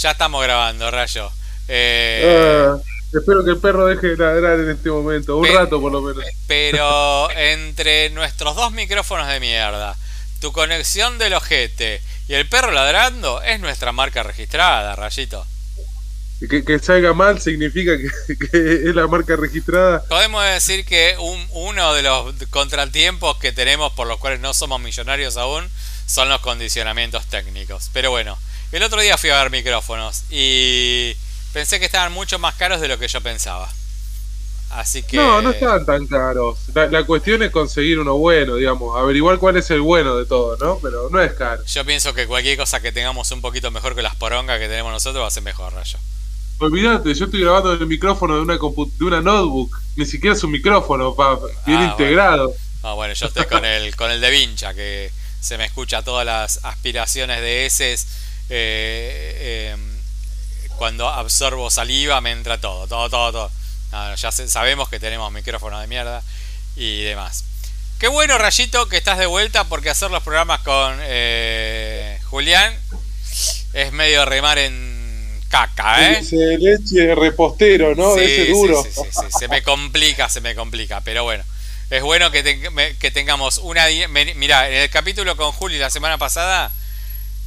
Ya 0.00 0.12
estamos 0.12 0.42
grabando, 0.42 0.90
Rayo. 0.90 1.30
Eh, 1.68 2.66
Ah, 2.68 2.76
espero 3.12 3.44
que 3.44 3.50
el 3.50 3.58
perro 3.58 3.86
deje 3.86 4.08
de 4.08 4.16
ladrar 4.16 4.58
en 4.60 4.70
este 4.70 4.90
momento, 4.90 5.36
un 5.36 5.42
Pe- 5.46 5.52
rato 5.54 5.80
por 5.80 5.92
lo 5.92 6.00
menos. 6.00 6.24
pero 6.46 7.30
entre 7.36 8.10
nuestros 8.10 8.56
dos 8.56 8.72
micrófonos 8.72 9.28
de 9.28 9.40
mierda, 9.40 9.96
tu 10.40 10.52
conexión 10.52 11.18
del 11.18 11.34
ojete 11.34 12.00
y 12.28 12.34
el 12.34 12.48
perro 12.48 12.70
ladrando 12.70 13.42
es 13.42 13.60
nuestra 13.60 13.92
marca 13.92 14.22
registrada, 14.22 14.96
Rayito. 14.96 15.46
Que, 16.48 16.64
que 16.64 16.78
salga 16.78 17.12
mal 17.12 17.38
significa 17.38 17.92
que, 17.98 18.38
que 18.50 18.74
es 18.88 18.94
la 18.94 19.06
marca 19.06 19.36
registrada. 19.36 20.02
Podemos 20.08 20.42
decir 20.44 20.86
que 20.86 21.14
un- 21.18 21.46
uno 21.50 21.92
de 21.92 22.02
los 22.02 22.34
contratiempos 22.48 23.36
que 23.36 23.52
tenemos 23.52 23.92
por 23.92 24.06
los 24.06 24.18
cuales 24.18 24.40
no 24.40 24.54
somos 24.54 24.80
millonarios 24.80 25.36
aún 25.36 25.68
son 26.06 26.30
los 26.30 26.40
condicionamientos 26.40 27.26
técnicos. 27.26 27.90
Pero 27.92 28.10
bueno, 28.10 28.38
el 28.78 28.82
otro 28.84 29.00
día 29.00 29.16
fui 29.18 29.30
a 29.30 29.42
ver 29.42 29.50
micrófonos 29.50 30.22
y 30.30 31.14
pensé 31.52 31.78
que 31.78 31.86
estaban 31.86 32.12
mucho 32.12 32.38
más 32.38 32.54
caros 32.54 32.80
de 32.80 32.88
lo 32.88 32.98
que 32.98 33.08
yo 33.08 33.20
pensaba. 33.20 33.68
Así 34.70 35.02
que... 35.02 35.16
No, 35.16 35.42
no 35.42 35.50
están 35.50 35.84
tan 35.84 36.06
caros. 36.06 36.56
La, 36.74 36.86
la 36.86 37.04
cuestión 37.04 37.42
es 37.42 37.50
conseguir 37.50 37.98
uno 37.98 38.14
bueno, 38.16 38.54
digamos, 38.54 38.96
averiguar 38.96 39.38
cuál 39.38 39.56
es 39.56 39.68
el 39.70 39.80
bueno 39.80 40.14
de 40.16 40.26
todo, 40.26 40.56
¿no? 40.58 40.78
Pero 40.80 41.08
no 41.10 41.20
es 41.20 41.32
caro. 41.32 41.64
Yo 41.64 41.84
pienso 41.84 42.14
que 42.14 42.28
cualquier 42.28 42.56
cosa 42.56 42.80
que 42.80 42.92
tengamos 42.92 43.28
un 43.32 43.40
poquito 43.40 43.72
mejor 43.72 43.96
que 43.96 44.02
las 44.02 44.14
porongas 44.14 44.60
que 44.60 44.68
tenemos 44.68 44.92
nosotros 44.92 45.24
va 45.24 45.26
a 45.26 45.30
ser 45.32 45.42
mejor, 45.42 45.72
Rayo. 45.72 45.98
Olvídate, 46.58 47.12
yo 47.14 47.24
estoy 47.24 47.40
grabando 47.40 47.74
en 47.74 47.80
el 47.80 47.86
micrófono 47.88 48.36
de 48.36 48.42
una 48.42 48.58
compu- 48.58 48.92
de 48.96 49.04
una 49.04 49.20
notebook, 49.20 49.76
ni 49.96 50.06
siquiera 50.06 50.36
es 50.36 50.44
un 50.44 50.52
micrófono, 50.52 51.16
pa, 51.16 51.36
bien 51.66 51.78
Ah, 51.80 51.86
integrado. 51.90 52.54
Ah, 52.84 52.92
bueno, 52.92 53.12
yo 53.14 53.26
estoy 53.26 53.46
con 53.46 53.64
el, 53.64 53.96
con 53.96 54.10
el 54.12 54.20
de 54.20 54.30
Vincha, 54.30 54.72
que 54.72 55.10
se 55.40 55.58
me 55.58 55.64
escucha 55.64 56.02
todas 56.02 56.24
las 56.24 56.60
aspiraciones 56.62 57.40
de 57.40 57.66
heces. 57.66 58.06
Eh, 58.50 59.74
eh, 59.74 59.76
cuando 60.76 61.08
absorbo 61.08 61.70
saliva 61.70 62.20
me 62.20 62.32
entra 62.32 62.60
todo, 62.60 62.86
todo, 62.86 63.08
todo, 63.08 63.32
todo. 63.32 63.50
No, 63.92 64.14
ya 64.14 64.30
sabemos 64.32 64.88
que 64.88 65.00
tenemos 65.00 65.30
micrófono 65.32 65.80
de 65.80 65.86
mierda 65.86 66.22
y 66.76 67.02
demás. 67.02 67.44
Qué 67.98 68.08
bueno, 68.08 68.38
Rayito, 68.38 68.88
que 68.88 68.96
estás 68.96 69.18
de 69.18 69.26
vuelta 69.26 69.64
porque 69.64 69.90
hacer 69.90 70.10
los 70.10 70.22
programas 70.22 70.60
con 70.60 70.98
eh, 71.02 72.18
Julián 72.24 72.74
es 73.72 73.92
medio 73.92 74.24
remar 74.24 74.58
en 74.58 75.40
caca, 75.48 76.12
¿eh? 76.12 76.18
Ese 76.20 76.56
leche 76.58 77.14
repostero, 77.14 77.94
¿no? 77.94 78.14
Sí, 78.14 78.20
Ese 78.22 78.46
duro. 78.50 78.82
sí, 78.82 78.90
sí, 78.94 79.02
sí, 79.10 79.38
Se 79.38 79.48
me 79.48 79.62
complica, 79.62 80.28
se 80.28 80.40
me 80.40 80.54
complica. 80.54 81.00
Pero 81.02 81.24
bueno, 81.24 81.44
es 81.90 82.02
bueno 82.02 82.30
que, 82.30 82.42
te- 82.42 82.96
que 82.98 83.10
tengamos 83.10 83.58
una. 83.58 83.86
Mira, 84.36 84.68
en 84.68 84.76
el 84.76 84.90
capítulo 84.90 85.36
con 85.36 85.52
Juli 85.52 85.76
la 85.78 85.90
semana 85.90 86.16
pasada 86.18 86.70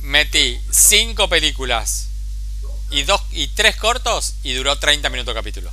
metí 0.04 0.60
cinco 0.70 1.28
películas 1.30 2.10
y 2.92 3.04
dos 3.04 3.22
y 3.32 3.48
tres 3.48 3.76
cortos 3.76 4.36
y 4.44 4.54
duró 4.54 4.78
30 4.78 5.10
minutos 5.10 5.32
el 5.32 5.36
capítulo. 5.36 5.72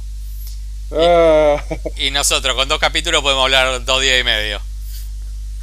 Ah, 0.93 1.63
Y 1.97 2.11
nosotros 2.11 2.55
con 2.55 2.69
dos 2.69 2.79
capítulos 2.81 3.23
podemos 3.23 3.45
hablar 3.45 3.85
dos 3.85 4.03
días 4.03 4.21
y 4.21 4.25
medio. 4.25 4.61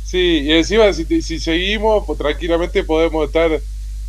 sí, 0.03 0.41
y 0.43 0.51
encima 0.53 0.91
si, 0.93 1.39
seguimos, 1.39 2.05
pues, 2.05 2.17
tranquilamente 2.19 2.83
podemos 2.83 3.25
estar... 3.27 3.59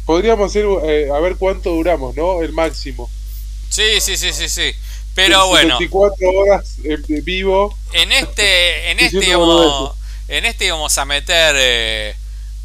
Podríamos 0.04 0.50
hacer, 0.50 0.64
eh, 0.84 1.10
a 1.14 1.18
ver 1.20 1.36
cuánto 1.36 1.70
duramos, 1.70 2.16
¿no? 2.16 2.42
El 2.42 2.52
máximo. 2.52 3.10
Sí, 3.68 4.00
sí, 4.00 4.16
sí, 4.16 4.32
sí, 4.32 4.48
sí. 4.48 4.72
Pero 5.14 5.48
bueno. 5.48 5.78
24 5.78 6.30
horas 6.30 6.76
en 6.84 7.24
vivo. 7.24 7.76
En 7.92 8.12
este, 8.12 8.90
en 8.90 9.00
este 9.00 9.26
íbamos, 9.26 9.94
en 10.28 10.44
este 10.46 10.66
íbamos 10.66 10.96
a 10.96 11.04
meter 11.04 11.56
eh, 11.58 12.16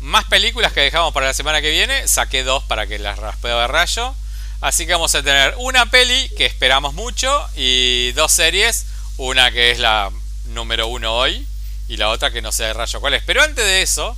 más 0.04 0.26
películas 0.26 0.74
que 0.74 0.82
dejamos 0.82 1.14
para 1.14 1.28
la 1.28 1.34
semana 1.34 1.62
que 1.62 1.72
viene. 1.72 2.08
Saqué 2.08 2.44
dos 2.44 2.64
para 2.66 2.86
que 2.88 3.00
las 3.00 3.18
raspeo 3.20 3.58
de 3.60 3.68
rayo. 3.68 4.14
Así 4.62 4.86
que 4.86 4.94
vamos 4.94 5.14
a 5.16 5.24
tener 5.24 5.56
una 5.58 5.86
peli 5.88 6.30
que 6.38 6.46
esperamos 6.46 6.94
mucho 6.94 7.30
y 7.56 8.12
dos 8.12 8.32
series. 8.32 8.86
Una 9.18 9.52
que 9.52 9.72
es 9.72 9.80
la 9.80 10.12
número 10.46 10.88
uno 10.88 11.14
hoy 11.16 11.48
y 11.88 11.98
la 11.98 12.10
otra 12.10 12.32
que 12.32 12.42
no 12.42 12.52
sé 12.52 12.64
de 12.64 12.74
rayo 12.74 13.00
cuál 13.00 13.14
es. 13.14 13.24
Pero 13.24 13.42
antes 13.44 13.64
de 13.64 13.82
eso, 13.82 14.16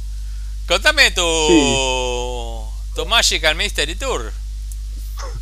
contame 0.67 1.11
tu, 1.11 2.67
tu 2.95 3.05
Magical 3.05 3.55
Mystery 3.55 3.95
Tour. 3.95 4.31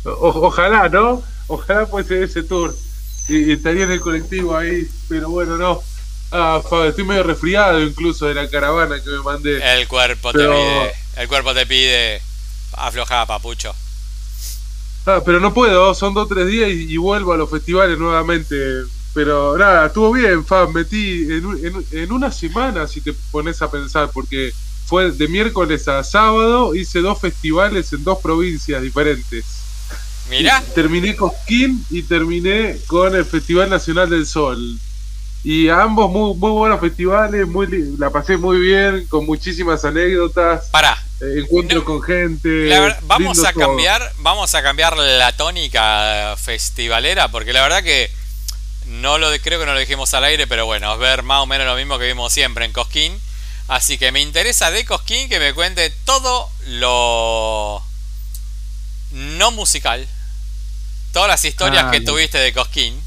O- 0.04 0.46
ojalá, 0.46 0.88
¿no? 0.88 1.22
Ojalá 1.46 1.86
fuese 1.86 2.22
ese 2.22 2.42
tour. 2.42 2.74
Y, 3.28 3.50
y 3.50 3.52
estaría 3.52 3.84
en 3.84 3.92
el 3.92 4.00
colectivo 4.00 4.56
ahí, 4.56 4.86
pero 5.08 5.30
bueno, 5.30 5.56
no. 5.56 5.82
Ah, 6.36 6.60
Fabio, 6.68 6.86
estoy 6.86 7.04
medio 7.04 7.22
resfriado 7.22 7.80
incluso 7.80 8.26
de 8.26 8.34
la 8.34 8.50
caravana 8.50 9.00
que 9.00 9.08
me 9.08 9.18
mandé. 9.18 9.62
El 9.78 9.86
cuerpo 9.86 10.32
te 10.32 10.40
pide, 10.40 10.92
el 11.16 11.28
cuerpo 11.28 11.54
te 11.54 11.64
pide 11.64 12.20
aflojada, 12.72 13.24
papucho. 13.24 13.72
Ah, 15.06 15.22
pero 15.24 15.38
no 15.38 15.54
puedo, 15.54 15.94
son 15.94 16.12
dos 16.12 16.24
o 16.24 16.34
tres 16.34 16.48
días 16.48 16.70
y, 16.70 16.92
y 16.92 16.96
vuelvo 16.96 17.32
a 17.32 17.36
los 17.36 17.48
festivales 17.48 17.96
nuevamente. 18.00 18.56
Pero 19.12 19.56
nada, 19.56 19.86
estuvo 19.86 20.10
bien, 20.10 20.44
Fab. 20.44 20.70
Metí 20.70 21.22
en, 21.22 21.44
en, 21.62 21.86
en 21.92 22.10
una 22.10 22.32
semana, 22.32 22.88
si 22.88 23.00
te 23.00 23.12
pones 23.30 23.62
a 23.62 23.70
pensar, 23.70 24.10
porque 24.12 24.52
fue 24.86 25.12
de 25.12 25.28
miércoles 25.28 25.86
a 25.86 26.02
sábado, 26.02 26.74
hice 26.74 26.98
dos 26.98 27.20
festivales 27.20 27.92
en 27.92 28.02
dos 28.02 28.18
provincias 28.18 28.82
diferentes. 28.82 29.44
Mirá. 30.28 30.60
Terminé 30.74 31.14
Cosquín 31.14 31.86
y 31.90 32.02
terminé 32.02 32.78
con 32.88 33.14
el 33.14 33.24
Festival 33.24 33.70
Nacional 33.70 34.10
del 34.10 34.26
Sol. 34.26 34.80
Y 35.44 35.68
ambos 35.68 36.10
muy, 36.10 36.34
muy 36.34 36.50
buenos 36.52 36.80
festivales, 36.80 37.46
muy, 37.46 37.66
la 37.98 38.08
pasé 38.08 38.38
muy 38.38 38.58
bien, 38.58 39.06
con 39.08 39.26
muchísimas 39.26 39.84
anécdotas, 39.84 40.68
Pará, 40.70 40.96
eh, 41.20 41.40
encuentro 41.42 41.80
No, 41.80 41.84
con 41.84 42.00
gente. 42.02 42.66
La 42.66 42.98
vamos 43.02 43.44
a 43.44 43.52
todo. 43.52 43.66
cambiar, 43.66 44.10
vamos 44.20 44.54
a 44.54 44.62
cambiar 44.62 44.96
la 44.96 45.32
tónica 45.36 46.34
festivalera, 46.38 47.28
porque 47.28 47.52
la 47.52 47.60
verdad 47.60 47.82
que 47.82 48.10
no 48.86 49.18
lo 49.18 49.28
creo 49.42 49.60
que 49.60 49.66
no 49.66 49.74
lo 49.74 49.78
dijimos 49.80 50.14
al 50.14 50.24
aire, 50.24 50.46
pero 50.46 50.64
bueno, 50.64 50.94
es 50.94 50.98
ver 50.98 51.22
más 51.22 51.42
o 51.42 51.46
menos 51.46 51.66
lo 51.66 51.76
mismo 51.76 51.98
que 51.98 52.06
vimos 52.06 52.32
siempre 52.32 52.64
en 52.64 52.72
Cosquín. 52.72 53.20
Así 53.68 53.98
que 53.98 54.12
me 54.12 54.22
interesa 54.22 54.70
de 54.70 54.86
Cosquín 54.86 55.28
que 55.28 55.38
me 55.40 55.52
cuente 55.52 55.90
todo 56.06 56.48
lo 56.68 57.82
no 59.12 59.50
musical, 59.50 60.08
todas 61.12 61.28
las 61.28 61.44
historias 61.44 61.84
Ah, 61.86 61.90
que 61.90 62.00
tuviste 62.00 62.38
de 62.38 62.52
Cosquín. 62.54 62.98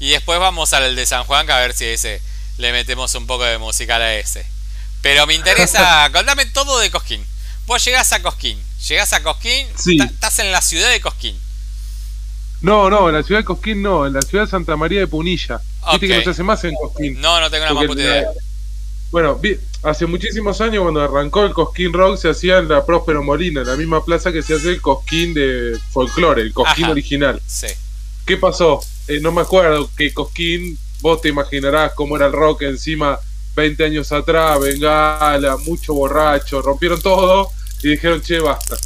Y 0.00 0.10
después 0.10 0.38
vamos 0.40 0.72
al 0.72 0.96
de 0.96 1.06
San 1.06 1.24
Juan, 1.24 1.46
que 1.46 1.52
a 1.52 1.60
ver 1.60 1.72
si 1.74 1.84
ese 1.84 2.20
le 2.58 2.72
metemos 2.72 3.14
un 3.14 3.26
poco 3.26 3.44
de 3.44 3.58
musical 3.58 4.02
a 4.02 4.14
ese. 4.16 4.44
Pero 5.02 5.26
me 5.26 5.34
interesa, 5.34 6.10
contame 6.12 6.46
todo 6.46 6.78
de 6.78 6.90
Cosquín. 6.90 7.24
Vos 7.66 7.84
llegás 7.84 8.12
a 8.12 8.20
Cosquín, 8.22 8.60
llegás 8.88 9.12
a 9.12 9.22
Cosquín, 9.22 9.66
Sí. 9.76 9.98
estás 10.02 10.38
en 10.40 10.50
la 10.52 10.60
ciudad 10.62 10.90
de 10.90 11.00
Cosquín. 11.00 11.38
No, 12.62 12.90
no, 12.90 13.08
en 13.08 13.14
la 13.14 13.22
ciudad 13.22 13.40
de 13.40 13.44
Cosquín 13.44 13.80
no, 13.82 14.06
en 14.06 14.12
la 14.12 14.20
ciudad 14.22 14.44
de 14.44 14.50
Santa 14.50 14.76
María 14.76 15.00
de 15.00 15.06
Punilla. 15.06 15.60
Viste 15.92 16.08
que 16.08 16.16
no 16.18 16.22
se 16.24 16.30
hace 16.30 16.42
más 16.42 16.62
en 16.64 16.74
Cosquín. 16.74 17.20
No, 17.20 17.40
no 17.40 17.50
tengo 17.50 17.64
una 17.64 17.74
más 17.74 17.86
puta 17.86 18.02
la- 18.02 18.08
idea. 18.18 18.28
Bueno, 19.10 19.34
vi- 19.36 19.58
hace 19.82 20.06
muchísimos 20.06 20.60
años 20.60 20.82
cuando 20.82 21.02
arrancó 21.02 21.44
el 21.44 21.52
Cosquín 21.54 21.92
Rock 21.92 22.18
se 22.18 22.28
hacía 22.28 22.58
en 22.58 22.68
la 22.68 22.84
Próspero 22.84 23.22
Molina, 23.22 23.62
en 23.62 23.66
la 23.66 23.76
misma 23.76 24.04
plaza 24.04 24.30
que 24.30 24.42
se 24.42 24.54
hace 24.54 24.68
el 24.70 24.80
Cosquín 24.82 25.32
de 25.34 25.78
folclore, 25.90 26.42
el 26.42 26.52
Cosquín 26.52 26.84
Ajá. 26.84 26.92
original. 26.92 27.42
Sí. 27.46 27.66
¿Qué 28.30 28.36
pasó? 28.36 28.80
Eh, 29.08 29.18
no 29.20 29.32
me 29.32 29.40
acuerdo 29.40 29.90
que 29.96 30.14
Cosquín, 30.14 30.78
vos 31.00 31.20
te 31.20 31.30
imaginarás 31.30 31.94
cómo 31.96 32.14
era 32.14 32.26
el 32.26 32.32
rock 32.32 32.62
encima 32.62 33.18
20 33.56 33.84
años 33.86 34.12
atrás, 34.12 34.60
bengala, 34.60 35.56
mucho 35.56 35.94
borracho, 35.94 36.62
rompieron 36.62 37.02
todo 37.02 37.50
y 37.82 37.88
dijeron, 37.88 38.22
che, 38.22 38.38
basta. 38.38 38.76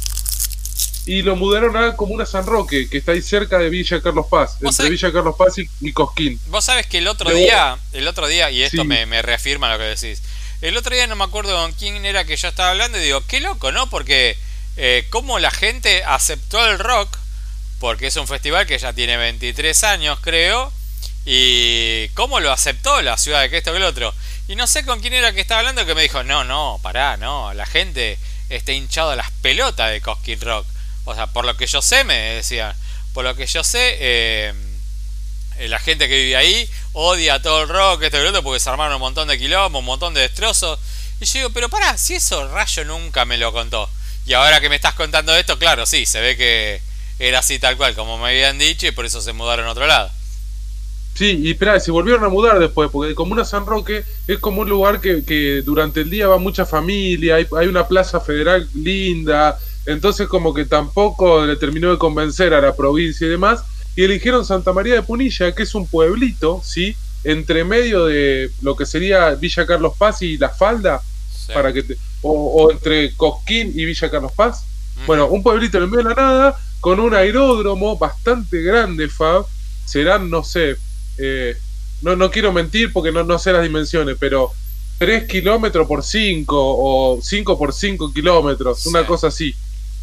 Y 1.05 1.21
lo 1.21 1.35
mudaron 1.35 1.77
a 1.77 1.95
Comuna 1.95 2.25
San 2.25 2.47
Roque, 2.47 2.89
que 2.89 2.97
está 2.97 3.11
ahí 3.11 3.21
cerca 3.21 3.59
de 3.59 3.69
Villa 3.69 4.01
Carlos 4.01 4.25
Paz, 4.31 4.57
¿Vos 4.61 4.71
entre 4.79 4.85
sabés- 4.87 4.89
Villa 4.89 5.13
Carlos 5.13 5.35
Paz 5.37 5.59
y, 5.59 5.69
y 5.81 5.93
Cosquín. 5.93 6.39
Vos 6.47 6.65
sabes 6.65 6.87
que 6.87 6.97
el 6.97 7.07
otro 7.07 7.27
Pero- 7.27 7.37
día, 7.37 7.77
el 7.93 8.07
otro 8.07 8.25
día, 8.25 8.49
y 8.49 8.63
esto 8.63 8.81
Sí. 8.81 8.87
me, 8.87 9.05
me 9.05 9.21
reafirma 9.21 9.71
lo 9.71 9.77
que 9.77 9.83
decís. 9.95 10.23
El 10.61 10.75
otro 10.75 10.95
día 10.95 11.05
no 11.05 11.15
me 11.15 11.23
acuerdo 11.23 11.55
con 11.55 11.71
quién 11.73 12.03
era 12.03 12.25
que 12.25 12.35
yo 12.35 12.47
estaba 12.47 12.71
hablando 12.71 12.97
y 12.97 13.03
digo, 13.03 13.21
qué 13.27 13.41
loco, 13.41 13.71
¿no? 13.71 13.91
Porque 13.91 14.37
eh, 14.75 15.05
cómo 15.11 15.37
la 15.37 15.51
gente 15.51 16.03
aceptó 16.03 16.65
el 16.67 16.79
rock, 16.79 17.15
porque 17.85 18.07
es 18.07 18.15
un 18.15 18.27
festival 18.27 18.65
que 18.65 18.79
ya 18.79 18.93
tiene 18.93 19.15
23 19.15 19.83
años, 19.83 20.17
creo, 20.19 20.73
y 21.23 22.09
cómo 22.15 22.39
lo 22.39 22.51
aceptó 22.51 22.99
la 23.03 23.15
ciudad 23.15 23.41
de 23.41 23.51
que 23.51 23.57
esto 23.57 23.69
que 23.69 23.77
el 23.77 23.83
otro. 23.83 24.11
Y 24.47 24.55
no 24.55 24.65
sé 24.65 24.83
con 24.83 25.01
quién 25.01 25.13
era 25.13 25.33
que 25.33 25.41
estaba 25.41 25.59
hablando 25.59 25.85
que 25.85 25.93
me 25.93 26.01
dijo, 26.01 26.23
no, 26.23 26.43
no, 26.43 26.79
pará, 26.81 27.15
no, 27.17 27.53
la 27.53 27.67
gente 27.67 28.17
está 28.49 28.71
hinchado 28.71 29.11
a 29.11 29.15
las 29.15 29.29
pelotas 29.29 29.91
de 29.91 30.01
Cosquín 30.01 30.41
Rock. 30.41 30.65
O 31.03 31.13
sea, 31.13 31.27
por 31.27 31.45
lo 31.45 31.55
que 31.57 31.67
yo 31.67 31.79
sé, 31.83 32.03
me 32.05 32.15
decían, 32.15 32.73
por 33.13 33.23
lo 33.23 33.35
que 33.35 33.45
yo 33.45 33.63
sé, 33.63 33.97
eh, 33.99 34.53
eh, 35.59 35.67
la 35.67 35.77
gente 35.77 36.09
que 36.09 36.17
vive 36.17 36.37
ahí 36.37 36.67
odia 36.93 37.39
todo 37.39 37.61
el 37.61 37.69
rock, 37.69 38.01
esto 38.01 38.17
y 38.17 38.23
lo 38.23 38.29
otro, 38.29 38.41
porque 38.41 38.59
se 38.59 38.67
armaron 38.71 38.95
un 38.95 39.01
montón 39.01 39.27
de 39.27 39.37
quilombos, 39.37 39.77
un 39.77 39.85
montón 39.85 40.15
de 40.15 40.21
destrozos. 40.21 40.79
Y 41.21 41.25
yo 41.25 41.33
digo, 41.33 41.49
pero 41.51 41.69
pará, 41.69 41.99
si 41.99 42.15
eso 42.15 42.51
Rayo 42.51 42.83
nunca 42.85 43.25
me 43.25 43.37
lo 43.37 43.53
contó. 43.53 43.87
Y 44.25 44.33
ahora 44.33 44.59
que 44.59 44.69
me 44.69 44.75
estás 44.75 44.95
contando 44.95 45.35
esto, 45.35 45.59
claro, 45.59 45.85
sí, 45.85 46.07
se 46.07 46.19
ve 46.19 46.35
que 46.35 46.94
era 47.19 47.39
así 47.39 47.59
tal 47.59 47.77
cual, 47.77 47.95
como 47.95 48.17
me 48.17 48.29
habían 48.29 48.57
dicho, 48.57 48.87
y 48.87 48.91
por 48.91 49.05
eso 49.05 49.21
se 49.21 49.33
mudaron 49.33 49.65
a 49.67 49.71
otro 49.71 49.87
lado. 49.87 50.09
Sí, 51.13 51.39
y 51.43 51.51
espera, 51.51 51.79
se 51.79 51.91
volvieron 51.91 52.25
a 52.25 52.29
mudar 52.29 52.59
después, 52.59 52.89
porque 52.91 53.15
Comuna 53.15 53.45
San 53.45 53.65
Roque 53.65 54.03
es 54.27 54.37
como 54.39 54.61
un 54.61 54.69
lugar 54.69 54.99
que, 54.99 55.23
que 55.23 55.61
durante 55.61 56.01
el 56.01 56.09
día 56.09 56.27
va 56.27 56.37
mucha 56.37 56.65
familia, 56.65 57.35
hay, 57.35 57.47
hay 57.57 57.67
una 57.67 57.87
plaza 57.87 58.19
federal 58.19 58.67
linda, 58.73 59.57
Entonces 59.85 60.27
como 60.27 60.53
que 60.53 60.65
tampoco 60.65 61.45
le 61.45 61.55
terminó 61.55 61.89
de 61.89 61.97
convencer 61.97 62.53
a 62.53 62.59
la 62.59 62.75
provincia 62.75 63.25
y 63.25 63.29
demás, 63.29 63.63
y 63.95 64.03
eligieron 64.03 64.45
Santa 64.45 64.73
María 64.73 64.95
de 64.95 65.03
Punilla, 65.03 65.55
que 65.55 65.63
es 65.63 65.73
un 65.73 65.87
pueblito, 65.87 66.61
¿sí? 66.65 66.95
Entre 67.23 67.63
medio 67.63 68.05
de 68.05 68.51
lo 68.61 68.75
que 68.75 68.85
sería 68.85 69.29
Villa 69.35 69.65
Carlos 69.65 69.93
Paz 69.97 70.21
y 70.21 70.37
La 70.37 70.49
Falda, 70.49 71.01
para 71.53 71.71
que 71.71 71.97
o, 72.21 72.71
entre 72.71 73.13
Cosquín 73.15 73.71
y 73.73 73.85
Villa 73.85 74.09
Carlos 74.09 74.31
Paz. 74.33 74.65
Bueno, 75.05 75.27
un 75.27 75.43
pueblito 75.43 75.77
en 75.77 75.83
el 75.83 75.89
medio 75.89 76.03
de 76.03 76.15
la 76.15 76.21
nada, 76.21 76.59
con 76.85 76.99
un 76.99 77.15
aeródromo 77.15 77.97
bastante 77.97 78.61
grande, 78.61 79.09
Fab. 79.09 79.47
Serán, 79.85 80.29
no 80.29 80.43
sé, 80.43 80.75
eh, 81.17 81.57
no, 82.03 82.15
no 82.15 82.29
quiero 82.29 82.53
mentir 82.53 82.93
porque 82.93 83.11
no, 83.11 83.23
no 83.23 83.39
sé 83.39 83.51
las 83.51 83.63
dimensiones, 83.63 84.17
pero 84.19 84.51
3 84.99 85.27
kilómetros 85.27 85.87
por 85.87 86.03
5 86.03 86.45
o 86.55 87.19
5 87.19 87.57
por 87.57 87.73
5 87.73 88.13
kilómetros, 88.13 88.85
una 88.85 89.03
cosa 89.03 89.29
así. 89.29 89.55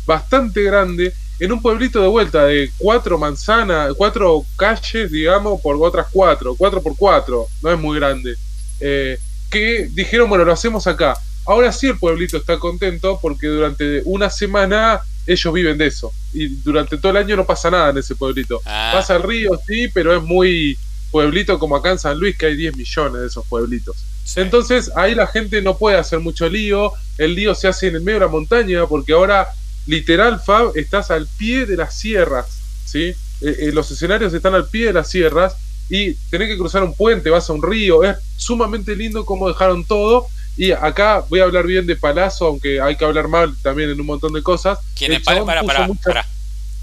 Bastante 0.07 0.65
grande, 0.65 1.15
en 1.39 1.53
un 1.53 1.63
pueblito 1.63 2.03
de 2.03 2.09
vuelta 2.09 2.47
de 2.47 2.73
cuatro 2.79 3.17
manzanas, 3.17 3.95
cuatro 3.97 4.45
calles, 4.57 5.13
digamos, 5.13 5.61
por 5.61 5.77
otras 5.81 6.09
cuatro, 6.11 6.57
cuatro 6.57 6.83
por 6.83 6.97
cuatro, 6.97 7.47
no 7.63 7.71
es 7.71 7.79
muy 7.79 7.97
grande. 8.01 8.35
Eh, 8.81 9.21
que 9.49 9.89
dijeron, 9.93 10.29
bueno, 10.29 10.45
lo 10.45 10.53
hacemos 10.53 10.89
acá. 10.89 11.17
Ahora 11.47 11.71
sí 11.71 11.87
el 11.87 11.97
pueblito 11.97 12.39
está 12.39 12.59
contento 12.59 13.21
porque 13.23 13.47
durante 13.47 14.03
una 14.05 14.31
semana 14.31 15.01
ellos 15.27 15.55
viven 15.55 15.79
de 15.79 15.87
eso. 15.87 16.13
Y 16.33 16.49
durante 16.49 16.97
todo 16.99 17.11
el 17.11 17.19
año 17.19 17.37
no 17.37 17.47
pasa 17.47 17.71
nada 17.71 17.91
en 17.91 17.99
ese 17.99 18.15
pueblito. 18.15 18.61
Ah. 18.65 18.91
Pasa 18.95 19.17
el 19.17 19.23
río, 19.23 19.51
sí, 19.67 19.89
pero 19.93 20.17
es 20.17 20.23
muy 20.23 20.79
pueblito 21.11 21.59
como 21.59 21.77
acá 21.77 21.91
en 21.91 21.99
San 21.99 22.19
Luis, 22.19 22.37
que 22.37 22.47
hay 22.47 22.57
10 22.57 22.77
millones 22.77 23.21
de 23.21 23.27
esos 23.27 23.47
pueblitos. 23.47 23.97
Entonces 24.37 24.91
ahí 24.97 25.15
la 25.15 25.27
gente 25.27 25.61
no 25.61 25.77
puede 25.77 25.99
hacer 25.99 26.21
mucho 26.21 26.49
lío, 26.49 26.93
el 27.19 27.35
lío 27.35 27.55
se 27.55 27.69
hace 27.69 27.89
en 27.89 27.97
el 27.97 28.03
medio 28.03 28.21
de 28.21 28.27
la 28.27 28.33
montaña, 28.33 28.87
porque 28.87 29.13
ahora 29.13 29.49
literal, 29.87 30.41
Fab, 30.41 30.73
estás 30.77 31.11
al 31.11 31.27
pie 31.27 31.67
de 31.67 31.77
las 31.77 31.99
sierras, 31.99 32.47
¿sí? 32.85 33.15
Eh, 33.41 33.57
eh, 33.59 33.71
los 33.73 33.91
escenarios 33.91 34.33
están 34.33 34.55
al 34.55 34.69
pie 34.69 34.87
de 34.87 34.93
las 34.93 35.11
sierras 35.11 35.57
y 35.91 36.15
tenés 36.31 36.49
que 36.49 36.57
cruzar 36.57 36.83
un 36.83 36.95
puente, 36.95 37.31
vas 37.31 37.51
a 37.51 37.53
un 37.53 37.63
río, 37.63 38.05
es 38.05 38.17
sumamente 38.37 38.95
lindo 38.95 39.25
cómo 39.25 39.49
dejaron 39.49 39.85
todo. 39.85 40.27
Y 40.57 40.73
acá 40.73 41.25
voy 41.29 41.41
a 41.41 41.45
hablar 41.45 41.67
bien 41.67 41.87
de 41.87 41.97
Palazzo, 41.97 42.47
aunque 42.47 42.81
hay 42.81 42.97
que 42.97 43.05
hablar 43.05 43.29
mal 43.29 43.55
también 43.63 43.91
en 43.91 44.01
un 44.01 44.07
montón 44.07 44.33
de 44.33 44.43
cosas. 44.43 44.79
¿Quién 44.97 45.13
es 45.13 45.23
Palazzo? 45.23 45.47
Para, 45.47 45.63
para, 45.63 46.27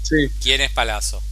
Sí. 0.02 0.28
¿Quién 0.42 0.60
es 0.60 0.70
Palazzo? 0.72 1.22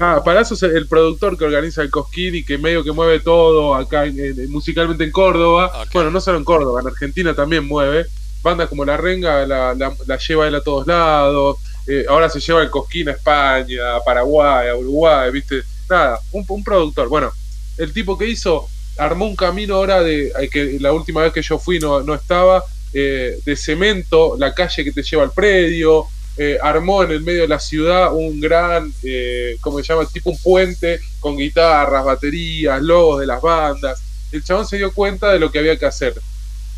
Ah, 0.00 0.22
Palazzo 0.24 0.54
es 0.54 0.62
el 0.62 0.88
productor 0.88 1.38
que 1.38 1.44
organiza 1.44 1.82
el 1.82 1.90
Cosquín 1.90 2.34
y 2.34 2.44
que 2.44 2.58
medio 2.58 2.82
que 2.82 2.90
mueve 2.90 3.20
todo 3.20 3.74
acá 3.74 4.04
musicalmente 4.48 5.04
en 5.04 5.12
Córdoba. 5.12 5.84
Bueno, 5.92 6.10
no 6.10 6.20
solo 6.20 6.38
en 6.38 6.44
Córdoba, 6.44 6.80
en 6.80 6.86
Argentina 6.86 7.34
también 7.34 7.66
mueve. 7.66 8.06
Bandas 8.42 8.68
como 8.68 8.84
La 8.84 8.96
Renga 8.96 9.46
la, 9.46 9.74
la, 9.74 10.18
lleva 10.18 10.48
él 10.48 10.54
a 10.54 10.62
todos 10.62 10.86
lados. 10.86 11.58
Eh, 11.86 12.06
ahora 12.08 12.28
se 12.28 12.40
lleva 12.40 12.62
el 12.62 12.70
Cosquín 12.70 13.08
a 13.08 13.12
España, 13.12 13.96
a 13.96 14.02
Paraguay, 14.02 14.68
a 14.68 14.76
Uruguay, 14.76 15.30
¿viste? 15.30 15.62
Nada, 15.88 16.18
un, 16.32 16.44
un 16.48 16.64
productor. 16.64 17.08
Bueno, 17.08 17.30
el 17.76 17.92
tipo 17.92 18.18
que 18.18 18.26
hizo, 18.26 18.68
armó 18.98 19.26
un 19.26 19.36
camino 19.36 19.76
ahora 19.76 20.02
de 20.02 20.32
eh, 20.38 20.48
que 20.50 20.78
la 20.80 20.92
última 20.92 21.22
vez 21.22 21.32
que 21.32 21.42
yo 21.42 21.58
fui 21.58 21.78
no, 21.78 22.02
no 22.02 22.14
estaba, 22.14 22.64
eh, 22.92 23.38
de 23.44 23.56
cemento, 23.56 24.36
la 24.38 24.54
calle 24.54 24.84
que 24.84 24.92
te 24.92 25.02
lleva 25.02 25.24
al 25.24 25.32
predio, 25.32 26.06
eh, 26.36 26.58
armó 26.60 27.04
en 27.04 27.12
el 27.12 27.20
medio 27.20 27.42
de 27.42 27.48
la 27.48 27.60
ciudad 27.60 28.12
un 28.12 28.40
gran, 28.40 28.92
eh, 29.04 29.56
¿cómo 29.60 29.78
se 29.78 29.84
llama? 29.84 30.04
Tipo 30.06 30.30
un 30.30 30.38
puente 30.38 31.00
con 31.20 31.36
guitarras, 31.36 32.04
baterías, 32.04 32.82
logos 32.82 33.20
de 33.20 33.26
las 33.26 33.40
bandas. 33.40 34.00
El 34.32 34.42
chabón 34.42 34.66
se 34.66 34.76
dio 34.78 34.92
cuenta 34.92 35.32
de 35.32 35.38
lo 35.38 35.52
que 35.52 35.60
había 35.60 35.76
que 35.76 35.86
hacer. 35.86 36.14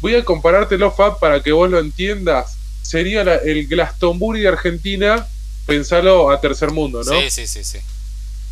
Voy 0.02 0.14
a 0.14 0.24
comparártelo, 0.24 0.90
Fab, 0.90 1.18
para 1.18 1.42
que 1.42 1.52
vos 1.52 1.70
lo 1.70 1.78
entiendas. 1.78 2.56
Sería 2.82 3.22
el 3.22 3.66
Glastonbury 3.66 4.42
de 4.42 4.48
Argentina, 4.48 5.26
pensalo 5.66 6.30
a 6.30 6.40
tercer 6.40 6.70
mundo, 6.70 7.02
¿no? 7.02 7.12
Sí, 7.20 7.46
sí, 7.46 7.64
sí. 7.64 7.78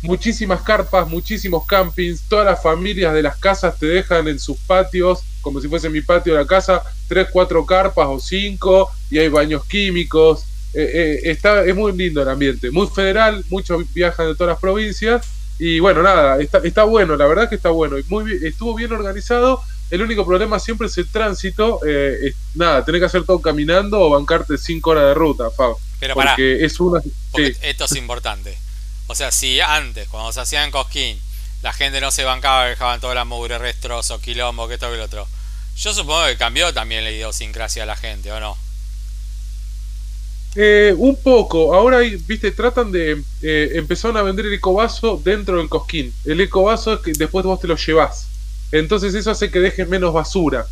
Muchísimas 0.05 0.61
carpas, 0.61 1.07
muchísimos 1.07 1.65
campings, 1.65 2.21
todas 2.29 2.45
las 2.45 2.61
familias 2.61 3.13
de 3.13 3.21
las 3.21 3.37
casas 3.37 3.77
te 3.77 3.87
dejan 3.87 4.27
en 4.27 4.39
sus 4.39 4.57
patios, 4.57 5.19
como 5.41 5.61
si 5.61 5.67
fuese 5.67 5.89
mi 5.89 6.01
patio 6.01 6.33
de 6.33 6.39
la 6.39 6.47
casa, 6.47 6.81
tres, 7.07 7.27
cuatro 7.31 7.65
carpas 7.65 8.07
o 8.07 8.19
cinco, 8.19 8.91
y 9.09 9.19
hay 9.19 9.27
baños 9.27 9.65
químicos, 9.65 10.45
eh, 10.73 11.19
eh, 11.23 11.31
está, 11.31 11.63
es 11.63 11.75
muy 11.75 11.93
lindo 11.93 12.21
el 12.21 12.29
ambiente, 12.29 12.71
muy 12.71 12.87
federal, 12.87 13.43
muchos 13.49 13.91
viajan 13.93 14.27
de 14.27 14.35
todas 14.35 14.53
las 14.53 14.59
provincias 14.59 15.25
y 15.57 15.79
bueno, 15.79 16.03
nada, 16.03 16.39
está, 16.41 16.57
está 16.59 16.83
bueno, 16.83 17.15
la 17.15 17.25
verdad 17.27 17.47
que 17.47 17.55
está 17.55 17.69
bueno, 17.69 17.97
y 17.97 18.03
muy 18.09 18.39
estuvo 18.43 18.75
bien 18.75 18.91
organizado. 18.91 19.61
El 19.89 20.01
único 20.01 20.25
problema 20.25 20.59
siempre 20.59 20.87
es 20.87 20.97
el 20.97 21.07
tránsito. 21.07 21.79
Eh, 21.87 22.33
nada, 22.55 22.83
tenés 22.83 22.99
que 22.99 23.05
hacer 23.05 23.23
todo 23.23 23.39
caminando 23.39 24.01
o 24.01 24.09
bancarte 24.09 24.57
cinco 24.57 24.89
horas 24.89 25.03
de 25.03 25.13
ruta, 25.13 25.51
Fab. 25.51 25.75
Pero 25.99 26.15
es 26.37 26.79
una. 26.79 27.01
Esto 27.61 27.85
es 27.85 27.95
importante. 27.95 28.57
O 29.07 29.15
sea, 29.15 29.31
si 29.31 29.59
antes, 29.61 30.07
cuando 30.07 30.31
se 30.31 30.41
hacían 30.41 30.71
Cosquín, 30.71 31.19
la 31.61 31.73
gente 31.73 32.01
no 32.01 32.11
se 32.11 32.23
bancaba, 32.23 32.65
dejaban 32.65 32.99
toda 32.99 33.15
la 33.15 33.25
mugre, 33.25 33.57
restroso, 33.57 34.19
quilombo, 34.19 34.67
que 34.67 34.75
esto 34.75 34.89
que 34.89 34.97
lo 34.97 35.05
otro. 35.05 35.27
Yo 35.77 35.93
supongo 35.93 36.25
que 36.25 36.37
cambió 36.37 36.73
también 36.73 37.03
la 37.03 37.11
idiosincrasia 37.11 37.83
a 37.83 37.85
la 37.85 37.95
gente, 37.95 38.31
¿o 38.31 38.39
no? 38.39 38.57
Eh, 40.55 40.93
un 40.97 41.17
poco, 41.17 41.75
ahora 41.75 41.99
viste, 41.99 42.51
tratan 42.51 42.91
de. 42.91 43.21
Eh, 43.41 43.71
empezaron 43.73 44.15
a 44.15 44.21
vender 44.21 44.45
el 44.45 44.53
ecovaso 44.53 45.21
dentro 45.23 45.57
del 45.57 45.67
cosquín. 45.67 46.13
El 46.23 46.39
ecovaso 46.39 46.93
es 46.93 46.99
que 47.01 47.11
después 47.11 47.45
vos 47.45 47.59
te 47.59 47.67
lo 47.67 47.75
llevas. 47.75 48.27
Entonces 48.71 49.13
eso 49.15 49.31
hace 49.31 49.51
que 49.51 49.59
dejes 49.59 49.87
menos 49.87 50.13
basura. 50.13 50.65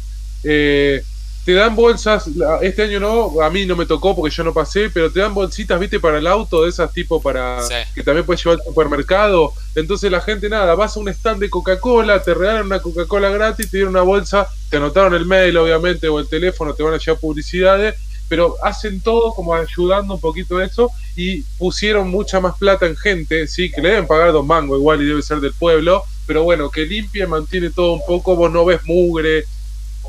Eh, 0.44 1.04
te 1.46 1.54
dan 1.54 1.76
bolsas, 1.76 2.30
este 2.62 2.84
año 2.84 3.00
no, 3.00 3.42
a 3.42 3.50
mí 3.50 3.66
no 3.66 3.76
me 3.76 3.86
tocó 3.86 4.16
porque 4.16 4.34
yo 4.34 4.44
no 4.44 4.54
pasé, 4.54 4.90
pero 4.90 5.12
te 5.12 5.20
dan 5.20 5.34
bolsitas, 5.34 5.80
viste, 5.80 6.00
para 6.00 6.18
el 6.18 6.28
auto, 6.28 6.64
de 6.64 6.70
esas 6.70 6.94
tipo 6.94 7.22
para. 7.22 7.60
que 7.94 8.04
también 8.04 8.26
puedes 8.26 8.44
llevar 8.44 8.60
al 8.60 8.66
supermercado. 8.66 9.54
Entonces 9.76 10.10
la 10.10 10.22
gente, 10.22 10.50
nada, 10.50 10.76
vas 10.76 10.96
a 10.96 11.00
un 11.00 11.10
stand 11.10 11.42
de 11.42 11.50
Coca-Cola, 11.50 12.22
te 12.22 12.34
regalan 12.34 12.68
una 12.68 12.82
Coca-Cola 12.82 13.30
gratis, 13.30 13.70
te 13.70 13.78
dieron 13.78 13.94
una 13.94 14.04
bolsa, 14.04 14.48
te 14.70 14.78
anotaron 14.78 15.14
el 15.14 15.26
mail, 15.26 15.58
obviamente, 15.58 16.08
o 16.08 16.20
el 16.20 16.30
teléfono, 16.30 16.74
te 16.74 16.84
van 16.84 16.94
a 16.94 16.98
llevar 16.98 17.20
publicidades 17.20 17.96
pero 18.30 18.56
hacen 18.64 19.00
todo 19.02 19.32
como 19.34 19.54
ayudando 19.54 20.16
un 20.16 20.20
poquito 20.20 20.58
a 20.58 20.66
eso 20.66 20.90
y 21.16 21.44
pusieron 21.60 22.10
mucha 22.10 22.40
más 22.40 22.58
plata 22.58 22.88
en 22.88 22.96
gente, 22.96 23.46
sí, 23.48 23.72
que 23.72 23.80
le 23.80 23.90
deben 23.90 24.08
pagar 24.08 24.32
dos 24.32 24.44
mangos 24.44 24.80
igual 24.80 25.02
y 25.02 25.06
debe 25.06 25.22
ser 25.22 25.40
del 25.40 25.54
pueblo, 25.54 26.04
pero 26.26 26.44
bueno, 26.44 26.72
que 26.72 26.86
limpia, 26.86 27.28
mantiene 27.28 27.70
todo 27.70 27.94
un 27.94 28.02
poco, 28.08 28.36
vos 28.36 28.52
no 28.52 28.66
ves 28.66 28.80
mugre. 28.86 29.46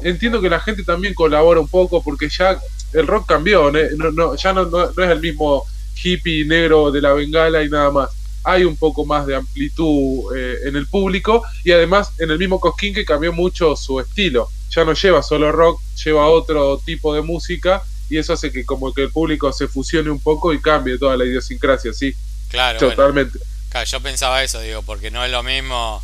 Entiendo 0.02 0.41
que 0.41 0.50
la 0.50 0.61
gente 0.61 0.82
también 0.82 1.14
colabora 1.14 1.61
un 1.61 1.69
poco 1.69 2.02
porque 2.02 2.29
ya 2.29 2.58
el 2.93 3.06
rock 3.06 3.26
cambió, 3.26 3.70
no, 3.70 4.37
ya 4.37 4.52
no, 4.52 4.67
no, 4.67 4.85
es 4.85 5.11
el 5.11 5.20
mismo 5.20 5.64
hippie 6.02 6.44
negro 6.44 6.91
de 6.91 7.00
la 7.00 7.12
bengala 7.12 7.62
y 7.62 7.69
nada 7.69 7.91
más. 7.91 8.11
Hay 8.46 8.64
un 8.64 8.76
poco 8.76 9.07
más 9.07 9.26
de 9.26 9.37
amplitud 9.37 10.37
eh, 10.37 10.59
en 10.66 10.76
el 10.76 10.87
público 10.87 11.42
y 11.64 11.73
además 11.73 12.12
en 12.19 12.30
el 12.30 12.38
mismo 12.38 12.61
Cosquín 12.61 12.95
que 12.95 13.04
cambió 13.04 13.33
mucho 13.33 13.75
su 13.75 14.00
estilo. 14.00 14.50
Ya 14.71 14.85
no 14.85 14.92
lleva 14.92 15.23
solo 15.23 15.50
rock, 15.50 15.80
lleva 16.04 16.28
otro 16.28 16.78
tipo 16.85 17.14
de 17.14 17.23
música 17.23 17.83
y 18.11 18.19
eso 18.19 18.35
hace 18.35 18.52
que 18.52 18.64
como 18.64 18.92
que 18.92 19.02
el 19.02 19.11
público 19.11 19.52
se 19.52 19.66
fusione 19.66 20.11
un 20.11 20.21
poco 20.21 20.52
y 20.52 20.61
cambie 20.61 20.99
toda 20.99 21.16
la 21.16 21.25
idiosincrasia, 21.25 21.92
sí. 21.92 22.14
Claro. 22.49 22.78
Totalmente. 22.78 23.38
claro, 23.71 23.87
yo 23.87 24.00
pensaba 24.00 24.42
eso, 24.42 24.61
digo, 24.61 24.83
porque 24.83 25.11
no 25.11 25.25
es 25.25 25.30
lo 25.30 25.42
mismo, 25.42 26.02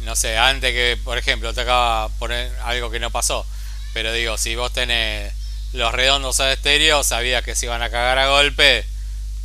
no 0.00 0.16
sé, 0.16 0.36
antes 0.36 0.72
que, 0.72 0.98
por 1.02 1.18
ejemplo, 1.18 1.52
te 1.52 1.62
acaba 1.62 2.08
poner 2.18 2.52
algo 2.62 2.90
que 2.90 3.00
no 3.00 3.10
pasó, 3.10 3.44
pero 3.92 4.12
digo, 4.12 4.38
si 4.38 4.54
vos 4.54 4.72
tenés 4.72 5.32
los 5.72 5.92
redondos 5.92 6.40
a 6.40 6.52
estéreo, 6.52 7.02
sabías 7.02 7.44
que 7.44 7.54
se 7.54 7.66
iban 7.66 7.82
a 7.82 7.90
cagar 7.90 8.18
a 8.18 8.28
golpe 8.28 8.86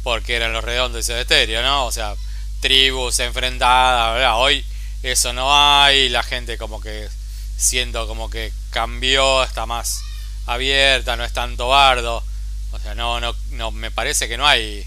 porque 0.03 0.35
eran 0.35 0.53
los 0.53 0.63
redondos 0.63 1.07
de 1.07 1.21
estéreo, 1.21 1.61
¿no? 1.61 1.85
O 1.85 1.91
sea, 1.91 2.15
tribus 2.59 3.19
enfrentadas, 3.19 4.13
¿verdad? 4.13 4.37
Hoy 4.37 4.63
eso 5.01 5.33
no 5.33 5.49
hay, 5.53 6.09
la 6.09 6.23
gente 6.23 6.57
como 6.57 6.79
que 6.79 7.09
siento 7.57 8.07
como 8.07 8.29
que 8.29 8.51
cambió, 8.69 9.43
está 9.43 9.65
más 9.65 10.01
abierta, 10.45 11.15
no 11.15 11.23
es 11.23 11.33
tanto 11.33 11.69
bardo. 11.69 12.23
O 12.71 12.79
sea, 12.79 12.95
no, 12.95 13.19
no, 13.19 13.35
no, 13.51 13.71
me 13.71 13.91
parece 13.91 14.27
que 14.27 14.37
no 14.37 14.47
hay 14.47 14.85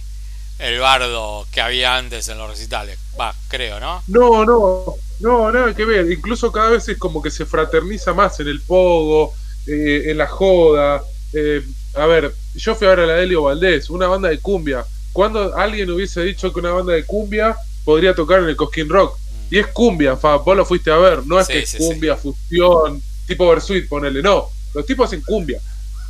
el 0.58 0.78
bardo 0.78 1.46
que 1.50 1.61
había 1.61 1.96
antes 1.96 2.28
en 2.28 2.38
los 2.38 2.50
recitales. 2.50 2.99
Va, 3.18 3.35
creo, 3.49 3.78
¿no? 3.80 4.02
No, 4.06 4.44
no, 4.44 4.96
no, 5.20 5.50
nada 5.50 5.75
que 5.75 5.85
ver. 5.85 6.11
Incluso 6.11 6.52
cada 6.52 6.70
vez 6.70 6.88
es 6.88 6.99
como 6.99 7.23
que 7.23 7.30
se 7.30 7.46
fraterniza 7.46 8.14
más 8.14 8.38
en 8.40 8.49
el 8.49 8.61
pogo, 8.61 9.32
eh, 9.66 10.04
en 10.06 10.18
la 10.18 10.26
joda. 10.26 11.02
Eh, 11.32 11.62
a 11.94 12.06
ver, 12.06 12.35
yo 12.54 12.75
fui 12.75 12.87
a 12.87 12.90
ver 12.90 13.00
a 13.00 13.06
la 13.06 13.14
Delio 13.14 13.42
Valdés, 13.44 13.90
una 13.90 14.06
banda 14.06 14.28
de 14.28 14.38
cumbia. 14.38 14.85
Cuando 15.12 15.56
alguien 15.56 15.90
hubiese 15.90 16.23
dicho 16.23 16.52
que 16.52 16.61
una 16.61 16.73
banda 16.73 16.92
de 16.92 17.04
cumbia 17.04 17.56
podría 17.85 18.14
tocar 18.14 18.40
en 18.40 18.49
el 18.49 18.56
Cosquín 18.56 18.88
Rock? 18.88 19.16
Mm. 19.18 19.54
Y 19.54 19.58
es 19.58 19.66
cumbia, 19.68 20.16
fa, 20.16 20.37
vos 20.37 20.56
lo 20.56 20.64
fuiste 20.64 20.90
a 20.90 20.96
ver, 20.96 21.26
no 21.26 21.40
es 21.40 21.49
que 21.49 21.61
es 21.61 21.75
cumbia, 21.76 22.16
fusión, 22.16 23.00
tipo 23.26 23.49
Versuit, 23.49 23.88
ponele, 23.88 24.23
no 24.23 24.50
los 24.76 24.87
tipos 24.87 25.06
hacen 25.06 25.23
cumbia. 25.23 25.58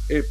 Eh, 0.08 0.25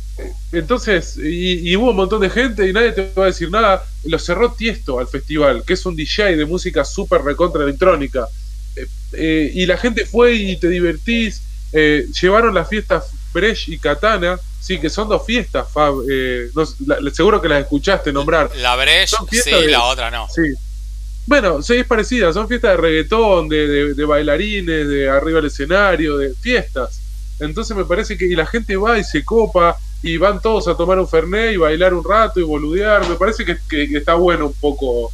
entonces, 0.51 1.17
y, 1.17 1.75
hubo 1.75 1.89
un 1.91 1.96
montón 1.96 2.22
de 2.22 2.29
gente 2.29 2.67
y 2.67 2.74
nadie 2.74 2.91
te 2.91 3.12
va 3.17 3.24
a 3.24 3.27
decir 3.27 3.50
nada. 3.50 3.84
Lo 4.03 4.20
cerró 4.20 4.51
Tiesto 4.51 5.00
al 5.00 5.08
festival, 5.08 5.63
que 5.65 5.74
es 5.74 5.86
un 5.86 5.96
DJ 5.96 6.36
de 6.36 6.46
música 6.46 6.84
súper 6.84 7.22
recontra 7.22 7.63
electrónica. 7.63 8.27
Eh, 9.13 9.51
y 9.53 9.65
la 9.65 9.77
gente 9.77 10.05
fue 10.05 10.34
y 10.34 10.58
te 10.58 10.70
divertís. 10.70 11.41
llevaron 12.22 12.53
las 12.53 12.70
fiestas 12.70 13.05
Bresh 13.34 13.70
y 13.70 13.77
Katana, 13.77 14.39
Sí, 14.65 14.79
que 14.79 14.89
son 14.89 15.08
dos 15.08 15.24
fiestas, 15.24 15.72
Fab. 15.72 15.94
Eh, 16.10 16.50
seguro 17.13 17.39
que 17.39 17.48
las 17.48 17.62
escuchaste 17.62 18.12
nombrar. 18.12 18.50
La 18.55 18.75
Breche, 18.75 19.15
sí, 19.29 19.51
la 19.67 19.84
otra 19.84 20.10
no. 20.10 20.27
Sí. 20.27 20.41
Bueno, 21.27 21.62
sí, 21.62 21.75
es 21.75 21.86
parecida. 21.86 22.34
Son 22.34 22.48
fiestas 22.48 22.72
de 22.72 22.77
reggaetón, 22.77 23.48
de, 23.48 23.94
de, 23.94 24.05
bailarines, 24.05 24.88
de 24.88 25.08
arriba 25.08 25.36
del 25.36 25.51
escenario, 25.51 26.17
de 26.17 26.34
fiestas. 26.34 27.00
Entonces 27.39 27.77
me 27.77 27.86
parece 27.86 28.17
que 28.17 28.25
y 28.25 28.36
la 28.36 28.48
gente 28.48 28.75
va 28.75 28.98
y 28.98 29.03
se 29.03 29.24
copa 29.24 29.77
y 30.01 30.17
van 30.17 30.41
todos 30.41 30.67
a 30.67 30.75
tomar 30.75 30.98
un 30.98 31.08
fernet 31.08 31.53
y 31.53 31.58
bailar 31.58 31.94
un 31.94 32.03
rato 32.03 32.39
y 32.39 32.44
boludear. 32.44 33.08
Me 33.08 33.17
parece 33.17 33.46
que, 33.46 33.84
está 33.96 34.15
bueno 34.15 34.48
un 34.48 34.53
poco. 34.53 35.12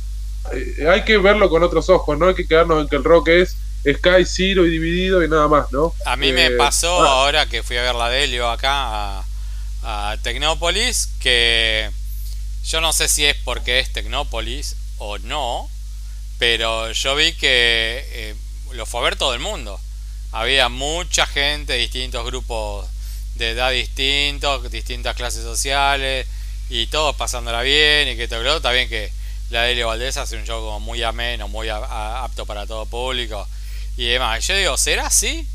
Eh, 0.53 0.87
hay 0.87 1.03
que 1.03 1.17
verlo 1.17 1.49
con 1.49 1.63
otros 1.63 1.89
ojos, 1.89 2.17
no 2.17 2.27
hay 2.27 2.35
que 2.35 2.47
quedarnos 2.47 2.81
en 2.81 2.89
que 2.89 2.95
el 2.95 3.03
rock 3.03 3.29
es 3.29 3.55
Sky, 3.81 4.25
Zero 4.25 4.65
y 4.65 4.69
dividido 4.69 5.23
y 5.23 5.29
nada 5.29 5.47
más, 5.47 5.71
¿no? 5.71 5.93
A 6.05 6.15
mí 6.15 6.33
me 6.33 6.47
eh, 6.47 6.51
pasó 6.51 7.01
ah. 7.03 7.21
ahora 7.21 7.45
que 7.47 7.63
fui 7.63 7.77
a 7.77 7.83
ver 7.83 7.95
la 7.95 8.09
Delio 8.09 8.49
acá 8.49 9.19
a, 9.19 9.25
a 9.83 10.17
Tecnópolis, 10.21 11.09
que 11.19 11.89
yo 12.65 12.81
no 12.81 12.93
sé 12.93 13.07
si 13.07 13.25
es 13.25 13.35
porque 13.43 13.79
es 13.79 13.91
Tecnópolis 13.91 14.75
o 14.97 15.17
no, 15.19 15.69
pero 16.37 16.91
yo 16.91 17.15
vi 17.15 17.33
que 17.33 18.05
eh, 18.11 18.35
lo 18.73 18.85
fue 18.85 19.01
a 19.01 19.03
ver 19.03 19.15
todo 19.15 19.33
el 19.33 19.39
mundo. 19.39 19.79
Había 20.31 20.69
mucha 20.69 21.25
gente, 21.25 21.73
distintos 21.73 22.25
grupos 22.25 22.87
de 23.35 23.51
edad 23.51 23.71
distintos, 23.71 24.69
distintas 24.71 25.15
clases 25.15 25.43
sociales, 25.43 26.27
y 26.69 26.87
todos 26.87 27.15
pasándola 27.15 27.61
bien, 27.61 28.09
y 28.09 28.15
que 28.15 28.27
todo 28.27 28.57
está 28.57 28.71
bien 28.71 28.87
que 28.87 29.11
la 29.51 29.63
Delio 29.63 29.87
Valdés 29.87 30.17
hace 30.17 30.37
un 30.37 30.45
show 30.45 30.61
como 30.61 30.79
muy 30.79 31.03
ameno, 31.03 31.47
muy 31.47 31.67
apto 31.69 32.45
para 32.45 32.65
todo 32.65 32.85
público 32.85 33.47
y 33.97 34.05
demás. 34.05 34.47
Yo 34.47 34.55
digo, 34.55 34.77
¿será 34.77 35.07
así? 35.07 35.47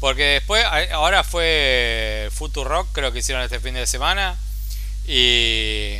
Porque 0.00 0.24
después, 0.24 0.64
ahora 0.92 1.24
fue 1.24 2.28
Future 2.32 2.68
Rock, 2.68 2.88
creo 2.92 3.10
que 3.10 3.20
hicieron 3.20 3.42
este 3.42 3.58
fin 3.58 3.74
de 3.74 3.86
semana. 3.86 4.38
Y 5.06 5.96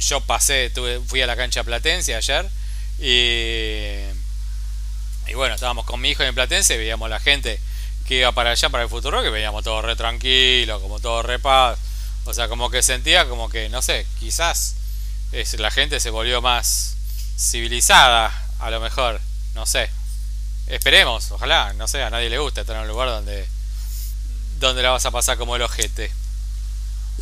yo 0.00 0.20
pasé, 0.20 0.72
fui 1.06 1.20
a 1.20 1.26
la 1.26 1.36
cancha 1.36 1.64
Platense 1.64 2.14
ayer. 2.14 2.48
Y, 3.00 3.98
y 5.30 5.34
bueno, 5.34 5.56
estábamos 5.56 5.84
con 5.84 6.00
mi 6.00 6.10
hijo 6.10 6.22
en 6.22 6.34
Platense, 6.34 6.78
veíamos 6.78 7.10
la 7.10 7.20
gente 7.20 7.60
que 8.06 8.20
iba 8.20 8.32
para 8.32 8.52
allá, 8.52 8.70
para 8.70 8.84
el 8.84 8.88
Futuro, 8.88 9.22
que 9.22 9.30
veíamos 9.30 9.64
todo 9.64 9.82
re 9.82 9.96
tranquilo, 9.96 10.80
como 10.80 11.00
todo 11.00 11.22
re. 11.22 11.38
O 12.24 12.32
sea, 12.34 12.48
como 12.48 12.70
que 12.70 12.82
sentía 12.82 13.28
como 13.28 13.50
que, 13.50 13.68
no 13.68 13.82
sé, 13.82 14.06
quizás 14.20 14.77
es, 15.32 15.58
la 15.58 15.70
gente 15.70 16.00
se 16.00 16.10
volvió 16.10 16.40
más 16.40 16.96
civilizada, 17.38 18.32
a 18.58 18.70
lo 18.70 18.80
mejor, 18.80 19.20
no 19.54 19.66
sé. 19.66 19.88
Esperemos, 20.66 21.30
ojalá, 21.32 21.72
no 21.74 21.88
sé, 21.88 22.02
a 22.02 22.10
nadie 22.10 22.30
le 22.30 22.38
gusta 22.38 22.60
estar 22.60 22.76
en 22.76 22.82
un 22.82 22.88
lugar 22.88 23.08
donde, 23.08 23.46
donde 24.60 24.82
la 24.82 24.90
vas 24.90 25.06
a 25.06 25.10
pasar 25.10 25.38
como 25.38 25.56
el 25.56 25.62
ojete. 25.62 26.10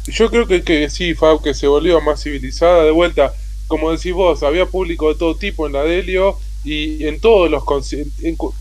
Yo 0.06 0.30
creo 0.30 0.46
que, 0.46 0.62
que 0.62 0.90
sí, 0.90 1.14
Fab, 1.14 1.42
que 1.42 1.54
se 1.54 1.66
volvió 1.66 2.00
más 2.00 2.22
civilizada 2.22 2.84
de 2.84 2.90
vuelta. 2.90 3.32
Como 3.66 3.90
decís 3.90 4.12
vos, 4.12 4.42
había 4.42 4.66
público 4.66 5.12
de 5.12 5.18
todo 5.18 5.36
tipo 5.36 5.66
en 5.66 5.72
la 5.72 5.82
Delio 5.82 6.38
y 6.64 7.06
en 7.06 7.20
todos 7.20 7.50
los 7.50 7.62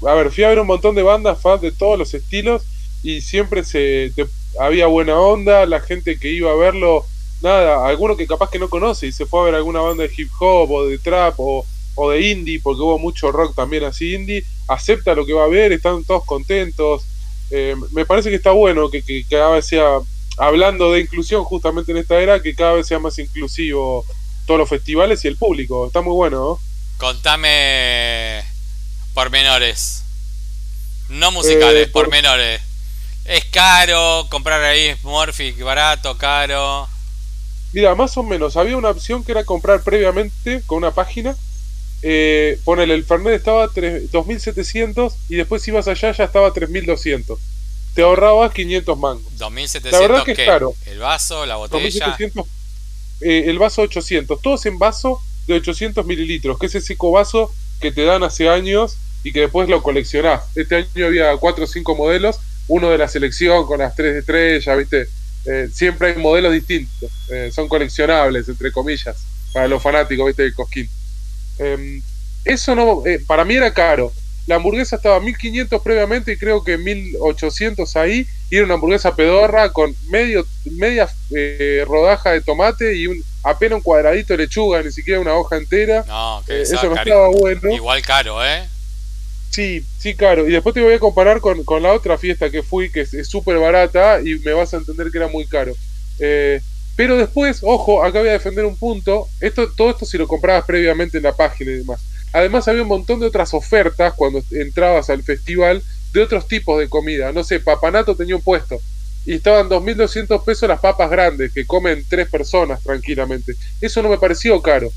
a 0.07 0.13
ver, 0.13 0.31
fui 0.31 0.43
a 0.43 0.49
ver 0.49 0.59
un 0.59 0.67
montón 0.67 0.95
de 0.95 1.03
bandas, 1.03 1.41
Fab, 1.41 1.59
de 1.59 1.71
todos 1.71 1.97
los 1.97 2.13
estilos 2.13 2.63
y 3.03 3.21
siempre 3.21 3.63
se 3.63 4.11
había 4.59 4.87
buena 4.87 5.19
onda, 5.19 5.65
la 5.65 5.79
gente 5.79 6.19
que 6.19 6.31
iba 6.31 6.51
a 6.51 6.55
verlo, 6.55 7.05
nada, 7.42 7.88
alguno 7.88 8.18
que 8.18 8.27
capaz 8.27 8.50
que 8.50 8.60
no 8.60 8.70
conoce 8.70 9.08
y 9.08 9.12
se 9.12 9.25
fue 9.25 9.42
a 9.42 9.44
ver 9.44 9.56
alguna 9.56 9.82
banda 9.82 10.04
de 10.04 10.12
hip 10.15 10.30
hop 10.39 10.72
o 10.72 10.86
de 10.88 10.98
trap 10.98 11.36
o 11.38 11.65
o 11.96 12.12
de 12.12 12.22
indie, 12.30 12.60
porque 12.62 12.82
hubo 12.82 13.00
mucho 13.00 13.32
rock 13.32 13.56
también 13.56 13.86
así 13.86 14.13
indie, 14.13 14.46
acepta 14.68 15.15
lo 15.15 15.25
que 15.25 15.34
va 15.34 15.46
a 15.46 15.50
ver, 15.50 15.72
están 15.72 16.04
todos 16.04 16.25
contentos. 16.25 17.04
Eh, 17.50 17.75
me 17.92 18.06
parece 18.06 18.30
que 18.30 18.36
está 18.36 18.51
bueno 18.51 18.89
que, 18.89 19.25
cada 19.30 19.51
vez 19.51 19.65
sea, 19.65 20.00
hablando 20.38 20.92
de 20.92 21.00
inclusión 21.00 21.44
justamente 21.46 21.94
en 21.94 22.00
esta 22.00 22.20
era, 22.20 22.42
que 22.42 22.54
cada 22.54 22.74
vez 22.74 22.88
sea 22.88 23.00
más 23.00 23.18
inclusivo 23.18 24.06
todos 24.46 24.60
los 24.60 24.70
festivales 24.70 25.24
y 25.24 25.30
el 25.30 25.38
público. 25.38 25.88
Está 25.88 26.01
muy 26.01 26.13
bueno, 26.13 26.38
¿no? 26.38 26.60
Contame 26.98 28.44
pormenores. 29.13 30.04
No 31.10 31.32
musicales, 31.32 31.88
eh, 31.88 31.92
pormenores. 31.92 32.62
¿Es 33.24 33.46
caro 33.46 34.27
comprar 34.30 34.62
ahí 34.63 34.96
Morphic 35.01 35.60
barato, 35.63 36.18
caro? 36.18 36.88
Mira, 37.75 37.94
más 37.94 38.17
o 38.17 38.24
menos. 38.24 38.58
Había 38.58 38.75
una 38.75 38.89
opción 38.89 39.24
que 39.24 39.34
era 39.34 39.44
comprar 39.44 39.84
previamente 39.84 40.63
con 40.65 40.79
una 40.79 40.91
página 40.91 41.36
eh, 42.08 42.60
ponele, 42.63 42.94
el 42.94 43.03
Fernet 43.03 43.34
estaba 43.34 43.67
2.700 43.67 45.12
y 45.27 45.38
después 45.38 45.67
ibas 45.67 45.88
allá 45.88 46.12
ya 46.12 46.24
estaba 46.25 46.53
3.200. 46.53 47.36
Te 47.96 48.03
ahorrabas 48.03 48.53
500 48.53 48.98
mangos. 49.00 49.25
2.700 49.39 49.91
La 49.91 50.00
verdad 50.00 50.24
que 50.24 50.34
es 50.34 50.38
caro. 50.38 50.75
El 50.86 51.00
vaso, 51.00 51.48
la 51.48 51.55
botella. 51.55 52.15
Eh, 53.22 53.46
el 53.48 53.58
vaso 53.58 53.82
800. 53.82 54.39
Todos 54.39 54.67
en 54.67 54.77
vaso 54.77 55.20
de 55.48 55.55
800 55.55 56.05
mililitros, 56.05 56.60
que 56.60 56.67
es 56.67 56.75
ese 56.75 56.96
vaso 57.00 57.51
que 57.79 57.91
te 57.91 58.03
dan 58.03 58.24
hace 58.24 58.50
años 58.50 58.98
y 59.24 59.32
que 59.32 59.39
después 59.39 59.67
lo 59.67 59.82
coleccionás. 59.82 60.44
Este 60.55 60.75
año 60.75 61.08
había 61.08 61.36
4 61.36 61.63
o 61.63 61.67
5 61.67 61.96
modelos, 61.96 62.39
uno 62.67 62.91
de 62.91 63.00
la 63.00 63.08
selección 63.08 63.65
con 63.65 63.79
las 63.79 63.96
3 63.96 64.17
estrellas, 64.17 64.77
¿viste? 64.77 65.08
Eh, 65.45 65.69
siempre 65.71 66.09
hay 66.09 66.17
modelos 66.17 66.53
distintos, 66.53 67.11
eh, 67.29 67.51
son 67.53 67.67
coleccionables, 67.67 68.47
entre 68.49 68.71
comillas, 68.71 69.15
para 69.53 69.67
los 69.67 69.81
fanáticos, 69.81 70.27
¿viste? 70.27 70.43
Del 70.43 70.53
Cosquín. 70.53 70.89
Em, 71.59 72.01
eso 72.43 72.75
no, 72.75 73.03
eh, 73.05 73.19
para 73.25 73.43
mí 73.45 73.55
era 73.55 73.73
caro. 73.73 74.11
La 74.47 74.55
hamburguesa 74.55 74.97
estaba 74.97 75.19
1500 75.19 75.81
previamente 75.81 76.33
y 76.33 76.37
creo 76.37 76.63
que 76.63 76.77
1800 76.77 77.95
ahí. 77.95 78.27
Y 78.51 78.57
era 78.57 78.65
una 78.65 78.75
hamburguesa 78.75 79.15
pedorra 79.15 79.71
con 79.71 79.95
medio, 80.09 80.45
media 80.65 81.09
eh, 81.35 81.83
rodaja 81.87 82.31
de 82.31 82.41
tomate 82.41 82.95
y 82.95 83.07
un, 83.07 83.23
apenas 83.41 83.77
un 83.77 83.81
cuadradito 83.81 84.33
de 84.33 84.43
lechuga, 84.43 84.83
ni 84.83 84.91
siquiera 84.91 85.19
una 85.19 85.33
hoja 85.33 85.57
entera. 85.57 86.05
No, 86.07 86.43
que 86.45 86.61
eso 86.61 86.87
no 86.87 86.95
estaba 86.95 87.29
bueno. 87.29 87.71
Igual 87.71 88.03
caro, 88.03 88.45
¿eh? 88.45 88.67
Sí, 89.55 89.85
sí, 89.97 90.15
caro. 90.15 90.50
Y 90.50 90.51
después 90.51 90.75
te 90.75 90.83
voy 90.83 90.95
a 90.95 91.00
comparar 91.00 91.39
con, 91.39 91.63
la 91.81 91.93
otra 91.93 92.17
fiesta 92.17 92.50
que 92.50 92.62
fui, 92.62 92.89
que 92.89 93.01
es 93.01 93.25
súper 93.25 93.57
barata 93.57 94.19
y 94.19 94.38
me 94.39 94.51
vas 94.51 94.74
a 94.74 94.77
entender 94.77 95.09
que 95.09 95.17
era 95.17 95.29
muy 95.29 95.45
caro. 95.45 95.74
Eh, 96.19 96.59
pero 96.97 97.15
después, 97.15 97.59
ojo, 97.62 98.03
acá 98.03 98.19
voy 98.19 98.27
a 98.27 98.33
defender 98.33 98.65
un 98.65 98.75
punto. 98.75 99.29
Esto, 99.39 99.71
todo 99.71 99.91
esto 99.91 100.05
si 100.05 100.17
lo 100.17 100.27
comprabas 100.27 100.65
previamente 100.65 101.15
en 101.15 101.24
la 101.24 101.31
página 101.31 101.71
y 101.71 101.75
demás. 101.75 102.01
Además 102.33 102.67
había 102.67 102.81
un 102.81 102.89
montón 102.89 103.21
de 103.21 103.27
otras 103.27 103.53
ofertas 103.53 104.13
cuando 104.13 104.43
entrabas 104.51 105.09
al 105.09 105.24
festival 105.24 105.81
de 106.12 106.21
otros 106.21 106.50
tipos 106.50 106.77
de 106.77 106.89
comida. 106.89 107.31
No 107.31 107.45
sé, 107.45 107.62
Papanato 107.62 108.13
tenía 108.13 108.35
un 108.35 108.41
puesto. 108.41 108.77
Y 109.25 109.35
estaban 109.35 109.69
2.200 109.69 110.43
pesos 110.43 110.67
las 110.67 110.81
papas 110.81 111.09
grandes 111.09 111.53
que 111.53 111.65
comen 111.65 112.03
tres 112.09 112.27
personas 112.27 112.83
tranquilamente. 112.83 113.53
Eso 113.79 114.03
no 114.03 114.09
me 114.09 114.17
pareció 114.17 114.62
caro. 114.62 114.91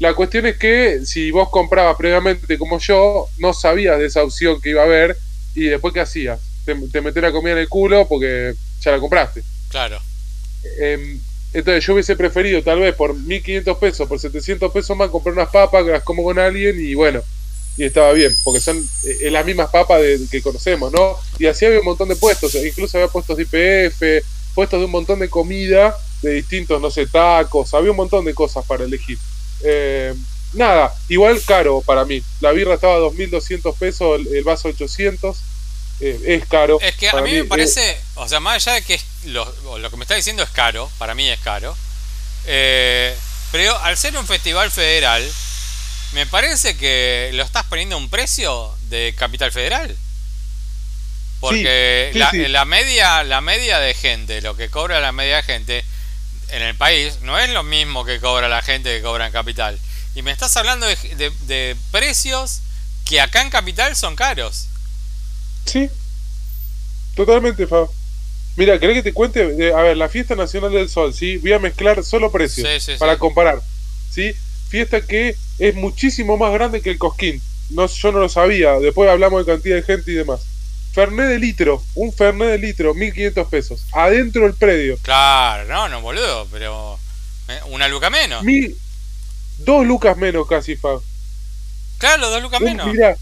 La 0.00 0.14
cuestión 0.14 0.46
es 0.46 0.56
que 0.56 1.00
si 1.04 1.30
vos 1.30 1.48
comprabas 1.50 1.96
previamente 1.96 2.58
como 2.58 2.78
yo, 2.78 3.28
no 3.38 3.52
sabías 3.52 3.98
de 3.98 4.06
esa 4.06 4.22
opción 4.22 4.60
que 4.60 4.70
iba 4.70 4.82
a 4.82 4.86
haber 4.86 5.16
y 5.54 5.66
después 5.66 5.94
qué 5.94 6.00
hacías. 6.00 6.40
Te, 6.64 6.74
te 6.74 7.00
metés 7.00 7.22
la 7.22 7.32
comida 7.32 7.52
en 7.52 7.58
el 7.58 7.68
culo 7.68 8.08
porque 8.08 8.54
ya 8.80 8.90
la 8.90 8.98
compraste. 8.98 9.42
Claro. 9.68 10.00
Eh, 10.78 11.18
entonces 11.52 11.86
yo 11.86 11.94
hubiese 11.94 12.16
preferido 12.16 12.62
tal 12.62 12.80
vez 12.80 12.94
por 12.94 13.14
1500 13.14 13.78
pesos, 13.78 14.08
por 14.08 14.18
700 14.18 14.72
pesos 14.72 14.96
más 14.96 15.08
comprar 15.10 15.34
unas 15.34 15.50
papas 15.50 15.84
que 15.84 15.92
las 15.92 16.02
como 16.02 16.24
con 16.24 16.38
alguien 16.38 16.76
y 16.80 16.94
bueno, 16.94 17.22
y 17.76 17.84
estaba 17.84 18.12
bien, 18.12 18.32
porque 18.42 18.60
son 18.60 18.84
eh, 19.04 19.30
las 19.30 19.46
mismas 19.46 19.70
papas 19.70 20.00
de, 20.00 20.20
que 20.30 20.42
conocemos, 20.42 20.92
¿no? 20.92 21.16
Y 21.38 21.46
así 21.46 21.64
había 21.64 21.78
un 21.78 21.84
montón 21.84 22.08
de 22.08 22.16
puestos, 22.16 22.54
incluso 22.56 22.98
había 22.98 23.08
puestos 23.08 23.36
de 23.36 23.44
IPF, 23.44 24.26
puestos 24.54 24.80
de 24.80 24.86
un 24.86 24.90
montón 24.90 25.20
de 25.20 25.28
comida, 25.28 25.96
de 26.22 26.32
distintos, 26.32 26.80
no 26.80 26.90
sé, 26.90 27.06
tacos, 27.06 27.72
había 27.72 27.92
un 27.92 27.96
montón 27.96 28.24
de 28.24 28.34
cosas 28.34 28.64
para 28.66 28.84
elegir. 28.84 29.18
Eh, 29.62 30.14
nada, 30.52 30.92
igual 31.08 31.40
caro 31.44 31.82
para 31.82 32.04
mí. 32.04 32.22
La 32.40 32.52
birra 32.52 32.74
estaba 32.74 32.96
a 32.96 33.00
2.200 33.00 33.76
pesos, 33.76 34.20
el, 34.26 34.44
vaso 34.44 34.68
800 34.68 35.36
eh, 36.00 36.20
es 36.26 36.46
caro. 36.46 36.78
Es 36.80 36.96
que 36.96 37.08
a 37.08 37.20
mí, 37.20 37.32
me 37.32 37.44
parece, 37.44 37.98
o 38.14 38.28
sea, 38.28 38.40
más 38.40 38.66
allá 38.66 38.74
de 38.74 38.82
que 38.82 39.00
lo, 39.26 39.78
lo, 39.78 39.90
que 39.90 39.96
me 39.96 40.04
está 40.04 40.14
diciendo 40.14 40.42
es 40.42 40.50
caro, 40.50 40.90
para 40.98 41.14
mí 41.14 41.28
es 41.28 41.40
caro, 41.40 41.76
eh, 42.46 43.14
pero 43.52 43.76
al 43.78 43.96
ser 43.96 44.16
un 44.16 44.26
festival 44.26 44.70
federal, 44.70 45.22
me 46.12 46.26
parece 46.26 46.76
que 46.76 47.30
lo 47.34 47.42
estás 47.42 47.64
poniendo 47.64 47.96
a 47.96 47.98
un 47.98 48.08
precio 48.08 48.74
de 48.88 49.14
capital 49.16 49.52
federal. 49.52 49.96
Porque 51.40 52.10
la, 52.14 52.64
media, 52.64 53.22
la 53.22 53.42
media 53.42 53.78
de 53.78 53.92
gente, 53.92 54.40
lo 54.40 54.56
que 54.56 54.70
cobra 54.70 55.00
la 55.00 55.12
media 55.12 55.36
de 55.36 55.42
gente 55.42 55.84
en 56.54 56.62
el 56.62 56.76
país, 56.76 57.18
no 57.22 57.38
es 57.38 57.50
lo 57.50 57.62
mismo 57.62 58.04
que 58.04 58.20
cobra 58.20 58.48
la 58.48 58.62
gente 58.62 58.96
que 58.96 59.02
cobra 59.02 59.26
en 59.26 59.32
capital. 59.32 59.78
Y 60.14 60.22
me 60.22 60.30
estás 60.30 60.56
hablando 60.56 60.86
de, 60.86 61.32
de 61.46 61.76
precios 61.90 62.60
que 63.04 63.20
acá 63.20 63.42
en 63.42 63.50
capital 63.50 63.96
son 63.96 64.16
caros. 64.16 64.68
Sí, 65.64 65.88
totalmente, 67.14 67.66
Fab. 67.66 67.88
Mira, 68.56 68.78
¿querés 68.78 68.96
que 68.96 69.02
te 69.02 69.12
cuente? 69.12 69.72
a 69.72 69.82
ver, 69.82 69.96
la 69.96 70.08
Fiesta 70.08 70.36
Nacional 70.36 70.72
del 70.72 70.88
Sol, 70.88 71.12
¿sí? 71.12 71.38
Voy 71.38 71.52
a 71.52 71.58
mezclar 71.58 72.04
solo 72.04 72.30
precios 72.30 72.68
para 72.98 73.18
comparar, 73.18 73.60
¿sí? 74.10 74.32
Fiesta 74.68 75.00
que 75.00 75.36
es 75.58 75.74
muchísimo 75.74 76.36
más 76.36 76.52
grande 76.52 76.80
que 76.80 76.90
el 76.90 76.98
Cosquín. 76.98 77.42
No, 77.70 77.86
yo 77.86 78.12
no 78.12 78.20
lo 78.20 78.28
sabía, 78.28 78.78
después 78.78 79.10
hablamos 79.10 79.44
de 79.44 79.52
cantidad 79.52 79.76
de 79.76 79.82
gente 79.82 80.12
y 80.12 80.14
demás. 80.14 80.40
Fernet 80.94 81.26
de 81.26 81.38
litro, 81.40 81.82
un 81.96 82.12
Fernet 82.12 82.50
de 82.50 82.58
litro, 82.58 82.94
1500 82.94 83.48
pesos, 83.48 83.84
adentro 83.92 84.42
del 84.44 84.54
predio. 84.54 84.96
Claro, 85.02 85.64
no, 85.66 85.88
no, 85.88 86.00
boludo, 86.00 86.46
pero 86.52 86.98
eh, 87.48 87.58
una 87.70 87.88
luca 87.88 88.10
menos. 88.10 88.44
Mil, 88.44 88.76
dos 89.58 89.84
lucas 89.84 90.16
menos 90.16 90.46
casi, 90.46 90.76
Fab. 90.76 91.00
Claro, 91.98 92.30
dos 92.30 92.40
lucas 92.40 92.60
menos. 92.60 92.86
Mira, 92.86 93.16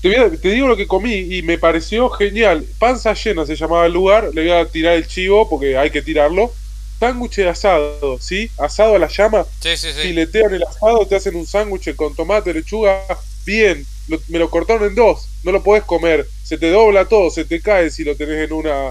te 0.00 0.48
digo 0.50 0.68
lo 0.68 0.76
que 0.76 0.86
comí 0.86 1.12
y 1.12 1.42
me 1.42 1.58
pareció 1.58 2.08
genial. 2.10 2.64
Panza 2.78 3.14
llena 3.14 3.44
se 3.44 3.56
llamaba 3.56 3.86
el 3.86 3.92
lugar, 3.92 4.30
le 4.32 4.42
voy 4.42 4.52
a 4.52 4.66
tirar 4.66 4.94
el 4.94 5.08
chivo 5.08 5.48
porque 5.48 5.76
hay 5.76 5.90
que 5.90 6.02
tirarlo. 6.02 6.52
Sándwich 7.00 7.36
de 7.36 7.48
asado, 7.48 8.18
¿sí? 8.20 8.50
Asado 8.58 8.96
a 8.96 8.98
la 8.98 9.08
llama, 9.08 9.44
Sí, 9.60 9.76
sí, 9.76 9.92
sí. 9.92 10.02
filetean 10.02 10.54
el 10.54 10.62
asado, 10.64 11.06
te 11.06 11.14
hacen 11.16 11.36
un 11.36 11.46
sándwich 11.46 11.94
con 11.94 12.14
tomate, 12.14 12.52
lechuga, 12.52 13.04
bien. 13.44 13.86
Lo- 14.08 14.20
me 14.28 14.38
lo 14.38 14.50
cortaron 14.50 14.88
en 14.88 14.94
dos, 14.94 15.28
no 15.44 15.52
lo 15.52 15.62
podés 15.62 15.84
comer. 15.84 16.26
Se 16.42 16.56
te 16.58 16.70
dobla 16.70 17.04
todo, 17.06 17.30
se 17.30 17.44
te 17.44 17.60
cae 17.60 17.90
si 17.90 18.04
lo 18.04 18.16
tenés 18.16 18.44
en 18.46 18.52
una. 18.52 18.88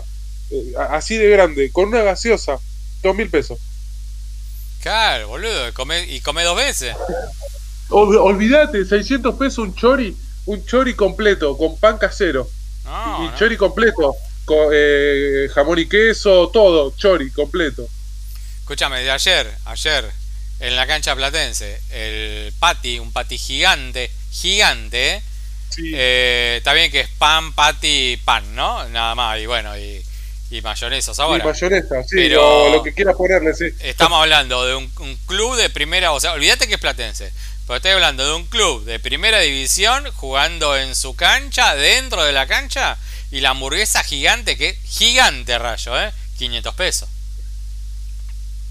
eh, 0.49 0.73
así 0.91 1.17
de 1.17 1.29
grande, 1.29 1.71
con 1.71 1.89
una 1.89 2.03
gaseosa, 2.03 2.57
dos 3.03 3.15
mil 3.15 3.29
pesos. 3.29 3.59
Claro, 4.81 5.27
boludo, 5.29 5.73
come- 5.73 6.05
y 6.05 6.21
come 6.21 6.43
dos 6.43 6.55
veces. 6.55 6.95
Ol- 7.89 8.17
olvídate, 8.17 8.85
600 8.85 9.35
pesos 9.35 9.59
un 9.59 9.75
chori, 9.75 10.15
un 10.45 10.65
chori 10.65 10.93
completo, 10.93 11.57
con 11.57 11.77
pan 11.77 11.97
casero. 11.97 12.49
No, 12.85 13.23
y 13.25 13.27
no. 13.27 13.35
chori 13.37 13.57
completo, 13.57 14.15
con 14.45 14.69
eh, 14.71 15.49
jamón 15.53 15.79
y 15.79 15.87
queso, 15.87 16.49
todo, 16.49 16.93
chori 16.95 17.31
completo. 17.31 17.87
Escúchame, 18.61 19.01
de 19.01 19.11
ayer, 19.11 19.51
ayer, 19.65 20.09
en 20.59 20.75
la 20.75 20.87
cancha 20.87 21.15
platense, 21.15 21.81
el 21.91 22.53
pati, 22.59 22.99
un 22.99 23.11
pati 23.11 23.37
gigante, 23.37 24.09
gigante. 24.41 25.21
Sí. 25.69 25.91
Eh, 25.93 26.55
está 26.57 26.73
bien 26.73 26.91
que 26.91 27.01
es 27.01 27.09
pan, 27.09 27.53
patty, 27.53 28.17
pan, 28.25 28.55
¿no? 28.55 28.87
Nada 28.89 29.13
más, 29.15 29.39
y 29.39 29.45
bueno, 29.45 29.77
y, 29.77 30.03
y 30.49 30.61
mayonesa 30.61 31.11
y 31.17 31.21
ahora. 31.21 31.43
mayonesa, 31.45 32.01
sí, 32.03 32.15
Pero- 32.15 32.69
lo 32.71 32.83
que 32.83 32.93
quieras 32.93 33.15
ponerle, 33.15 33.53
sí. 33.53 33.65
Estamos 33.81 34.19
hablando 34.21 34.65
de 34.65 34.75
un, 34.75 34.91
un 34.99 35.15
club 35.25 35.55
de 35.55 35.69
primera, 35.69 36.11
o 36.13 36.19
sea, 36.19 36.33
olvídate 36.33 36.67
que 36.67 36.75
es 36.75 36.79
platense, 36.79 37.31
pero 37.67 37.77
estoy 37.77 37.91
hablando 37.91 38.25
de 38.25 38.33
un 38.33 38.45
club 38.45 38.85
de 38.85 38.99
primera 38.99 39.39
división 39.39 40.09
jugando 40.15 40.75
en 40.77 40.95
su 40.95 41.15
cancha, 41.15 41.75
dentro 41.75 42.23
de 42.23 42.31
la 42.31 42.47
cancha, 42.47 42.97
y 43.29 43.41
la 43.41 43.49
hamburguesa 43.49 44.03
gigante, 44.03 44.57
que 44.57 44.77
gigante 44.85 45.59
rayo, 45.59 45.99
¿eh? 46.01 46.11
500 46.37 46.73
pesos. 46.75 47.09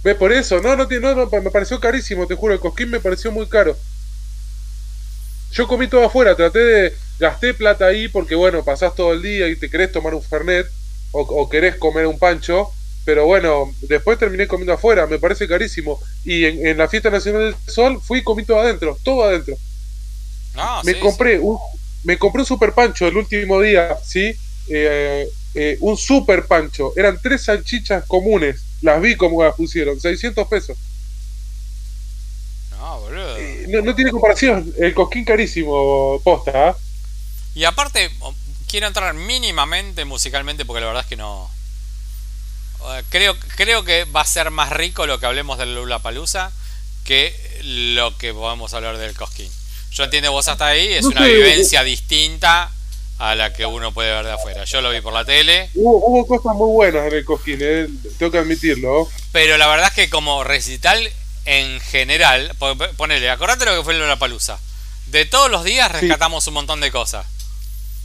Ve 0.02 0.14
por 0.14 0.32
eso, 0.32 0.60
no, 0.60 0.76
no, 0.76 0.86
tiene- 0.88 1.14
no, 1.14 1.26
no, 1.26 1.42
me 1.42 1.50
pareció 1.50 1.78
carísimo, 1.80 2.26
te 2.26 2.34
juro, 2.36 2.54
el 2.54 2.60
cosquín 2.60 2.90
me 2.90 3.00
pareció 3.00 3.30
muy 3.32 3.46
caro. 3.48 3.76
Yo 5.52 5.66
comí 5.68 5.88
todo 5.88 6.04
afuera, 6.04 6.36
traté 6.36 6.58
de, 6.58 6.94
gasté 7.18 7.54
plata 7.54 7.86
ahí 7.86 8.08
porque 8.08 8.34
bueno, 8.34 8.64
pasás 8.64 8.94
todo 8.94 9.12
el 9.12 9.22
día 9.22 9.48
y 9.48 9.56
te 9.56 9.70
querés 9.70 9.92
tomar 9.92 10.14
un 10.14 10.22
fernet 10.22 10.66
o, 11.12 11.20
o 11.20 11.48
querés 11.48 11.76
comer 11.76 12.06
un 12.06 12.18
pancho, 12.18 12.70
pero 13.04 13.24
bueno, 13.26 13.72
después 13.82 14.18
terminé 14.18 14.46
comiendo 14.48 14.72
afuera, 14.74 15.06
me 15.06 15.18
parece 15.18 15.48
carísimo. 15.48 16.00
Y 16.24 16.44
en, 16.44 16.66
en 16.66 16.78
la 16.78 16.88
fiesta 16.88 17.10
nacional 17.10 17.42
del 17.42 17.72
sol 17.72 18.00
fui 18.02 18.18
y 18.20 18.24
comí 18.24 18.44
todo 18.44 18.60
adentro, 18.60 18.98
todo 19.02 19.24
adentro. 19.24 19.56
No, 20.54 20.82
me 20.84 20.94
sí, 20.94 21.00
compré 21.00 21.38
un 21.38 21.58
me 22.04 22.18
compré 22.18 22.42
un 22.42 22.46
super 22.46 22.72
pancho 22.72 23.06
el 23.08 23.16
último 23.16 23.60
día, 23.60 23.96
¿sí? 24.04 24.34
Eh, 24.68 25.28
eh, 25.54 25.76
un 25.80 25.96
super 25.96 26.46
pancho. 26.46 26.92
Eran 26.96 27.20
tres 27.20 27.44
salchichas 27.44 28.04
comunes. 28.06 28.62
Las 28.80 29.00
vi 29.00 29.16
como 29.16 29.42
las 29.42 29.54
pusieron. 29.54 29.98
600 30.00 30.46
pesos. 30.48 30.78
No, 32.70 33.00
boludo. 33.00 33.36
Eh, 33.38 33.55
No, 33.66 33.82
no 33.82 33.94
tiene 33.94 34.10
comparación. 34.10 34.72
El 34.78 34.94
cosquín 34.94 35.24
carísimo, 35.24 36.20
posta. 36.22 36.68
¿ah? 36.70 36.76
Y 37.54 37.64
aparte, 37.64 38.10
quiero 38.68 38.86
entrar 38.86 39.14
mínimamente 39.14 40.04
musicalmente 40.04 40.64
porque 40.64 40.80
la 40.80 40.86
verdad 40.88 41.02
es 41.02 41.08
que 41.08 41.16
no. 41.16 41.50
Creo, 43.10 43.36
creo 43.56 43.84
que 43.84 44.04
va 44.04 44.20
a 44.20 44.26
ser 44.26 44.50
más 44.50 44.70
rico 44.70 45.06
lo 45.06 45.18
que 45.18 45.26
hablemos 45.26 45.58
del 45.58 45.74
Lula 45.74 45.98
Palusa 45.98 46.52
que 47.04 47.34
lo 47.62 48.16
que 48.16 48.32
podemos 48.32 48.74
hablar 48.74 48.98
del 48.98 49.14
Cosquín. 49.14 49.50
Yo 49.90 50.04
entiendo 50.04 50.30
vos 50.32 50.46
hasta 50.48 50.66
ahí, 50.66 50.92
es 50.92 51.02
No 51.02 51.08
una 51.10 51.22
sé, 51.22 51.32
vivencia 51.32 51.82
distinta 51.82 52.70
a 53.18 53.34
la 53.34 53.52
que 53.54 53.64
uno 53.64 53.92
puede 53.92 54.12
ver 54.12 54.26
de 54.26 54.32
afuera. 54.32 54.64
Yo 54.64 54.80
lo 54.82 54.90
vi 54.90 55.00
por 55.00 55.12
la 55.12 55.24
tele, 55.24 55.70
Hubo, 55.74 55.96
hubo 56.06 56.26
cosas 56.26 56.54
muy 56.54 56.70
buenas 56.70 57.06
en 57.06 57.14
el 57.18 57.24
cosquín, 57.24 57.58
eh, 57.62 57.88
tengo 58.18 58.30
que 58.30 58.38
admitirlo. 58.38 59.08
pero 59.32 59.56
la 59.56 59.66
verdad 59.68 59.88
es 59.88 59.94
que 59.94 60.10
como 60.10 60.44
recital 60.44 61.08
en 61.46 61.80
general, 61.80 62.54
po- 62.58 62.76
ponele, 62.96 63.30
acordate 63.30 63.64
lo 63.64 63.76
que 63.76 63.82
fue 63.84 63.94
el 63.94 64.00
Lula 64.00 64.16
Palusa. 64.18 64.58
De 65.06 65.24
todos 65.24 65.50
los 65.50 65.64
días 65.64 65.88
Sí. 65.92 66.00
rescatamos 66.00 66.46
un 66.48 66.54
montón 66.54 66.80
de 66.80 66.90
cosas. 66.92 67.24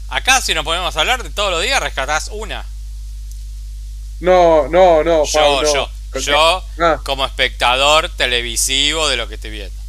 Acá, 0.10 0.42
si 0.42 0.54
nos 0.54 0.64
podemos 0.66 0.96
hablar 0.96 1.24
de 1.24 1.30
todos 1.30 1.52
los 1.52 1.62
días, 1.64 1.80
rescatás 1.82 2.30
una. 2.32 2.66
No, 4.20 4.68
no, 4.68 5.04
no. 5.04 5.26
Yo, 5.26 5.62
no. 5.64 5.74
yo, 5.74 5.90
Con- 6.12 6.22
yo, 6.22 6.66
Ah, 6.80 7.00
como 7.04 7.26
espectador 7.26 8.10
televisivo 8.10 9.08
de 9.08 9.18
lo 9.18 9.28
que 9.28 9.36
estoy 9.36 9.50
viendo. 9.52 9.82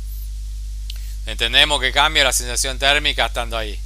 Entendemos 1.27 1.81
que 1.81 1.93
cambia 1.93 2.25
la 2.25 2.33
sensación 2.33 2.79
térmica 2.79 3.27
estando 3.27 3.59
ahí. 3.59 3.79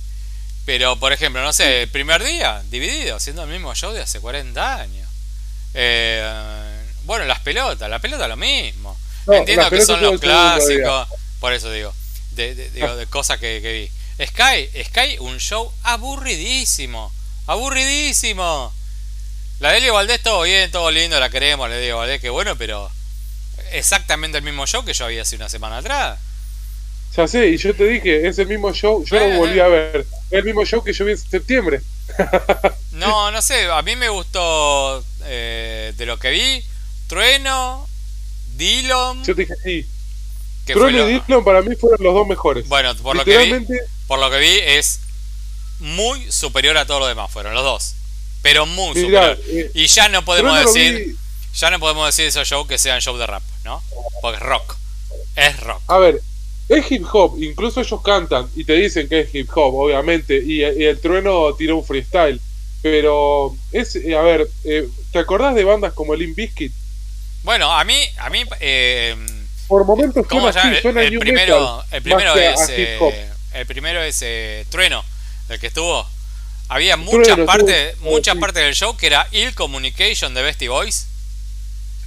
Pero, 0.64 0.96
por 0.96 1.12
ejemplo, 1.12 1.42
no 1.42 1.52
sé, 1.52 1.82
el 1.82 1.88
primer 1.88 2.22
día, 2.24 2.62
dividido, 2.70 3.16
haciendo 3.16 3.42
el 3.44 3.48
mismo 3.50 3.74
show 3.74 3.92
de 3.92 4.02
hace 4.02 4.20
40 4.20 4.76
años. 4.80 5.08
Eh, 5.74 6.82
bueno, 7.04 7.24
las 7.24 7.40
pelotas, 7.40 7.88
la 7.88 7.98
pelota 7.98 8.26
lo 8.28 8.36
mismo. 8.36 8.96
No, 9.26 9.34
Entiendo 9.34 9.68
que 9.70 9.80
son 9.80 10.00
los 10.02 10.20
clásicos, 10.20 11.08
por 11.40 11.52
eso 11.52 11.70
digo, 11.72 11.92
de, 12.32 12.54
de- 12.54 12.70
digo, 12.70 12.94
de 12.96 13.06
cosas 13.06 13.38
que, 13.38 13.60
que 13.60 13.72
vi. 14.18 14.26
Sky, 14.26 14.68
Sky, 14.84 15.18
un 15.18 15.38
show 15.38 15.72
aburridísimo, 15.82 17.12
aburridísimo. 17.46 18.72
La 19.60 19.72
de 19.72 19.78
Elio 19.78 19.94
Valdés, 19.94 20.22
todo 20.22 20.42
bien, 20.42 20.70
todo 20.70 20.90
lindo, 20.90 21.18
la 21.18 21.30
queremos, 21.30 21.68
de 21.70 21.78
Elio 21.82 21.96
Valdés, 21.98 22.20
que 22.20 22.30
bueno, 22.30 22.56
pero 22.56 22.90
exactamente 23.72 24.38
el 24.38 24.44
mismo 24.44 24.66
show 24.66 24.84
que 24.84 24.92
yo 24.94 25.04
había 25.06 25.22
hace 25.22 25.36
una 25.36 25.48
semana 25.48 25.78
atrás. 25.78 26.18
ya 27.16 27.26
sé, 27.26 27.48
y 27.48 27.56
yo 27.56 27.74
te 27.74 27.84
dije, 27.84 28.28
es 28.28 28.38
el 28.38 28.46
mismo 28.46 28.72
show, 28.74 29.02
yo 29.04 29.16
Eh, 29.16 29.30
lo 29.30 29.38
volví 29.38 29.58
eh. 29.58 29.62
a 29.62 29.68
ver. 29.68 30.06
Es 30.30 30.38
el 30.38 30.44
mismo 30.44 30.64
show 30.64 30.84
que 30.84 30.92
yo 30.92 31.04
vi 31.04 31.12
en 31.12 31.18
septiembre. 31.18 31.80
No, 32.92 33.30
no 33.30 33.42
sé, 33.42 33.66
a 33.70 33.82
mí 33.82 33.96
me 33.96 34.08
gustó 34.08 35.04
eh, 35.24 35.92
de 35.96 36.06
lo 36.06 36.18
que 36.18 36.30
vi, 36.30 36.64
Trueno, 37.08 37.88
Dillon, 38.56 39.24
Yo 39.24 39.34
te 39.34 39.42
dije, 39.42 39.54
sí. 39.64 39.86
lo- 40.74 40.90
y 40.90 41.20
Dillon 41.20 41.44
para 41.44 41.62
mí 41.62 41.74
fueron 41.76 42.02
los 42.04 42.14
dos 42.14 42.26
mejores. 42.26 42.66
Bueno, 42.68 42.94
por 42.96 43.16
lo 43.16 43.24
que 43.24 43.38
vi, 43.38 43.66
por 44.06 44.18
lo 44.18 44.30
que 44.30 44.38
vi 44.38 44.58
es 44.64 45.00
muy 45.78 46.30
superior 46.30 46.76
a 46.78 46.86
todos 46.86 47.00
los 47.00 47.08
demás, 47.08 47.30
fueron 47.30 47.54
los 47.54 47.62
dos. 47.64 47.94
Pero 48.42 48.64
muy 48.66 48.94
mirá, 48.94 49.34
superior. 49.36 49.66
eh, 49.66 49.70
Y 49.74 49.86
ya 49.86 50.08
no 50.08 50.24
podemos 50.24 50.58
decir, 50.58 51.06
vi- 51.06 51.16
ya 51.54 51.70
no 51.70 51.78
podemos 51.80 52.06
decir 52.06 52.26
esos 52.26 52.46
shows 52.48 52.66
que 52.66 52.78
sean 52.78 53.00
show 53.00 53.16
de 53.16 53.26
rap, 53.26 53.42
¿no? 53.64 53.82
Porque 54.22 54.36
es 54.38 54.42
rock. 54.42 54.76
Es 55.34 55.60
rock. 55.60 55.82
A 55.88 55.98
ver, 55.98 56.20
es 56.68 56.90
hip 56.90 57.04
hop, 57.12 57.40
incluso 57.42 57.80
ellos 57.80 58.00
cantan 58.02 58.48
y 58.56 58.64
te 58.64 58.72
dicen 58.74 59.08
que 59.08 59.20
es 59.20 59.34
hip 59.34 59.50
hop, 59.54 59.74
obviamente, 59.74 60.36
y, 60.42 60.60
y 60.62 60.84
el 60.84 60.98
trueno 61.00 61.54
tira 61.54 61.74
un 61.74 61.84
freestyle. 61.84 62.40
Pero 62.82 63.56
es, 63.72 63.96
eh, 63.96 64.16
a 64.16 64.22
ver, 64.22 64.48
eh, 64.64 64.88
¿te 65.12 65.18
acordás 65.18 65.54
de 65.54 65.64
bandas 65.64 65.92
como 65.92 66.14
Limp 66.14 66.36
Bizkit? 66.36 66.72
Bueno, 67.46 67.72
a 67.72 67.84
mí, 67.84 67.94
a 68.18 68.28
mí, 68.28 68.42
eh, 68.58 69.14
Por 69.68 69.84
momentos 69.84 70.26
¿cómo 70.26 70.52
suena 70.52 70.68
así, 70.68 70.82
suena 70.82 71.00
El, 71.02 71.06
el 71.06 71.12
new 71.12 71.20
primero, 71.20 71.76
metal, 71.76 71.86
el 71.92 72.02
primero 72.02 72.34
es, 72.34 72.68
eh, 72.70 73.28
el 73.54 73.66
primero 73.66 74.02
es 74.02 74.18
eh, 74.22 74.66
Trueno, 74.68 75.04
el 75.48 75.60
que 75.60 75.68
estuvo. 75.68 76.04
Había 76.68 76.96
muchas 76.96 77.22
Trueno, 77.22 77.46
partes, 77.46 77.94
sí, 77.94 78.00
muchas 78.02 78.34
sí. 78.34 78.40
partes 78.40 78.64
del 78.64 78.74
show 78.74 78.96
que 78.96 79.06
era 79.06 79.28
Ill 79.30 79.54
Communication 79.54 80.34
de 80.34 80.42
Bestie 80.42 80.68
Boys. 80.68 81.06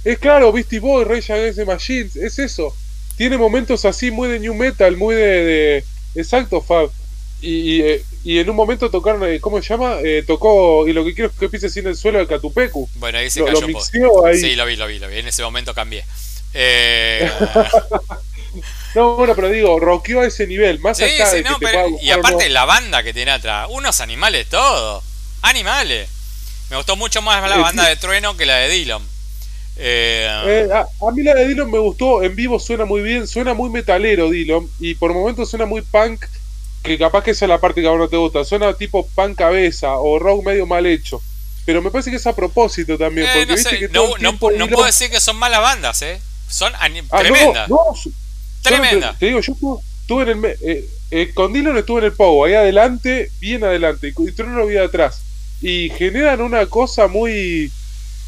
Es 0.04 0.18
claro, 0.18 0.52
Beastie 0.52 0.78
Boy, 0.78 1.04
Rage 1.04 1.32
Against 1.32 1.58
the 1.58 1.64
Machines, 1.64 2.16
es 2.16 2.38
eso. 2.38 2.76
Tiene 3.16 3.38
momentos 3.38 3.86
así 3.86 4.10
muy 4.10 4.28
de 4.28 4.40
new 4.40 4.52
metal, 4.54 4.94
muy 4.98 5.14
de... 5.14 5.22
de- 5.22 5.84
exacto, 6.16 6.60
Fab. 6.60 6.90
Y, 7.40 7.48
y, 7.76 7.80
eh, 7.80 8.04
y 8.24 8.38
en 8.38 8.50
un 8.50 8.56
momento 8.56 8.90
tocaron, 8.90 9.24
eh, 9.24 9.40
¿cómo 9.40 9.60
se 9.62 9.68
llama? 9.68 9.96
Eh, 10.02 10.22
tocó, 10.26 10.86
y 10.86 10.92
lo 10.92 11.04
que 11.04 11.14
quiero 11.14 11.30
es 11.30 11.36
que 11.38 11.48
pise 11.48 11.68
sin 11.70 11.86
el 11.86 11.96
suelo 11.96 12.18
de 12.18 12.26
Catupecu. 12.26 12.88
Bueno, 12.96 13.18
ahí 13.18 13.30
se 13.30 13.40
Lo, 13.40 13.46
cayó 13.46 13.60
lo 13.62 13.66
un 13.68 13.72
poco. 13.72 13.84
mixeó 13.84 14.26
ahí. 14.26 14.38
Sí, 14.38 14.54
lo 14.56 14.66
vi, 14.66 14.76
lo 14.76 14.86
vi, 14.86 14.98
lo 14.98 15.08
vi. 15.08 15.18
En 15.18 15.28
ese 15.28 15.42
momento 15.42 15.74
cambié. 15.74 16.04
Eh, 16.54 17.30
No, 18.96 19.14
bueno, 19.14 19.34
pero 19.36 19.48
digo, 19.48 19.78
rockeó 19.78 20.22
a 20.22 20.26
ese 20.26 20.44
nivel, 20.48 20.80
más 20.80 20.96
sí, 20.96 21.04
allá 21.04 21.26
sí, 21.26 21.36
de 21.36 21.42
que 21.44 21.48
no, 21.50 21.58
te 21.58 21.66
pero- 21.66 21.84
pueda 21.90 22.02
y 22.02 22.10
aparte 22.10 22.48
no. 22.48 22.54
la 22.54 22.64
banda 22.64 23.02
que 23.04 23.14
tiene 23.14 23.30
atrás, 23.30 23.68
unos 23.70 24.00
animales 24.00 24.48
todos. 24.48 25.04
Animales. 25.42 26.08
Me 26.70 26.76
gustó 26.76 26.96
mucho 26.96 27.22
más 27.22 27.48
la 27.48 27.56
Eh, 27.56 27.60
banda 27.60 27.84
sí. 27.84 27.90
de 27.90 27.96
Trueno 27.96 28.36
que 28.36 28.46
la 28.46 28.56
de 28.56 28.68
Dillon. 28.68 29.02
Eh, 29.76 30.68
a, 30.72 30.80
a 30.80 31.10
mí 31.12 31.22
la 31.22 31.34
de 31.34 31.46
Dillon 31.48 31.70
me 31.70 31.78
gustó, 31.78 32.22
en 32.24 32.34
vivo 32.34 32.58
suena 32.58 32.84
muy 32.84 33.00
bien, 33.02 33.28
suena 33.28 33.54
muy 33.54 33.70
metalero 33.70 34.28
Dillon, 34.28 34.68
y 34.80 34.94
por 34.96 35.14
momentos 35.14 35.48
suena 35.48 35.66
muy 35.66 35.82
punk, 35.82 36.24
que 36.82 36.96
capaz 36.98 37.22
que 37.24 37.32
esa 37.32 37.44
es 37.44 37.48
la 37.48 37.58
parte 37.58 37.80
que 37.80 37.86
a 37.86 37.90
vos 37.90 37.98
no 37.98 38.08
te 38.08 38.16
gusta, 38.16 38.44
suena 38.44 38.72
tipo 38.74 39.06
punk 39.14 39.36
cabeza 39.36 39.96
o 39.98 40.18
rock 40.18 40.44
medio 40.44 40.66
mal 40.66 40.86
hecho. 40.86 41.20
Pero 41.66 41.82
me 41.82 41.90
parece 41.90 42.10
que 42.10 42.16
es 42.16 42.26
a 42.26 42.34
propósito 42.34 42.96
también, 42.96 43.26
eh, 43.26 43.30
porque 43.32 43.46
no, 43.46 43.54
viste 43.54 43.70
sé, 43.70 43.78
que 43.78 43.88
no, 43.88 43.92
todo 43.92 44.18
no, 44.18 44.32
no 44.32 44.68
puedo 44.68 44.84
decir 44.86 45.10
que 45.10 45.20
son 45.20 45.36
malas 45.36 45.60
bandas, 45.60 46.00
¿eh? 46.02 46.20
Son 46.48 46.72
Ah, 46.74 46.88
tremendas. 47.20 47.68
no, 47.68 47.78
su- 47.94 48.12
Tremenda. 48.62 49.08
solo 49.08 49.12
Te, 49.12 49.18
te 49.20 49.26
digo, 49.26 49.40
yo 49.40 49.52
estuve, 49.52 49.80
estuve 50.02 50.22
en 50.32 50.44
el. 50.44 50.56
eh, 50.62 50.88
eh, 51.12 51.30
con 51.34 51.52
Dillon 51.52 51.76
estuve 51.76 52.00
en 52.00 52.04
el 52.06 52.12
Pogo, 52.12 52.44
ahí 52.44 52.54
adelante, 52.54 53.30
bien 53.40 53.62
adelante, 53.64 54.08
y, 54.08 54.12
vi 54.66 54.72
de 54.74 54.84
atrás. 54.84 55.22
y 55.60 55.90
generan 55.90 56.40
una 56.40 56.66
cosa 56.66 57.08
muy... 57.08 57.70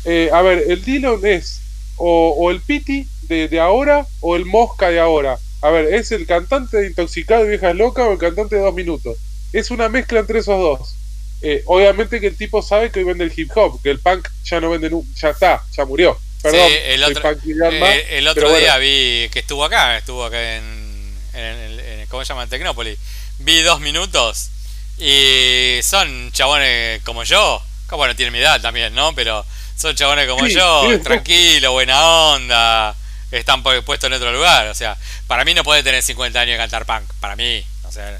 Eh, 0.04 0.30
a 0.32 0.42
ver, 0.42 0.64
el 0.68 0.84
Dillon 0.84 1.24
es 1.24 1.60
o, 1.96 2.50
el 2.50 2.60
Piti 2.60 3.06
de, 3.22 3.46
de, 3.48 3.60
ahora 3.60 4.06
o 4.20 4.34
el 4.36 4.44
Mosca 4.44 4.88
de 4.90 4.98
ahora. 5.00 5.38
A 5.62 5.70
ver, 5.70 5.94
¿es 5.94 6.12
el 6.12 6.26
cantante 6.26 6.76
de 6.76 6.88
Intoxicado 6.88 7.44
y 7.44 7.50
Viejas 7.50 7.74
Locas 7.74 8.06
o 8.06 8.12
el 8.12 8.18
cantante 8.18 8.56
de 8.56 8.62
Dos 8.62 8.74
Minutos? 8.74 9.16
Es 9.52 9.70
una 9.70 9.88
mezcla 9.88 10.20
entre 10.20 10.40
esos 10.40 10.58
dos. 10.58 10.94
Eh, 11.40 11.62
obviamente 11.66 12.20
que 12.20 12.28
el 12.28 12.36
tipo 12.36 12.62
sabe 12.62 12.90
que 12.90 13.00
hoy 13.00 13.04
vende 13.04 13.24
el 13.24 13.32
hip 13.34 13.50
hop, 13.54 13.80
que 13.82 13.90
el 13.90 14.00
punk 14.00 14.28
ya 14.44 14.60
no 14.60 14.70
vende, 14.70 14.90
ya 15.16 15.30
está, 15.30 15.62
ya 15.76 15.84
murió. 15.84 16.18
Perdón, 16.42 16.70
el 16.84 17.04
otro, 17.04 17.30
eh, 17.30 18.18
el 18.18 18.26
otro 18.26 18.56
día 18.56 18.76
vi 18.78 19.28
que 19.32 19.40
estuvo 19.40 19.64
acá, 19.64 19.96
estuvo 19.96 20.24
acá 20.24 20.56
en, 20.56 21.16
en, 21.34 22.06
¿cómo 22.08 22.24
se 22.24 22.30
llama? 22.30 22.44
En 22.44 22.48
Tecnópolis. 22.48 22.98
Vi 23.38 23.62
dos 23.62 23.80
minutos 23.80 24.50
y 24.98 25.78
son 25.82 26.32
chabones 26.32 27.02
como 27.02 27.22
yo. 27.22 27.62
Bueno, 27.90 28.16
tiene 28.16 28.30
mi 28.30 28.38
edad 28.38 28.60
también, 28.60 28.94
¿no? 28.94 29.14
Pero 29.14 29.44
son 29.76 29.94
chabones 29.94 30.28
como 30.28 30.46
yo, 30.46 31.00
tranquilo, 31.02 31.72
buena 31.72 32.04
onda, 32.34 32.96
están 33.32 33.62
puestos 33.62 34.04
en 34.04 34.12
otro 34.12 34.32
lugar. 34.32 34.68
O 34.68 34.74
sea, 34.74 34.96
para 35.26 35.44
mí 35.44 35.54
no 35.54 35.64
puede 35.64 35.82
tener 35.82 36.02
50 36.02 36.40
años 36.40 36.54
y 36.54 36.58
cantar 36.58 36.86
punk, 36.86 37.04
para 37.20 37.36
mí. 37.36 37.64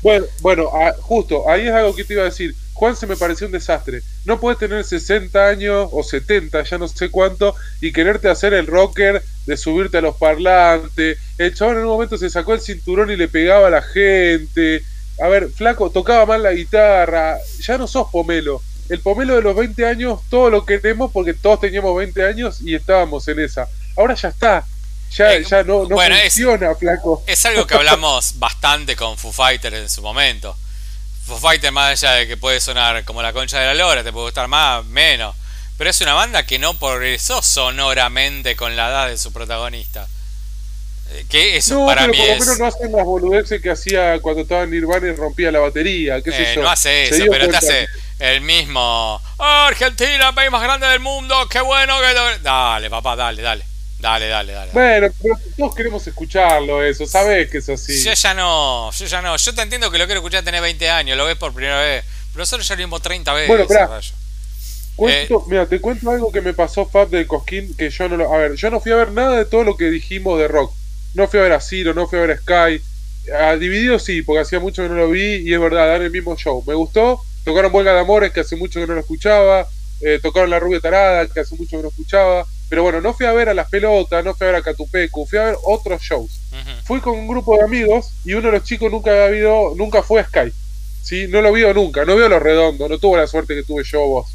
Bueno, 0.03 0.27
bueno 0.41 0.71
ah, 0.75 0.93
justo, 1.01 1.49
ahí 1.49 1.67
es 1.67 1.73
algo 1.73 1.95
que 1.95 2.05
te 2.05 2.15
iba 2.15 2.23
a 2.23 2.27
decir. 2.27 2.55
Juan 2.75 2.97
se 2.97 3.07
me 3.07 3.17
pareció 3.17 3.47
un 3.47 3.53
desastre. 3.53 4.03
No 4.25 4.41
puedes 4.41 4.59
tener 4.59 4.85
60 4.85 5.47
años 5.47 5.89
o 5.93 6.03
70, 6.03 6.63
ya 6.65 6.79
no 6.79 6.89
sé 6.89 7.11
cuánto, 7.11 7.55
y 7.81 7.93
quererte 7.93 8.29
hacer 8.29 8.55
el 8.55 8.67
rocker 8.67 9.23
de 9.47 9.57
subirte 9.57 9.99
a 9.99 10.03
los 10.03 10.17
parlantes. 10.17 11.19
El 11.39 11.55
chabón 11.55 11.77
en 11.77 11.83
un 11.83 11.91
momento 11.91 12.19
se 12.19 12.31
sacó 12.31 12.55
el 12.55 12.61
cinturón 12.61 13.11
y 13.11 13.17
le 13.17 13.29
pegaba 13.29 13.69
a 13.69 13.71
la 13.71 13.83
gente. 13.83 14.83
A 15.21 15.29
ver, 15.29 15.49
flaco, 15.51 15.91
tocaba 15.91 16.27
mal 16.27 16.43
la 16.43 16.53
guitarra. 16.53 17.39
Ya 17.61 17.79
no 17.79 17.87
sos 17.87 18.11
pomelo. 18.11 18.61
El 18.89 19.01
pomelo 19.01 19.37
de 19.37 19.43
los 19.43 19.55
20 19.55 19.87
años, 19.87 20.21
todo 20.29 20.51
lo 20.51 20.67
queremos 20.67 21.13
porque 21.13 21.35
todos 21.35 21.61
teníamos 21.61 21.97
20 21.97 22.25
años 22.25 22.61
y 22.61 22.75
estábamos 22.75 23.29
en 23.29 23.39
esa. 23.39 23.69
Ahora 23.97 24.15
ya 24.15 24.29
está. 24.29 24.67
Ya, 25.17 25.35
eh, 25.35 25.45
ya 25.45 25.63
no, 25.63 25.87
no 25.87 25.97
funciona, 25.97 26.75
flaco. 26.75 27.23
Es 27.27 27.45
algo 27.45 27.67
que 27.67 27.75
hablamos 27.75 28.35
bastante 28.39 28.97
con 28.97 29.19
Foo 29.19 29.33
Fighters 29.33 29.77
en 29.77 29.89
su 29.89 30.01
momento. 30.01 30.57
Foo 31.27 31.37
Fighters, 31.37 31.73
más 31.73 32.03
allá 32.03 32.15
de 32.15 32.27
que 32.27 32.37
puede 32.37 32.61
sonar 32.61 33.05
como 33.05 33.23
la 33.23 33.33
concha 33.33 33.61
de 33.61 33.67
la 33.67 33.75
lora, 33.75 34.03
te 34.03 34.13
puede 34.13 34.27
gustar 34.27 34.49
más, 34.49 34.85
menos. 34.87 35.37
Pero 35.77 35.91
es 35.91 36.01
una 36.01 36.15
banda 36.15 36.47
que 36.47 36.59
no 36.59 36.79
progresó 36.79 37.43
sonoramente 37.43 38.57
con 38.57 38.75
la 38.75 38.89
edad 38.89 39.09
de 39.09 39.19
su 39.19 39.33
protagonista. 39.33 40.07
Eh, 41.11 41.27
que 41.29 41.57
eso 41.57 41.85
para 41.85 42.03
pero 42.03 42.13
mí 42.13 42.19
por 42.19 42.29
lo 42.29 42.39
menos 42.39 42.59
no 42.59 42.67
hacen 42.67 42.93
las 42.93 43.05
boludeces 43.05 43.61
que 43.61 43.71
hacía 43.71 44.19
cuando 44.21 44.43
estaba 44.43 44.63
en 44.63 44.71
Nirvana 44.71 45.09
y 45.09 45.15
rompía 45.15 45.51
la 45.51 45.59
batería. 45.59 46.23
¿Qué 46.23 46.31
eh, 46.31 46.57
No 46.57 46.71
hace 46.71 47.05
eso, 47.05 47.25
pero 47.31 47.49
te 47.49 47.57
hace 47.57 47.89
el 48.19 48.41
mismo. 48.41 49.21
Oh, 49.37 49.45
Argentina, 49.45 50.35
país 50.35 50.51
más 50.51 50.63
grande 50.63 50.87
del 50.87 51.01
mundo, 51.01 51.47
qué 51.51 51.61
bueno 51.61 51.97
que. 52.01 52.39
Dale, 52.43 52.89
papá, 52.89 53.17
dale, 53.17 53.43
dale. 53.43 53.72
Dale, 54.03 54.27
dale, 54.27 54.53
dale. 54.53 54.73
Bueno, 54.73 55.15
pero 55.23 55.39
todos 55.57 55.77
queremos 55.77 56.05
escucharlo, 56.05 56.83
eso, 56.83 57.07
sabes 57.07 57.49
que 57.49 57.59
es 57.59 57.69
así. 57.69 58.03
Yo 58.03 58.13
ya 58.13 58.35
no, 58.35 58.91
yo 58.91 59.07
ya 59.07 59.23
no. 59.23 59.37
Yo 59.37 59.55
te 59.55 59.63
entiendo 59.63 59.93
que 59.93 59.99
lo 59.99 60.07
quiero 60.07 60.19
escuchar 60.19 60.43
tener 60.43 60.61
20 60.61 60.91
años, 60.91 61.17
lo 61.17 61.25
ves 61.25 61.37
por 61.37 61.55
primera 61.55 61.81
vez. 61.81 62.05
Pero 62.33 62.41
nosotros 62.41 62.67
ya 62.67 62.75
lo 62.75 62.81
vimos 62.81 63.01
30 63.01 63.33
veces. 63.33 63.47
Bueno, 63.49 63.63
espera. 63.63 64.01
Cuento, 64.97 65.39
eh, 65.39 65.45
mira, 65.47 65.67
te 65.67 65.81
cuento 65.81 66.11
algo 66.11 66.33
que 66.33 66.41
me 66.41 66.53
pasó 66.53 66.85
Fab 66.85 67.11
del 67.11 67.29
Cosquín, 67.29 67.77
que 67.77 67.91
yo 67.91 68.09
no 68.09 68.17
lo. 68.17 68.35
A 68.35 68.39
ver, 68.39 68.55
yo 68.57 68.71
no 68.71 68.81
fui 68.81 68.91
a 68.91 68.97
ver 68.97 69.13
nada 69.13 69.37
de 69.37 69.45
todo 69.45 69.63
lo 69.63 69.77
que 69.77 69.89
dijimos 69.89 70.37
de 70.41 70.49
rock. 70.49 70.75
No 71.15 71.29
fui 71.29 71.39
a 71.39 71.45
ver 71.45 71.53
a 71.53 71.61
Ciro, 71.61 71.95
no 71.95 72.09
fui 72.09 72.19
a 72.19 72.23
ver 72.23 72.33
a 72.33 72.39
Sky. 72.39 72.83
A 73.39 73.55
Dividido 73.55 74.01
sí, 74.01 74.23
porque 74.23 74.41
hacía 74.41 74.59
mucho 74.59 74.83
que 74.83 74.89
no 74.89 74.97
lo 74.97 75.11
vi 75.11 75.49
y 75.49 75.55
es 75.55 75.61
verdad, 75.61 75.87
dan 75.87 76.03
el 76.03 76.11
mismo 76.11 76.37
show. 76.37 76.65
Me 76.67 76.75
gustó. 76.75 77.23
Tocaron 77.45 77.73
Huelga 77.73 77.95
de 77.95 78.01
Amores, 78.01 78.33
que 78.33 78.41
hace 78.41 78.57
mucho 78.57 78.81
que 78.81 78.87
no 78.89 78.95
lo 78.95 79.01
escuchaba. 79.01 79.69
Eh, 80.01 80.19
tocaron 80.21 80.51
La 80.51 80.59
Rubia 80.59 80.81
Tarada, 80.81 81.29
que 81.29 81.39
hace 81.39 81.55
mucho 81.55 81.77
que 81.77 81.85
no 81.85 81.89
escuchaba. 81.89 82.45
Pero 82.73 82.85
bueno, 82.85 83.03
no 83.03 83.13
fui 83.13 83.27
a 83.27 83.33
ver 83.33 83.51
a 83.51 83.53
las 83.53 83.69
pelotas, 83.69 84.25
no 84.25 84.35
fui 84.35 84.47
a 84.47 84.51
ver 84.53 84.61
a 84.61 84.63
Catupecu, 84.63 85.27
fui 85.27 85.39
a 85.39 85.45
ver 85.45 85.57
otros 85.65 86.01
shows. 86.01 86.41
Fui 86.85 87.01
con 87.01 87.19
un 87.19 87.29
grupo 87.29 87.55
de 87.55 87.65
amigos 87.65 88.13
y 88.25 88.33
uno 88.33 88.47
de 88.47 88.53
los 88.53 88.65
chicos 88.65 88.91
nunca 88.91 89.11
había 89.11 89.27
habido, 89.27 89.75
nunca 89.77 90.03
fue 90.03 90.23
a 90.23 90.25
Sky. 90.25 90.51
¿sí? 91.03 91.27
No 91.29 91.43
lo 91.43 91.53
vio 91.53 91.75
nunca, 91.75 92.07
no 92.07 92.17
vio 92.17 92.31
los 92.31 92.41
redondos, 92.41 92.89
no 92.89 92.97
tuvo 92.97 93.19
la 93.19 93.27
suerte 93.27 93.55
que 93.55 93.63
tuve 93.63 93.85
yo 93.85 94.01
vos. 94.07 94.27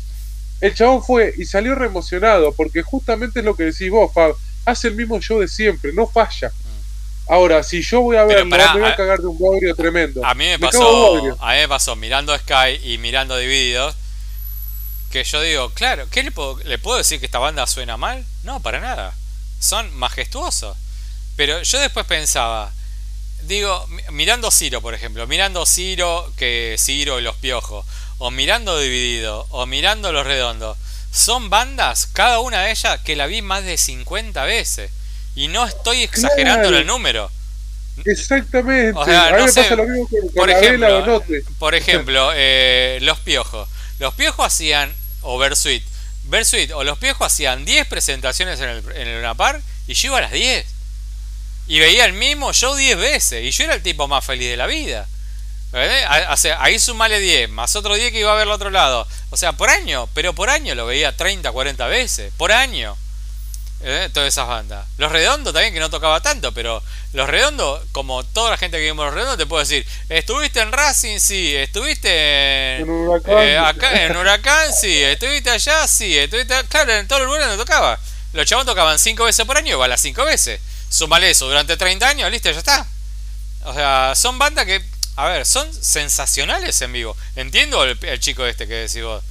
El 0.62 0.76
chabón 0.76 1.04
fue 1.04 1.34
y 1.36 1.46
salió 1.46 1.74
re 1.74 1.88
emocionado 1.88 2.54
porque 2.54 2.84
justamente 2.84 3.40
es 3.40 3.46
lo 3.46 3.56
que 3.56 3.64
decís 3.64 3.90
vos, 3.90 4.14
Fab. 4.14 4.36
Hace 4.66 4.90
el 4.90 4.94
mismo 4.94 5.20
show 5.20 5.40
de 5.40 5.48
siempre, 5.48 5.92
no 5.92 6.06
falla. 6.06 6.50
Mm. 6.50 7.32
Ahora, 7.34 7.64
si 7.64 7.82
yo 7.82 8.02
voy 8.02 8.18
a 8.18 8.26
verlo, 8.26 8.46
me 8.46 8.80
voy 8.80 8.84
a 8.84 8.96
cagar 8.96 9.18
de 9.18 9.26
un 9.26 9.40
bodrio 9.40 9.74
tremendo. 9.74 10.24
A 10.24 10.36
mí 10.36 10.46
me, 10.46 10.60
pasó, 10.60 11.38
a 11.40 11.54
mí 11.54 11.58
me 11.58 11.68
pasó 11.68 11.96
mirando 11.96 12.38
Sky 12.38 12.82
y 12.84 13.00
mirando 13.00 13.36
Divididos 13.36 13.96
que 15.12 15.24
yo 15.24 15.42
digo, 15.42 15.70
claro, 15.72 16.08
¿qué 16.10 16.24
le 16.24 16.32
puedo, 16.32 16.60
le 16.64 16.78
puedo 16.78 16.98
decir 16.98 17.20
que 17.20 17.26
esta 17.26 17.40
banda 17.40 17.66
suena 17.68 17.98
mal? 17.98 18.26
No, 18.44 18.60
para 18.60 18.80
nada. 18.80 19.14
Son 19.60 19.94
majestuosos. 19.96 20.78
Pero 21.36 21.62
yo 21.62 21.80
después 21.80 22.06
pensaba, 22.06 22.72
digo, 23.44 23.88
mirando 24.12 24.52
Ciro, 24.52 24.82
por 24.82 24.94
ejemplo, 24.94 25.28
mirando 25.28 25.66
Ciro, 25.66 26.32
que 26.36 26.76
Ciro 26.80 27.20
y 27.20 27.24
los 27.24 27.36
piojos, 27.38 27.86
o 28.18 28.32
mirando 28.32 28.80
Dividido, 28.80 29.46
o 29.52 29.66
mirando 29.66 30.12
Los 30.12 30.26
Redondos, 30.26 30.78
son 31.12 31.50
bandas, 31.50 32.08
cada 32.08 32.40
una 32.40 32.64
de 32.64 32.72
ellas, 32.72 33.00
que 33.02 33.16
la 33.16 33.28
vi 33.28 33.42
más 33.42 33.64
de 33.64 33.78
50 33.78 34.44
veces. 34.46 34.92
Y 35.36 35.48
no 35.48 35.66
estoy 35.66 36.02
exagerando 36.04 36.70
el 36.70 36.86
número. 36.86 37.30
Exactamente. 38.06 38.94
por, 40.36 40.50
ejemplo, 40.50 41.24
por 41.58 41.76
ejemplo, 41.76 42.32
eh, 42.36 43.00
Los 43.02 43.20
Piojos. 43.20 43.68
Los 44.00 44.14
Piojos 44.14 44.46
hacían, 44.46 44.94
o 45.22 45.38
Versuit, 45.38 45.84
Versuit 46.24 46.72
o 46.72 46.84
Los 46.84 46.98
Piojos 46.98 47.28
hacían 47.28 47.66
10 47.66 47.88
presentaciones 47.88 48.60
en 48.60 48.70
el, 48.70 48.92
en 48.96 49.08
el 49.08 49.20
Unapar 49.20 49.62
y 49.88 49.94
yo 49.94 50.08
iba 50.08 50.18
a 50.18 50.22
las 50.22 50.32
10. 50.32 50.66
Y 51.68 51.80
veía 51.80 52.06
el 52.06 52.14
mismo 52.14 52.54
show 52.54 52.76
10 52.76 52.98
veces. 52.98 53.44
Y 53.44 53.52
yo 53.52 53.66
era 53.66 53.76
el 53.76 53.84
tipo 53.84 54.08
más 54.08 54.24
feliz 54.26 54.50
de 54.50 54.58
la 54.58 54.68
vida. 54.68 55.08
Sea, 55.72 56.64
ahí 56.64 56.80
sumale 56.80 57.20
10, 57.20 57.50
más 57.50 57.76
otro 57.76 57.96
10 57.96 58.12
que 58.12 58.20
iba 58.20 58.32
a 58.32 58.36
ver 58.36 58.44
al 58.44 58.52
otro 58.52 58.70
lado. 58.70 59.08
O 59.32 59.38
sea, 59.38 59.52
por 59.54 59.70
año, 59.70 60.08
pero 60.14 60.34
por 60.34 60.50
año 60.50 60.76
lo 60.76 60.86
veía 60.86 61.16
30, 61.16 61.52
40 61.52 61.88
veces. 61.88 62.32
Por 62.38 62.52
año. 62.52 62.98
¿Eh? 63.82 64.10
Todas 64.12 64.30
esas 64.30 64.48
bandas. 64.48 64.86
Los 64.98 65.12
Redondos 65.12 65.54
también, 65.54 65.74
que 65.74 65.80
no 65.80 65.90
tocaba 65.90 66.20
tanto, 66.20 66.52
pero 66.52 66.82
Los 67.14 67.30
Redondos, 67.30 67.82
como 67.92 68.24
toda 68.24 68.50
la 68.50 68.58
gente 68.58 68.78
que 68.78 68.86
vimos 68.86 69.06
Los 69.06 69.14
Redondos, 69.14 69.38
te 69.38 69.46
puedo 69.46 69.60
decir, 69.60 69.86
estuviste 70.10 70.62
en 70.62 70.72
Racing, 70.72 71.20
sí, 71.20 71.56
estuviste 71.56 72.78
en, 72.78 72.90
Huracán, 72.90 73.38
eh, 73.38 73.58
acá, 73.58 74.04
en 74.04 74.18
Huracán, 74.18 74.74
sí, 74.74 75.04
estuviste 75.04 75.52
allá, 75.52 75.88
sí, 75.88 76.18
estuviste, 76.18 76.56
claro, 76.70 76.94
en 76.94 77.08
todo 77.08 77.20
el 77.20 77.26
lugar 77.26 77.42
donde 77.42 77.58
tocaba. 77.58 78.00
Los 78.34 78.48
chavos 78.48 78.66
tocaban 78.66 78.98
5 78.98 79.24
veces 79.24 79.46
por 79.46 79.58
año, 79.58 79.74
igual 79.74 79.92
a 79.92 79.94
las 79.94 80.02
5 80.02 80.26
veces. 80.26 80.60
Sumale 80.90 81.30
eso 81.30 81.48
durante 81.48 81.78
30 81.78 82.08
años, 82.08 82.32
listo, 82.32 82.50
ya 82.50 82.58
está. 82.58 82.88
O 83.64 83.74
sea, 83.74 84.14
son 84.16 84.40
bandas 84.40 84.66
que, 84.66 84.84
a 85.18 85.28
ver, 85.28 85.46
son 85.46 85.72
sensacionales 85.74 86.82
en 86.82 86.94
vivo. 86.94 87.16
Entiendo 87.36 87.84
el, 87.84 87.98
el 88.02 88.20
chico 88.20 88.46
este 88.46 88.68
que 88.68 88.74
decís 88.74 89.04
vos. 89.04 89.24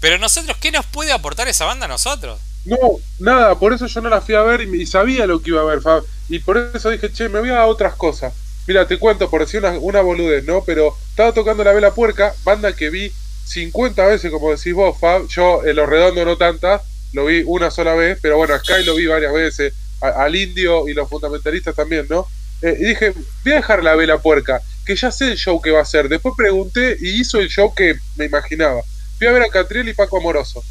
Pero 0.00 0.18
nosotros, 0.18 0.56
¿qué 0.58 0.72
nos 0.72 0.86
puede 0.86 1.12
aportar 1.12 1.46
esa 1.48 1.66
banda 1.66 1.84
a 1.84 1.88
nosotros? 1.88 2.40
No, 2.64 3.00
nada, 3.18 3.58
por 3.58 3.72
eso 3.72 3.86
yo 3.86 4.00
no 4.00 4.08
la 4.08 4.20
fui 4.20 4.34
a 4.34 4.42
ver 4.42 4.62
y, 4.62 4.86
sabía 4.86 5.26
lo 5.26 5.42
que 5.42 5.50
iba 5.50 5.60
a 5.60 5.64
ver, 5.64 5.80
Fab. 5.80 6.04
Y 6.28 6.38
por 6.38 6.56
eso 6.74 6.90
dije, 6.90 7.12
che, 7.12 7.28
me 7.28 7.40
voy 7.40 7.50
a 7.50 7.66
otras 7.66 7.94
cosas. 7.96 8.32
Mira, 8.66 8.86
te 8.86 8.98
cuento, 8.98 9.28
por 9.28 9.40
decir 9.40 9.62
una, 9.80 10.00
boludez, 10.00 10.44
¿no? 10.44 10.62
Pero 10.64 10.96
estaba 11.10 11.32
tocando 11.32 11.64
la 11.64 11.72
vela 11.72 11.92
puerca, 11.92 12.32
banda 12.44 12.74
que 12.74 12.90
vi 12.90 13.12
50 13.46 14.06
veces, 14.06 14.30
como 14.30 14.50
decís 14.50 14.74
vos, 14.74 14.96
Fab. 14.98 15.26
Yo, 15.26 15.64
en 15.64 15.74
Los 15.74 15.88
Redondos 15.88 16.24
no 16.24 16.36
tantas, 16.36 16.82
lo 17.12 17.26
vi 17.26 17.42
una 17.44 17.70
sola 17.70 17.94
vez, 17.94 18.18
pero 18.22 18.36
bueno, 18.36 18.54
a 18.54 18.60
Sky 18.60 18.84
lo 18.84 18.94
vi 18.94 19.06
varias 19.06 19.32
veces, 19.32 19.74
al 20.00 20.34
Indio 20.36 20.88
y 20.88 20.94
los 20.94 21.08
fundamentalistas 21.08 21.74
también, 21.74 22.06
¿no? 22.08 22.26
Eh, 22.62 22.76
y 22.78 22.84
dije, 22.84 23.12
voy 23.42 23.52
a 23.52 23.56
dejar 23.56 23.82
la 23.82 23.96
vela 23.96 24.18
puerca, 24.18 24.62
que 24.86 24.94
ya 24.94 25.10
sé 25.10 25.32
el 25.32 25.36
show 25.36 25.60
que 25.60 25.72
va 25.72 25.80
a 25.80 25.82
hacer. 25.82 26.08
Después 26.08 26.34
pregunté 26.36 26.96
y 27.00 27.20
hizo 27.20 27.40
el 27.40 27.48
show 27.48 27.74
que 27.74 27.96
me 28.14 28.26
imaginaba. 28.26 28.82
Fui 29.18 29.26
a 29.26 29.32
ver 29.32 29.42
a 29.42 29.48
Catriel 29.48 29.88
y 29.88 29.94
Paco 29.94 30.18
Amoroso 30.18 30.62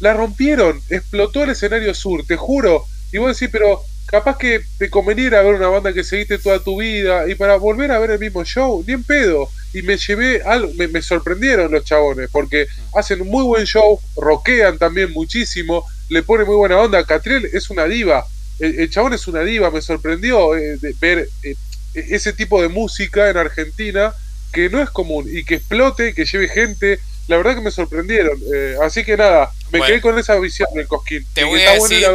la 0.00 0.12
rompieron, 0.12 0.80
explotó 0.90 1.44
el 1.44 1.50
escenario 1.50 1.94
sur, 1.94 2.24
te 2.26 2.36
juro. 2.36 2.84
Y 3.12 3.18
vos 3.18 3.38
decís, 3.38 3.50
pero 3.52 3.82
capaz 4.06 4.38
que 4.38 4.60
te 4.78 4.88
conveniera 4.88 5.42
ver 5.42 5.54
una 5.54 5.68
banda 5.68 5.92
que 5.92 6.04
seguiste 6.04 6.38
toda 6.38 6.60
tu 6.60 6.80
vida 6.80 7.28
y 7.28 7.34
para 7.34 7.56
volver 7.56 7.90
a 7.90 7.98
ver 7.98 8.12
el 8.12 8.18
mismo 8.18 8.44
show, 8.44 8.84
ni 8.86 8.94
en 8.94 9.04
pedo. 9.04 9.48
Y 9.72 9.82
me 9.82 9.96
llevé 9.96 10.42
algo, 10.42 10.72
me, 10.74 11.02
sorprendieron 11.02 11.72
los 11.72 11.84
chabones, 11.84 12.28
porque 12.30 12.66
hacen 12.94 13.20
un 13.20 13.28
muy 13.28 13.44
buen 13.44 13.64
show, 13.64 14.00
rockean 14.16 14.78
también 14.78 15.12
muchísimo, 15.12 15.84
le 16.08 16.22
pone 16.22 16.44
muy 16.44 16.56
buena 16.56 16.78
onda. 16.78 17.04
Catriel 17.04 17.48
es 17.52 17.68
una 17.70 17.84
diva, 17.84 18.24
el, 18.58 18.88
chabón 18.90 19.12
es 19.12 19.26
una 19.28 19.40
diva, 19.40 19.70
me 19.70 19.82
sorprendió 19.82 20.56
eh, 20.56 20.78
ver 21.00 21.28
eh, 21.42 21.54
ese 21.94 22.32
tipo 22.32 22.62
de 22.62 22.68
música 22.68 23.28
en 23.28 23.36
Argentina 23.36 24.14
que 24.52 24.70
no 24.70 24.80
es 24.80 24.88
común 24.90 25.26
y 25.30 25.44
que 25.44 25.56
explote, 25.56 26.14
que 26.14 26.24
lleve 26.24 26.48
gente 26.48 26.98
la 27.28 27.36
verdad 27.36 27.54
que 27.54 27.60
me 27.60 27.70
sorprendieron. 27.70 28.38
Eh, 28.54 28.76
así 28.82 29.04
que 29.04 29.16
nada, 29.16 29.52
me 29.70 29.80
quedé 29.82 30.00
con 30.00 30.18
esa 30.18 30.36
visión 30.36 30.68
del 30.74 30.86
Cosquín. 30.86 31.26
Te 31.32 31.44
voy, 31.44 31.62
a 31.62 31.72
decir, 31.72 32.06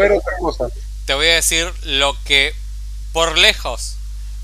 te 1.05 1.13
voy 1.13 1.27
a 1.27 1.35
decir 1.35 1.71
lo 1.83 2.17
que 2.23 2.53
por 3.11 3.37
lejos 3.37 3.95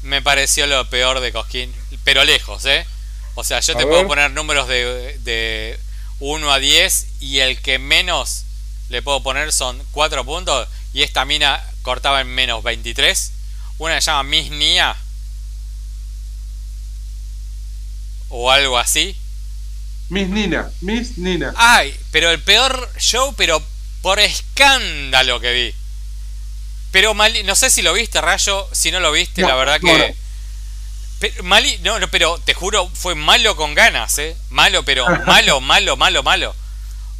me 0.04 0.22
pareció 0.22 0.68
lo 0.68 0.90
peor 0.90 1.20
de 1.20 1.32
Cosquín, 1.32 1.74
pero 2.04 2.24
lejos, 2.24 2.66
¿eh? 2.66 2.86
O 3.36 3.44
sea, 3.44 3.60
yo 3.60 3.76
te 3.76 3.86
puedo 3.86 4.08
poner 4.08 4.32
números 4.32 4.68
de, 4.68 5.18
de 5.20 5.80
1 6.20 6.52
a 6.52 6.60
10 6.60 7.08
y 7.20 7.40
el 7.40 7.62
que 7.62 7.78
menos 7.78 8.44
le 8.90 9.02
puedo 9.02 9.22
poner 9.22 9.52
son 9.52 9.82
4 9.92 10.26
puntos 10.26 10.68
y 10.94 11.04
esta 11.04 11.26
mina 11.26 11.64
cortaba 11.84 12.22
en 12.22 12.28
menos 12.28 12.64
23. 12.64 13.32
Una 13.78 14.02
se 14.02 14.10
llama 14.10 14.24
Miss 14.24 14.50
Nia 14.50 14.96
o 18.30 18.52
algo 18.52 18.78
así. 18.78 19.16
Miss 20.10 20.30
Nina, 20.30 20.72
Miss 20.82 21.18
Nina. 21.18 21.54
Ay, 21.58 21.98
pero 22.12 22.30
el 22.30 22.42
peor 22.42 22.90
show, 22.98 23.34
pero 23.36 23.62
por 24.02 24.20
escándalo 24.20 25.40
que 25.40 25.52
vi. 25.52 25.76
Pero 26.92 27.14
Mali, 27.14 27.44
no 27.44 27.56
sé 27.56 27.70
si 27.70 27.82
lo 27.82 27.94
viste, 27.94 28.22
Rayo. 28.22 28.68
Si 28.72 28.92
no 28.92 29.00
lo 29.00 29.12
viste, 29.12 29.42
la 29.42 29.56
verdad 29.56 29.80
que. 29.80 30.16
Mali, 31.44 31.80
no, 31.80 32.00
no, 32.00 32.08
pero 32.08 32.38
te 32.38 32.54
juro, 32.54 32.90
fue 32.94 33.16
malo 33.16 33.56
con 33.56 33.74
ganas, 33.74 34.18
¿eh? 34.20 34.38
Malo, 34.50 34.84
pero 34.84 35.06
malo, 35.26 35.60
malo, 35.60 35.98
malo, 35.98 36.24
malo. 36.24 36.56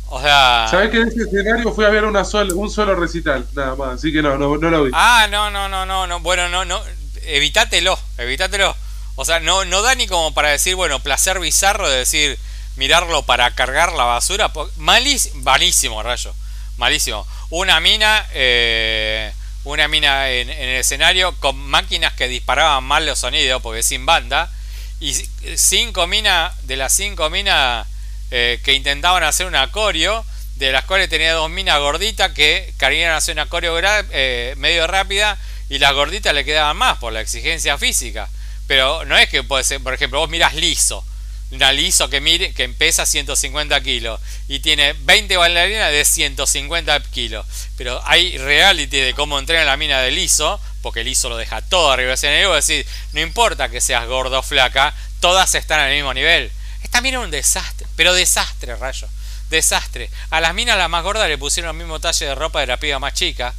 O 0.08 0.22
sea. 0.22 0.68
¿Sabés 0.70 0.92
que 0.92 0.98
en 0.98 1.08
ese 1.10 1.24
escenario 1.24 1.74
fui 1.74 1.84
a 1.84 1.90
ver 1.90 2.06
una 2.06 2.24
un 2.56 2.70
solo 2.70 2.96
recital, 2.96 3.46
nada 3.54 3.76
más? 3.76 3.96
Así 3.96 4.14
que 4.14 4.22
no, 4.22 4.38
no, 4.38 4.58
no 4.58 4.70
lo 4.70 4.84
vi. 4.86 4.92
Ah, 4.94 5.28
no, 5.30 5.50
no, 5.50 5.68
no, 5.68 5.86
no, 5.86 6.08
no. 6.08 6.20
Bueno, 6.22 6.48
no, 6.48 6.64
no. 6.64 6.82
Evitátelo, 7.24 8.00
evitátelo. 8.18 8.76
O 9.16 9.26
sea, 9.26 9.40
no, 9.40 9.66
no 9.66 9.82
da 9.82 9.96
ni 9.96 10.08
como 10.08 10.34
para 10.34 10.50
decir, 10.50 10.76
bueno, 10.76 11.00
placer 11.00 11.40
bizarro 11.40 11.90
de 11.90 11.98
decir, 11.98 12.40
mirarlo 12.78 13.24
para 13.24 13.52
cargar 13.52 13.92
la 13.92 14.06
basura. 14.06 14.52
Malís, 14.78 15.34
malísimo, 15.36 16.02
rayo. 16.02 16.34
Malísimo. 16.78 17.28
Una 17.50 17.80
mina, 17.80 18.26
eh, 18.34 19.34
una 19.64 19.88
mina 19.88 20.30
en, 20.30 20.50
el 20.50 20.78
escenario 20.78 21.36
con 21.40 21.58
máquinas 21.58 22.14
que 22.14 22.28
disparaban 22.28 22.84
mal 22.84 23.06
los 23.06 23.20
sonidos, 23.20 23.62
porque 23.62 23.84
sin 23.84 24.06
banda. 24.06 24.52
Y 25.00 25.14
cinco 25.56 26.08
minas, 26.08 26.54
de 26.66 26.78
las 26.78 26.94
cinco 26.94 27.30
minas 27.30 27.86
eh, 28.32 28.60
que 28.64 28.74
intentaban 28.74 29.24
hacer 29.24 29.48
un 29.48 29.56
acorio, 29.56 30.26
de 30.56 30.72
las 30.72 30.86
cuales 30.86 31.10
tenía 31.10 31.34
dos 31.34 31.50
minas 31.50 31.80
gorditas 31.80 32.32
que 32.32 32.74
querían 32.80 33.14
hacer 33.14 33.34
una 33.34 33.44
acorio 33.44 33.78
eh, 33.80 34.56
medio 34.58 34.88
rápida 34.88 35.38
y 35.70 35.78
las 35.78 35.94
gorditas 35.94 36.34
le 36.34 36.46
quedaban 36.46 36.78
más 36.78 36.98
por 36.98 37.14
la 37.14 37.22
exigencia 37.22 37.78
física. 37.78 38.30
Pero 38.66 39.06
no 39.06 39.18
es 39.18 39.30
que 39.30 39.44
puede 39.44 39.64
ser, 39.64 39.82
por 39.82 39.94
ejemplo, 39.94 40.20
vos 40.20 40.30
miras 40.30 40.56
liso 40.56 41.06
una 41.52 41.72
liso 41.72 42.10
que 42.10 42.20
mire 42.20 42.54
que 42.54 42.68
pesa 42.70 43.06
150 43.06 43.80
kilos 43.82 44.20
y 44.48 44.60
tiene 44.60 44.94
20 44.94 45.38
bailarinas 45.38 45.92
de 45.92 46.04
150 46.04 47.00
kilos. 47.04 47.46
Pero 47.78 48.02
hay 48.06 48.38
reality 48.38 48.98
de 49.00 49.14
cómo 49.14 49.40
entrena 49.40 49.64
la 49.64 49.78
mina 49.78 50.02
de 50.02 50.12
liso, 50.12 50.60
porque 50.82 51.02
el 51.02 51.06
liso 51.06 51.30
lo 51.30 51.38
deja 51.38 51.62
todo 51.62 51.92
arriba 51.92 52.10
del 52.10 52.16
escenario. 52.16 52.58
Es 52.58 52.68
decir, 52.68 52.86
no 53.14 53.22
importa 53.22 53.70
que 53.70 53.82
seas 53.82 54.06
gordo 54.08 54.40
o 54.40 54.44
flaca, 54.44 54.94
todas 55.20 55.56
están 55.56 55.80
al 55.80 55.94
mismo 55.94 56.14
nivel. 56.14 56.52
Es 56.84 57.14
un 57.14 57.32
desastre, 57.32 57.88
pero 57.96 58.14
desastre, 58.14 58.76
rayo. 58.76 59.08
Desastre. 59.50 60.10
A 60.30 60.42
las 60.42 60.54
minas, 60.54 60.78
la 60.78 60.88
más 60.88 61.04
gorda, 61.04 61.28
le 61.28 61.38
pusieron 61.38 61.72
el 61.72 61.78
mismo 61.78 62.00
talle 62.00 62.26
de 62.26 62.36
ropa 62.36 62.60
de 62.60 62.68
la 62.68 62.78
piba 62.78 63.00
más 63.00 63.14
chica. 63.14 63.54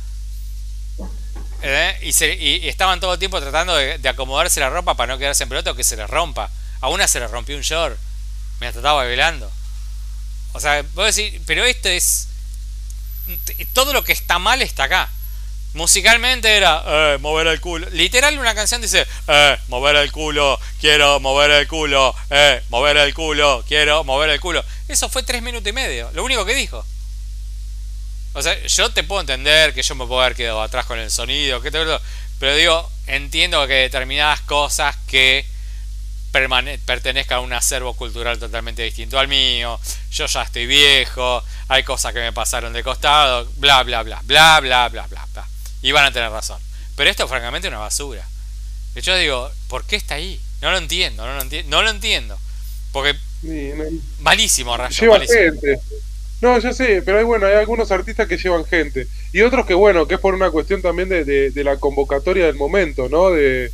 ¿Eh? 1.62 1.98
Y, 2.02 2.68
estaban 2.68 3.00
todo 3.00 3.14
el 3.14 3.18
tiempo 3.18 3.40
tratando 3.40 3.74
de, 3.74 3.98
de, 3.98 4.08
acomodarse 4.08 4.60
la 4.60 4.70
ropa 4.70 4.94
para 4.94 5.12
no 5.12 5.18
quedarse 5.18 5.44
en 5.44 5.48
pelota 5.48 5.70
o 5.70 5.74
que 5.74 5.84
se 5.84 5.96
les 5.96 6.08
rompa. 6.08 6.50
A 6.80 6.88
una 6.88 7.08
se 7.08 7.20
le 7.20 7.28
rompió 7.28 7.56
un 7.56 7.62
short. 7.62 7.98
Me 8.60 8.68
estaba 8.68 9.04
bailando. 9.04 9.50
O 10.52 10.60
sea, 10.60 10.82
puedo 10.94 11.06
decir, 11.06 11.40
pero 11.46 11.64
esto 11.64 11.88
es. 11.88 12.28
Todo 13.72 13.92
lo 13.92 14.02
que 14.04 14.12
está 14.12 14.38
mal 14.38 14.62
está 14.62 14.84
acá. 14.84 15.10
Musicalmente 15.74 16.56
era 16.56 16.82
eh, 16.86 17.18
mover 17.20 17.46
el 17.46 17.60
culo. 17.60 17.88
Literal, 17.90 18.38
una 18.38 18.54
canción 18.54 18.80
dice 18.80 19.06
eh, 19.26 19.58
mover 19.68 19.96
el 19.96 20.10
culo, 20.10 20.58
quiero 20.80 21.20
mover 21.20 21.50
el 21.50 21.68
culo, 21.68 22.14
eh, 22.30 22.62
mover 22.70 22.96
el 22.96 23.12
culo, 23.12 23.62
quiero 23.68 24.02
mover 24.02 24.30
el 24.30 24.40
culo. 24.40 24.64
Eso 24.88 25.10
fue 25.10 25.22
tres 25.22 25.42
minutos 25.42 25.68
y 25.68 25.72
medio, 25.72 26.10
lo 26.14 26.24
único 26.24 26.46
que 26.46 26.54
dijo. 26.54 26.84
O 28.32 28.42
sea, 28.42 28.58
yo 28.66 28.90
te 28.90 29.04
puedo 29.04 29.20
entender 29.20 29.74
que 29.74 29.82
yo 29.82 29.94
me 29.94 30.06
puedo 30.06 30.22
haber 30.22 30.36
quedado 30.36 30.62
atrás 30.62 30.86
con 30.86 30.98
el 30.98 31.10
sonido, 31.10 31.60
que 31.60 31.70
te... 31.70 31.78
pero 32.38 32.54
digo, 32.56 32.90
entiendo 33.06 33.66
que 33.66 33.74
determinadas 33.74 34.40
cosas 34.42 34.96
que 35.06 35.44
pertenezca 36.30 37.36
a 37.36 37.40
un 37.40 37.52
acervo 37.52 37.94
cultural 37.94 38.38
totalmente 38.38 38.82
distinto 38.82 39.18
al 39.18 39.28
mío, 39.28 39.80
yo 40.10 40.26
ya 40.26 40.42
estoy 40.42 40.66
viejo, 40.66 41.42
hay 41.68 41.82
cosas 41.82 42.12
que 42.12 42.20
me 42.20 42.32
pasaron 42.32 42.72
de 42.72 42.82
costado, 42.82 43.50
bla, 43.56 43.82
bla, 43.82 44.02
bla, 44.02 44.20
bla, 44.24 44.60
bla, 44.60 44.88
bla, 44.88 45.06
bla, 45.06 45.26
bla. 45.32 45.48
Y 45.82 45.92
van 45.92 46.06
a 46.06 46.12
tener 46.12 46.30
razón. 46.30 46.60
Pero 46.96 47.10
esto 47.10 47.28
francamente 47.28 47.68
es 47.68 47.72
una 47.72 47.80
basura. 47.80 48.26
Yo 48.94 49.16
digo, 49.16 49.50
¿por 49.68 49.84
qué 49.84 49.96
está 49.96 50.16
ahí? 50.16 50.40
No 50.60 50.70
lo 50.72 50.78
entiendo, 50.78 51.24
no 51.24 51.34
lo, 51.34 51.42
entiendo 51.42 51.70
no 51.70 51.82
lo 51.82 51.90
entiendo. 51.90 52.38
Porque 52.92 53.16
malísimo, 54.20 54.76
Rayo. 54.76 55.00
Lleva 55.00 55.20
gente. 55.20 55.78
No, 56.40 56.58
yo 56.58 56.72
sé, 56.72 57.02
pero 57.02 57.18
hay, 57.18 57.24
bueno, 57.24 57.46
hay 57.46 57.54
algunos 57.54 57.90
artistas 57.90 58.28
que 58.28 58.38
llevan 58.38 58.64
gente. 58.64 59.06
Y 59.32 59.42
otros 59.42 59.66
que, 59.66 59.74
bueno, 59.74 60.06
que 60.06 60.14
es 60.14 60.20
por 60.20 60.34
una 60.34 60.50
cuestión 60.50 60.82
también 60.82 61.08
de, 61.08 61.24
de 61.24 61.64
la 61.64 61.76
convocatoria 61.78 62.46
del 62.46 62.54
momento, 62.54 63.08
¿no? 63.08 63.30
De, 63.30 63.72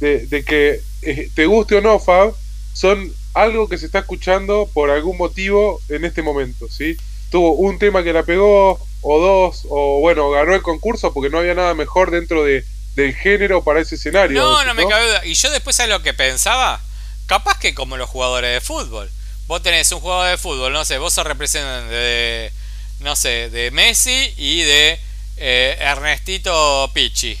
de, 0.00 0.44
que 0.44 0.80
eh, 1.04 1.30
te 1.34 1.46
guste 1.46 1.76
o 1.76 1.80
no, 1.80 1.98
Fab, 1.98 2.34
son 2.72 3.12
algo 3.34 3.68
que 3.68 3.78
se 3.78 3.86
está 3.86 4.00
escuchando 4.00 4.68
por 4.72 4.90
algún 4.90 5.16
motivo 5.16 5.80
en 5.88 6.04
este 6.04 6.22
momento, 6.22 6.68
¿sí? 6.68 6.96
Tuvo 7.30 7.52
un 7.52 7.78
tema 7.78 8.02
que 8.02 8.12
la 8.12 8.22
pegó, 8.22 8.80
o 9.06 9.20
dos, 9.20 9.66
o 9.68 10.00
bueno, 10.00 10.30
ganó 10.30 10.54
el 10.54 10.62
concurso 10.62 11.12
porque 11.12 11.30
no 11.30 11.38
había 11.38 11.54
nada 11.54 11.74
mejor 11.74 12.10
dentro 12.10 12.42
de, 12.42 12.64
del 12.96 13.14
género 13.14 13.62
para 13.62 13.80
ese 13.80 13.96
escenario. 13.96 14.40
No, 14.40 14.64
no 14.64 14.74
me 14.74 14.86
cabe 14.86 15.06
duda. 15.06 15.26
Y 15.26 15.34
yo 15.34 15.50
después, 15.50 15.76
¿sabes 15.76 15.90
lo 15.90 16.02
que 16.02 16.14
pensaba? 16.14 16.80
Capaz 17.26 17.58
que 17.58 17.74
como 17.74 17.96
los 17.96 18.08
jugadores 18.08 18.52
de 18.52 18.60
fútbol. 18.60 19.10
Vos 19.46 19.62
tenés 19.62 19.92
un 19.92 20.00
jugador 20.00 20.30
de 20.30 20.38
fútbol, 20.38 20.72
no 20.72 20.86
sé, 20.86 20.96
vos 20.96 21.12
sos 21.12 21.26
representante 21.26 21.94
de, 21.94 22.52
no 23.00 23.14
sé, 23.14 23.50
de 23.50 23.70
Messi 23.70 24.32
y 24.38 24.62
de 24.62 24.98
eh, 25.36 25.76
Ernestito 25.80 26.90
Pichi. 26.94 27.38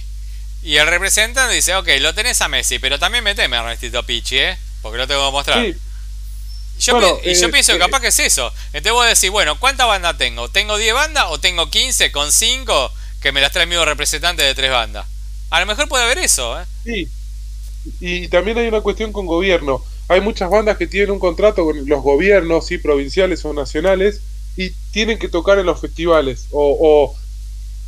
Y 0.64 0.78
el 0.78 0.86
representante 0.86 1.54
dice, 1.54 1.74
ok, 1.76 1.88
lo 2.00 2.14
tenés 2.14 2.40
a 2.40 2.48
Messi, 2.48 2.78
pero 2.78 2.98
también 2.98 3.22
meteme 3.22 3.56
a 3.56 3.60
Ernestito 3.60 4.02
Pichi, 4.02 4.38
¿eh? 4.38 4.58
Porque 4.80 4.96
lo 4.96 5.06
tengo 5.06 5.26
que 5.26 5.32
mostrar. 5.32 5.62
Yo, 6.78 7.20
y 7.22 7.34
yo 7.34 7.46
eh, 7.46 7.50
pienso 7.50 7.74
que 7.74 7.78
capaz 7.78 8.00
que 8.00 8.08
es 8.08 8.18
eso. 8.18 8.50
Entonces 8.72 8.92
vos 8.92 9.06
decís, 9.06 9.30
bueno, 9.30 9.60
¿cuántas 9.60 9.86
bandas 9.86 10.16
tengo? 10.16 10.48
¿Tengo 10.48 10.78
10 10.78 10.94
bandas 10.94 11.26
o 11.28 11.38
tengo 11.38 11.70
15 11.70 12.10
con 12.10 12.32
5 12.32 12.90
que 13.20 13.30
me 13.30 13.42
las 13.42 13.52
trae 13.52 13.66
mi 13.66 13.76
representante 13.76 14.42
de 14.42 14.54
3 14.54 14.70
bandas? 14.70 15.06
A 15.50 15.60
lo 15.60 15.66
mejor 15.66 15.86
puede 15.86 16.04
haber 16.04 16.18
eso, 16.18 16.58
¿eh? 16.58 16.64
Sí. 16.82 17.08
Y 18.00 18.28
también 18.28 18.56
hay 18.56 18.66
una 18.66 18.80
cuestión 18.80 19.12
con 19.12 19.26
gobierno. 19.26 19.84
Hay 20.08 20.22
muchas 20.22 20.48
bandas 20.48 20.78
que 20.78 20.86
tienen 20.86 21.10
un 21.10 21.20
contrato 21.20 21.64
con 21.66 21.86
los 21.86 22.02
gobiernos, 22.02 22.66
sí, 22.66 22.78
provinciales 22.78 23.44
o 23.44 23.52
nacionales, 23.52 24.22
y 24.56 24.70
tienen 24.92 25.18
que 25.18 25.28
tocar 25.28 25.58
en 25.58 25.66
los 25.66 25.80
festivales. 25.80 26.46
O, 26.50 26.76
o 26.80 27.23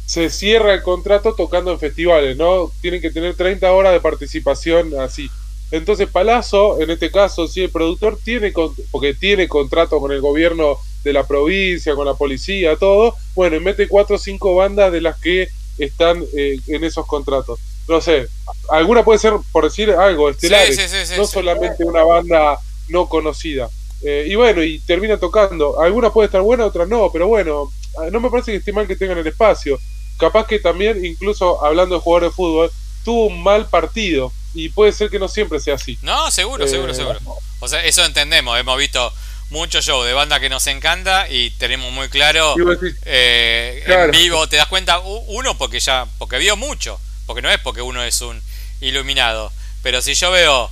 se 0.07 0.31
cierra 0.31 0.73
el 0.73 0.83
contrato 0.83 1.35
tocando 1.35 1.73
en 1.73 1.81
festivales, 1.81 2.37
¿no? 2.37 2.71
Tienen 2.81 3.03
que 3.03 3.11
tener 3.11 3.35
30 3.35 3.71
horas 3.73 3.93
de 3.93 4.01
participación 4.01 4.99
así. 5.01 5.29
Entonces 5.73 6.09
Palazzo, 6.09 6.81
en 6.81 6.91
este 6.91 7.11
caso, 7.11 7.49
si 7.49 7.65
el 7.65 7.71
productor 7.71 8.17
tiene, 8.23 8.53
porque 8.93 9.15
tiene 9.15 9.49
contrato 9.49 9.99
con 9.99 10.13
el 10.13 10.21
gobierno 10.21 10.79
de 11.03 11.13
la 11.13 11.27
provincia, 11.27 11.97
con 11.97 12.07
la 12.07 12.15
policía, 12.15 12.77
todo, 12.77 13.17
bueno, 13.35 13.57
y 13.57 13.61
mete 13.61 13.89
cuatro 13.89 14.15
o 14.15 14.19
cinco 14.19 14.55
bandas 14.55 14.93
de 14.93 15.01
las 15.01 15.19
que 15.21 15.49
están 15.77 16.25
eh, 16.37 16.57
en 16.69 16.85
esos 16.85 17.05
contratos. 17.05 17.59
No 17.89 18.01
sé, 18.01 18.29
alguna 18.71 19.05
puede 19.05 19.19
ser, 19.19 19.33
por 19.51 19.65
decir 19.65 19.91
algo, 19.91 20.31
estelares, 20.31 20.79
no 21.17 21.27
solamente 21.27 21.85
una 21.85 22.05
banda 22.05 22.59
no 22.89 23.09
conocida. 23.09 23.69
Eh, 24.03 24.27
y 24.29 24.37
bueno, 24.37 24.63
y 24.63 24.79
termina 24.81 25.19
tocando. 25.19 25.81
Alguna 25.81 26.13
puede 26.13 26.27
estar 26.27 26.43
buena, 26.43 26.65
otras 26.65 26.89
no, 26.89 27.11
pero 27.13 27.27
bueno, 27.27 27.73
no 28.13 28.21
me 28.21 28.31
parece 28.31 28.53
que 28.53 28.59
esté 28.59 28.73
mal 28.73 28.87
que 28.87 28.95
tengan 28.95 29.19
el 29.19 29.27
espacio 29.27 29.81
capaz 30.19 30.47
que 30.47 30.59
también, 30.59 31.05
incluso 31.05 31.65
hablando 31.65 31.97
de 31.97 32.01
jugadores 32.01 32.31
de 32.31 32.35
fútbol, 32.35 32.71
tuvo 33.05 33.27
un 33.27 33.43
mal 33.43 33.69
partido. 33.69 34.33
Y 34.55 34.71
puede 34.71 34.93
ser 34.93 35.11
que 35.11 35.19
no 35.19 35.29
siempre 35.29 35.61
sea 35.61 35.75
así. 35.75 35.99
No, 36.01 36.31
seguro, 36.31 36.67
seguro, 36.67 36.93
eh, 36.93 36.95
seguro. 36.95 37.19
O 37.61 37.69
sea, 37.69 37.85
eso 37.85 38.05
entendemos. 38.05 38.59
Hemos 38.59 38.79
visto 38.79 39.13
muchos 39.51 39.85
shows 39.85 40.07
de 40.07 40.13
banda 40.13 40.41
que 40.41 40.49
nos 40.49 40.67
encanta 40.67 41.29
y 41.29 41.51
tenemos 41.51 41.93
muy 41.93 42.09
claro 42.09 42.57
eh, 43.05 43.85
en 43.87 44.11
vivo 44.11 44.49
te 44.49 44.57
das 44.57 44.67
cuenta 44.67 44.99
uno 44.99 45.57
porque 45.57 45.79
ya 45.79 46.07
porque 46.19 46.39
vio 46.39 46.57
mucho 46.57 46.99
porque 47.27 47.43
no 47.43 47.51
es 47.51 47.61
porque 47.61 47.81
uno 47.81 48.03
es 48.03 48.21
un 48.23 48.43
iluminado 48.81 49.53
pero 49.83 50.03
si 50.03 50.15
yo 50.15 50.33
veo 50.33 50.69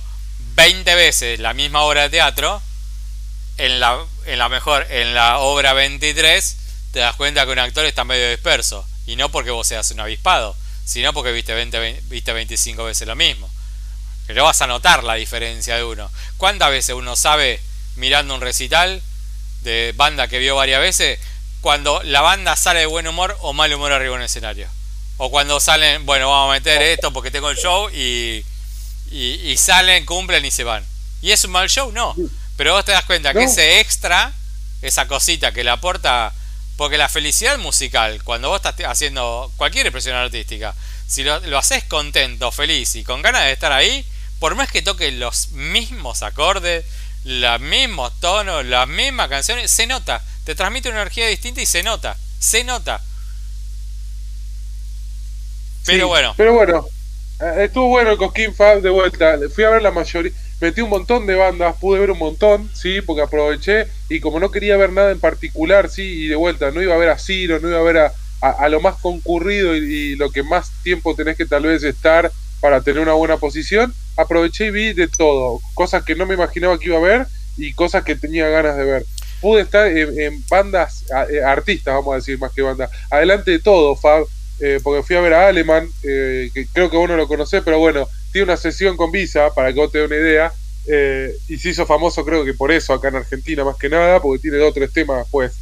20 0.55 0.93
veces 0.95 1.39
la 1.39 1.53
misma 1.53 1.83
obra 1.83 2.03
de 2.03 2.09
teatro 2.09 2.61
en 3.57 3.79
la 3.79 3.97
en 4.25 4.39
la 4.39 4.49
mejor 4.49 4.85
en 4.89 5.13
la 5.13 5.37
obra 5.39 5.71
23 5.71 6.57
te 6.91 6.99
das 6.99 7.15
cuenta 7.15 7.45
que 7.45 7.51
un 7.53 7.59
actor 7.59 7.85
está 7.85 8.03
medio 8.03 8.29
disperso 8.29 8.85
y 9.07 9.15
no 9.15 9.29
porque 9.29 9.51
vos 9.51 9.67
seas 9.67 9.91
un 9.91 9.99
avispado, 9.99 10.55
sino 10.83 11.13
porque 11.13 11.31
viste, 11.31 11.53
20, 11.53 12.01
viste 12.03 12.33
25 12.33 12.83
veces 12.83 13.07
lo 13.07 13.15
mismo. 13.15 13.49
Pero 14.27 14.43
vas 14.43 14.61
a 14.61 14.67
notar 14.67 15.03
la 15.03 15.15
diferencia 15.15 15.75
de 15.75 15.83
uno. 15.83 16.09
¿Cuántas 16.37 16.71
veces 16.71 16.95
uno 16.95 17.15
sabe, 17.15 17.61
mirando 17.95 18.33
un 18.33 18.41
recital 18.41 19.01
de 19.61 19.93
banda 19.95 20.27
que 20.27 20.39
vio 20.39 20.55
varias 20.55 20.81
veces, 20.81 21.19
cuando 21.61 22.01
la 22.03 22.21
banda 22.21 22.55
sale 22.55 22.81
de 22.81 22.85
buen 22.85 23.07
humor 23.07 23.37
o 23.41 23.53
mal 23.53 23.73
humor 23.73 23.91
arriba 23.91 24.15
en 24.15 24.21
el 24.21 24.25
escenario? 24.25 24.67
O 25.17 25.31
cuando 25.31 25.59
salen, 25.59 26.05
bueno, 26.05 26.29
vamos 26.29 26.49
a 26.49 26.53
meter 26.53 26.81
esto 26.81 27.13
porque 27.13 27.31
tengo 27.31 27.49
el 27.49 27.57
show 27.57 27.89
y, 27.89 28.43
y, 29.11 29.51
y 29.51 29.57
salen, 29.57 30.05
cumplen 30.05 30.43
y 30.43 30.51
se 30.51 30.63
van. 30.63 30.85
¿Y 31.21 31.31
es 31.31 31.43
un 31.45 31.51
mal 31.51 31.69
show? 31.69 31.91
No. 31.91 32.15
Pero 32.57 32.73
vos 32.73 32.85
te 32.85 32.91
das 32.91 33.05
cuenta 33.05 33.33
que 33.33 33.43
ese 33.43 33.79
extra 33.79 34.33
esa 34.81 35.07
cosita 35.07 35.51
que 35.51 35.63
le 35.63 35.71
aporta, 35.71 36.33
porque 36.77 36.97
la 36.97 37.09
felicidad 37.09 37.57
musical, 37.57 38.21
cuando 38.23 38.49
vos 38.49 38.57
estás 38.63 38.75
haciendo 38.85 39.51
cualquier 39.57 39.87
expresión 39.87 40.15
artística, 40.15 40.75
si 41.07 41.23
lo, 41.23 41.39
lo 41.41 41.57
haces 41.57 41.83
contento, 41.85 42.51
feliz 42.51 42.95
y 42.95 43.03
con 43.03 43.21
ganas 43.21 43.43
de 43.43 43.51
estar 43.51 43.71
ahí, 43.71 44.05
por 44.39 44.55
más 44.55 44.71
que 44.71 44.81
toque 44.81 45.11
los 45.11 45.51
mismos 45.51 46.23
acordes, 46.23 46.85
los 47.23 47.59
mismos 47.59 48.13
tonos, 48.19 48.65
las 48.65 48.87
mismas 48.87 49.29
canciones, 49.29 49.71
se 49.71 49.87
nota, 49.87 50.21
te 50.43 50.55
transmite 50.55 50.89
una 50.89 51.01
energía 51.01 51.27
distinta 51.27 51.61
y 51.61 51.65
se 51.65 51.83
nota, 51.83 52.15
se 52.39 52.63
nota. 52.63 53.01
Pero 55.85 56.07
bueno. 56.07 56.33
Pero 56.37 56.53
bueno, 56.53 56.87
eh, 57.39 57.65
estuvo 57.65 57.89
bueno 57.89 58.11
el 58.11 58.17
Cosquín 58.17 58.53
Fab 58.53 58.81
de 58.81 58.89
vuelta. 58.89 59.37
Fui 59.53 59.63
a 59.63 59.69
ver 59.69 59.81
la 59.81 59.91
mayoría, 59.91 60.31
metí 60.61 60.81
un 60.81 60.89
montón 60.89 61.25
de 61.25 61.35
bandas, 61.35 61.75
pude 61.77 61.99
ver 61.99 62.11
un 62.11 62.19
montón, 62.19 62.69
sí, 62.73 63.01
porque 63.01 63.23
aproveché 63.23 63.87
y 64.09 64.19
como 64.19 64.39
no 64.39 64.51
quería 64.51 64.77
ver 64.77 64.91
nada 64.91 65.11
en 65.11 65.19
particular, 65.19 65.89
sí, 65.89 66.25
y 66.25 66.27
de 66.27 66.35
vuelta, 66.35 66.71
no 66.71 66.81
iba 66.81 66.95
a 66.95 66.97
ver 66.97 67.09
a 67.09 67.19
Ciro, 67.19 67.59
no 67.59 67.69
iba 67.69 67.79
a 67.79 67.83
ver 67.83 67.97
a, 67.97 68.13
a, 68.41 68.69
lo 68.69 68.79
más 68.79 68.95
concurrido 68.97 69.75
y, 69.75 70.15
lo 70.15 70.29
que 70.29 70.43
más 70.43 70.71
tiempo 70.83 71.15
tenés 71.15 71.37
que 71.37 71.45
tal 71.45 71.63
vez 71.63 71.83
estar 71.83 72.31
para 72.59 72.81
tener 72.81 73.01
una 73.01 73.13
buena 73.13 73.37
posición, 73.37 73.93
aproveché 74.17 74.67
y 74.67 74.71
vi 74.71 74.93
de 74.93 75.07
todo, 75.07 75.59
cosas 75.73 76.03
que 76.03 76.15
no 76.15 76.25
me 76.25 76.35
imaginaba 76.35 76.79
que 76.79 76.87
iba 76.87 76.97
a 76.97 77.01
ver 77.01 77.27
y 77.57 77.73
cosas 77.73 78.03
que 78.03 78.15
tenía 78.15 78.47
ganas 78.49 78.77
de 78.77 78.83
ver. 78.83 79.05
Pude 79.41 79.61
estar 79.61 79.87
en, 79.87 80.43
bandas, 80.49 81.05
eh, 81.29 81.43
artistas, 81.43 81.93
vamos 81.93 82.13
a 82.13 82.17
decir 82.17 82.39
más 82.39 82.51
que 82.51 82.61
bandas, 82.61 82.89
adelante 83.11 83.51
de 83.51 83.59
todo, 83.59 83.95
Fab, 83.95 84.25
eh, 84.59 84.79
porque 84.81 85.03
fui 85.03 85.15
a 85.15 85.21
ver 85.21 85.33
a 85.33 85.47
Aleman, 85.47 85.87
eh, 86.03 86.49
que 86.53 86.65
creo 86.67 86.89
que 86.89 86.97
vos 86.97 87.09
no 87.09 87.17
lo 87.17 87.27
conocés, 87.27 87.61
pero 87.63 87.77
bueno, 87.77 88.07
tiene 88.35 88.51
una 88.51 88.57
sesión 88.57 88.97
con 88.97 89.13
Visa, 89.13 89.53
para 89.55 89.71
que 89.71 89.79
vos 89.79 89.89
te 89.89 89.99
dé 89.99 90.05
una 90.07 90.17
idea, 90.17 90.51
y 91.47 91.57
se 91.57 91.69
hizo 91.69 91.85
famoso 91.85 92.25
creo 92.25 92.43
que 92.43 92.53
por 92.53 92.69
eso 92.69 92.91
acá 92.91 93.07
en 93.07 93.15
Argentina 93.15 93.63
más 93.63 93.77
que 93.77 93.87
nada, 93.87 94.21
porque 94.21 94.41
tiene 94.41 94.57
dos 94.57 94.71
o 94.71 94.73
tres 94.73 94.91
temas 94.91 95.25
pues 95.31 95.53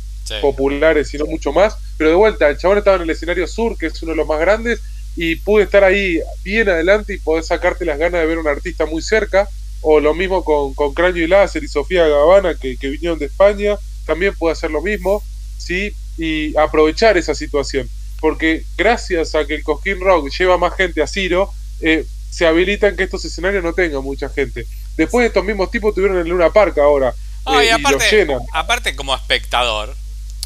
populares 0.41 1.13
y 1.13 1.19
no 1.19 1.27
mucho 1.27 1.53
más, 1.53 1.77
pero 1.99 2.09
de 2.09 2.15
vuelta, 2.15 2.49
el 2.49 2.57
chabón 2.57 2.79
estaba 2.79 2.95
en 2.95 3.03
el 3.03 3.11
escenario 3.11 3.45
sur, 3.45 3.77
que 3.77 3.85
es 3.85 4.01
uno 4.01 4.13
de 4.13 4.15
los 4.15 4.27
más 4.27 4.39
grandes, 4.39 4.81
y 5.15 5.35
pude 5.35 5.65
estar 5.65 5.83
ahí 5.83 6.19
bien 6.43 6.67
adelante 6.67 7.13
y 7.13 7.19
poder 7.19 7.43
sacarte 7.43 7.85
las 7.85 7.99
ganas 7.99 8.21
de 8.21 8.25
ver 8.25 8.39
a 8.39 8.41
un 8.41 8.47
artista 8.47 8.87
muy 8.87 9.03
cerca, 9.03 9.47
o 9.81 9.99
lo 9.99 10.15
mismo 10.15 10.43
con, 10.43 10.73
con 10.73 10.95
Cráneo 10.95 11.23
y 11.23 11.27
Láser 11.27 11.63
y 11.63 11.67
Sofía 11.67 12.07
Gavana, 12.07 12.55
que, 12.55 12.75
vinieron 12.81 13.19
de 13.19 13.27
España, 13.27 13.77
también 14.07 14.33
pude 14.33 14.53
hacer 14.53 14.71
lo 14.71 14.81
mismo, 14.81 15.21
¿sí? 15.59 15.93
Y 16.17 16.57
aprovechar 16.57 17.19
esa 17.19 17.35
situación, 17.35 17.87
porque 18.19 18.63
gracias 18.75 19.35
a 19.35 19.45
que 19.45 19.53
el 19.53 19.63
Cosquín 19.63 19.99
Rock 19.99 20.31
lleva 20.31 20.57
más 20.57 20.75
gente 20.75 21.03
a 21.03 21.07
Ciro, 21.07 21.51
eh, 21.79 22.03
se 22.33 22.47
habilitan 22.47 22.97
que 22.97 23.03
estos 23.03 23.23
escenarios 23.25 23.63
no 23.63 23.73
tengan 23.73 24.03
mucha 24.03 24.27
gente. 24.27 24.65
Después 24.97 25.27
estos 25.27 25.45
mismos 25.45 25.69
tipos 25.69 25.93
tuvieron 25.93 26.17
en 26.17 26.27
Luna 26.27 26.49
Park 26.51 26.79
ahora. 26.79 27.13
Eh, 27.45 27.65
y 27.65 27.69
aparte, 27.69 28.27
aparte 28.53 28.95
como 28.95 29.13
espectador, 29.13 29.95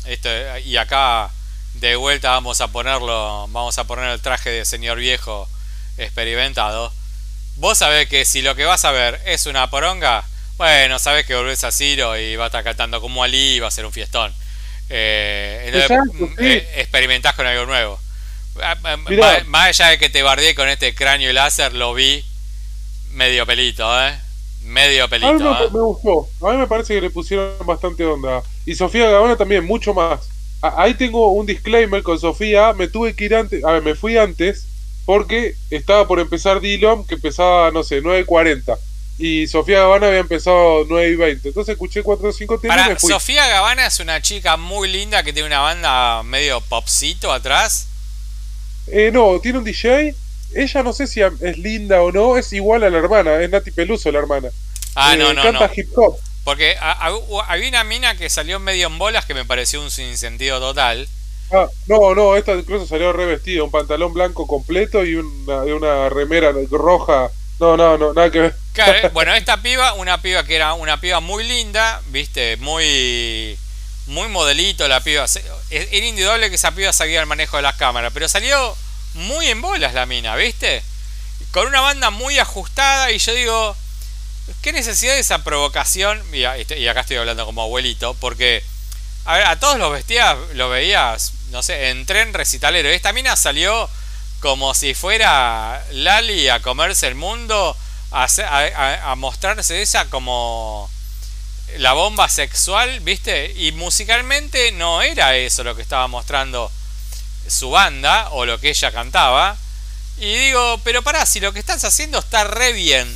esto, 0.06 0.30
y 0.66 0.76
acá 0.76 1.30
de 1.76 1.96
vuelta 1.96 2.32
vamos 2.32 2.60
a 2.60 2.68
ponerlo, 2.68 3.48
vamos 3.52 3.78
a 3.78 3.86
poner 3.86 4.10
el 4.10 4.20
traje 4.20 4.50
de 4.50 4.66
señor 4.66 4.98
viejo 4.98 5.48
experimentado. 5.98 6.92
Vos 7.56 7.78
sabés 7.78 8.10
que 8.10 8.26
si 8.26 8.42
lo 8.42 8.54
que 8.56 8.66
vas 8.66 8.84
a 8.84 8.92
ver 8.92 9.22
es 9.26 9.46
una 9.46 9.70
poronga, 9.70 10.26
bueno, 10.58 11.00
sabés 11.00 11.26
que 11.26 11.36
volvés 11.36 11.64
a 11.64 11.72
Ciro 11.72 12.18
y 12.18 12.36
va 12.36 12.46
a 12.46 12.48
estar 12.48 12.66
cantando 12.66 13.00
como 13.00 13.24
Ali 13.24 13.56
y 13.56 13.60
va 13.62 13.70
a 13.70 13.72
ser 13.72 13.86
un 13.86 13.94
fiestón. 13.94 14.34
Eh, 14.90 15.72
eh, 16.40 16.70
experimentás 16.76 17.34
con 17.36 17.48
algo 17.48 17.66
nuevo. 17.66 17.98
Ah, 18.62 18.78
ah, 18.84 18.98
más, 19.46 19.68
allá 19.68 19.92
de 19.92 19.98
que 19.98 20.10
te 20.10 20.24
bardeé 20.24 20.56
con 20.56 20.70
este 20.70 20.94
cráneo 20.96 21.30
y 21.30 21.34
láser, 21.34 21.74
lo 21.74 21.94
vi 21.94 22.24
medio 23.12 23.46
pelito, 23.46 23.86
¿eh? 24.06 24.18
Medio 24.64 25.08
pelito. 25.10 25.30
A 25.30 25.34
mí 25.34 25.44
me, 25.44 25.50
¿eh? 25.50 25.70
me, 25.74 25.80
gustó. 25.80 26.28
A 26.46 26.52
mí 26.52 26.58
me 26.58 26.68
parece 26.68 26.96
que 26.96 27.02
le 27.02 27.10
pusieron 27.10 27.56
bastante 27.66 28.06
onda. 28.06 28.44
Y 28.66 28.76
Sofía 28.76 29.10
Gabana 29.10 29.36
también, 29.36 29.66
mucho 29.66 29.94
más. 29.94 30.30
Ahí 30.62 30.94
tengo 30.96 31.32
un 31.32 31.46
disclaimer 31.46 32.04
con 32.04 32.20
Sofía. 32.20 32.74
Me 32.74 32.88
tuve 32.88 33.16
que 33.16 33.26
ir 33.26 33.36
antes. 33.36 33.64
A 33.64 33.72
ver, 33.74 33.84
me 33.84 33.96
fui 33.96 34.18
antes 34.18 34.68
porque 35.06 35.56
estaba 35.70 36.06
por 36.06 36.20
empezar 36.20 36.60
Dillon, 36.60 37.06
que 37.08 37.16
empezaba, 37.16 37.72
no 37.72 37.82
sé, 37.82 38.04
9.40. 38.04 38.78
Y 39.18 39.48
Sofía 39.48 39.80
Gabana 39.80 40.08
había 40.08 40.20
empezado 40.20 40.86
9 40.88 41.10
y 41.10 41.16
20. 41.16 41.48
Entonces 41.48 41.74
escuché 41.74 42.04
4 42.04 42.28
o 42.28 42.32
5 42.32 42.60
temas. 42.60 42.78
Para, 42.78 43.00
Sofía 43.00 43.48
Gabana 43.48 43.88
es 43.88 44.00
una 44.00 44.22
chica 44.22 44.58
muy 44.58 44.90
linda 44.90 45.24
que 45.24 45.32
tiene 45.32 45.48
una 45.48 45.60
banda 45.60 46.24
medio 46.24 46.60
popcito 46.62 47.32
atrás. 47.32 47.88
Eh, 48.88 49.12
no, 49.12 49.40
tiene 49.42 49.60
un 49.60 49.64
DJ 49.64 50.16
ella 50.54 50.84
no 50.84 50.94
sé 50.94 51.08
si 51.08 51.22
es 51.22 51.58
linda 51.58 52.02
o 52.02 52.12
no, 52.12 52.38
es 52.38 52.54
igual 52.54 52.84
a 52.84 52.90
la 52.90 52.98
hermana, 52.98 53.42
es 53.42 53.50
Nati 53.50 53.72
Peluso 53.72 54.12
la 54.12 54.20
hermana. 54.20 54.50
Ah, 54.96 55.16
no, 55.16 55.32
eh, 55.32 55.34
no, 55.34 55.44
canta 55.44 55.72
hip 55.76 55.90
hop. 55.96 56.18
Porque 56.44 56.78
había 56.80 57.68
una 57.68 57.84
mina 57.84 58.16
que 58.16 58.30
salió 58.30 58.60
medio 58.60 58.88
en 58.88 58.98
bolas 58.98 59.26
que 59.26 59.34
me 59.34 59.44
pareció 59.44 59.82
un 59.82 59.92
sinsentido 59.92 60.60
total. 60.60 61.08
Ah, 61.52 61.68
no, 61.88 62.16
no, 62.16 62.36
esta 62.38 62.54
incluso 62.54 62.88
salió 62.88 63.12
revestida, 63.12 63.64
un 63.64 63.72
pantalón 63.72 64.14
blanco 64.14 64.48
completo 64.48 65.04
y 65.04 65.16
una, 65.16 65.64
una 65.64 66.10
remera 66.10 66.54
roja. 66.72 67.30
No, 67.60 67.76
no, 67.76 67.98
no, 67.98 68.14
nada 68.14 68.32
que 68.32 68.40
ver. 68.40 68.56
Claro, 68.74 69.10
bueno, 69.14 69.34
esta 69.34 69.62
piba, 69.62 69.94
una 69.94 70.22
piba 70.22 70.46
que 70.46 70.56
era 70.56 70.74
una 70.74 71.02
piba 71.02 71.20
muy 71.20 71.44
linda, 71.44 72.02
viste, 72.08 72.56
muy 72.58 73.58
muy 74.08 74.28
modelito 74.30 74.88
la 74.88 75.02
piba. 75.02 75.26
Era 75.70 76.06
indudable 76.06 76.50
que 76.50 76.56
esa 76.56 76.72
piba 76.72 76.92
sabía 76.94 77.20
el 77.20 77.26
manejo 77.26 77.58
de 77.58 77.64
las 77.64 77.76
cámaras, 77.76 78.12
pero 78.14 78.28
salió 78.28 78.76
muy 79.14 79.48
en 79.48 79.62
bolas 79.62 79.94
la 79.94 80.06
mina, 80.06 80.36
¿viste? 80.36 80.84
Con 81.52 81.68
una 81.68 81.82
banda 81.82 82.10
muy 82.10 82.40
ajustada 82.40 83.12
y 83.12 83.20
yo 83.20 83.34
digo, 83.34 83.76
¿qué 84.62 84.72
necesidad 84.72 85.14
de 85.14 85.20
esa 85.20 85.44
provocación? 85.44 86.24
Y, 86.34 86.46
acá 86.46 87.02
estoy 87.02 87.18
hablando 87.18 87.46
como 87.46 87.62
abuelito, 87.62 88.14
porque 88.16 88.64
a, 89.26 89.36
ver, 89.36 89.46
a 89.46 89.60
todos 89.60 89.78
los 89.78 89.92
vestías, 89.92 90.38
lo 90.54 90.70
veías, 90.70 91.34
no 91.52 91.62
sé, 91.62 91.90
en 91.90 92.06
tren 92.06 92.34
recitalero. 92.34 92.90
Esta 92.90 93.14
mina 93.14 93.36
salió 93.36 93.90
como 94.40 94.74
si 94.74 94.94
fuera 94.94 95.84
Lali 95.92 96.48
a 96.48 96.62
comerse 96.62 97.08
el 97.08 97.16
mundo, 97.16 97.76
a, 98.12 98.26
a, 98.26 99.12
a 99.12 99.16
mostrarse 99.16 99.82
esa 99.82 100.06
como 100.06 100.90
la 101.76 101.94
bomba 101.94 102.30
sexual, 102.30 103.00
¿viste? 103.02 103.54
Y 103.58 103.72
musicalmente 103.74 104.72
no 104.72 105.02
era 105.02 105.36
eso 105.36 105.64
lo 105.64 105.76
que 105.76 105.82
estaba 105.82 106.08
mostrando 106.08 106.72
su 107.48 107.70
banda 107.70 108.30
o 108.32 108.46
lo 108.46 108.60
que 108.60 108.70
ella 108.70 108.92
cantaba. 108.92 109.58
Y 110.18 110.36
digo, 110.36 110.80
pero 110.84 111.04
pará, 111.04 111.26
si 111.26 111.40
lo 111.40 111.54
que 111.54 111.60
estás 111.60 111.84
haciendo 111.84 112.20
está 112.20 112.44
re 112.46 112.74
bien. 112.74 113.08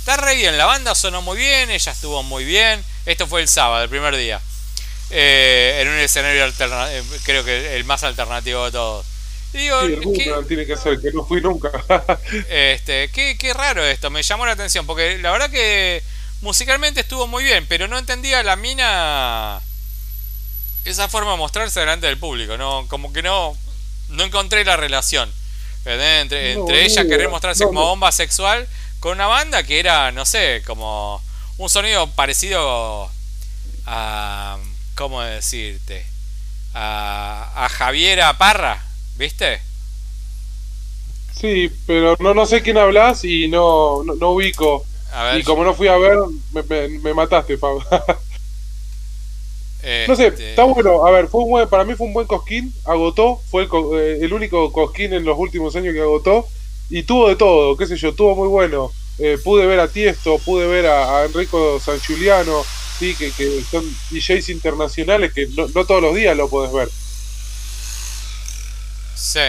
Está 0.00 0.16
re 0.16 0.36
bien, 0.36 0.56
la 0.56 0.64
banda 0.64 0.94
sonó 0.94 1.22
muy 1.22 1.36
bien, 1.36 1.70
ella 1.70 1.92
estuvo 1.92 2.22
muy 2.22 2.44
bien. 2.44 2.82
Esto 3.06 3.26
fue 3.26 3.42
el 3.42 3.48
sábado, 3.48 3.84
el 3.84 3.90
primer 3.90 4.16
día. 4.16 4.40
Eh, 5.10 5.78
en 5.80 5.88
un 5.88 5.98
escenario 5.98 6.44
alternativo, 6.44 7.14
eh, 7.14 7.18
creo 7.24 7.44
que 7.44 7.76
el 7.76 7.84
más 7.84 8.02
alternativo 8.02 8.64
de 8.64 8.72
todos. 8.72 9.06
digo, 9.52 9.78
tiene 10.46 10.66
que 10.66 10.76
ser, 10.76 11.00
que 11.00 11.12
no 11.12 11.24
fui 11.24 11.40
nunca. 11.40 11.70
este, 12.48 13.10
qué, 13.10 13.36
qué 13.38 13.54
raro 13.54 13.84
esto, 13.84 14.10
me 14.10 14.22
llamó 14.22 14.46
la 14.46 14.52
atención, 14.52 14.86
porque 14.86 15.18
la 15.18 15.30
verdad 15.30 15.50
que 15.50 16.02
musicalmente 16.40 17.00
estuvo 17.00 17.26
muy 17.26 17.44
bien, 17.44 17.66
pero 17.66 17.88
no 17.88 17.98
entendía 17.98 18.42
la 18.42 18.56
mina 18.56 19.60
esa 20.84 21.08
forma 21.08 21.32
de 21.32 21.38
mostrarse 21.38 21.80
delante 21.80 22.06
del 22.06 22.18
público, 22.18 22.56
no, 22.56 22.86
como 22.88 23.12
que 23.12 23.22
no, 23.22 23.56
no 24.08 24.24
encontré 24.24 24.64
la 24.64 24.76
relación 24.76 25.32
entre, 25.84 26.52
entre 26.52 26.84
ella 26.84 27.06
querer 27.06 27.28
mostrarse 27.28 27.64
como 27.64 27.84
bomba 27.84 28.12
sexual 28.12 28.66
con 29.00 29.12
una 29.12 29.26
banda 29.26 29.62
que 29.62 29.78
era, 29.78 30.12
no 30.12 30.24
sé, 30.24 30.62
como 30.66 31.22
un 31.56 31.68
sonido 31.68 32.08
parecido 32.10 33.10
a, 33.86 34.58
¿cómo 34.94 35.22
decirte? 35.22 36.04
A, 36.74 37.64
a 37.64 37.68
Javiera 37.68 38.36
Parra, 38.38 38.84
¿viste? 39.16 39.62
Sí, 41.34 41.70
pero 41.86 42.16
no, 42.18 42.34
no 42.34 42.46
sé 42.46 42.62
quién 42.62 42.78
hablas 42.78 43.24
y 43.24 43.46
no, 43.48 44.02
no, 44.02 44.30
ubico. 44.30 44.84
Y 45.36 45.42
como 45.42 45.64
no 45.64 45.74
fui 45.74 45.88
a 45.88 45.96
ver, 45.96 46.16
me, 46.52 46.88
me, 46.98 47.14
mataste, 47.14 47.58
Pablo. 47.58 47.84
No 50.08 50.16
sé, 50.16 50.26
este, 50.26 50.50
está 50.50 50.64
bueno. 50.64 51.06
A 51.06 51.10
ver, 51.12 51.28
fue 51.28 51.42
un 51.44 51.50
buen, 51.50 51.68
para 51.68 51.84
mí 51.84 51.94
fue 51.94 52.08
un 52.08 52.12
buen 52.12 52.26
cosquín. 52.26 52.74
Agotó, 52.84 53.40
fue 53.48 53.62
el, 53.62 53.68
eh, 53.94 54.18
el, 54.22 54.32
único 54.32 54.72
cosquín 54.72 55.12
en 55.12 55.24
los 55.24 55.38
últimos 55.38 55.74
años 55.76 55.94
que 55.94 56.00
agotó. 56.00 56.46
Y 56.90 57.04
tuvo 57.04 57.28
de 57.28 57.36
todo, 57.36 57.76
qué 57.76 57.86
sé 57.86 57.96
yo, 57.96 58.12
tuvo 58.12 58.34
muy 58.34 58.48
bueno. 58.48 58.90
Eh, 59.18 59.36
pude 59.42 59.66
ver 59.66 59.80
a 59.80 59.88
Tiesto, 59.88 60.38
pude 60.38 60.66
ver 60.66 60.86
a, 60.86 61.24
Enrico 61.24 61.80
San 61.80 62.00
Giuliano, 62.00 62.64
sí, 62.98 63.14
que, 63.16 63.32
que, 63.32 63.62
son 63.68 63.84
DJs 64.10 64.48
internacionales 64.50 65.32
que 65.32 65.46
no, 65.48 65.66
todos 65.84 66.00
los 66.00 66.14
días 66.14 66.36
lo 66.36 66.48
puedes 66.48 66.72
ver. 66.72 66.88
Sí. 69.16 69.40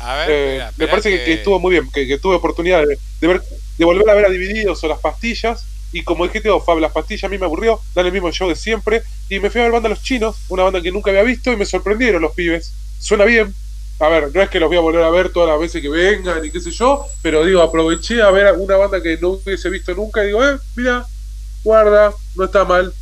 A 0.00 0.14
ver, 0.14 0.28
eh, 0.30 0.66
me 0.76 0.86
parece 0.86 1.10
que... 1.10 1.32
estuvo 1.32 1.58
muy 1.58 1.72
bien, 1.72 1.90
que, 1.90 2.18
tuve 2.18 2.36
oportunidad 2.36 2.86
de, 2.86 2.98
de, 3.20 3.26
ver, 3.26 3.42
de 3.78 3.84
volver 3.84 4.10
a 4.10 4.14
ver 4.14 4.26
a 4.26 4.28
Divididos 4.28 4.82
o 4.84 4.88
las 4.88 4.98
pastillas 4.98 5.64
y 5.92 6.04
como 6.04 6.24
dije, 6.24 6.40
tío, 6.40 6.60
Fab, 6.60 6.78
las 6.78 6.92
pastillas 6.92 7.24
a 7.24 7.28
mí 7.28 7.38
me 7.38 7.46
aburrió, 7.46 7.80
dan 7.94 8.06
el 8.06 8.12
mismo 8.12 8.30
show 8.30 8.48
de 8.48 8.56
siempre. 8.56 9.02
Y 9.28 9.40
me 9.40 9.50
fui 9.50 9.60
a 9.60 9.64
ver 9.64 9.72
banda 9.72 9.88
Los 9.88 10.02
Chinos, 10.02 10.36
una 10.48 10.64
banda 10.64 10.82
que 10.82 10.92
nunca 10.92 11.10
había 11.10 11.22
visto, 11.22 11.50
y 11.52 11.56
me 11.56 11.64
sorprendieron 11.64 12.22
los 12.22 12.34
pibes. 12.34 12.72
Suena 12.98 13.24
bien. 13.24 13.54
A 14.00 14.08
ver, 14.08 14.30
no 14.32 14.42
es 14.42 14.48
que 14.48 14.60
los 14.60 14.68
voy 14.68 14.76
a 14.76 14.80
volver 14.80 15.02
a 15.02 15.10
ver 15.10 15.30
todas 15.30 15.48
las 15.48 15.58
veces 15.58 15.82
que 15.82 15.88
vengan 15.88 16.44
y 16.44 16.50
qué 16.50 16.60
sé 16.60 16.70
yo, 16.70 17.04
pero 17.20 17.44
digo, 17.44 17.62
aproveché 17.62 18.22
a 18.22 18.30
ver 18.30 18.54
una 18.56 18.76
banda 18.76 19.02
que 19.02 19.18
no 19.18 19.30
hubiese 19.30 19.70
visto 19.70 19.92
nunca 19.94 20.22
y 20.22 20.28
digo, 20.28 20.46
eh, 20.46 20.56
mira, 20.76 21.04
guarda, 21.64 22.12
no 22.36 22.44
está 22.44 22.64
mal. 22.64 22.92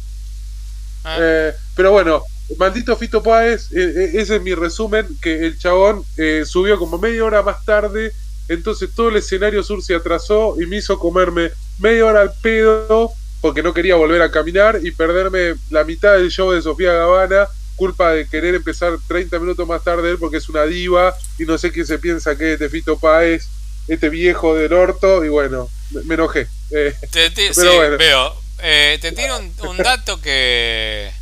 Ah. 1.05 1.18
Eh, 1.20 1.53
Pero 1.74 1.93
bueno, 1.93 2.22
maldito 2.59 2.97
Fito 2.97 3.22
Páez, 3.22 3.70
eh, 3.72 3.93
eh, 3.95 4.11
ese 4.14 4.37
es 4.37 4.43
mi 4.43 4.55
resumen, 4.55 5.07
que 5.20 5.47
el 5.47 5.59
chabón 5.59 6.03
eh, 6.16 6.45
subió 6.47 6.79
como 6.79 6.99
media 6.99 7.24
hora 7.24 7.43
más 7.43 7.62
tarde, 7.66 8.12
entonces 8.49 8.90
todo 8.94 9.09
el 9.09 9.16
escenario 9.16 9.62
sur 9.62 9.82
se 9.82 9.94
atrasó 9.94 10.55
y 10.61 10.66
me 10.66 10.76
hizo 10.78 10.99
comerme 10.99 11.51
media 11.78 12.07
hora 12.07 12.20
al 12.22 12.32
pedo 12.42 13.12
porque 13.40 13.62
no 13.62 13.74
quería 13.74 13.97
volver 13.97 14.22
a 14.22 14.30
caminar 14.30 14.80
y 14.82 14.90
perderme 14.90 15.55
la 15.70 15.84
mitad 15.84 16.14
del 16.14 16.30
show 16.30 16.51
de 16.53 16.62
Sofía 16.62 16.92
Gavana, 16.92 17.49
culpa 17.76 18.12
de 18.12 18.26
querer 18.28 18.55
empezar 18.55 18.97
30 19.07 19.38
minutos 19.38 19.66
más 19.68 19.84
tarde 19.84 20.11
él 20.11 20.18
porque 20.18 20.38
es 20.38 20.49
una 20.49 20.64
diva 20.64 21.14
y 21.38 21.44
no 21.44 21.59
sé 21.59 21.70
quién 21.70 21.86
se 21.86 21.99
piensa 21.99 22.36
que 22.36 22.55
es 22.55 22.59
de 22.59 22.68
Fito 22.70 22.99
Páez, 22.99 23.47
este 23.86 24.09
viejo 24.09 24.57
del 24.57 24.72
orto, 24.72 25.24
y 25.24 25.28
bueno, 25.28 25.68
me, 25.90 26.14
enojé. 26.14 26.49
Eh, 26.70 26.94
Te, 27.12 27.30
ti- 27.30 27.51
Pero 27.55 27.70
sí, 27.70 27.76
bueno. 27.76 27.97
veo. 27.99 28.34
Eh, 28.62 28.99
te 29.01 29.12
tiro 29.12 29.38
un, 29.38 29.53
un 29.68 29.76
dato 29.76 30.20
que 30.20 31.12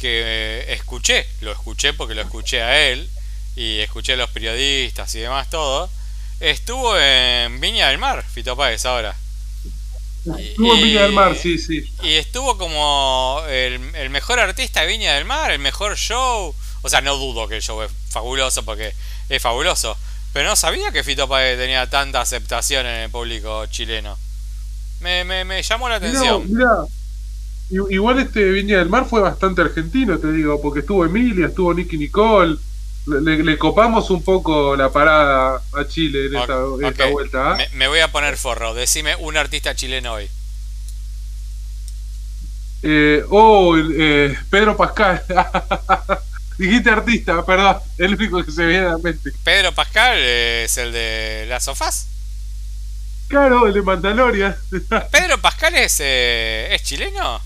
que 0.00 0.64
escuché, 0.72 1.26
lo 1.40 1.50
escuché 1.52 1.92
porque 1.92 2.14
lo 2.14 2.22
escuché 2.22 2.62
a 2.62 2.88
él 2.88 3.10
y 3.56 3.80
escuché 3.80 4.12
a 4.12 4.16
los 4.16 4.30
periodistas 4.30 5.12
y 5.14 5.20
demás 5.20 5.50
todo. 5.50 5.90
Estuvo 6.40 6.96
en 6.98 7.60
Viña 7.60 7.88
del 7.88 7.98
Mar, 7.98 8.24
Fito 8.24 8.56
Páez 8.56 8.84
ahora. 8.86 9.14
Estuvo 10.38 10.74
en 10.74 10.82
Viña 10.82 11.02
del 11.02 11.12
Mar, 11.12 11.36
sí, 11.36 11.58
sí. 11.58 11.84
Y 12.02 12.14
estuvo 12.14 12.56
como 12.58 13.42
el, 13.48 13.80
el 13.94 14.10
mejor 14.10 14.38
artista 14.38 14.80
de 14.82 14.86
Viña 14.86 15.14
del 15.14 15.24
Mar, 15.24 15.50
el 15.50 15.58
mejor 15.58 15.96
show. 15.96 16.54
O 16.82 16.88
sea, 16.88 17.00
no 17.00 17.16
dudo 17.16 17.48
que 17.48 17.56
el 17.56 17.62
show 17.62 17.82
es 17.82 17.90
fabuloso 18.10 18.64
porque 18.64 18.92
es 19.28 19.42
fabuloso. 19.42 19.96
Pero 20.32 20.48
no 20.50 20.56
sabía 20.56 20.92
que 20.92 21.02
Fito 21.02 21.26
Páez 21.28 21.58
tenía 21.58 21.88
tanta 21.88 22.20
aceptación 22.20 22.86
en 22.86 23.00
el 23.04 23.10
público 23.10 23.66
chileno. 23.66 24.16
Me, 25.00 25.24
me, 25.24 25.44
me 25.44 25.62
llamó 25.62 25.88
la 25.88 25.98
Mirá, 25.98 26.10
atención. 26.10 26.52
mirá. 26.52 26.68
I- 27.70 27.94
Igual 27.94 28.18
este 28.20 28.44
Viña 28.50 28.78
del 28.78 28.88
Mar 28.88 29.06
fue 29.08 29.20
bastante 29.20 29.60
argentino, 29.62 30.18
te 30.18 30.30
digo, 30.32 30.60
porque 30.60 30.80
estuvo 30.80 31.04
Emilia, 31.04 31.46
estuvo 31.48 31.74
Nicky 31.74 31.96
Nicole. 31.98 32.56
Le, 33.06 33.56
copamos 33.56 34.10
un 34.10 34.22
poco 34.22 34.76
la 34.76 34.90
parada 34.90 35.62
a 35.72 35.86
Chile 35.86 36.26
en 36.26 36.36
esta, 36.36 37.06
vuelta. 37.06 37.52
¿ah? 37.52 37.56
Me, 37.56 37.68
me 37.72 37.88
voy 37.88 38.00
a 38.00 38.12
poner 38.12 38.36
forro. 38.36 38.74
Decime 38.74 39.16
un 39.16 39.36
artista 39.36 39.74
chileno 39.74 40.14
hoy. 40.14 40.28
Eh, 42.82 43.24
oh, 43.30 43.76
eh, 43.76 44.36
Pedro 44.50 44.76
Pascal. 44.76 45.24
Dijiste 46.58 46.90
artista, 46.90 47.44
perdón, 47.46 47.78
el 47.98 48.14
único 48.14 48.44
que 48.44 48.50
se 48.50 48.62
me 48.62 48.68
viene 48.68 48.86
a 48.86 48.90
la 48.90 48.98
mente. 48.98 49.32
Pedro 49.44 49.72
Pascal 49.72 50.18
eh, 50.18 50.64
es 50.64 50.76
el 50.76 50.92
de 50.92 51.46
las 51.48 51.64
sofás. 51.64 52.08
Claro, 53.28 53.66
el 53.66 53.74
de 53.74 53.82
Mandalorian. 53.82 54.56
Pedro 55.12 55.38
Pascal 55.38 55.74
es, 55.76 55.98
eh, 56.00 56.68
es 56.74 56.82
chileno. 56.82 57.40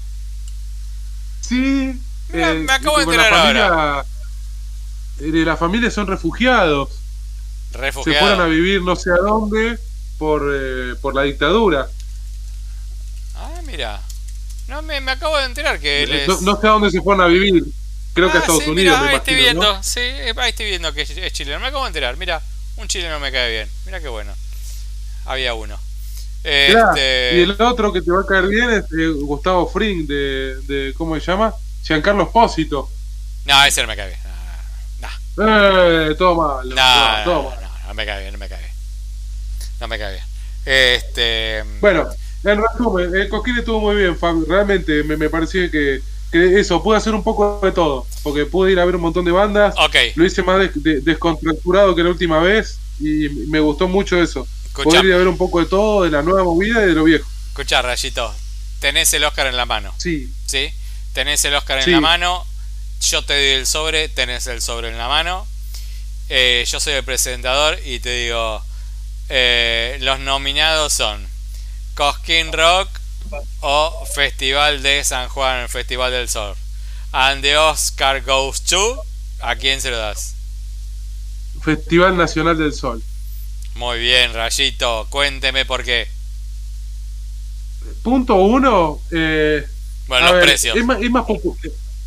sí. 1.40 2.00
Mirá, 2.28 2.52
eh, 2.52 2.54
me 2.54 2.72
acabo 2.72 2.96
de 2.96 3.02
enterar 3.04 3.56
eh, 3.56 4.08
De 5.16 5.44
la 5.44 5.56
familia 5.56 5.90
son 5.90 6.06
refugiados. 6.06 6.90
Se 7.70 7.78
Refugiado. 7.78 8.14
fueron 8.14 8.40
a 8.40 8.46
vivir 8.46 8.82
no 8.82 8.96
sé 8.96 9.10
a 9.10 9.16
dónde 9.16 9.78
por, 10.18 10.42
eh, 10.54 10.94
por 11.00 11.14
la 11.14 11.22
dictadura. 11.22 11.88
Ah, 13.34 13.60
mira. 13.64 14.00
No, 14.66 14.82
me, 14.82 15.00
me 15.00 15.12
acabo 15.12 15.36
de 15.38 15.44
enterar 15.46 15.80
que 15.80 16.02
él 16.04 16.12
Eh, 16.12 16.26
es... 16.26 16.28
No, 16.28 16.40
no 16.40 16.60
sé 16.60 16.66
a 16.66 16.70
dónde 16.70 16.90
se 16.90 17.00
fueron 17.02 17.24
a 17.24 17.28
vivir. 17.28 17.64
Creo 18.12 18.30
que 18.30 18.38
a 18.38 18.40
Ah, 18.40 18.40
Estados 18.40 18.64
sí, 18.64 18.70
Unidos, 18.70 18.98
mirá, 18.98 19.00
me 19.00 19.10
ahí 19.10 19.16
estoy 19.16 19.34
imagino, 19.34 19.36
viendo, 19.36 19.74
¿no? 19.74 19.82
sí, 19.82 20.00
eh, 20.00 20.34
ahí 20.36 20.50
estoy 20.50 20.66
viendo 20.66 20.92
que 20.92 21.02
es, 21.02 21.32
chileno. 21.32 21.60
Me 21.60 21.68
acabo 21.68 21.84
de 21.84 21.88
enterar, 21.88 22.16
mira, 22.16 22.42
un 22.76 22.88
chileno 22.88 23.18
me 23.20 23.32
cae 23.32 23.50
bien. 23.50 23.72
Mira 23.84 24.00
qué 24.00 24.08
bueno. 24.08 24.36
Había 25.24 25.54
uno. 25.54 25.80
Mirá, 26.66 27.00
Este, 27.00 27.30
Y 27.30 27.40
el 27.40 27.60
otro 27.60 27.92
que 27.92 28.02
te 28.02 28.10
va 28.12 28.22
a 28.22 28.26
caer 28.26 28.46
bien 28.48 28.70
es 28.70 28.84
eh, 28.92 29.08
Gustavo 29.22 29.68
Fring, 29.68 30.06
de, 30.06 30.60
de. 30.62 30.94
¿Cómo 30.96 31.14
se 31.18 31.22
llama? 31.26 31.54
Giancarlo 31.82 32.24
Espósito. 32.24 32.90
No, 33.44 33.64
ese 33.64 33.82
no 33.82 33.88
me 33.88 33.96
cae 33.96 34.08
bien. 34.08 34.20
Eh, 35.38 36.14
todo 36.18 36.34
mal. 36.34 36.68
no, 36.68 37.24
todo 37.24 37.42
no, 37.42 37.50
mal. 37.50 37.58
no, 37.62 37.88
no 37.88 37.94
me 37.94 38.06
cae 38.06 38.20
bien, 38.20 38.32
no 38.32 38.38
me 38.38 38.48
cae 38.48 38.58
bien. 38.58 38.70
No 39.80 39.88
me 39.88 39.98
cae 39.98 40.12
bien. 40.12 40.24
Este, 40.64 41.64
Bueno, 41.80 42.08
en 42.44 42.62
resumen, 42.62 43.14
el 43.14 43.28
Cosquín 43.28 43.58
estuvo 43.58 43.80
muy 43.80 43.96
bien. 43.96 44.16
Realmente 44.48 45.02
me, 45.04 45.16
me 45.16 45.28
pareció 45.28 45.70
que, 45.70 46.00
que 46.30 46.60
eso, 46.60 46.82
pude 46.82 46.96
hacer 46.98 47.14
un 47.14 47.22
poco 47.24 47.60
de 47.62 47.72
todo. 47.72 48.06
Porque 48.22 48.46
pude 48.46 48.72
ir 48.72 48.78
a 48.80 48.84
ver 48.84 48.96
un 48.96 49.02
montón 49.02 49.24
de 49.24 49.32
bandas. 49.32 49.74
ok, 49.78 49.96
Lo 50.14 50.24
hice 50.24 50.42
más 50.42 50.58
de- 50.74 51.00
descontracturado 51.00 51.94
que 51.94 52.02
la 52.02 52.10
última 52.10 52.38
vez. 52.40 52.78
Y 53.00 53.28
me 53.48 53.58
gustó 53.58 53.88
mucho 53.88 54.20
eso. 54.22 54.46
escucha, 54.66 54.84
Poder 54.90 55.04
ir 55.06 55.14
a 55.14 55.16
ver 55.16 55.28
un 55.28 55.38
poco 55.38 55.58
de 55.60 55.66
todo, 55.66 56.04
de 56.04 56.10
la 56.10 56.22
nueva 56.22 56.44
movida 56.44 56.82
y 56.82 56.86
de 56.88 56.92
lo 56.92 57.04
viejo. 57.04 57.28
escucha, 57.48 57.82
Rayito. 57.82 58.32
Tenés 58.78 59.12
el 59.14 59.24
Oscar 59.24 59.46
en 59.46 59.56
la 59.56 59.64
mano, 59.64 59.94
Sí, 59.96 60.32
¿sí? 60.46 60.72
Tenés 61.12 61.44
el 61.44 61.54
Oscar 61.54 61.80
en 61.80 61.92
la 61.92 62.00
mano. 62.00 62.44
Yo 63.02 63.22
te 63.24 63.34
doy 63.34 63.60
el 63.60 63.66
sobre, 63.66 64.08
tenés 64.08 64.46
el 64.46 64.62
sobre 64.62 64.88
en 64.88 64.96
la 64.96 65.08
mano. 65.08 65.46
Eh, 66.28 66.64
yo 66.66 66.78
soy 66.80 66.94
el 66.94 67.04
presentador 67.04 67.78
y 67.84 67.98
te 67.98 68.10
digo, 68.24 68.62
eh, 69.28 69.98
los 70.00 70.20
nominados 70.20 70.92
son 70.92 71.26
Cosquín 71.94 72.52
Rock 72.52 72.88
o 73.60 74.06
Festival 74.14 74.82
de 74.82 75.02
San 75.04 75.28
Juan, 75.28 75.62
el 75.62 75.68
Festival 75.68 76.12
del 76.12 76.28
Sol. 76.28 76.54
And 77.12 77.42
the 77.42 77.56
Oscar 77.56 78.22
goes 78.22 78.62
to, 78.62 79.02
¿a 79.40 79.56
quién 79.56 79.80
se 79.80 79.90
lo 79.90 79.98
das? 79.98 80.34
Festival 81.62 82.16
Nacional 82.16 82.56
del 82.56 82.72
Sol. 82.72 83.02
Muy 83.74 83.98
bien, 83.98 84.32
Rayito, 84.32 85.06
cuénteme 85.10 85.64
por 85.66 85.82
qué. 85.84 86.08
Punto 88.02 88.36
uno, 88.36 89.00
eh, 89.10 89.66
Bueno, 90.06 90.26
los 90.26 90.34
ver, 90.36 90.44
precios. 90.44 90.76
Es 90.76 90.84
más, 90.84 91.02
es 91.02 91.10
más 91.10 91.24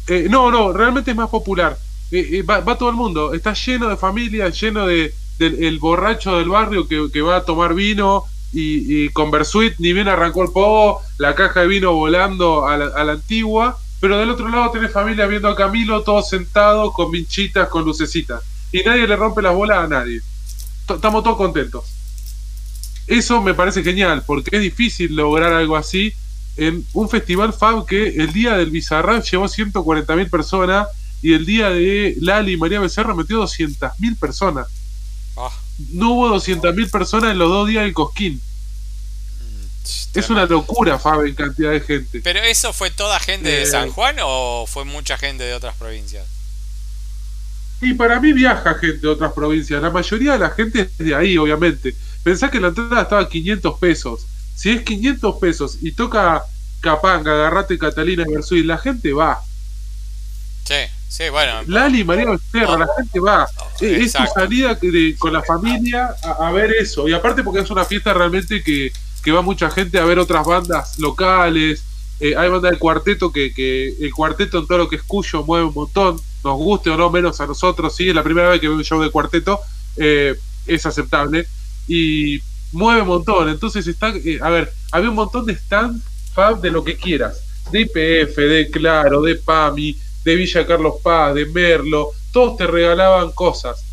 eh, 0.08 0.28
no, 0.30 0.52
no, 0.52 0.74
realmente 0.74 1.12
es 1.12 1.18
más 1.18 1.30
popular. 1.30 1.78
Eh, 2.12 2.30
eh, 2.34 2.42
va, 2.44 2.60
va 2.60 2.78
todo 2.78 2.90
el 2.90 2.96
mundo, 2.96 3.34
está 3.34 3.54
lleno 3.54 3.90
de 3.90 3.98
familia, 3.98 4.50
lleno 4.50 4.86
de 4.86 5.14
del 5.38 5.64
el 5.64 5.80
borracho 5.80 6.38
del 6.38 6.50
barrio 6.50 6.88
que, 6.88 7.22
va 7.22 7.38
a 7.38 7.44
tomar 7.44 7.74
vino 7.74 8.24
y, 8.54 9.06
y 9.06 9.10
con 9.10 9.32
Versuit 9.32 9.74
ni 9.80 9.92
bien 9.92 10.08
arrancó 10.08 10.44
el 10.44 10.52
pogo, 10.52 11.02
la 11.18 11.36
caja 11.36 11.62
de 11.62 11.68
vino 11.68 11.94
volando 11.94 12.66
a 12.68 12.78
la, 12.78 12.86
a 12.86 13.04
la 13.04 13.14
antigua, 13.14 13.78
pero 14.00 14.18
del 14.18 14.30
otro 14.30 14.48
lado 14.48 14.72
tenés 14.72 14.92
familia 14.92 15.26
viendo 15.28 15.50
a 15.50 15.56
Camilo 15.56 16.04
todos 16.04 16.30
sentados 16.30 16.94
con 16.94 17.12
vinchitas, 17.12 17.68
con 17.70 17.84
lucecitas. 17.84 18.42
Y 18.72 18.84
nadie 18.84 19.08
le 19.08 19.16
rompe 19.16 19.42
las 19.42 19.54
bolas 19.54 19.80
a 19.80 19.88
nadie. 19.88 20.22
Estamos 20.88 21.24
todos 21.24 21.38
contentos. 21.38 21.84
Eso 23.08 23.42
me 23.42 23.54
parece 23.54 23.84
genial, 23.84 24.24
porque 24.26 24.56
es 24.56 24.62
difícil 24.62 25.16
lograr 25.16 25.54
algo 25.54 25.76
así 25.76 26.14
en 26.58 26.86
un 26.94 27.10
festival 27.10 27.54
Fab 27.54 27.86
que 27.86 28.08
el 28.08 28.32
día 28.34 28.56
del 28.58 28.72
Bizarrap 28.72 29.24
llevó 29.24 29.48
140.000 29.48 30.30
personas 30.30 30.88
y 31.22 31.34
el 31.34 31.46
día 31.46 31.70
de 31.70 32.16
Lali 32.22 32.54
y 32.54 32.58
María 32.58 32.80
Becerra 32.80 33.14
metió 33.16 33.40
200.000 33.42 34.18
personas. 34.18 34.68
Oh, 35.38 35.52
No 35.92 36.12
hubo 36.14 36.30
200.000 36.30 36.90
personas 36.90 37.32
en 37.32 37.38
los 37.40 37.50
dos 37.50 37.68
días 37.68 37.84
del 37.84 37.94
Cosquín. 37.94 38.42
mm, 39.40 39.66
Es 40.14 40.30
una 40.30 40.46
locura, 40.46 41.00
Fab, 41.00 41.26
en 41.26 41.36
cantidad 41.36 41.72
de 41.72 41.82
gente. 41.82 42.24
¿Pero 42.24 42.40
eso 42.40 42.74
fue 42.74 42.92
toda 42.92 43.20
gente 43.20 43.50
de 43.50 43.64
Eh, 43.64 43.66
San 43.66 43.90
Juan 43.90 44.18
o 44.22 44.66
fue 44.68 44.84
mucha 44.86 45.18
gente 45.18 45.44
de 45.44 45.54
otras 45.54 45.76
provincias? 45.76 46.28
Y 47.82 47.94
para 47.94 48.20
mí 48.20 48.34
viaja 48.34 48.76
gente 48.76 49.00
de 49.02 49.08
otras 49.10 49.34
provincias. 49.34 49.82
La 49.82 49.90
mayoría 49.92 50.34
de 50.34 50.40
la 50.40 50.50
gente 50.52 50.82
es 50.82 50.98
de 50.98 51.14
ahí, 51.16 51.38
obviamente. 51.38 51.96
Pensá 52.24 52.50
que 52.50 52.60
la 52.60 52.70
entrada 52.70 53.02
estaba 53.04 53.22
a 53.22 53.30
500 53.30 53.78
pesos. 53.80 54.28
Si 54.56 54.70
es 54.72 54.82
500 54.84 55.36
pesos 55.40 55.78
y 55.82 55.92
toca 55.92 56.44
Capanga, 56.82 57.32
Agarrate 57.34 57.78
Catalina 57.78 58.24
Versuit, 58.28 58.66
la 58.66 58.78
gente 58.78 59.12
va. 59.14 59.40
Sí, 60.64 60.76
sí, 61.08 61.30
bueno. 61.30 61.62
Lali, 61.68 62.04
María 62.04 62.26
Becerra, 62.32 62.78
la 62.78 62.88
gente 62.98 63.20
va. 63.20 63.48
Eh, 63.82 63.98
Es 64.02 64.16
Exacto. 64.16 64.34
salida 64.40 64.76
de- 64.76 65.16
con 65.20 65.34
la 65.34 65.44
familia 65.44 66.10
a, 66.24 66.48
a 66.48 66.52
ver 66.52 66.72
eso. 66.74 67.08
Y 67.08 67.14
aparte 67.14 67.44
porque 67.44 67.60
es 67.62 67.70
una 67.70 67.86
fiesta 67.86 68.14
realmente 68.14 68.64
que, 68.64 68.92
que 69.24 69.32
va 69.32 69.42
mucha 69.42 69.70
gente 69.70 70.00
a 70.00 70.06
ver 70.06 70.20
otras 70.20 70.46
bandas 70.46 70.98
locales. 71.00 71.84
Eh, 72.20 72.34
hay 72.38 72.50
bandas 72.50 72.72
del 72.72 72.80
cuarteto 72.80 73.32
que, 73.32 73.54
que 73.54 73.90
el 74.00 74.14
cuarteto 74.14 74.60
en 74.60 74.68
todo 74.68 74.78
lo 74.80 74.88
que 74.90 74.96
es 74.96 75.04
Cuyo 75.04 75.44
mueve 75.44 75.66
un 75.66 75.74
montón. 75.74 76.20
Nos 76.44 76.56
guste 76.58 76.90
o 76.92 76.98
no, 76.98 77.10
menos 77.10 77.40
a 77.42 77.48
nosotros. 77.48 77.96
Sí, 77.96 78.10
es 78.10 78.16
la 78.16 78.24
primera 78.24 78.50
vez 78.50 78.62
que 78.62 78.68
veo 78.68 78.78
un 78.78 78.84
show 78.84 79.02
de 79.02 79.12
cuarteto. 79.12 79.60
eh, 79.98 80.36
es 80.68 80.86
aceptable. 80.86 81.46
Y 81.88 82.42
mueve 82.72 83.02
un 83.02 83.08
montón. 83.08 83.50
Entonces 83.50 83.88
está... 83.88 84.10
eh, 84.10 84.40
a 84.42 84.50
ver, 84.50 84.72
había 84.92 85.10
un 85.10 85.16
montón 85.16 85.46
de 85.46 85.56
stands 85.56 86.04
Fab 86.34 86.62
de 86.62 86.72
lo 86.72 86.84
que 86.84 86.98
quieras. 86.98 87.42
De 87.72 87.82
IPF, 87.82 88.38
de 88.38 88.70
Claro, 88.72 89.22
de 89.22 89.36
PAMI, 89.36 89.98
de 90.24 90.36
Villa 90.36 90.66
Carlos 90.66 90.96
Paz, 91.02 91.34
de 91.34 91.46
Merlo. 91.46 92.12
Todos 92.32 92.58
te 92.58 92.68
regalaban 92.68 93.32
cosas 93.32 93.84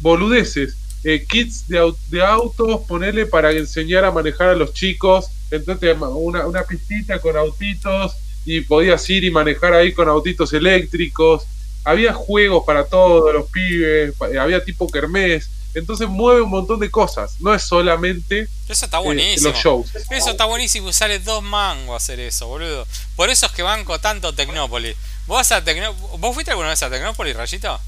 boludeces, 0.00 0.76
eh, 1.04 1.24
kits 1.28 1.68
de, 1.68 1.92
de 2.08 2.22
autos, 2.22 2.82
ponerle 2.86 3.26
para 3.26 3.52
enseñar 3.52 4.04
a 4.04 4.10
manejar 4.12 4.50
a 4.50 4.54
los 4.54 4.72
chicos, 4.72 5.26
entonces 5.50 5.96
una, 6.00 6.46
una 6.46 6.62
pistita 6.64 7.18
con 7.20 7.36
autitos 7.36 8.16
y 8.44 8.60
podías 8.60 9.08
ir 9.10 9.24
y 9.24 9.30
manejar 9.30 9.74
ahí 9.74 9.92
con 9.92 10.08
autitos 10.08 10.52
eléctricos, 10.52 11.44
había 11.84 12.12
juegos 12.12 12.64
para 12.66 12.84
todos 12.84 13.32
los 13.32 13.50
pibes, 13.50 14.14
eh, 14.32 14.38
había 14.38 14.64
tipo 14.64 14.88
kermés, 14.88 15.50
entonces 15.76 16.08
mueve 16.08 16.40
un 16.40 16.50
montón 16.50 16.80
de 16.80 16.90
cosas, 16.90 17.36
no 17.38 17.54
es 17.54 17.62
solamente 17.62 18.48
Eso 18.66 18.86
está 18.86 18.98
eh, 18.98 19.02
buenísimo. 19.02 19.50
los 19.50 19.62
shows. 19.62 19.94
Eso 20.10 20.30
está 20.30 20.46
buenísimo 20.46 20.92
sale 20.92 21.18
dos 21.18 21.42
mangos 21.42 22.02
hacer 22.02 22.18
eso, 22.18 22.48
boludo. 22.48 22.86
Por 23.14 23.28
eso 23.28 23.46
es 23.46 23.52
que 23.52 23.62
banco 23.62 23.98
tanto 23.98 24.34
Tecnópolis. 24.34 24.96
¿Vos, 25.26 25.52
a 25.52 25.62
Tecno... 25.62 25.92
¿Vos 25.92 26.34
fuiste 26.34 26.50
alguna 26.50 26.70
vez 26.70 26.82
a 26.82 26.90
Tecnópolis, 26.90 27.36
Rayito? 27.36 27.78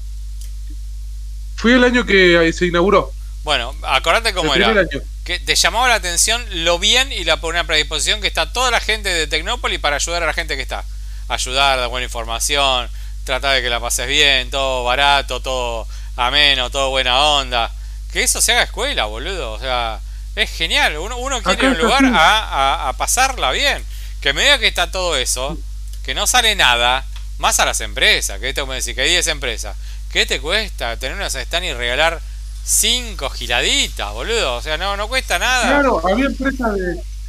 Fui 1.55 1.73
el 1.73 1.83
año 1.83 2.05
que 2.05 2.53
se 2.53 2.67
inauguró. 2.67 3.11
Bueno, 3.43 3.73
acordate 3.81 4.33
cómo 4.33 4.53
era. 4.53 4.85
Que 5.23 5.39
te 5.39 5.55
llamaba 5.55 5.87
la 5.87 5.95
atención 5.95 6.45
lo 6.63 6.77
bien 6.77 7.11
y 7.11 7.23
la 7.23 7.37
buena 7.37 7.63
predisposición 7.65 8.21
que 8.21 8.27
está 8.27 8.53
toda 8.53 8.69
la 8.69 8.79
gente 8.79 9.09
de 9.09 9.27
Tecnópolis 9.27 9.79
para 9.79 9.95
ayudar 9.95 10.23
a 10.23 10.27
la 10.27 10.33
gente 10.33 10.55
que 10.55 10.61
está. 10.61 10.85
Ayudar, 11.27 11.79
dar 11.79 11.89
buena 11.89 12.05
información, 12.05 12.89
tratar 13.23 13.55
de 13.55 13.61
que 13.61 13.69
la 13.69 13.79
pases 13.79 14.07
bien, 14.07 14.49
todo 14.51 14.83
barato, 14.83 15.41
todo 15.41 15.87
ameno, 16.15 16.69
todo 16.69 16.89
buena 16.89 17.19
onda. 17.19 17.71
Que 18.11 18.23
eso 18.23 18.41
se 18.41 18.51
haga 18.51 18.63
escuela, 18.63 19.05
boludo. 19.05 19.51
O 19.53 19.59
sea, 19.59 19.99
es 20.35 20.49
genial. 20.49 20.97
Uno, 20.97 21.17
uno 21.17 21.41
quiere 21.41 21.69
un 21.69 21.77
lugar 21.77 22.05
a, 22.05 22.89
a, 22.89 22.93
pasarla 22.93 23.51
bien. 23.51 23.83
Que 24.21 24.33
me 24.33 24.43
diga 24.43 24.59
que 24.59 24.67
está 24.67 24.91
todo 24.91 25.15
eso, 25.15 25.57
que 26.03 26.13
no 26.13 26.27
sale 26.27 26.55
nada, 26.55 27.05
más 27.37 27.59
a 27.59 27.65
las 27.65 27.81
empresas. 27.81 28.39
Que 28.39 28.49
esto 28.49 28.65
me 28.65 28.75
decís 28.75 28.95
que 28.95 29.01
hay 29.01 29.09
10 29.09 29.27
empresas. 29.27 29.77
¿Qué 30.11 30.25
te 30.25 30.41
cuesta 30.41 30.97
tener 30.97 31.15
unas 31.15 31.35
stand 31.35 31.65
y 31.65 31.73
regalar 31.73 32.19
5 32.63 33.29
giraditas, 33.29 34.11
boludo? 34.11 34.55
O 34.55 34.61
sea, 34.61 34.77
no, 34.77 34.97
no 34.97 35.07
cuesta 35.07 35.37
nada. 35.37 35.67
Claro, 35.67 36.01
había 36.05 36.25
empresas 36.25 36.73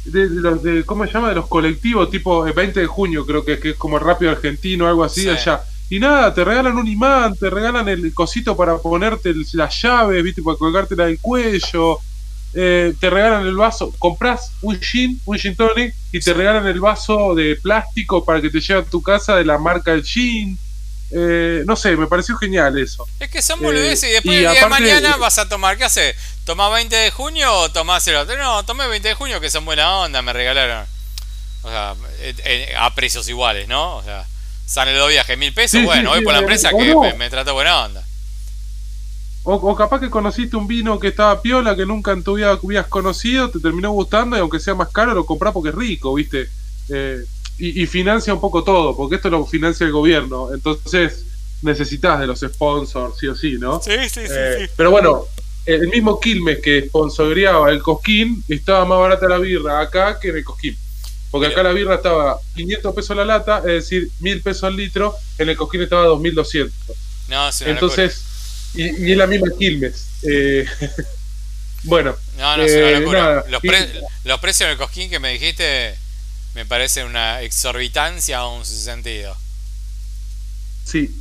de, 0.05 0.29
los 0.29 0.63
de, 0.63 0.83
¿cómo 0.83 1.05
se 1.05 1.13
llama? 1.13 1.29
De 1.29 1.35
los 1.35 1.47
colectivos, 1.47 2.09
tipo 2.09 2.45
el 2.47 2.53
20 2.53 2.79
de 2.79 2.87
junio, 2.87 3.25
creo 3.25 3.45
que, 3.45 3.59
que 3.59 3.71
es 3.71 3.75
como 3.75 3.99
Rápido 3.99 4.31
Argentino, 4.31 4.87
algo 4.87 5.03
así 5.03 5.29
allá. 5.29 5.63
Y 5.91 5.99
nada, 5.99 6.33
te 6.33 6.45
regalan 6.45 6.77
un 6.77 6.87
imán, 6.87 7.35
te 7.35 7.49
regalan 7.49 7.89
el 7.89 8.13
cosito 8.13 8.55
para 8.55 8.77
ponerte 8.77 9.33
las 9.51 9.81
llaves, 9.81 10.23
¿viste? 10.23 10.41
Para 10.41 10.55
colgártela 10.57 11.07
del 11.07 11.19
cuello. 11.19 11.99
Eh, 12.53 12.93
te 12.97 13.09
regalan 13.09 13.45
el 13.45 13.57
vaso, 13.57 13.93
compras 13.99 14.53
un 14.61 14.79
gin, 14.79 15.19
un 15.25 15.37
gin 15.37 15.53
tonic, 15.53 15.93
y 16.13 16.21
te 16.21 16.31
regalan 16.31 16.65
el 16.65 16.79
vaso 16.79 17.35
de 17.35 17.57
plástico 17.57 18.23
para 18.23 18.41
que 18.41 18.49
te 18.49 18.61
lleve 18.61 18.79
a 18.79 18.85
tu 18.85 19.01
casa 19.01 19.35
de 19.35 19.43
la 19.43 19.57
marca 19.57 19.91
del 19.91 20.05
gin. 20.05 20.57
Eh, 21.11 21.63
no 21.65 21.75
sé, 21.75 21.97
me 21.97 22.07
pareció 22.07 22.37
genial 22.37 22.79
eso. 22.79 23.05
Es 23.19 23.29
que 23.29 23.41
son 23.41 23.59
boludeces 23.59 24.11
y 24.11 24.13
después 24.13 24.37
el 24.37 24.49
día 24.49 24.63
de 24.63 24.69
mañana 24.69 25.17
vas 25.17 25.39
a 25.39 25.49
tomar, 25.49 25.77
¿qué 25.77 25.83
haces? 25.83 26.15
¿Tomás 26.45 26.71
20 26.71 26.95
de 26.95 27.11
junio 27.11 27.53
o 27.53 27.69
tomás 27.69 28.07
el 28.07 28.15
otro? 28.15 28.37
No, 28.37 28.63
tomé 28.63 28.87
20 28.87 29.09
de 29.09 29.13
junio 29.13 29.41
que 29.41 29.49
son 29.49 29.65
buena 29.65 29.97
onda, 29.97 30.21
me 30.21 30.31
regalaron. 30.31 30.85
O 31.63 31.69
sea, 31.69 31.95
a 32.79 32.95
precios 32.95 33.27
iguales, 33.27 33.67
¿no? 33.67 33.97
O 33.97 34.03
sea, 34.03 34.25
sale 34.71 34.93
dos 34.93 35.09
viajes 35.09 35.37
mil 35.37 35.53
pesos, 35.53 35.83
bueno, 35.83 36.11
voy 36.11 36.23
por 36.23 36.31
la 36.31 36.39
empresa 36.39 36.69
que 36.69 36.95
me, 36.95 37.13
me 37.15 37.29
trata 37.29 37.51
buena 37.51 37.85
onda. 37.85 38.05
O, 39.43 39.75
capaz 39.75 39.99
que 39.99 40.09
conociste 40.09 40.55
un 40.55 40.67
vino 40.67 40.97
que 40.99 41.09
estaba 41.09 41.41
piola, 41.41 41.75
que 41.75 41.85
nunca 41.85 42.11
en 42.11 42.23
tu 42.23 42.35
vida 42.35 42.57
hubieras 42.61 42.87
conocido, 42.87 43.49
te 43.49 43.59
terminó 43.59 43.91
gustando 43.91 44.37
y 44.37 44.39
aunque 44.39 44.59
sea 44.59 44.75
más 44.75 44.89
caro 44.89 45.13
lo 45.13 45.25
comprás 45.25 45.51
porque 45.51 45.69
es 45.69 45.75
rico, 45.75 46.13
¿viste? 46.13 46.47
Eh, 46.89 47.25
y, 47.57 47.85
financia 47.85 48.33
un 48.33 48.39
poco 48.39 48.63
todo, 48.63 48.95
porque 48.95 49.17
esto 49.17 49.29
lo 49.29 49.45
financia 49.45 49.85
el 49.85 49.91
gobierno. 49.91 50.53
Entonces 50.53 51.25
necesitas 51.63 52.19
de 52.19 52.27
los 52.27 52.39
sponsors, 52.39 53.17
sí 53.19 53.27
o 53.27 53.35
sí, 53.35 53.57
¿no? 53.59 53.81
Sí, 53.81 53.91
sí, 54.03 54.21
sí. 54.25 54.33
Eh, 54.35 54.69
pero 54.75 54.89
bueno, 54.89 55.25
el 55.65 55.87
mismo 55.89 56.19
Quilmes 56.19 56.59
que 56.59 56.87
sponsoreaba 56.87 57.69
el 57.71 57.81
Cosquín 57.83 58.43
estaba 58.47 58.85
más 58.85 58.99
barata 58.99 59.27
la 59.27 59.37
birra 59.37 59.79
acá 59.81 60.19
que 60.19 60.29
en 60.29 60.37
el 60.37 60.43
Cosquín. 60.43 60.77
Porque 61.31 61.47
acá 61.47 61.63
la 61.63 61.71
birra 61.71 61.95
estaba 61.95 62.37
500 62.55 62.93
pesos 62.93 63.15
la 63.15 63.25
lata, 63.25 63.59
es 63.59 63.65
decir, 63.65 64.11
1000 64.19 64.41
pesos 64.41 64.65
al 64.65 64.75
litro, 64.75 65.15
en 65.37 65.49
el 65.49 65.55
Cosquín 65.55 65.81
estaba 65.81 66.03
2200. 66.03 66.73
No, 67.29 67.49
Entonces, 67.61 68.21
y, 68.73 69.07
y, 69.07 69.11
es 69.13 69.17
la 69.17 69.27
misma 69.27 69.47
Quilmes. 69.57 70.07
Eh, 70.23 70.65
bueno, 71.83 72.15
no, 72.37 72.57
no, 72.57 72.63
eh, 72.63 73.05
Nada. 73.09 73.45
Los, 73.47 73.61
los 74.25 74.39
precios 74.39 74.69
del 74.69 74.77
Cosquín 74.77 75.09
que 75.09 75.19
me 75.19 75.31
dijiste 75.31 75.97
me 76.53 76.65
parece 76.65 77.05
una 77.05 77.41
exorbitancia 77.41 78.39
a 78.39 78.47
un 78.47 78.65
sentido. 78.65 79.35
Sí, 80.83 81.15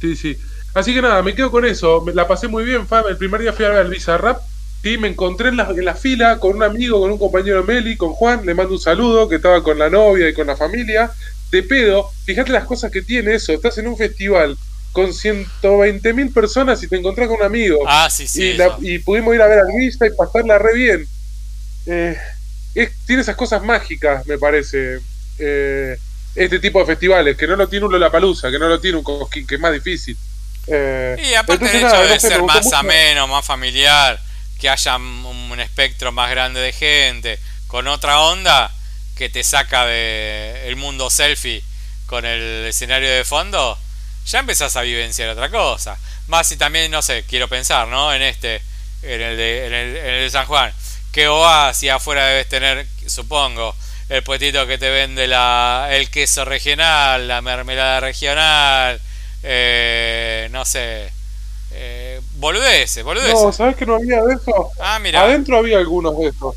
sí, 0.00 0.14
sí. 0.14 0.38
Así 0.74 0.94
que 0.94 1.02
nada, 1.02 1.22
me 1.22 1.34
quedo 1.34 1.50
con 1.50 1.64
eso. 1.64 2.04
La 2.14 2.28
pasé 2.28 2.48
muy 2.48 2.64
bien, 2.64 2.86
Fab. 2.86 3.08
El 3.08 3.16
primer 3.16 3.40
día 3.40 3.52
fui 3.52 3.64
a 3.64 3.70
ver 3.70 3.86
el 3.86 3.90
Bizarrap. 3.90 4.40
Sí, 4.86 4.98
me 4.98 5.08
encontré 5.08 5.48
en 5.48 5.56
la, 5.56 5.68
en 5.70 5.84
la, 5.84 5.96
fila 5.96 6.38
con 6.38 6.54
un 6.54 6.62
amigo, 6.62 7.00
con 7.00 7.10
un 7.10 7.18
compañero 7.18 7.64
Meli, 7.64 7.96
con 7.96 8.12
Juan. 8.12 8.46
Le 8.46 8.54
mando 8.54 8.74
un 8.74 8.80
saludo, 8.80 9.28
que 9.28 9.34
estaba 9.34 9.60
con 9.60 9.80
la 9.80 9.90
novia 9.90 10.28
y 10.28 10.32
con 10.32 10.46
la 10.46 10.54
familia. 10.54 11.10
Te 11.50 11.64
pedo, 11.64 12.08
fíjate 12.24 12.52
las 12.52 12.66
cosas 12.66 12.92
que 12.92 13.02
tiene 13.02 13.34
eso. 13.34 13.52
Estás 13.52 13.78
en 13.78 13.88
un 13.88 13.96
festival 13.96 14.56
con 14.92 15.12
120 15.12 16.12
mil 16.12 16.30
personas 16.30 16.80
y 16.84 16.86
te 16.86 16.94
encontrás 16.94 17.26
con 17.26 17.38
un 17.38 17.42
amigo. 17.42 17.80
Ah, 17.84 18.08
sí, 18.08 18.28
sí. 18.28 18.56
Y, 18.78 19.00
pudimos 19.00 19.34
ir 19.34 19.42
a 19.42 19.48
ver 19.48 19.58
al 19.58 19.76
Vista 19.76 20.06
y 20.06 20.10
pasarla 20.10 20.56
re 20.56 20.74
bien. 20.74 21.08
Eh, 21.86 22.16
tiene 23.06 23.22
esas 23.22 23.34
cosas 23.34 23.64
mágicas, 23.64 24.24
me 24.28 24.38
parece. 24.38 25.00
Eh, 25.40 25.98
este 26.36 26.60
tipo 26.60 26.78
de 26.78 26.86
festivales, 26.86 27.36
que 27.36 27.48
no 27.48 27.56
lo 27.56 27.66
tiene 27.66 27.86
un 27.86 27.92
Lollapalooza, 27.92 28.52
que 28.52 28.58
no 28.60 28.68
lo 28.68 28.78
tiene 28.78 28.98
un 28.98 29.02
Cosquín, 29.02 29.48
que 29.48 29.56
es 29.56 29.60
más 29.60 29.72
difícil. 29.72 30.16
Eh, 30.68 31.16
y 31.28 31.34
aparte 31.34 31.64
el 31.76 31.84
hecho 31.84 32.02
de 32.02 32.20
ser 32.20 32.42
más 32.44 32.72
ameno, 32.72 33.26
más 33.26 33.44
familiar, 33.44 34.20
que 34.58 34.68
haya 34.68 34.96
un, 34.96 35.60
espectro 35.60 36.12
más 36.12 36.30
grande 36.30 36.60
de 36.60 36.72
gente, 36.72 37.38
con 37.66 37.86
otra 37.88 38.20
onda 38.20 38.70
que 39.16 39.28
te 39.28 39.42
saca 39.42 39.86
de 39.86 40.68
el 40.68 40.76
mundo 40.76 41.08
selfie 41.08 41.62
con 42.06 42.24
el 42.24 42.66
escenario 42.66 43.10
de 43.10 43.24
fondo, 43.24 43.78
ya 44.26 44.40
empezás 44.40 44.76
a 44.76 44.82
vivenciar 44.82 45.30
otra 45.30 45.50
cosa. 45.50 45.98
Más 46.26 46.46
si 46.46 46.56
también, 46.56 46.90
no 46.90 47.02
sé, 47.02 47.24
quiero 47.28 47.48
pensar, 47.48 47.88
¿no? 47.88 48.12
En 48.12 48.22
este, 48.22 48.60
en 49.02 49.20
el 49.20 49.36
de, 49.36 49.66
en 49.66 49.72
el, 49.72 49.94
de 49.94 50.30
San 50.30 50.46
Juan 50.46 50.72
que 51.16 51.28
oasis 51.28 51.90
afuera 51.90 52.26
debes 52.26 52.46
tener, 52.46 52.86
supongo, 53.06 53.74
el 54.10 54.22
puestito 54.22 54.66
que 54.66 54.76
te 54.76 54.90
vende 54.90 55.26
la, 55.26 55.88
el 55.90 56.10
queso 56.10 56.44
regional, 56.44 57.26
la 57.26 57.40
mermelada 57.40 58.00
regional, 58.00 59.00
eh, 59.42 60.48
no 60.50 60.66
sé, 60.66 61.10
eh, 61.70 62.15
boludeces, 62.36 63.04
boludeces. 63.04 63.34
No, 63.34 63.52
¿sabes 63.52 63.76
que 63.76 63.86
no 63.86 63.96
había 63.96 64.22
de 64.22 64.34
eso? 64.34 64.70
Ah, 64.80 64.98
mira. 64.98 65.22
Adentro 65.22 65.56
había 65.56 65.78
algunos 65.78 66.18
de 66.18 66.28
esos, 66.28 66.54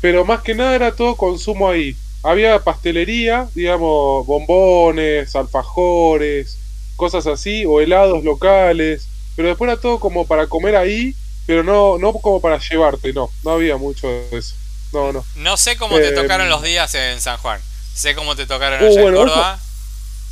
pero 0.00 0.24
más 0.24 0.42
que 0.42 0.54
nada 0.54 0.74
era 0.74 0.92
todo 0.92 1.16
consumo 1.16 1.68
ahí. 1.68 1.96
Había 2.22 2.58
pastelería, 2.58 3.48
digamos, 3.54 4.26
bombones, 4.26 5.36
alfajores, 5.36 6.58
cosas 6.96 7.26
así, 7.26 7.64
o 7.66 7.80
helados 7.80 8.24
locales, 8.24 9.06
pero 9.36 9.48
después 9.48 9.70
era 9.70 9.80
todo 9.80 10.00
como 10.00 10.26
para 10.26 10.46
comer 10.46 10.76
ahí 10.76 11.14
pero 11.46 11.62
no, 11.62 11.96
no 11.98 12.12
como 12.14 12.40
para 12.40 12.58
llevarte, 12.58 13.12
no, 13.12 13.30
no 13.44 13.52
había 13.52 13.76
mucho 13.76 14.08
de 14.08 14.28
eso. 14.32 14.54
No, 14.92 15.12
no. 15.12 15.24
No 15.36 15.56
sé 15.56 15.76
cómo 15.76 15.96
te 15.96 16.10
tocaron 16.12 16.48
eh, 16.48 16.50
los 16.50 16.62
días 16.62 16.92
en 16.96 17.20
San 17.20 17.38
Juan. 17.38 17.60
Sé 17.94 18.14
cómo 18.14 18.34
te 18.34 18.46
tocaron 18.46 18.82
uh, 18.82 18.86
allá 18.86 19.00
en 19.00 19.14
Córdoba. 19.14 19.60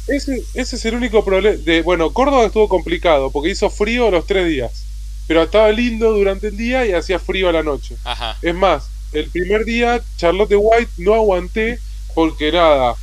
Ese, 0.06 0.42
ese 0.54 0.76
es 0.76 0.84
el 0.84 0.94
único 0.94 1.24
problema. 1.24 1.56
De, 1.56 1.82
bueno, 1.82 2.12
Córdoba 2.12 2.46
estuvo 2.46 2.68
complicado 2.68 3.30
porque 3.30 3.50
hizo 3.50 3.70
frío 3.70 4.10
los 4.10 4.26
tres 4.26 4.46
días. 4.48 4.84
Pero 5.26 5.42
estaba 5.42 5.70
lindo 5.70 6.12
durante 6.12 6.48
el 6.48 6.56
día 6.56 6.84
y 6.84 6.92
hacía 6.92 7.18
frío 7.18 7.48
a 7.48 7.52
la 7.52 7.62
noche. 7.62 7.96
Ajá. 8.04 8.36
Es 8.42 8.54
más, 8.54 8.88
el 9.12 9.30
primer 9.30 9.64
día 9.64 10.02
Charlotte 10.16 10.54
White 10.56 10.92
no 10.98 11.14
aguanté 11.14 11.78
porque 12.14 12.52
nada, 12.52 12.94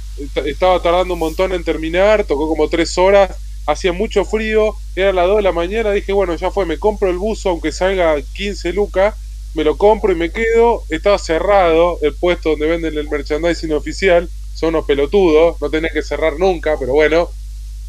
estaba 0.45 0.81
tardando 0.81 1.15
un 1.15 1.19
montón 1.19 1.51
en 1.53 1.63
terminar, 1.63 2.23
tocó 2.25 2.47
como 2.47 2.69
tres 2.69 2.97
horas 2.97 3.35
hacía 3.65 3.93
mucho 3.93 4.25
frío, 4.25 4.75
era 4.95 5.13
las 5.13 5.27
2 5.27 5.37
de 5.37 5.43
la 5.43 5.51
mañana, 5.51 5.91
dije, 5.91 6.13
bueno, 6.13 6.35
ya 6.35 6.51
fue, 6.51 6.65
me 6.65 6.77
compro 6.77 7.09
el 7.09 7.17
buzo, 7.17 7.49
aunque 7.49 7.71
salga 7.71 8.21
15 8.21 8.73
lucas, 8.73 9.15
me 9.53 9.63
lo 9.63 9.77
compro 9.77 10.11
y 10.11 10.15
me 10.15 10.31
quedo, 10.31 10.83
estaba 10.89 11.17
cerrado 11.17 11.99
el 12.01 12.13
puesto 12.15 12.51
donde 12.51 12.67
venden 12.67 12.97
el 12.97 13.09
merchandising 13.09 13.73
oficial, 13.73 14.29
son 14.53 14.69
unos 14.69 14.85
pelotudos, 14.85 15.59
no 15.61 15.69
tenía 15.69 15.89
que 15.89 16.01
cerrar 16.01 16.37
nunca, 16.37 16.75
pero 16.79 16.93
bueno, 16.93 17.29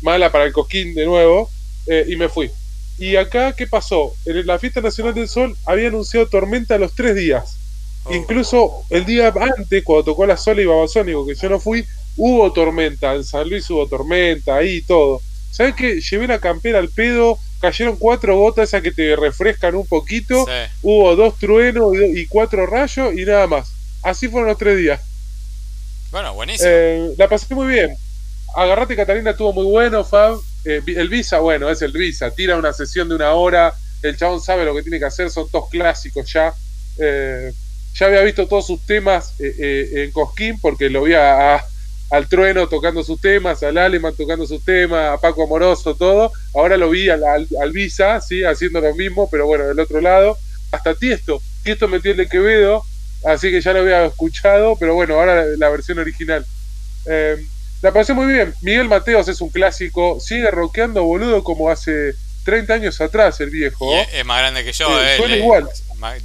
mala 0.01 0.31
para 0.31 0.45
el 0.45 0.53
cosquín 0.53 0.95
de 0.95 1.05
nuevo, 1.05 1.51
eh, 1.87 2.05
y 2.09 2.17
me 2.17 2.29
fui. 2.29 2.51
Y 2.99 3.17
acá, 3.17 3.55
¿qué 3.55 3.67
pasó? 3.67 4.15
En 4.27 4.47
la 4.47 4.59
Fiesta 4.59 4.81
Nacional 4.81 5.15
del 5.15 5.29
Sol 5.29 5.57
había 5.65 5.89
anunciado 5.89 6.27
tormenta 6.27 6.79
los 6.79 6.95
tres 6.95 7.15
días. 7.17 7.57
Oh. 8.05 8.15
Incluso 8.15 8.85
el 8.91 9.05
día 9.05 9.33
antes, 9.57 9.83
cuando 9.85 10.05
tocó 10.05 10.27
la 10.27 10.37
Sola 10.37 10.63
y 10.63 10.67
Babasónico, 10.67 11.27
que 11.27 11.35
yo 11.35 11.49
no 11.49 11.61
fui, 11.61 11.85
hubo 12.17 12.53
tormenta. 12.53 13.15
En 13.15 13.25
San 13.25 13.49
Luis 13.49 13.69
hubo 13.71 13.87
tormenta, 13.87 14.57
ahí 14.57 14.77
y 14.77 14.83
todo. 14.83 15.21
¿Sabes 15.51 15.75
qué? 15.75 16.01
Llevé 16.01 16.27
la 16.27 16.39
campera 16.39 16.79
al 16.79 16.89
pedo, 16.89 17.39
cayeron 17.61 17.97
cuatro 17.97 18.37
gotas 18.37 18.69
esas 18.69 18.83
que 18.83 18.91
te 18.91 19.15
refrescan 19.17 19.75
un 19.75 19.87
poquito, 19.87 20.47
hubo 20.83 21.15
dos 21.15 21.39
truenos 21.39 21.95
y 22.15 22.27
cuatro 22.27 22.67
rayos 22.67 23.15
y 23.15 23.25
nada 23.25 23.47
más. 23.47 23.73
Así 24.03 24.29
fueron 24.29 24.49
los 24.49 24.59
tres 24.59 24.79
días. 24.79 25.01
Bueno, 26.13 26.35
buenísimo. 26.35 26.69
Eh, 26.71 27.15
la 27.17 27.27
pasé 27.27 27.55
muy 27.55 27.67
bien. 27.69 27.97
Agarrate 28.55 28.95
Catalina 28.95 29.31
estuvo 29.31 29.55
muy 29.55 29.65
bueno, 29.65 30.05
Fab. 30.05 30.39
Eh, 30.67 30.83
el 30.87 31.09
Visa, 31.09 31.39
bueno, 31.39 31.71
es 31.71 31.81
el 31.81 31.93
Visa. 31.93 32.31
Tira 32.31 32.57
una 32.57 32.75
sesión 32.75 33.09
de 33.09 33.15
una 33.15 33.33
hora. 33.33 33.73
El 34.03 34.15
chabón 34.19 34.39
sabe 34.39 34.67
lo 34.67 34.75
que 34.75 34.83
tiene 34.83 34.99
que 34.99 35.07
hacer. 35.07 35.31
Son 35.31 35.49
todos 35.51 35.71
clásicos 35.71 36.31
ya. 36.31 36.53
Eh, 36.99 37.51
ya 37.95 38.07
había 38.07 38.21
visto 38.21 38.47
todos 38.47 38.67
sus 38.67 38.85
temas 38.85 39.35
en 39.39 40.11
Cosquín 40.13 40.59
porque 40.61 40.91
lo 40.91 41.03
vi 41.03 41.15
a, 41.15 41.63
al 42.11 42.29
Trueno 42.29 42.69
tocando 42.69 43.03
sus 43.03 43.21
temas, 43.21 43.63
al 43.63 43.79
Aleman 43.79 44.15
tocando 44.15 44.47
sus 44.47 44.63
temas, 44.65 45.15
a 45.15 45.19
Paco 45.19 45.45
Amoroso, 45.45 45.95
todo. 45.95 46.31
Ahora 46.55 46.77
lo 46.77 46.91
vi 46.91 47.09
al, 47.09 47.73
Visa, 47.73 48.21
¿sí? 48.21 48.45
haciendo 48.45 48.83
lo 48.83 48.95
mismo, 48.95 49.29
pero 49.31 49.47
bueno, 49.47 49.65
del 49.67 49.81
otro 49.81 50.01
lado. 50.03 50.37
Hasta 50.73 50.95
Tiesto. 50.95 51.41
Tiesto 51.63 51.89
metió 51.89 52.11
el 52.11 52.19
de 52.19 52.29
Quevedo, 52.29 52.85
así 53.25 53.51
que 53.51 53.61
ya 53.61 53.73
lo 53.73 53.81
había 53.81 54.07
escuchado, 54.07 54.77
pero 54.77 54.95
bueno, 54.95 55.15
ahora 55.15 55.45
la, 55.57 55.69
versión 55.69 55.99
original. 55.99 56.45
Eh, 57.07 57.45
La 57.81 57.93
pasé 57.93 58.15
muy 58.15 58.33
bien. 58.33 58.55
Miguel 58.61 58.89
Mateos 58.89 59.29
es 59.29 59.41
un 59.41 59.51
clásico. 59.51 60.21
Sigue 60.21 60.51
rockeando, 60.51 61.03
boludo, 61.03 61.43
como 61.43 61.69
hace 61.69 62.15
30 62.45 62.75
años 62.75 63.01
atrás 63.01 63.41
el 63.41 63.51
viejo. 63.51 63.93
es 64.13 64.25
más 64.25 64.39
grande 64.39 64.65
que 64.65 64.73
yo, 64.73 65.03
eh, 65.03 65.17
Suena 65.17 65.37
igual. 65.37 65.69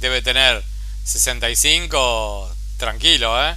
Debe 0.00 0.22
tener 0.22 0.62
65 1.04 2.54
tranquilo, 2.76 3.34
¿eh? 3.44 3.56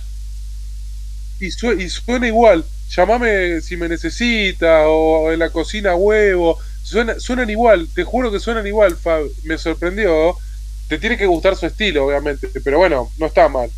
Y, 1.39 1.47
y 1.47 1.89
suena 1.89 2.27
igual. 2.27 2.65
Llámame 2.89 3.61
si 3.61 3.77
me 3.77 3.87
necesita 3.87 4.87
o 4.87 5.31
en 5.31 5.39
la 5.39 5.49
cocina 5.49 5.95
huevo. 5.95 6.59
Suena, 6.83 7.19
suenan 7.19 7.49
igual, 7.49 7.87
te 7.93 8.03
juro 8.03 8.31
que 8.31 8.39
suenan 8.39 8.67
igual, 8.67 8.97
Fab. 8.97 9.23
Me 9.43 9.57
sorprendió. 9.57 10.37
Te 10.91 10.97
tiene 10.97 11.17
que 11.17 11.25
gustar 11.25 11.55
su 11.55 11.65
estilo, 11.65 12.05
obviamente, 12.05 12.49
pero 12.65 12.77
bueno, 12.77 13.09
no 13.17 13.27
está 13.27 13.47
mal. 13.47 13.71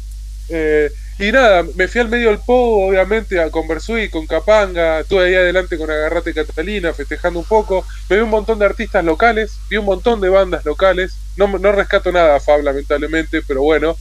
Eh, 0.49 0.89
y 1.19 1.31
nada, 1.31 1.63
me 1.75 1.87
fui 1.87 2.01
al 2.01 2.09
medio 2.09 2.29
del 2.29 2.39
pogo, 2.39 2.87
obviamente, 2.87 3.39
a 3.39 3.51
con 3.51 3.67
y 3.99 4.09
con 4.09 4.25
Capanga, 4.25 5.01
estuve 5.01 5.25
ahí 5.25 5.35
adelante 5.35 5.77
con 5.77 5.91
Agarrate 5.91 6.33
Catalina, 6.33 6.91
festejando 6.91 7.37
un 7.37 7.45
poco. 7.45 7.85
Me 8.09 8.15
vi 8.15 8.23
un 8.23 8.31
montón 8.31 8.57
de 8.57 8.65
artistas 8.65 9.05
locales, 9.05 9.59
vi 9.69 9.77
un 9.77 9.85
montón 9.85 10.21
de 10.21 10.29
bandas 10.29 10.65
locales. 10.65 11.13
No, 11.37 11.45
no 11.59 11.71
rescato 11.71 12.11
nada, 12.11 12.39
Fab, 12.39 12.63
lamentablemente, 12.63 13.43
pero 13.47 13.61
bueno, 13.61 13.95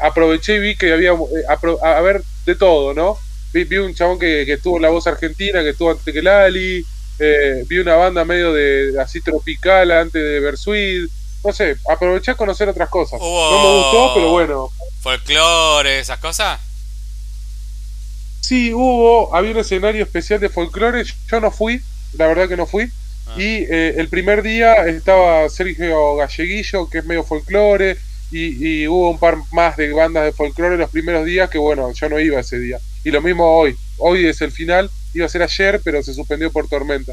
aproveché 0.00 0.54
y 0.54 0.60
vi 0.60 0.74
que 0.74 0.94
había, 0.94 1.12
eh, 1.12 1.76
a, 1.82 2.00
ver, 2.00 2.22
de 2.46 2.54
todo, 2.54 2.94
¿no? 2.94 3.18
Vi, 3.52 3.64
vi 3.64 3.76
un 3.76 3.94
chabón 3.94 4.18
que, 4.18 4.44
que 4.46 4.56
tuvo 4.56 4.78
la 4.78 4.88
voz 4.88 5.06
argentina, 5.06 5.62
que 5.62 5.68
estuvo 5.68 5.90
antes 5.90 6.14
que 6.14 6.22
Lali, 6.22 6.82
eh, 7.18 7.62
vi 7.68 7.78
una 7.78 7.96
banda 7.96 8.24
medio 8.24 8.54
de 8.54 8.98
así 8.98 9.20
tropical 9.20 9.90
antes 9.90 10.22
de 10.22 10.40
Bersuit. 10.40 11.10
No 11.44 11.52
sé, 11.52 11.76
aproveché 11.90 12.30
a 12.30 12.36
conocer 12.36 12.68
otras 12.68 12.88
cosas. 12.88 13.20
No 13.20 13.62
me 13.62 13.78
gustó, 13.78 14.14
pero 14.14 14.30
bueno. 14.30 14.70
¿Folclore, 15.00 15.98
esas 15.98 16.18
cosas? 16.18 16.60
Sí, 18.40 18.72
hubo, 18.72 19.34
había 19.34 19.52
un 19.52 19.58
escenario 19.58 20.02
especial 20.02 20.40
de 20.40 20.48
folclore. 20.48 21.04
Yo 21.30 21.40
no 21.40 21.50
fui, 21.50 21.82
la 22.14 22.26
verdad 22.26 22.48
que 22.48 22.56
no 22.56 22.66
fui. 22.66 22.90
Ah. 23.26 23.34
Y 23.36 23.66
eh, 23.68 23.94
el 23.96 24.08
primer 24.08 24.42
día 24.42 24.86
estaba 24.86 25.48
Sergio 25.48 26.16
Galleguillo, 26.16 26.88
que 26.88 26.98
es 26.98 27.04
medio 27.04 27.24
folclore. 27.24 27.98
Y, 28.30 28.82
y, 28.82 28.88
hubo 28.88 29.10
un 29.10 29.18
par 29.18 29.36
más 29.52 29.76
de 29.76 29.92
bandas 29.92 30.24
de 30.24 30.32
folclore 30.32 30.76
los 30.76 30.90
primeros 30.90 31.24
días 31.24 31.48
que, 31.50 31.58
bueno, 31.58 31.92
yo 31.92 32.08
no 32.08 32.18
iba 32.18 32.40
ese 32.40 32.58
día. 32.58 32.78
Y 33.04 33.10
lo 33.10 33.20
mismo 33.20 33.58
hoy. 33.58 33.76
Hoy 33.98 34.26
es 34.26 34.40
el 34.40 34.50
final 34.50 34.90
iba 35.14 35.26
a 35.26 35.28
ser 35.28 35.42
ayer, 35.42 35.80
pero 35.82 36.02
se 36.02 36.12
suspendió 36.12 36.50
por 36.50 36.68
tormenta. 36.68 37.12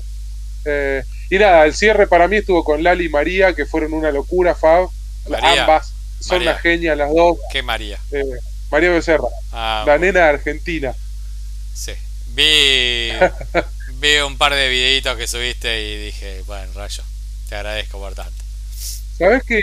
Eh, 0.66 1.03
y 1.30 1.38
nada, 1.38 1.66
el 1.66 1.74
cierre 1.74 2.07
para 2.07 2.28
mí 2.28 2.38
estuvo 2.38 2.64
con 2.64 2.84
Lali 2.84 3.05
y 3.05 3.09
María, 3.09 3.53
que 3.53 3.66
fueron 3.66 3.93
una 3.93 4.12
locura, 4.12 4.55
Fab. 4.55 4.89
Ambas 5.41 5.93
son 6.20 6.45
las 6.45 6.62
genias 6.62 6.97
las 6.97 7.14
dos. 7.14 7.38
¿Qué 7.51 7.62
María? 7.64 7.99
Eh, 8.12 8.24
María 8.70 8.89
Becerra, 8.89 9.28
ah, 9.51 9.84
la 9.86 9.97
nena 9.97 10.30
argentina. 10.30 10.93
Sí, 11.74 11.93
vi, 12.28 13.12
vi 13.99 14.18
un 14.26 14.38
par 14.38 14.55
de 14.55 14.70
videitos 14.70 15.18
que 15.18 15.28
subiste 15.28 15.82
y 15.82 16.05
dije, 16.05 16.43
bueno, 16.47 16.72
rayo, 16.74 17.03
te 17.49 17.55
agradezco 17.55 17.99
por 17.99 18.14
tanto. 18.14 18.43
Sabes 19.18 19.43
que 19.43 19.62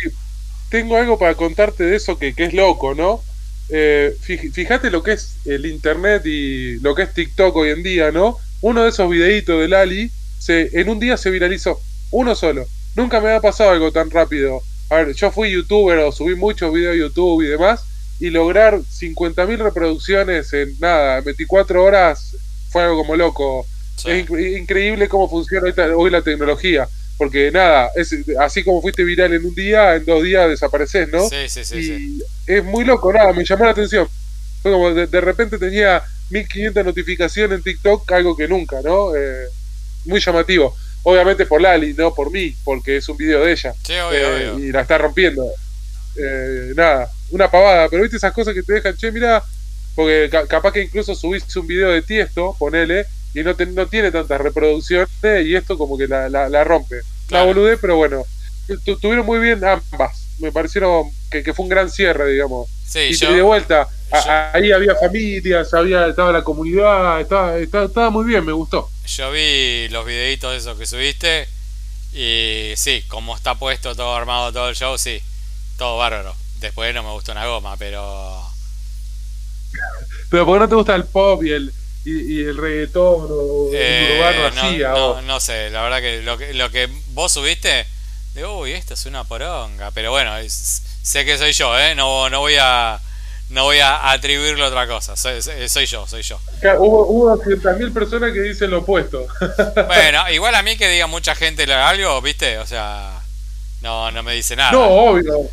tengo 0.68 0.96
algo 0.96 1.18
para 1.18 1.34
contarte 1.34 1.84
de 1.84 1.96
eso 1.96 2.18
que, 2.18 2.34
que 2.34 2.44
es 2.44 2.52
loco, 2.52 2.94
¿no? 2.94 3.22
eh, 3.70 4.16
fíjate 4.20 4.90
lo 4.90 5.02
que 5.02 5.12
es 5.12 5.36
el 5.44 5.66
internet 5.66 6.22
y 6.24 6.78
lo 6.80 6.94
que 6.94 7.02
es 7.02 7.14
TikTok 7.14 7.54
hoy 7.56 7.70
en 7.70 7.82
día, 7.82 8.10
¿no? 8.10 8.38
Uno 8.60 8.82
de 8.82 8.90
esos 8.90 9.10
videitos 9.10 9.60
de 9.60 9.68
Lali 9.68 10.10
se, 10.38 10.80
en 10.80 10.88
un 10.88 10.98
día 10.98 11.16
se 11.16 11.30
viralizó, 11.30 11.80
uno 12.10 12.34
solo. 12.34 12.66
Nunca 12.94 13.20
me 13.20 13.28
había 13.28 13.40
pasado 13.40 13.70
algo 13.70 13.92
tan 13.92 14.10
rápido. 14.10 14.62
A 14.90 14.96
ver, 14.96 15.14
yo 15.14 15.30
fui 15.30 15.50
youtuber 15.50 15.98
o 15.98 16.12
subí 16.12 16.34
muchos 16.34 16.72
videos 16.72 16.94
a 16.94 16.98
YouTube 16.98 17.42
y 17.42 17.48
demás, 17.48 17.84
y 18.20 18.30
lograr 18.30 18.78
50.000 18.78 19.58
reproducciones 19.58 20.52
en 20.52 20.74
nada, 20.80 21.20
24 21.20 21.84
horas, 21.84 22.36
fue 22.70 22.82
algo 22.82 22.98
como 22.98 23.16
loco. 23.16 23.66
Es 24.04 24.28
increíble 24.30 25.08
cómo 25.08 25.28
funciona 25.28 25.72
hoy 25.96 26.10
la 26.10 26.22
tecnología 26.22 26.88
porque 27.18 27.50
nada, 27.50 27.90
es 27.96 28.14
así 28.38 28.62
como 28.62 28.80
fuiste 28.80 29.02
viral 29.02 29.34
en 29.34 29.44
un 29.44 29.54
día, 29.54 29.96
en 29.96 30.04
dos 30.04 30.22
días 30.22 30.48
desapareces, 30.48 31.08
¿no? 31.08 31.28
Sí, 31.28 31.48
sí, 31.48 31.64
sí. 31.64 32.20
Y 32.46 32.52
es 32.52 32.64
muy 32.64 32.84
loco, 32.84 33.12
nada, 33.12 33.32
me 33.32 33.44
llamó 33.44 33.64
la 33.64 33.72
atención. 33.72 34.08
Fue 34.62 34.70
como 34.70 34.94
de, 34.94 35.20
repente 35.20 35.58
tenía 35.58 36.00
1500 36.30 36.84
notificaciones 36.84 37.58
en 37.58 37.64
TikTok, 37.64 38.10
algo 38.12 38.36
que 38.36 38.46
nunca, 38.46 38.80
¿no? 38.82 39.16
Eh, 39.16 39.46
muy 40.08 40.20
llamativo. 40.20 40.74
Obviamente 41.04 41.46
por 41.46 41.60
Lali, 41.60 41.94
no 41.94 42.12
por 42.14 42.30
mí, 42.30 42.54
porque 42.64 42.96
es 42.96 43.08
un 43.08 43.16
video 43.16 43.44
de 43.44 43.52
ella. 43.52 43.72
Sí, 43.84 43.94
obvio, 43.94 44.36
eh, 44.36 44.54
Y 44.58 44.72
la 44.72 44.82
está 44.82 44.98
rompiendo. 44.98 45.44
Eh, 46.16 46.72
nada, 46.74 47.08
una 47.30 47.50
pavada, 47.50 47.88
pero 47.88 48.02
viste 48.02 48.16
esas 48.16 48.32
cosas 48.32 48.54
que 48.54 48.62
te 48.62 48.74
dejan, 48.74 48.96
che, 48.96 49.12
mira, 49.12 49.42
porque 49.94 50.28
capaz 50.48 50.72
que 50.72 50.82
incluso 50.82 51.14
subiste 51.14 51.58
un 51.58 51.66
video 51.66 51.90
de 51.90 52.02
Tiesto, 52.02 52.56
ponele, 52.58 53.06
y 53.34 53.42
no, 53.42 53.54
no 53.72 53.86
tiene 53.86 54.10
tantas 54.10 54.40
reproducciones 54.40 55.08
y 55.44 55.54
esto 55.54 55.76
como 55.76 55.98
que 55.98 56.08
la, 56.08 56.28
la, 56.28 56.64
rompe. 56.64 57.00
La 57.30 57.44
boludé, 57.44 57.76
pero 57.76 57.96
bueno, 57.96 58.24
tuvieron 59.00 59.26
muy 59.26 59.38
bien 59.38 59.62
ambas. 59.64 60.28
Me 60.38 60.52
parecieron 60.52 61.10
que, 61.30 61.52
fue 61.52 61.64
un 61.64 61.68
gran 61.68 61.90
cierre, 61.90 62.30
digamos. 62.30 62.68
y 62.94 63.16
de 63.16 63.42
vuelta, 63.42 63.88
ahí 64.52 64.72
había 64.72 64.94
familias, 64.94 65.74
había, 65.74 66.06
estaba 66.06 66.32
la 66.32 66.42
comunidad, 66.42 67.20
estaba, 67.20 67.58
estaba, 67.58 68.10
muy 68.10 68.24
bien, 68.24 68.44
me 68.44 68.52
gustó. 68.52 68.88
Yo 69.16 69.30
vi 69.32 69.88
los 69.88 70.04
videitos 70.04 70.52
de 70.52 70.58
esos 70.58 70.78
que 70.78 70.86
subiste 70.86 71.48
y 72.12 72.74
sí, 72.76 73.02
como 73.08 73.34
está 73.34 73.54
puesto 73.54 73.94
todo 73.94 74.14
armado 74.14 74.52
todo 74.52 74.68
el 74.68 74.76
show, 74.76 74.98
sí, 74.98 75.22
todo 75.76 75.96
bárbaro. 75.96 76.36
Después 76.60 76.94
no 76.94 77.02
me 77.02 77.10
gustó 77.10 77.32
una 77.32 77.46
goma, 77.46 77.76
pero... 77.76 78.46
Pero 80.30 80.44
¿por 80.44 80.56
qué 80.56 80.60
no 80.60 80.68
te 80.68 80.74
gusta 80.74 80.94
el 80.94 81.04
pop 81.04 81.42
y 81.42 81.52
el, 81.52 81.72
y, 82.04 82.42
el 82.42 82.56
reggaetón 82.56 83.26
o 83.30 83.68
el 83.70 83.76
eh, 83.76 84.16
urbano 84.18 84.46
así. 84.46 84.78
No, 84.78 85.22
no, 85.22 85.40
sé, 85.40 85.70
la 85.70 85.82
verdad 85.82 86.00
que 86.00 86.22
lo, 86.22 86.36
que 86.36 86.54
lo 86.54 86.70
que 86.70 86.88
vos 87.08 87.32
subiste, 87.32 87.86
de 88.34 88.46
uy, 88.46 88.72
esto 88.72 88.94
es 88.94 89.06
una 89.06 89.24
poronga. 89.24 89.90
Pero 89.92 90.10
bueno, 90.10 90.32
sé 90.48 91.24
que 91.24 91.38
soy 91.38 91.52
yo, 91.52 91.78
¿eh? 91.78 91.94
No, 91.94 92.28
no 92.30 92.40
voy 92.40 92.56
a 92.58 93.00
no 93.50 93.64
voy 93.64 93.78
a 93.78 94.10
atribuirle 94.10 94.62
otra 94.62 94.86
cosa. 94.86 95.16
Soy, 95.16 95.40
soy 95.42 95.86
yo, 95.86 96.06
soy 96.06 96.22
yo. 96.22 96.38
Hubo, 96.78 97.06
hubo 97.06 97.36
200.000 97.42 97.92
personas 97.92 98.32
que 98.32 98.40
dicen 98.40 98.70
lo 98.70 98.78
opuesto. 98.78 99.26
bueno, 99.86 100.30
igual 100.30 100.54
a 100.54 100.62
mí 100.62 100.76
que 100.76 100.88
diga 100.88 101.06
mucha 101.06 101.34
gente 101.34 101.72
algo, 101.72 102.20
¿viste? 102.20 102.58
O 102.58 102.66
sea, 102.66 103.20
no, 103.80 104.10
no 104.10 104.22
me 104.22 104.34
dice 104.34 104.54
nada. 104.54 104.72
No, 104.72 104.86
obvio. 104.86 105.48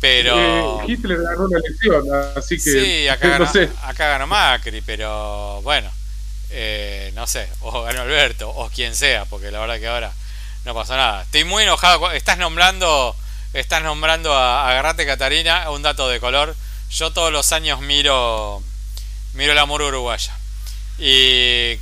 Pero. 0.00 0.82
Eh, 0.82 0.84
Hitler 0.88 1.22
ganó 1.22 1.44
una 1.44 1.58
elección, 1.58 2.06
así 2.36 2.56
que. 2.56 2.70
Sí, 2.70 3.08
acá 3.08 3.28
ganó, 3.28 3.50
acá 3.82 4.08
ganó 4.08 4.26
Macri, 4.26 4.80
pero 4.82 5.60
bueno. 5.62 5.90
Eh, 6.52 7.12
no 7.14 7.28
sé, 7.28 7.48
o 7.60 7.82
ganó 7.82 8.02
Alberto, 8.02 8.50
o 8.50 8.68
quien 8.70 8.96
sea, 8.96 9.24
porque 9.24 9.52
la 9.52 9.60
verdad 9.60 9.78
que 9.78 9.86
ahora 9.86 10.12
no 10.64 10.74
pasó 10.74 10.96
nada. 10.96 11.22
Estoy 11.22 11.44
muy 11.44 11.62
enojado. 11.62 12.10
Estás 12.12 12.38
nombrando. 12.38 13.14
Estás 13.52 13.82
nombrando 13.82 14.32
a 14.32 14.68
Agarrate 14.70 15.06
Catarina, 15.06 15.70
un 15.70 15.82
dato 15.82 16.08
de 16.08 16.20
color. 16.20 16.54
Yo 16.90 17.12
todos 17.12 17.32
los 17.32 17.52
años 17.52 17.80
miro. 17.80 18.62
Miro 19.34 19.54
la 19.54 19.62
amor 19.62 19.82
uruguaya. 19.82 20.36
Y 20.98 21.78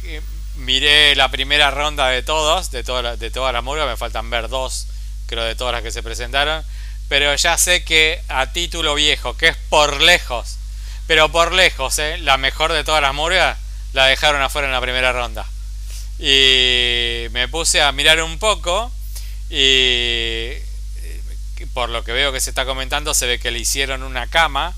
miré 0.57 1.17
la 1.17 1.31
primera 1.31 1.71
ronda 1.71 2.09
de 2.09 2.23
todos, 2.23 2.71
de, 2.71 2.85
todas 2.85 3.19
de 3.19 3.31
todas 3.31 3.53
las 3.53 3.65
murgas, 3.65 3.89
me 3.89 3.97
faltan 3.97 4.31
ver 4.31 4.49
dos, 4.49 4.87
creo, 5.27 5.45
de 5.45 5.55
todas 5.55 5.73
las 5.73 5.83
que 5.83 5.91
se 5.91 6.03
presentaron 6.03 6.65
pero 7.09 7.35
ya 7.35 7.57
sé 7.57 7.83
que 7.85 8.23
a 8.29 8.53
título 8.53 8.95
viejo, 8.95 9.37
que 9.37 9.49
es 9.49 9.57
por 9.71 10.03
lejos, 10.03 10.59
pero 11.07 11.31
por 11.31 11.53
lejos, 11.53 11.99
¿eh? 11.99 12.19
la 12.19 12.37
mejor 12.37 12.73
de 12.73 12.85
todas 12.85 13.01
las 13.01 13.15
murgas, 13.15 13.59
la 13.95 14.07
dejaron 14.07 14.43
afuera 14.43 14.69
en 14.69 14.75
la 14.75 14.81
primera 14.81 15.13
ronda. 15.13 15.47
Y 16.19 17.29
me 17.31 17.49
puse 17.49 17.81
a 17.81 17.93
mirar 17.93 18.23
un 18.23 18.39
poco 18.39 18.93
y 19.49 20.53
por 21.73 21.89
lo 21.89 22.05
que 22.05 22.13
veo 22.13 22.33
que 22.33 22.41
se 22.41 22.51
está 22.51 22.67
comentando 22.67 23.15
se 23.15 23.27
ve 23.27 23.39
que 23.39 23.51
le 23.51 23.59
hicieron 23.61 24.03
una 24.03 24.27
cama 24.27 24.75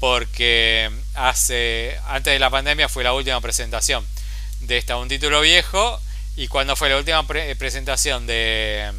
porque 0.00 0.90
hace 1.14 1.98
antes 2.06 2.32
de 2.32 2.38
la 2.38 2.50
pandemia 2.50 2.88
fue 2.88 3.04
la 3.04 3.12
última 3.12 3.40
presentación 3.40 4.06
de 4.60 4.76
esta 4.78 4.96
un 4.96 5.08
título 5.08 5.40
viejo 5.40 6.00
y 6.36 6.48
cuando 6.48 6.76
fue 6.76 6.90
la 6.90 6.98
última 6.98 7.26
presentación 7.26 8.26
de 8.26 8.92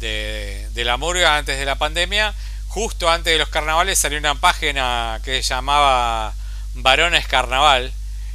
de, 0.00 0.84
la 0.84 0.96
murga 0.96 1.36
antes 1.36 1.58
de 1.58 1.64
la 1.64 1.76
pandemia, 1.76 2.34
justo 2.68 3.08
antes 3.08 3.32
de 3.32 3.38
los 3.38 3.48
carnavales 3.48 3.98
salió 3.98 4.18
una 4.18 4.34
página 4.34 5.20
que 5.24 5.42
se 5.42 5.54
llamaba 5.54 6.34
Varones 6.74 7.26
Carnaval, 7.26 7.92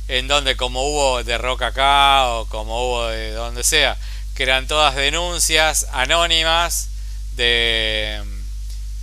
en 0.08 0.28
donde 0.28 0.56
como 0.56 0.84
hubo 0.84 1.24
de 1.24 1.38
rock 1.38 1.64
acá 1.64 2.28
o 2.28 2.46
como 2.48 2.86
hubo 2.86 3.08
de 3.08 3.32
donde 3.32 3.64
sea, 3.64 3.98
que 4.36 4.44
eran 4.44 4.68
todas 4.68 4.96
denuncias 4.96 5.88
anónimas 5.92 6.90
de, 7.34 8.24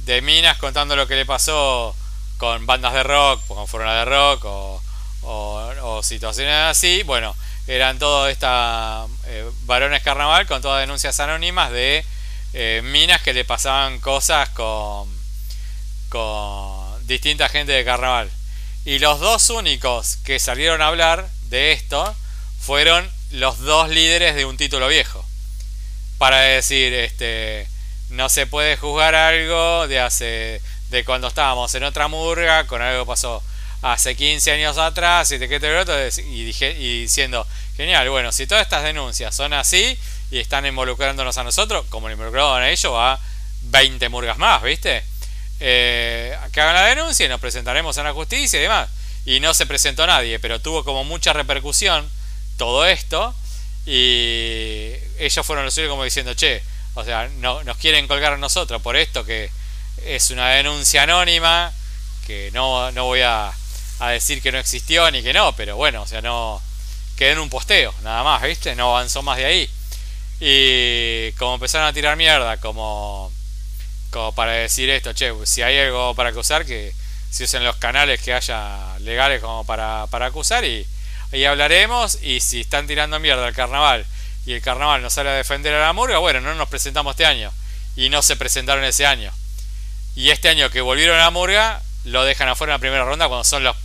de 0.00 0.22
minas 0.22 0.58
contando 0.58 0.96
lo 0.96 1.06
que 1.06 1.14
le 1.14 1.26
pasó 1.26 1.94
con 2.38 2.66
bandas 2.66 2.92
de 2.92 3.02
rock, 3.02 3.42
como 3.46 3.66
fueron 3.66 3.88
las 3.88 4.04
de 4.04 4.10
rock 4.10 4.44
o, 4.44 4.82
o, 5.22 6.02
situaciones 6.02 6.54
así. 6.54 7.02
Bueno, 7.02 7.34
eran 7.66 7.98
todas 7.98 8.32
estas 8.32 9.08
eh, 9.26 9.48
varones 9.64 10.02
carnaval 10.02 10.46
con 10.46 10.62
todas 10.62 10.80
denuncias 10.80 11.18
anónimas 11.20 11.70
de 11.72 12.04
eh, 12.52 12.80
minas 12.84 13.22
que 13.22 13.32
le 13.32 13.44
pasaban 13.44 14.00
cosas 14.00 14.48
con, 14.50 15.08
con 16.08 17.06
distinta 17.06 17.48
gente 17.48 17.72
de 17.72 17.84
carnaval. 17.84 18.30
Y 18.84 18.98
los 19.00 19.18
dos 19.20 19.50
únicos 19.50 20.18
que 20.18 20.38
salieron 20.38 20.80
a 20.80 20.88
hablar 20.88 21.28
de 21.48 21.72
esto 21.72 22.14
fueron 22.60 23.10
los 23.32 23.58
dos 23.58 23.88
líderes 23.88 24.34
de 24.36 24.44
un 24.44 24.56
título 24.56 24.88
viejo. 24.88 25.24
Para 26.18 26.40
decir, 26.40 26.94
este, 26.94 27.66
no 28.10 28.28
se 28.28 28.46
puede 28.46 28.76
juzgar 28.76 29.14
algo 29.14 29.88
de 29.88 30.00
hace, 30.00 30.60
de 30.90 31.04
cuando 31.04 31.28
estábamos 31.28 31.74
en 31.74 31.84
otra 31.84 32.08
murga, 32.08 32.66
con 32.66 32.82
algo 32.82 33.04
que 33.04 33.08
pasó 33.08 33.42
hace 33.82 34.16
15 34.16 34.52
años 34.52 34.78
atrás, 34.78 35.30
y, 35.30 35.38
te, 35.38 35.46
y, 35.46 36.44
dije, 36.44 36.76
y 36.78 37.02
diciendo, 37.02 37.46
genial, 37.76 38.08
bueno, 38.10 38.32
si 38.32 38.46
todas 38.46 38.62
estas 38.62 38.82
denuncias 38.82 39.34
son 39.34 39.52
así 39.52 39.98
y 40.30 40.38
están 40.38 40.66
involucrándonos 40.66 41.36
a 41.38 41.44
nosotros, 41.44 41.86
como 41.88 42.08
lo 42.08 42.14
involucraron 42.14 42.62
a 42.62 42.70
ellos, 42.70 42.92
a 42.94 43.20
20 43.62 44.08
murgas 44.08 44.38
más, 44.38 44.62
¿viste? 44.62 45.04
Eh, 45.60 46.36
que 46.52 46.60
hagan 46.60 46.74
la 46.74 46.84
denuncia 46.84 47.26
y 47.26 47.28
nos 47.28 47.40
presentaremos 47.40 47.96
en 47.98 48.04
la 48.04 48.12
justicia 48.12 48.58
y 48.58 48.62
demás. 48.62 48.88
Y 49.24 49.40
no 49.40 49.54
se 49.54 49.66
presentó 49.66 50.06
nadie, 50.06 50.38
pero 50.38 50.60
tuvo 50.60 50.84
como 50.84 51.04
mucha 51.04 51.32
repercusión 51.32 52.08
todo 52.56 52.86
esto. 52.86 53.34
Y 53.86 54.92
ellos 55.18 55.46
fueron 55.46 55.64
los 55.64 55.76
únicos 55.76 55.92
como 55.92 56.04
diciendo, 56.04 56.34
che, 56.34 56.62
o 56.94 57.04
sea, 57.04 57.28
no, 57.38 57.62
nos 57.64 57.76
quieren 57.76 58.08
colgar 58.08 58.32
a 58.32 58.36
nosotros 58.36 58.82
por 58.82 58.96
esto 58.96 59.24
que 59.24 59.50
es 60.04 60.30
una 60.30 60.50
denuncia 60.50 61.02
anónima, 61.02 61.72
que 62.26 62.50
no, 62.52 62.90
no 62.92 63.04
voy 63.04 63.20
a, 63.22 63.52
a 63.98 64.10
decir 64.10 64.42
que 64.42 64.52
no 64.52 64.58
existió 64.58 65.10
ni 65.10 65.22
que 65.22 65.32
no, 65.32 65.52
pero 65.54 65.76
bueno, 65.76 66.02
o 66.02 66.06
sea, 66.06 66.20
no 66.20 66.60
quedó 67.16 67.32
en 67.32 67.38
un 67.38 67.50
posteo, 67.50 67.94
nada 68.02 68.22
más, 68.22 68.42
¿viste? 68.42 68.74
No 68.74 68.96
avanzó 68.96 69.22
más 69.22 69.38
de 69.38 69.46
ahí. 69.46 69.70
Y 70.40 71.32
como 71.38 71.54
empezaron 71.54 71.86
a 71.88 71.92
tirar 71.92 72.16
mierda, 72.16 72.58
como 72.58 73.32
como 74.10 74.32
para 74.32 74.52
decir 74.52 74.88
esto, 74.90 75.12
che, 75.12 75.32
si 75.44 75.62
hay 75.62 75.78
algo 75.78 76.14
para 76.14 76.30
acusar, 76.30 76.64
que 76.64 76.94
se 77.30 77.44
usen 77.44 77.64
los 77.64 77.76
canales 77.76 78.20
que 78.20 78.32
haya 78.32 78.98
legales 79.00 79.42
como 79.42 79.64
para, 79.64 80.06
para 80.10 80.26
acusar 80.26 80.64
y 80.64 80.86
ahí 81.32 81.44
hablaremos. 81.44 82.18
Y 82.22 82.40
si 82.40 82.62
están 82.62 82.86
tirando 82.86 83.20
mierda 83.20 83.46
al 83.46 83.54
carnaval 83.54 84.06
y 84.46 84.54
el 84.54 84.62
carnaval 84.62 85.02
no 85.02 85.10
sale 85.10 85.30
a 85.30 85.34
defender 85.34 85.74
a 85.74 85.80
la 85.80 85.92
murga, 85.92 86.18
bueno, 86.18 86.40
no 86.40 86.54
nos 86.54 86.68
presentamos 86.68 87.12
este 87.12 87.26
año. 87.26 87.52
Y 87.94 88.08
no 88.08 88.22
se 88.22 88.36
presentaron 88.36 88.84
ese 88.84 89.06
año. 89.06 89.32
Y 90.16 90.30
este 90.30 90.48
año 90.48 90.70
que 90.70 90.80
volvieron 90.80 91.20
a 91.20 91.30
murga, 91.30 91.82
lo 92.04 92.24
dejan 92.24 92.48
afuera 92.48 92.72
en 92.72 92.76
la 92.76 92.80
primera 92.80 93.04
ronda 93.04 93.28
cuando 93.28 93.44
son 93.44 93.62
los. 93.62 93.76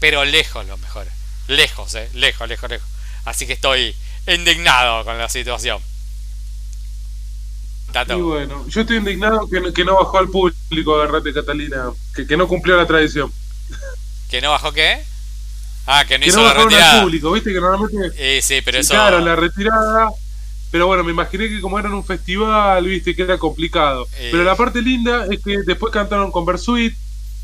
Pero 0.00 0.24
lejos 0.24 0.64
los 0.66 0.78
mejores. 0.78 1.12
Lejos, 1.48 1.94
eh. 1.96 2.08
Lejos, 2.14 2.48
lejos, 2.48 2.70
lejos. 2.70 2.88
Así 3.24 3.46
que 3.46 3.54
estoy 3.54 3.94
indignado 4.26 5.04
con 5.04 5.18
la 5.18 5.28
situación. 5.28 5.80
Y 8.08 8.12
bueno, 8.20 8.66
yo 8.68 8.82
estoy 8.82 8.98
indignado 8.98 9.48
que, 9.48 9.72
que 9.72 9.84
no 9.84 9.96
bajó 9.96 10.18
al 10.18 10.28
público 10.28 11.00
Agarrate 11.00 11.32
Catalina, 11.32 11.92
que, 12.14 12.26
que 12.26 12.36
no 12.36 12.46
cumplió 12.46 12.76
la 12.76 12.86
tradición. 12.86 13.32
¿Que 14.28 14.40
no 14.40 14.50
bajó 14.50 14.72
qué? 14.72 15.02
Ah, 15.86 16.04
que 16.04 16.18
no 16.18 16.24
que 16.24 16.28
hizo 16.28 16.40
no 16.42 16.46
la 16.46 16.54
retirada. 16.54 16.94
al 16.94 17.02
público, 17.04 17.32
viste 17.32 17.52
que 17.52 17.60
normalmente. 17.60 18.12
Eh, 18.18 18.42
sí, 18.42 18.60
pero 18.62 18.78
eso. 18.78 18.92
Claro, 18.92 19.20
la 19.20 19.36
retirada. 19.36 20.10
Pero 20.70 20.86
bueno, 20.86 21.04
me 21.04 21.12
imaginé 21.12 21.48
que 21.48 21.60
como 21.60 21.78
era 21.78 21.88
en 21.88 21.94
un 21.94 22.04
festival, 22.04 22.84
viste, 22.84 23.14
que 23.14 23.22
era 23.22 23.38
complicado. 23.38 24.06
Eh. 24.18 24.28
Pero 24.30 24.44
la 24.44 24.56
parte 24.56 24.82
linda 24.82 25.26
es 25.30 25.42
que 25.42 25.58
después 25.62 25.92
cantaron 25.92 26.30
con 26.30 26.44
Bersuit, 26.44 26.94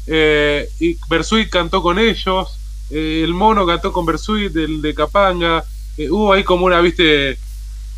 eh, 0.07 0.69
y 0.81 0.99
Bersuit 1.09 1.49
cantó 1.49 1.83
con 1.83 1.99
ellos, 1.99 2.59
eh, 2.91 3.23
el 3.25 3.33
mono 3.33 3.67
cantó 3.67 3.93
con 3.93 4.05
Bersuit, 4.05 4.55
el 4.57 4.83
de 4.83 4.95
Capanga. 4.95 5.65
Eh, 5.97 6.11
hubo 6.11 6.33
ahí 6.33 6.45
como 6.45 6.67
una, 6.67 6.81
viste, 6.81 7.39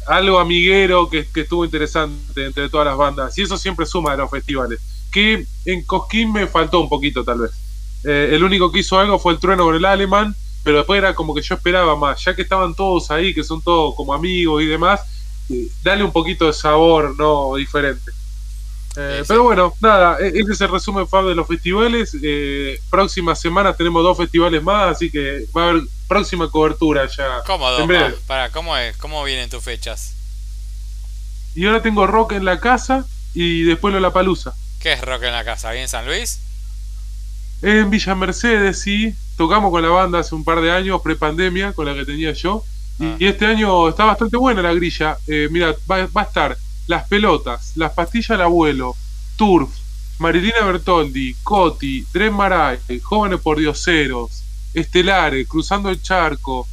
algo 0.06 0.38
amiguero 0.38 1.08
que, 1.08 1.26
estuvo 1.34 1.64
interesante 1.64 2.44
entre 2.44 2.68
todas 2.68 2.86
las 2.86 2.96
bandas. 2.96 3.36
Y 3.38 3.42
eso 3.42 3.56
siempre 3.56 3.86
suma 3.86 4.12
de 4.12 4.18
los 4.18 4.30
festivales. 4.30 4.80
Que 5.10 5.46
en 5.64 5.84
Cosquín 5.84 6.32
me 6.32 6.46
faltó 6.46 6.80
un 6.80 6.88
poquito, 6.88 7.24
tal 7.24 7.40
vez. 7.40 7.50
Eh, 8.04 8.30
el 8.32 8.44
único 8.44 8.70
que 8.70 8.80
hizo 8.80 8.98
algo 8.98 9.18
fue 9.18 9.32
el 9.32 9.38
trueno 9.38 9.64
con 9.64 9.74
el 9.74 9.84
alemán, 9.84 10.34
pero 10.62 10.78
después 10.78 10.98
era 10.98 11.14
como 11.14 11.34
que 11.34 11.42
yo 11.42 11.54
esperaba 11.54 11.96
más. 11.96 12.22
Ya 12.24 12.34
que 12.36 12.42
estaban 12.42 12.74
todos 12.74 13.10
ahí, 13.10 13.34
que 13.34 13.42
son 13.42 13.62
todos 13.62 13.94
como 13.96 14.14
amigos 14.14 14.62
y 14.62 14.66
demás, 14.66 15.00
dale 15.82 16.04
un 16.04 16.12
poquito 16.12 16.46
de 16.46 16.52
sabor, 16.52 17.16
no 17.18 17.56
diferente. 17.56 18.12
Eh, 18.96 19.24
pero 19.26 19.42
bueno, 19.42 19.74
nada, 19.80 20.18
e-, 20.20 20.28
ese 20.28 20.52
es 20.52 20.60
el 20.60 20.68
resumen 20.68 21.08
Fab 21.08 21.26
de 21.26 21.34
los 21.34 21.46
festivales. 21.46 22.16
Eh, 22.22 22.80
próxima 22.90 23.34
semana 23.34 23.74
tenemos 23.74 24.02
dos 24.02 24.16
festivales 24.16 24.62
más, 24.62 24.96
así 24.96 25.10
que 25.10 25.46
va 25.56 25.64
a 25.64 25.68
haber 25.70 25.82
próxima 26.08 26.48
cobertura 26.50 27.08
ya. 27.08 27.42
¿Cómo 27.46 27.66
Para, 28.26 28.50
¿cómo, 28.50 28.76
es? 28.76 28.96
¿Cómo 28.96 29.24
vienen 29.24 29.50
tus 29.50 29.62
fechas? 29.62 30.14
Y 31.54 31.66
ahora 31.66 31.82
tengo 31.82 32.06
rock 32.06 32.32
en 32.32 32.44
la 32.44 32.60
casa 32.60 33.06
y 33.32 33.62
después 33.62 33.92
lo 33.92 34.00
la 34.00 34.12
palusa. 34.12 34.54
¿Qué 34.80 34.92
es 34.92 35.00
rock 35.00 35.24
en 35.24 35.32
la 35.32 35.44
casa? 35.44 35.70
¿Bien 35.70 35.82
en 35.82 35.88
San 35.88 36.06
Luis? 36.06 36.40
En 37.62 37.90
Villa 37.90 38.14
Mercedes, 38.14 38.80
sí. 38.80 39.14
Tocamos 39.36 39.70
con 39.70 39.82
la 39.82 39.88
banda 39.88 40.20
hace 40.20 40.34
un 40.34 40.44
par 40.44 40.60
de 40.60 40.70
años, 40.70 41.00
pre-pandemia, 41.02 41.72
con 41.72 41.86
la 41.86 41.94
que 41.94 42.04
tenía 42.04 42.32
yo. 42.32 42.64
Y, 42.98 43.04
ah. 43.04 43.16
este 43.20 43.46
año 43.46 43.88
está 43.88 44.04
bastante 44.04 44.36
buena 44.36 44.62
la 44.62 44.72
grilla. 44.72 45.16
Eh, 45.26 45.48
mira, 45.50 45.74
va, 45.90 46.06
va 46.06 46.22
a 46.22 46.24
estar 46.24 46.56
las 46.86 47.08
Pelotas, 47.08 47.72
Las 47.76 47.92
Pastillas 47.92 48.30
al 48.30 48.42
Abuelo, 48.42 48.94
Turf, 49.36 49.70
Marilina 50.18 50.60
Bertoldi, 50.64 51.34
Coti, 51.42 52.04
Dren 52.12 52.34
Maray, 52.34 52.78
Jóvenes 53.02 53.40
por 53.40 53.58
Dioseros, 53.58 54.42
Estelares, 54.72 55.48
Cruzando 55.48 55.88
el 55.88 56.00
Charco, 56.02 56.66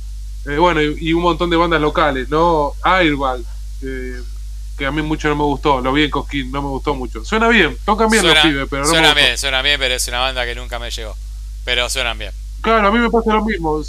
eh, 0.46 0.58
bueno, 0.58 0.82
y, 0.82 1.14
un 1.14 1.22
montón 1.22 1.50
de 1.50 1.56
bandas 1.56 1.82
locales, 1.82 2.30
¿no? 2.30 2.74
Airbag, 2.84 3.42
eh, 3.84 4.22
que 4.78 4.86
a 4.86 4.92
mí 4.92 5.02
mucho 5.02 5.28
no 5.30 5.36
me 5.36 5.44
gustó, 5.44 5.82
lo 5.82 5.94
vi 5.94 6.04
en 6.04 6.12
Cosquín, 6.12 6.52
no 6.52 6.62
me 6.62 6.70
gustó 6.70 6.96
mucho. 6.96 7.24
Suena 7.24 7.48
bien, 7.48 7.78
tocan 7.86 8.10
bien 8.10 8.26
los 8.26 8.38
pibes, 8.40 8.68
pero 8.70 8.84
no 8.84 8.90
Suena 8.90 9.14
bien, 9.14 9.38
suena 9.38 9.62
bien, 9.62 9.80
pero 9.80 9.96
es 9.96 10.08
una 10.08 10.20
banda 10.20 10.46
que 10.46 10.56
nunca 10.56 10.80
me 10.80 10.90
llegó. 10.90 11.16
Pero 11.64 11.90
suenan 11.90 12.18
bien. 12.18 12.32
Claro, 12.62 12.88
a 12.88 12.92
mí 12.92 13.00
me 13.00 13.10
pasa 13.10 13.34
lo 13.34 13.44
mismo. 13.44 13.82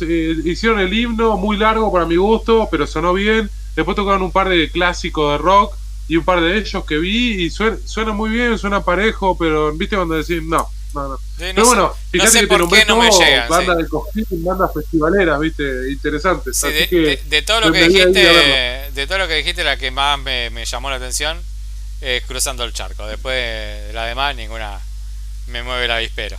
hicieron 0.45 0.81
el 0.81 0.93
himno 0.93 1.37
muy 1.37 1.57
largo 1.57 1.93
para 1.93 2.07
mi 2.07 2.17
gusto, 2.17 2.69
pero 2.71 2.87
sonó 2.87 3.13
bien. 3.13 3.51
Después 3.77 3.97
tocaron 3.97 4.23
un 4.23 4.33
par 4.33 4.49
de 4.49 4.71
clásicos 4.71 5.33
de 5.33 5.39
rock 5.39 5.75
y 6.09 6.17
un 6.17 6.25
par 6.25 6.41
de 6.41 6.59
ellos 6.59 6.85
que 6.85 6.99
vi 6.99 7.45
y 7.45 7.51
suena, 7.51 8.13
muy 8.13 8.31
bien, 8.31 8.59
suena 8.59 8.85
parejo, 8.85 9.37
pero 9.39 9.73
viste 9.73 9.97
cuando 9.97 10.15
decís 10.15 10.43
no, 10.43 10.69
no, 10.95 11.09
no. 11.09 11.19
pero 11.39 11.65
bueno, 11.65 11.95
fíjate 12.11 12.41
que 12.41 12.47
por 12.49 12.69
qué 12.69 12.85
no 12.85 12.97
me 12.97 13.11
llegan. 13.11 13.49
Banda 13.49 13.75
de 13.77 13.89
cojín, 13.89 14.27
banda 14.31 14.69
festivalera, 14.69 15.39
viste, 15.39 15.91
interesantes. 15.91 16.61
de, 16.61 17.43
todo 17.47 17.61
lo 17.61 17.73
que 17.73 17.89
dijiste, 17.89 18.91
de 18.93 19.07
todo 19.07 19.19
lo 19.19 19.29
que 19.29 19.37
dijiste, 19.37 19.65
la 19.65 19.77
que 19.77 19.91
más 19.91 20.19
me, 20.19 20.65
llamó 20.65 20.91
la 20.91 20.97
atención 20.97 21.41
es 22.01 22.25
Cruzando 22.25 22.65
el 22.65 22.73
Charco. 22.73 23.07
Después 23.07 23.35
de 23.35 23.93
la 23.93 24.05
demás, 24.07 24.35
ninguna 24.37 24.81
me 25.47 25.63
mueve 25.63 25.85
el 25.85 25.91
avispero. 25.93 26.37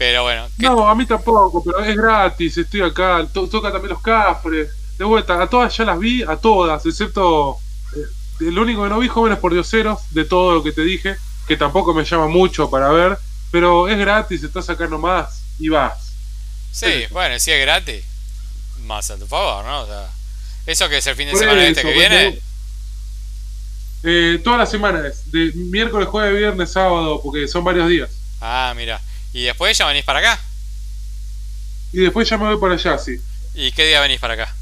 Pero 0.00 0.22
bueno. 0.22 0.48
No, 0.56 0.88
a 0.88 0.94
mí 0.94 1.04
tampoco, 1.04 1.62
pero 1.62 1.80
es 1.80 1.94
gratis, 1.94 2.56
estoy 2.56 2.80
acá, 2.80 3.26
toca 3.34 3.70
también 3.70 3.90
los 3.90 4.00
cafres. 4.00 4.70
De 4.96 5.04
vuelta, 5.04 5.42
a 5.42 5.46
todas 5.46 5.76
ya 5.76 5.84
las 5.84 5.98
vi, 5.98 6.22
a 6.22 6.38
todas, 6.38 6.86
excepto 6.86 7.58
el 8.40 8.58
único 8.58 8.82
que 8.82 8.88
no 8.88 8.98
vi 8.98 9.08
jóvenes 9.08 9.38
por 9.38 9.52
dioseros 9.52 9.98
de 10.12 10.24
todo 10.24 10.54
lo 10.54 10.62
que 10.62 10.72
te 10.72 10.80
dije, 10.80 11.16
que 11.46 11.54
tampoco 11.58 11.92
me 11.92 12.06
llama 12.06 12.28
mucho 12.28 12.70
para 12.70 12.88
ver, 12.88 13.18
pero 13.50 13.88
es 13.88 13.98
gratis, 13.98 14.42
estás 14.42 14.70
acá 14.70 14.86
nomás 14.86 15.42
y 15.58 15.68
vas. 15.68 16.14
Sí, 16.72 17.04
bueno, 17.10 17.38
si 17.38 17.50
es 17.50 17.60
gratis, 17.60 18.02
más 18.86 19.10
a 19.10 19.18
tu 19.18 19.26
favor, 19.26 19.62
¿no? 19.66 19.82
O 19.82 19.86
sea, 19.86 20.08
eso 20.64 20.88
que 20.88 20.96
es 20.96 21.06
el 21.08 21.14
fin 21.14 21.28
de 21.28 21.36
semana 21.36 21.66
este 21.66 21.82
que 21.82 21.92
viene. 21.92 22.40
Eh, 24.02 24.40
todas 24.42 24.60
las 24.60 24.70
semanas, 24.70 25.30
de 25.30 25.52
miércoles, 25.56 26.08
jueves, 26.08 26.38
viernes, 26.38 26.72
sábado, 26.72 27.20
porque 27.22 27.46
son 27.46 27.64
varios 27.64 27.86
días. 27.86 28.08
Ah, 28.40 28.72
mira. 28.74 28.98
¿Y 29.32 29.44
después 29.44 29.76
ya 29.76 29.86
venís 29.86 30.04
para 30.04 30.18
acá? 30.20 30.40
Y 31.92 31.98
después 31.98 32.28
ya 32.28 32.38
me 32.38 32.46
voy 32.46 32.58
para 32.58 32.74
allá, 32.74 32.98
sí. 32.98 33.20
¿Y 33.54 33.72
qué 33.72 33.86
día 33.86 34.00
venís 34.00 34.20
para 34.20 34.34
acá? 34.34 34.54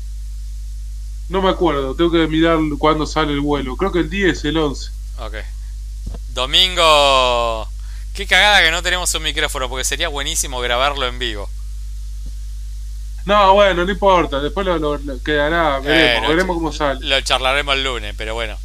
No 1.28 1.42
me 1.42 1.50
acuerdo, 1.50 1.94
tengo 1.94 2.10
que 2.10 2.26
mirar 2.26 2.58
cuándo 2.78 3.06
sale 3.06 3.32
el 3.32 3.40
vuelo. 3.40 3.76
Creo 3.76 3.92
que 3.92 3.98
el 4.00 4.08
10, 4.10 4.44
el 4.46 4.56
11. 4.56 4.90
Ok. 5.18 5.34
Domingo. 6.30 7.68
Qué 8.14 8.26
cagada 8.26 8.62
que 8.62 8.70
no 8.70 8.82
tenemos 8.82 9.14
un 9.14 9.22
micrófono, 9.22 9.68
porque 9.68 9.84
sería 9.84 10.08
buenísimo 10.08 10.60
grabarlo 10.60 11.06
en 11.06 11.18
vivo. 11.18 11.48
No, 13.26 13.52
bueno, 13.52 13.84
no 13.84 13.92
importa, 13.92 14.40
después 14.40 14.66
lo, 14.66 14.98
quedará, 15.22 15.80
veremos, 15.80 16.30
veremos 16.30 16.56
cómo 16.56 16.72
sale. 16.72 17.06
Lo 17.06 17.20
charlaremos 17.20 17.74
el 17.74 17.84
lunes, 17.84 18.14
pero 18.16 18.32
bueno. 18.32 18.56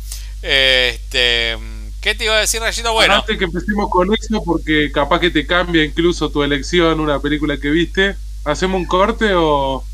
Este, 0.42 1.58
¿Qué 2.04 2.16
te 2.16 2.26
iba 2.26 2.36
a 2.36 2.42
decir, 2.42 2.60
Rayito? 2.60 2.92
Bueno. 2.92 3.16
Antes 3.16 3.38
que 3.38 3.46
empecemos 3.46 3.90
con 3.90 4.14
eso, 4.14 4.44
porque 4.44 4.92
capaz 4.92 5.22
que 5.22 5.32
te 5.32 5.48
cambia 5.48 5.86
incluso 5.86 6.30
tu 6.30 6.44
elección, 6.44 7.00
una 7.00 7.20
película 7.20 7.58
que 7.58 7.70
viste, 7.70 8.18
¿hacemos 8.44 8.82
un 8.82 8.86
corte 8.86 9.32
o...? 9.34 9.86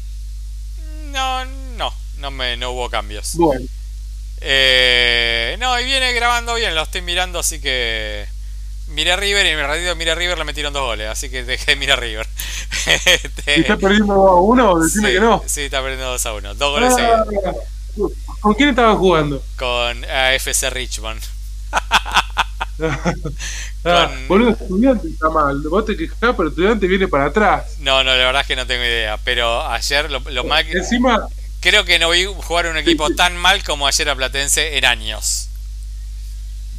No, 1.12 1.46
no, 2.20 2.32
me, 2.32 2.58
no 2.58 2.72
hubo 2.72 2.90
cambios. 2.90 3.36
Bueno. 3.36 3.66
Eh, 4.42 5.56
no, 5.60 5.80
y 5.80 5.86
viene 5.86 6.12
grabando 6.14 6.56
bien, 6.56 6.76
lo 6.76 6.82
estoy 6.82 7.02
mirando, 7.02 7.40
así 7.40 7.62
que. 7.62 8.26
Miré 8.88 9.12
a 9.12 9.16
River 9.16 9.46
y 9.46 9.50
en 9.50 9.60
el 9.60 9.68
ratito 9.68 9.96
miré 9.96 10.12
a 10.12 10.16
River 10.16 10.40
le 10.40 10.46
metieron 10.46 10.74
dos 10.74 10.82
goles, 10.82 11.08
así 11.10 11.30
que 11.30 11.44
dejé 11.44 11.72
de 11.72 11.76
mirar 11.76 12.00
a 12.00 12.02
River. 12.02 12.28
este, 13.06 13.60
¿Está 13.60 13.78
perdiendo 13.78 14.16
2 14.16 14.32
a 14.32 14.36
1? 14.36 14.80
Decime 14.80 15.12
que 15.12 15.20
no. 15.20 15.44
Sí, 15.46 15.62
está 15.62 15.80
perdiendo 15.82 16.10
2 16.10 16.26
a 16.26 16.34
1. 16.34 16.56
Dos 16.56 16.72
goles 16.72 16.96
ah, 16.98 17.24
¿Con 18.40 18.56
quién 18.56 18.70
estaba 18.70 18.96
jugando? 18.96 19.44
Con 19.58 20.06
AFC 20.06 20.72
Richmond. 20.72 21.22
ah, 23.86 24.12
boludo, 24.28 24.52
estudiante 24.52 25.08
está 25.08 25.30
mal. 25.30 25.60
Vos 25.70 25.86
te 25.86 25.98
quejás, 25.98 26.18
pero 26.20 26.50
estudiante 26.50 26.88
viene 26.88 27.08
para 27.08 27.26
atrás. 27.26 27.78
No, 27.80 28.04
no, 28.04 28.12
la 28.12 28.18
verdad 28.18 28.42
es 28.42 28.48
que 28.48 28.56
no 28.56 28.66
tengo 28.66 28.84
idea. 28.84 29.18
Pero 29.18 29.66
ayer 29.68 30.10
lo, 30.10 30.20
lo 30.20 30.44
mal 30.44 30.66
que. 30.66 30.74
Encima. 30.74 31.28
Creo 31.62 31.84
que 31.84 32.00
no 32.00 32.10
vi 32.10 32.24
jugar 32.26 32.68
un 32.68 32.78
equipo 32.78 33.10
tan 33.10 33.36
mal 33.36 33.64
como 33.64 33.86
ayer 33.86 34.10
a 34.10 34.16
Platense 34.16 34.78
en 34.78 34.86
años. 34.86 35.50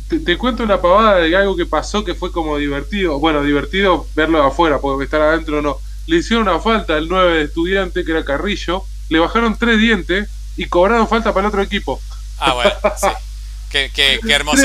Te, 0.09 0.39
cuento 0.39 0.63
una 0.63 0.81
pavada 0.81 1.17
de 1.19 1.37
algo 1.37 1.55
que 1.55 1.67
pasó 1.67 2.03
que 2.03 2.15
fue 2.15 2.33
como 2.33 2.57
divertido. 2.57 3.19
Bueno, 3.19 3.43
divertido 3.43 4.07
verlo 4.15 4.41
de 4.41 4.49
afuera, 4.49 4.79
porque 4.79 5.05
estar 5.05 5.21
adentro 5.21 5.61
no. 5.61 5.77
Le 6.07 6.17
hicieron 6.17 6.49
una 6.49 6.59
falta 6.61 6.97
al 6.97 7.09
9 7.09 7.37
de 7.37 7.45
estudiante, 7.45 8.05
que 8.05 8.11
era 8.11 8.25
Carrillo. 8.25 8.85
Le 9.11 9.19
bajaron 9.19 9.57
tres 9.59 9.79
dientes 9.79 10.29
y 10.57 10.67
cobraron 10.67 11.07
falta 11.09 11.33
para 11.35 11.47
el 11.47 11.49
otro 11.49 11.63
equipo. 11.63 12.01
Ah, 12.39 12.55
bueno, 12.55 12.73
sí. 12.97 13.09
Qué, 13.71 13.91
qué, 13.95 14.19
qué 14.27 14.33
hermoso. 14.33 14.63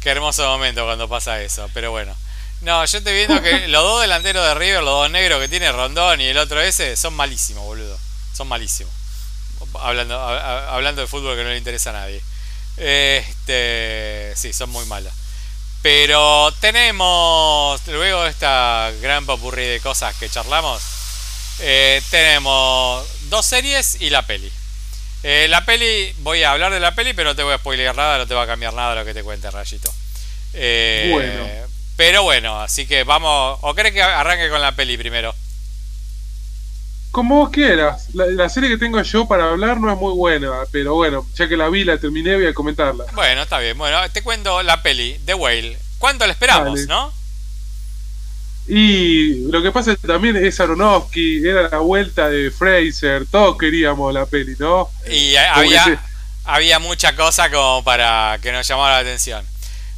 Qué 0.00 0.10
hermoso 0.10 0.46
momento 0.48 0.84
cuando 0.84 1.08
pasa 1.08 1.42
eso, 1.42 1.68
pero 1.74 1.90
bueno. 1.90 2.14
No, 2.62 2.84
yo 2.84 2.98
estoy 2.98 3.12
viendo 3.12 3.42
que 3.42 3.68
los 3.68 3.82
dos 3.82 4.00
delanteros 4.00 4.46
de 4.46 4.54
River, 4.54 4.82
los 4.82 5.02
dos 5.02 5.10
negros 5.10 5.40
que 5.40 5.48
tiene 5.48 5.70
Rondón 5.72 6.20
y 6.20 6.26
el 6.26 6.38
otro 6.38 6.60
ese, 6.60 6.96
son 6.96 7.14
malísimos, 7.14 7.64
boludo. 7.64 7.98
Son 8.32 8.48
malísimos. 8.48 8.92
Hablando, 9.80 10.18
hablando 10.18 11.02
de 11.02 11.08
fútbol 11.08 11.36
que 11.36 11.42
no 11.42 11.50
le 11.50 11.58
interesa 11.58 11.90
a 11.90 11.94
nadie. 11.94 12.22
Este, 12.76 14.32
sí, 14.36 14.52
son 14.52 14.70
muy 14.70 14.84
malos. 14.86 15.12
Pero 15.82 16.52
tenemos, 16.60 17.80
luego 17.86 18.24
de 18.24 18.30
esta 18.30 18.90
gran 19.00 19.26
popurrí 19.26 19.64
de 19.66 19.80
cosas 19.80 20.14
que 20.16 20.28
charlamos, 20.28 20.82
eh, 21.60 22.02
tenemos 22.10 23.06
dos 23.28 23.46
series 23.46 24.00
y 24.00 24.10
la 24.10 24.22
peli. 24.22 24.50
Eh, 25.22 25.46
la 25.48 25.64
peli, 25.64 26.14
voy 26.18 26.42
a 26.42 26.52
hablar 26.52 26.72
de 26.72 26.80
la 26.80 26.94
peli, 26.94 27.12
pero 27.12 27.30
no 27.30 27.36
te 27.36 27.42
voy 27.42 27.54
a 27.54 27.58
spoilear 27.58 27.96
nada, 27.96 28.18
no 28.18 28.26
te 28.26 28.34
va 28.34 28.42
a 28.42 28.46
cambiar 28.46 28.74
nada 28.74 28.94
lo 28.94 29.04
que 29.04 29.14
te 29.14 29.22
cuente 29.22 29.50
Rayito. 29.50 29.92
Eh, 30.54 31.08
bueno. 31.12 31.66
Pero 31.96 32.22
bueno, 32.22 32.60
así 32.60 32.86
que 32.86 33.04
vamos. 33.04 33.58
¿O 33.62 33.74
crees 33.74 33.94
que 33.94 34.02
arranque 34.02 34.50
con 34.50 34.60
la 34.60 34.72
peli 34.72 34.96
primero? 34.96 35.34
Como 37.10 37.36
vos 37.36 37.50
quieras. 37.50 38.08
La, 38.12 38.48
serie 38.50 38.68
que 38.68 38.76
tengo 38.76 39.00
yo 39.00 39.26
para 39.26 39.48
hablar 39.48 39.80
no 39.80 39.90
es 39.90 39.98
muy 39.98 40.12
buena, 40.12 40.52
pero 40.70 40.94
bueno, 40.94 41.26
ya 41.34 41.48
que 41.48 41.56
la 41.56 41.70
vi, 41.70 41.82
la 41.84 41.96
terminé, 41.96 42.34
voy 42.34 42.46
a 42.46 42.52
comentarla. 42.52 43.06
Bueno, 43.14 43.42
está 43.42 43.58
bien. 43.58 43.78
Bueno, 43.78 43.98
te 44.10 44.22
cuento 44.22 44.62
la 44.62 44.82
peli, 44.82 45.18
The 45.24 45.32
Whale. 45.32 45.78
¿Cuánto 45.98 46.26
la 46.26 46.32
esperamos, 46.34 46.86
no? 46.86 47.10
Y 48.68 49.48
lo 49.50 49.62
que 49.62 49.70
pasa 49.70 49.94
también 49.96 50.36
es 50.36 50.58
Aronofsky, 50.58 51.46
era 51.46 51.68
la 51.68 51.78
vuelta 51.78 52.28
de 52.28 52.50
Fraser, 52.50 53.24
todos 53.30 53.56
queríamos 53.56 54.12
la 54.12 54.26
peli, 54.26 54.56
¿no? 54.58 54.90
Y 55.08 55.36
había, 55.36 56.02
había 56.44 56.78
mucha 56.80 57.14
cosa 57.14 57.48
como 57.50 57.84
para 57.84 58.38
que 58.42 58.50
nos 58.50 58.66
llamara 58.66 58.94
la 58.94 59.00
atención. 59.00 59.46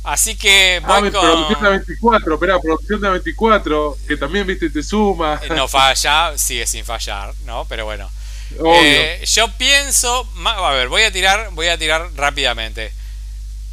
Así 0.04 0.36
que 0.36 0.80
ah, 0.84 1.00
con... 1.00 1.10
Producción 1.10 1.62
de 1.62 1.70
24, 1.70 2.34
espera, 2.34 2.60
producción 2.60 3.00
de 3.00 3.10
24, 3.10 3.98
que 4.06 4.16
también, 4.16 4.46
viste, 4.46 4.70
te 4.70 4.82
suma. 4.82 5.40
No 5.54 5.66
falla, 5.66 6.36
sigue 6.36 6.66
sin 6.66 6.84
fallar, 6.84 7.34
¿no? 7.44 7.64
Pero 7.66 7.84
bueno. 7.84 8.10
Eh, 8.82 9.22
yo 9.26 9.48
pienso, 9.58 10.26
a 10.46 10.72
ver, 10.72 10.88
voy 10.88 11.02
a 11.02 11.12
tirar, 11.12 11.50
voy 11.52 11.68
a 11.68 11.76
tirar 11.76 12.08
rápidamente. 12.16 12.92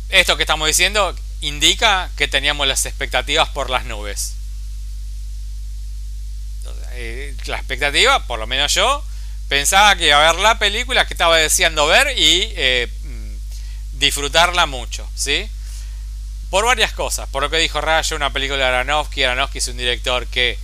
Esto 0.10 0.36
que 0.36 0.44
estamos 0.44 0.68
diciendo 0.68 1.16
indica 1.42 2.10
que 2.18 2.28
teníamos 2.28 2.68
las 2.68 2.86
expectativas 2.86 3.50
por 3.50 3.70
las 3.70 3.86
nubes. 3.86 4.36
Eh, 6.96 7.36
la 7.46 7.58
expectativa, 7.58 8.26
por 8.26 8.40
lo 8.40 8.48
menos 8.48 8.74
yo, 8.74 9.04
pensaba 9.48 9.96
que 9.96 10.08
iba 10.08 10.18
a 10.18 10.32
ver 10.32 10.42
la 10.42 10.58
película 10.58 11.06
que 11.06 11.14
estaba 11.14 11.38
deseando 11.38 11.88
ver 11.88 12.18
y 12.18 12.54
eh, 12.56 12.90
mm, 13.04 14.00
disfrutarla 14.00 14.66
mucho, 14.66 15.08
¿sí? 15.16 15.50
Por 16.50 16.66
varias 16.66 16.94
cosas, 16.94 17.28
por 17.30 17.44
lo 17.44 17.50
que 17.50 17.58
dijo 17.58 17.82
Rayo, 17.82 18.16
una 18.16 18.32
película 18.32 18.60
de 18.60 18.64
Aronofsky, 18.66 19.24
Aronofsky 19.24 19.58
es 19.58 19.68
un 19.68 19.78
director 19.78 20.26
que 20.28 20.58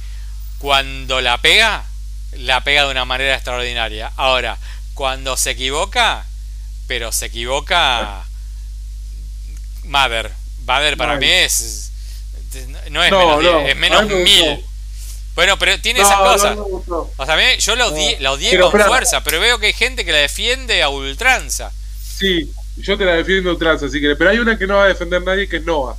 cuando 0.58 1.22
la 1.22 1.38
pega, 1.40 1.84
la 2.34 2.64
pega 2.64 2.86
de 2.86 2.92
una 2.92 3.04
manera 3.04 3.36
extraordinaria. 3.36 4.12
Ahora, 4.16 4.58
cuando 4.94 5.36
se 5.36 5.52
equivoca, 5.52 6.26
pero 6.88 7.12
se 7.12 7.26
equivoca 7.26 8.24
Mother. 9.84 10.32
Mother 10.66 10.98
para 10.98 11.16
mí 11.16 11.28
es 11.28 11.92
no 12.90 13.04
es 13.04 13.12
menos, 13.12 13.70
es 13.70 13.76
menos 13.76 14.06
mil. 14.08 14.66
Bueno, 15.36 15.58
pero 15.58 15.80
tiene 15.80 16.02
esas 16.02 16.18
cosas. 16.18 16.58
o 16.58 17.26
sea, 17.26 17.58
yo 17.58 17.76
la 17.76 17.88
odié, 17.88 18.60
con 18.60 18.72
fuerza, 18.72 19.24
pero 19.24 19.40
veo 19.40 19.60
que 19.60 19.68
hay 19.68 19.74
gente 19.74 20.04
que 20.04 20.12
la 20.12 20.20
defiende 20.20 20.84
a 20.84 20.90
ultranza. 20.90 21.72
Sí, 22.18 22.52
yo 22.78 22.98
te 22.98 23.06
la 23.06 23.14
defiendo 23.14 23.50
a 23.50 23.54
ultranza, 23.54 23.90
si 23.90 24.00
quieres. 24.00 24.18
Pero 24.18 24.30
hay 24.30 24.40
una 24.40 24.58
que 24.58 24.68
no 24.68 24.76
va 24.76 24.86
a 24.86 24.88
defender 24.88 25.22
nadie, 25.24 25.48
que 25.48 25.58
es 25.58 25.64
Nova. 25.64 25.98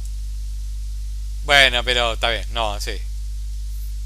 Bueno, 1.45 1.83
pero 1.85 2.13
está 2.13 2.31
bien, 2.31 2.45
no, 2.53 2.81
sí. 2.81 2.93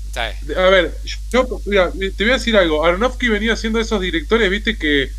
Está 0.07 0.31
bien. 0.31 0.59
A 0.59 0.71
ver, 0.71 0.97
yo 1.31 1.45
te 1.45 2.25
voy 2.25 2.31
a 2.31 2.35
decir 2.35 2.57
algo. 2.57 2.85
Aronofsky 2.85 3.29
venía 3.29 3.57
siendo 3.57 3.81
esos 3.81 4.01
directores, 4.01 4.49
viste, 4.49 4.79
que 4.79 5.11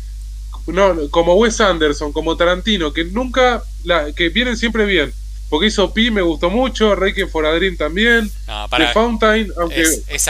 no, 0.66 1.08
como 1.10 1.34
Wes 1.34 1.60
Anderson, 1.60 2.12
como 2.12 2.36
Tarantino, 2.36 2.92
que 2.92 3.04
nunca, 3.04 3.62
la, 3.84 4.12
que 4.12 4.28
vienen 4.30 4.56
siempre 4.56 4.84
bien. 4.84 5.12
Porque 5.48 5.68
hizo 5.68 5.92
Pi, 5.94 6.10
me 6.10 6.20
gustó 6.20 6.50
mucho, 6.50 6.94
Requiem 6.94 7.28
for 7.30 7.46
a 7.46 7.52
Dream 7.52 7.76
también. 7.76 8.30
No, 8.46 8.68
para, 8.68 8.88
The 8.88 8.92
Fountain, 8.92 9.50
aunque 9.58 9.84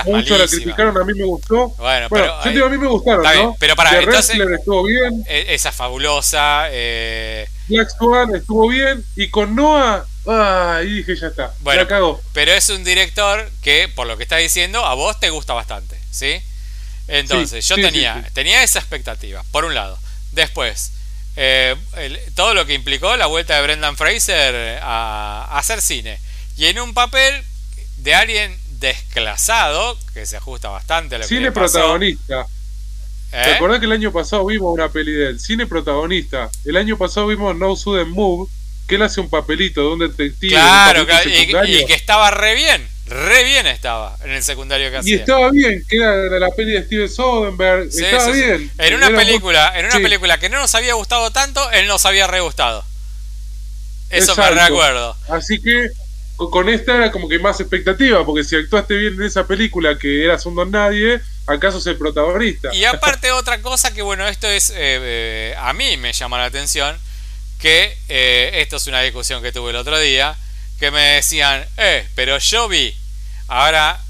muchos 0.06 0.38
la 0.38 0.46
criticaron, 0.46 0.96
a 0.96 1.04
mí 1.04 1.12
me 1.14 1.24
gustó. 1.24 1.70
Bueno, 1.70 2.08
pero, 2.08 2.44
yo 2.44 2.50
digo, 2.50 2.66
a 2.66 2.68
mí 2.68 2.78
me 2.78 2.86
gustaron, 2.86 3.24
¿no? 3.24 3.56
pero 3.58 3.74
para, 3.74 3.90
The 3.90 3.98
entonces, 4.04 4.38
estuvo 4.38 4.84
bien. 4.84 5.24
E, 5.26 5.54
esa 5.54 5.72
fabulosa. 5.72 6.66
Eh... 6.70 7.48
Black 7.66 7.88
Swan 7.98 8.34
estuvo 8.34 8.68
bien. 8.68 9.04
Y 9.16 9.28
con 9.28 9.56
Noah, 9.56 10.06
ah, 10.26 10.80
y 10.84 10.98
dije, 10.98 11.16
ya 11.16 11.28
está. 11.28 11.52
Bueno, 11.60 11.82
ya 11.82 11.88
cagó. 11.88 12.20
pero 12.32 12.52
es 12.52 12.68
un 12.68 12.84
director 12.84 13.50
que, 13.60 13.88
por 13.88 14.06
lo 14.06 14.16
que 14.16 14.22
está 14.22 14.36
diciendo, 14.36 14.84
a 14.84 14.94
vos 14.94 15.18
te 15.18 15.30
gusta 15.30 15.52
bastante, 15.52 15.98
¿sí? 16.10 16.40
Entonces, 17.08 17.66
yo 17.66 17.74
tenía, 17.76 18.24
tenía 18.34 18.62
esa 18.62 18.78
expectativa, 18.78 19.42
por 19.50 19.64
un 19.64 19.74
lado. 19.74 19.98
Después, 20.32 20.92
eh, 21.41 21.76
todo 22.34 22.53
lo 22.53 22.66
que 22.66 22.74
implicó 22.74 23.16
la 23.16 23.26
vuelta 23.26 23.55
de 23.55 23.62
Brendan 23.62 23.97
Fraser 23.97 24.80
a, 24.82 25.57
hacer 25.57 25.80
cine. 25.80 26.18
Y 26.57 26.66
en 26.66 26.80
un 26.80 26.95
papel 26.95 27.45
de 27.99 28.14
alguien 28.16 28.59
desclasado, 28.80 29.97
que 30.12 30.26
se 30.26 30.36
ajusta 30.36 30.68
bastante 30.68 31.14
a 31.14 31.18
lo 31.18 31.24
cine 31.24 31.53
protagonista. 31.53 32.45
¿Eh? 33.30 33.43
¿Te 33.45 33.53
acordás 33.53 33.78
que 33.78 33.86
el 33.86 33.93
año 33.93 34.11
pasado 34.11 34.47
vimos 34.47 34.74
una 34.74 34.89
peli 34.89 35.12
de 35.12 35.28
él? 35.28 35.41
Cine 35.41 35.68
protagonista. 35.68 36.51
El 36.64 36.76
año 36.76 36.99
pasado 36.99 37.28
vimos 37.28 37.55
No 37.55 37.76
Sudden 37.76 38.11
Move, 38.11 38.51
que 38.89 38.97
él 38.97 39.03
hace 39.03 39.20
un 39.20 39.30
papelito 39.30 39.82
de 39.82 39.93
un 39.93 39.99
detective. 40.01 40.55
Claro, 40.55 41.07
y, 41.24 41.86
que 41.86 41.95
estaba 41.95 42.32
re 42.32 42.57
bien. 42.57 42.89
Re 43.09 43.44
bien 43.44 43.66
estaba 43.66 44.16
en 44.22 44.30
el 44.30 44.42
secundario 44.42 44.90
que 44.90 44.98
hacía. 44.98 45.16
Y 45.16 45.18
estaba 45.18 45.50
bien, 45.50 45.84
que 45.88 45.96
era 45.96 46.38
la 46.38 46.50
peli 46.50 46.72
de 46.72 46.84
Steven 46.84 47.09
Soderbergh. 47.09 47.88
estaba 47.88 48.30
bien. 48.30 48.70
En 48.78 48.94
una 48.94 49.09
película, 49.09 49.72
en 49.76 49.86
una 49.86 49.96
película 49.96 50.38
que 50.38 50.48
no 50.48 50.59
nos 50.59 50.74
había 50.74 50.94
gustado 50.94 51.30
tanto, 51.30 51.70
él 51.72 51.86
nos 51.86 52.04
había 52.06 52.26
re 52.26 52.40
gustado. 52.40 52.84
Eso 54.11 54.36
me 54.36 54.50
recuerdo. 54.50 55.16
Así 55.28 55.61
que 55.61 55.90
con 56.36 56.68
esta 56.68 56.94
era 56.96 57.11
como 57.11 57.28
que 57.28 57.38
más 57.38 57.61
expectativa, 57.61 58.24
porque 58.24 58.44
si 58.44 58.56
actuaste 58.56 58.94
bien 58.94 59.14
en 59.14 59.22
esa 59.24 59.46
película 59.46 59.98
que 59.98 60.24
eras 60.24 60.46
un 60.46 60.54
don 60.54 60.70
nadie, 60.70 61.20
acaso 61.46 61.78
es 61.78 61.86
el 61.86 61.96
protagonista. 61.96 62.72
Y 62.72 62.84
aparte 62.84 63.32
otra 63.32 63.61
cosa 63.61 63.92
que 63.92 64.02
bueno, 64.02 64.26
esto 64.28 64.46
es, 64.46 64.70
eh, 64.70 64.74
eh, 64.76 65.54
a 65.59 65.72
mí 65.72 65.96
me 65.96 66.12
llama 66.12 66.38
la 66.38 66.44
atención, 66.44 66.96
que 67.59 67.96
eh, 68.09 68.50
esto 68.54 68.76
es 68.76 68.86
una 68.86 69.02
discusión 69.02 69.42
que 69.42 69.52
tuve 69.52 69.70
el 69.70 69.76
otro 69.76 69.98
día, 69.98 70.36
que 70.78 70.90
me 70.90 71.00
decían, 71.00 71.66
eh, 71.76 72.06
pero 72.14 72.38
yo 72.38 72.68
vi, 72.68 72.94
ahora 73.49 74.01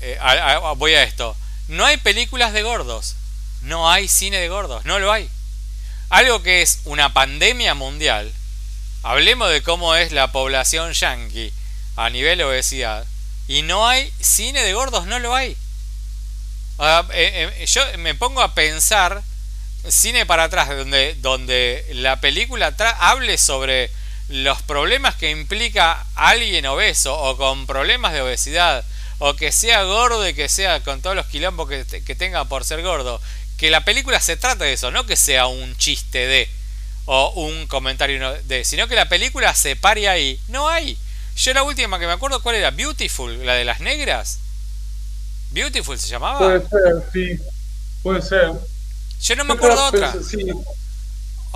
eh, 0.00 0.18
voy 0.76 0.94
a 0.94 1.02
esto, 1.02 1.36
no 1.68 1.84
hay 1.84 1.96
películas 1.98 2.52
de 2.52 2.62
gordos, 2.62 3.16
no 3.62 3.90
hay 3.90 4.08
cine 4.08 4.38
de 4.38 4.48
gordos, 4.48 4.84
no 4.84 4.98
lo 4.98 5.12
hay. 5.12 5.28
Algo 6.08 6.42
que 6.42 6.62
es 6.62 6.80
una 6.84 7.12
pandemia 7.12 7.74
mundial, 7.74 8.32
hablemos 9.02 9.50
de 9.50 9.62
cómo 9.62 9.94
es 9.96 10.12
la 10.12 10.32
población 10.32 10.92
yankee 10.92 11.52
a 11.96 12.08
nivel 12.10 12.40
obesidad, 12.42 13.04
y 13.48 13.62
no 13.62 13.88
hay 13.88 14.12
cine 14.20 14.62
de 14.62 14.72
gordos, 14.72 15.06
no 15.06 15.18
lo 15.18 15.34
hay. 15.34 15.56
Eh, 17.12 17.64
yo 17.66 17.82
me 17.98 18.14
pongo 18.14 18.42
a 18.42 18.54
pensar 18.54 19.22
cine 19.88 20.26
para 20.26 20.44
atrás, 20.44 20.68
donde, 20.68 21.14
donde 21.20 21.86
la 21.92 22.20
película 22.20 22.74
hable 22.98 23.38
sobre 23.38 23.90
los 24.28 24.62
problemas 24.62 25.14
que 25.14 25.30
implica 25.30 26.04
alguien 26.14 26.66
obeso 26.66 27.16
o 27.16 27.36
con 27.36 27.66
problemas 27.66 28.12
de 28.12 28.22
obesidad 28.22 28.84
o 29.18 29.34
que 29.34 29.52
sea 29.52 29.84
gordo 29.84 30.28
y 30.28 30.34
que 30.34 30.48
sea 30.48 30.82
con 30.82 31.00
todos 31.00 31.16
los 31.16 31.26
quilombos 31.26 31.68
que, 31.68 32.14
tenga 32.14 32.44
por 32.44 32.64
ser 32.64 32.82
gordo, 32.82 33.20
que 33.56 33.70
la 33.70 33.84
película 33.84 34.20
se 34.20 34.36
trata 34.36 34.64
de 34.64 34.74
eso, 34.74 34.90
no 34.90 35.06
que 35.06 35.16
sea 35.16 35.46
un 35.46 35.76
chiste 35.76 36.26
de 36.26 36.48
o 37.06 37.30
un 37.36 37.66
comentario 37.68 38.32
de, 38.42 38.64
sino 38.64 38.88
que 38.88 38.96
la 38.96 39.08
película 39.08 39.54
se 39.54 39.76
pare 39.76 40.08
ahí. 40.08 40.40
No 40.48 40.68
hay. 40.68 40.98
Yo 41.36 41.54
la 41.54 41.62
última 41.62 41.98
que 41.98 42.06
me 42.06 42.12
acuerdo, 42.12 42.42
¿cuál 42.42 42.56
era? 42.56 42.72
Beautiful, 42.72 43.46
la 43.46 43.54
de 43.54 43.64
las 43.64 43.80
negras. 43.80 44.40
Beautiful 45.52 45.98
se 45.98 46.08
llamaba. 46.08 46.38
Puede 46.38 46.60
ser, 46.68 47.10
sí. 47.12 47.42
Puede 48.02 48.22
ser. 48.22 48.50
Yo 49.22 49.36
no 49.36 49.44
me 49.44 49.54
acuerdo 49.54 49.86
otra. 49.86 50.14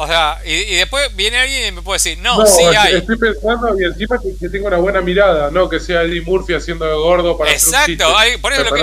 O 0.01 0.07
sea, 0.07 0.40
y, 0.46 0.76
después 0.76 1.14
viene 1.14 1.38
alguien 1.38 1.68
y 1.68 1.72
me 1.72 1.82
puede 1.82 1.96
decir, 1.96 2.16
no, 2.18 2.46
sí 2.46 2.62
hay. 2.62 2.94
Estoy 2.94 3.18
pensando 3.18 3.78
y 3.78 3.84
encima 3.84 4.18
que, 4.18 4.48
tenga 4.48 4.68
una 4.68 4.78
buena 4.78 5.03
mirada, 5.03 5.51
no 5.51 5.68
que 5.68 5.78
sea 5.78 6.03
Eddie 6.05 6.22
Murphy 6.22 6.55
haciendo 6.55 6.86
de 6.86 6.94
gordo 6.94 7.36
para 7.36 7.53
Exacto, 7.53 8.11
por 8.40 8.55
eso 8.55 8.64
lo 8.64 8.72
que, 8.72 8.82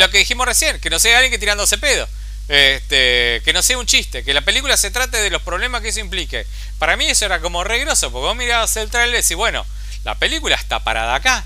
lo, 0.00 0.10
que, 0.10 0.18
dijimos 0.18 0.44
recién, 0.44 0.80
que 0.80 0.90
no 0.90 0.98
sea 0.98 1.18
alguien 1.18 1.30
que 1.30 1.38
tirándose 1.38 1.78
pedo. 1.78 2.08
Este, 2.48 3.42
que 3.44 3.52
no 3.52 3.62
sea 3.62 3.78
un 3.78 3.86
chiste, 3.86 4.24
que 4.24 4.34
la 4.34 4.40
película 4.40 4.76
se 4.76 4.90
trate 4.90 5.18
de 5.18 5.30
los 5.30 5.42
problemas 5.42 5.82
que 5.82 5.88
eso 5.88 6.00
implique. 6.00 6.46
Para 6.78 6.96
mí 6.96 7.06
eso 7.06 7.24
era 7.24 7.40
como 7.40 7.62
regroso, 7.62 8.10
porque 8.10 8.26
vos 8.26 8.36
mirabas 8.36 8.76
el 8.76 8.90
trailer 8.90 9.20
y 9.20 9.22
decís, 9.22 9.36
bueno, 9.36 9.64
la 10.02 10.16
película 10.16 10.56
está 10.56 10.82
parada 10.82 11.14
acá. 11.14 11.44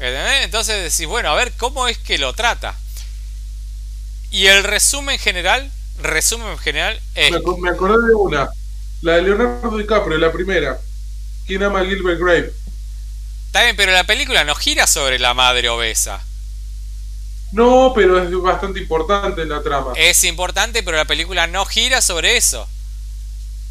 Entonces 0.00 0.82
decís, 0.82 1.06
bueno, 1.06 1.30
a 1.30 1.36
ver 1.36 1.52
cómo 1.56 1.86
es 1.86 1.98
que 1.98 2.18
lo 2.18 2.32
trata. 2.32 2.76
Y 4.32 4.48
el 4.48 4.64
resumen 4.64 5.20
general, 5.20 5.70
resumen 5.98 6.58
general 6.58 7.00
es... 7.14 7.30
Me, 7.30 7.70
acordé 7.70 8.08
de 8.08 8.14
una, 8.14 8.48
la 9.02 9.14
de 9.14 9.22
Leonardo 9.22 9.76
DiCaprio, 9.76 10.18
la 10.18 10.32
primera. 10.32 10.78
¿Quién 11.46 11.62
ama 11.62 11.80
a 11.80 11.84
Gilbert 11.84 12.20
Grape? 12.20 12.52
Está 13.46 13.62
bien, 13.62 13.76
pero 13.76 13.92
la 13.92 14.04
película 14.04 14.44
no 14.44 14.54
gira 14.54 14.86
sobre 14.86 15.18
la 15.18 15.34
madre 15.34 15.68
obesa. 15.68 16.22
No, 17.52 17.92
pero 17.94 18.22
es 18.22 18.30
bastante 18.42 18.80
importante 18.80 19.42
en 19.42 19.48
la 19.48 19.62
trama. 19.62 19.92
Es 19.96 20.24
importante, 20.24 20.82
pero 20.82 20.96
la 20.96 21.04
película 21.04 21.46
no 21.46 21.64
gira 21.64 22.02
sobre 22.02 22.36
eso. 22.36 22.68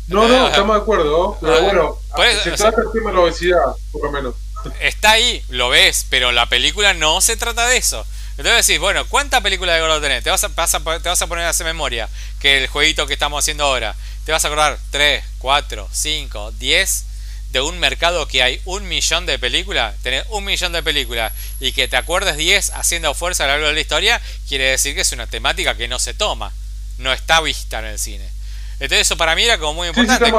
No, 0.07 0.28
no, 0.28 0.47
estamos 0.47 0.76
de 0.76 0.82
acuerdo. 0.82 1.38
Pero 1.41 1.61
bueno, 1.61 1.99
se 2.43 2.51
trata 2.51 2.82
el 2.82 2.91
tema 2.93 3.09
de 3.09 3.15
la 3.15 3.23
obesidad, 3.23 3.76
por 3.91 4.03
lo 4.03 4.11
menos. 4.11 4.36
Está 4.80 5.11
ahí, 5.11 5.43
lo 5.49 5.69
ves, 5.69 6.07
pero 6.09 6.32
la 6.32 6.47
película 6.47 6.93
no 6.93 7.21
se 7.21 7.38
trata 7.38 7.67
de 7.67 7.78
eso. 7.78 8.05
Entonces 8.38 8.67
decís, 8.67 8.79
bueno, 8.81 9.05
¿cuántas 9.07 9.41
películas 9.41 9.75
de 9.75 9.81
gordo 9.81 10.01
tenés? 10.01 10.23
Te 10.23 10.29
vas, 10.29 10.43
a, 10.43 10.49
te 10.49 11.09
vas 11.09 11.21
a 11.21 11.27
poner 11.27 11.45
a 11.45 11.49
hacer 11.49 11.65
memoria, 11.65 12.09
que 12.39 12.57
el 12.57 12.67
jueguito 12.67 13.07
que 13.07 13.13
estamos 13.13 13.43
haciendo 13.43 13.63
ahora. 13.63 13.95
Te 14.25 14.31
vas 14.31 14.43
a 14.43 14.47
acordar 14.49 14.77
3, 14.91 15.23
4, 15.38 15.88
5, 15.91 16.51
10 16.59 17.05
de 17.51 17.61
un 17.61 17.79
mercado 17.79 18.27
que 18.27 18.43
hay 18.43 18.59
un 18.65 18.86
millón 18.88 19.25
de 19.25 19.39
películas, 19.39 19.95
tenés 20.03 20.25
un 20.29 20.43
millón 20.43 20.73
de 20.73 20.83
películas 20.83 21.31
y 21.61 21.71
que 21.71 21.88
te 21.88 21.95
acuerdes 21.95 22.36
10 22.36 22.71
haciendo 22.71 23.13
fuerza 23.13 23.45
a 23.45 23.47
lo 23.47 23.53
largo 23.53 23.67
de 23.67 23.75
la 23.75 23.79
historia, 23.79 24.21
quiere 24.49 24.71
decir 24.71 24.93
que 24.93 25.01
es 25.01 25.11
una 25.13 25.25
temática 25.25 25.77
que 25.77 25.88
no 25.88 25.97
se 25.97 26.13
toma, 26.13 26.51
no 26.97 27.13
está 27.13 27.39
vista 27.39 27.79
en 27.79 27.86
el 27.86 27.99
cine. 27.99 28.27
Entonces 28.73 29.07
eso 29.07 29.15
para 29.15 29.36
mí 29.36 29.43
era 29.43 29.57
como 29.57 29.73
muy 29.75 29.88
importante. 29.88 30.33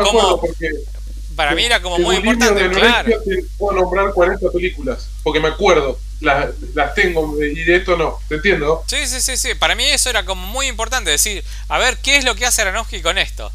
para 1.35 1.55
mí 1.55 1.65
era 1.65 1.81
como 1.81 1.99
muy 1.99 2.17
importante, 2.17 2.69
claro. 2.69 3.11
puedo 3.57 3.81
nombrar 3.81 4.13
40 4.13 4.51
películas, 4.51 5.09
porque 5.23 5.41
me 5.41 5.49
acuerdo, 5.49 5.99
las, 6.21 6.49
las 6.75 6.95
tengo 6.95 7.43
y 7.43 7.65
de 7.65 7.77
esto 7.77 7.97
no, 7.97 8.19
¿te 8.29 8.37
entiendo? 8.37 8.85
Sí, 8.87 9.07
sí, 9.07 9.21
sí, 9.21 9.37
sí, 9.37 9.55
para 9.55 9.75
mí 9.75 9.85
eso 9.85 10.11
era 10.11 10.25
como 10.25 10.47
muy 10.47 10.67
importante, 10.67 11.11
decir, 11.11 11.45
a 11.69 11.79
ver, 11.79 11.99
¿qué 11.99 12.17
es 12.17 12.25
lo 12.25 12.35
que 12.35 12.47
hace 12.47 12.63
Aronofsky 12.63 13.03
con 13.03 13.19
esto? 13.19 13.53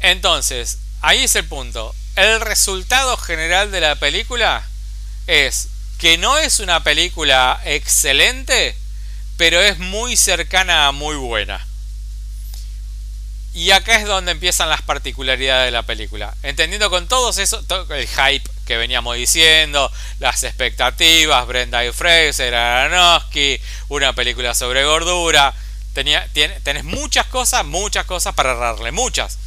Entonces, 0.00 0.78
ahí 1.02 1.24
es 1.24 1.34
el 1.36 1.44
punto 1.44 1.94
el 2.16 2.40
resultado 2.40 3.16
general 3.18 3.70
de 3.70 3.80
la 3.80 3.94
película 3.94 4.66
es 5.26 5.68
que 5.98 6.18
no 6.18 6.38
es 6.38 6.60
una 6.60 6.82
película 6.82 7.60
excelente, 7.64 8.74
pero 9.36 9.60
es 9.60 9.78
muy 9.78 10.16
cercana 10.16 10.86
a 10.86 10.92
muy 10.92 11.16
buena. 11.16 11.64
Y 13.52 13.70
acá 13.70 13.96
es 13.96 14.06
donde 14.06 14.32
empiezan 14.32 14.68
las 14.68 14.82
particularidades 14.82 15.66
de 15.66 15.70
la 15.70 15.82
película. 15.82 16.34
Entendiendo 16.42 16.90
con 16.90 17.06
todos 17.06 17.38
eso, 17.38 17.62
el 17.90 18.08
hype 18.08 18.50
que 18.66 18.76
veníamos 18.76 19.16
diciendo, 19.16 19.90
las 20.18 20.42
expectativas, 20.42 21.46
Brenda 21.46 21.84
y 21.84 21.92
Fraser, 21.92 22.54
Aronofsky, 22.54 23.58
una 23.88 24.12
película 24.12 24.52
sobre 24.54 24.84
gordura. 24.84 25.54
Tenía, 25.94 26.28
tenés 26.62 26.84
muchas 26.84 27.26
cosas, 27.26 27.64
muchas 27.64 28.04
cosas 28.04 28.34
para 28.34 28.54
darle, 28.54 28.92
muchas. 28.92 29.38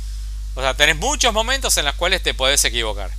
O 0.55 0.61
sea, 0.61 0.73
tenés 0.73 0.95
muchos 0.95 1.31
momentos 1.33 1.77
en 1.77 1.85
los 1.85 1.93
cuales 1.95 2.23
te 2.23 2.33
podés 2.33 2.63
equivocar. 2.65 3.11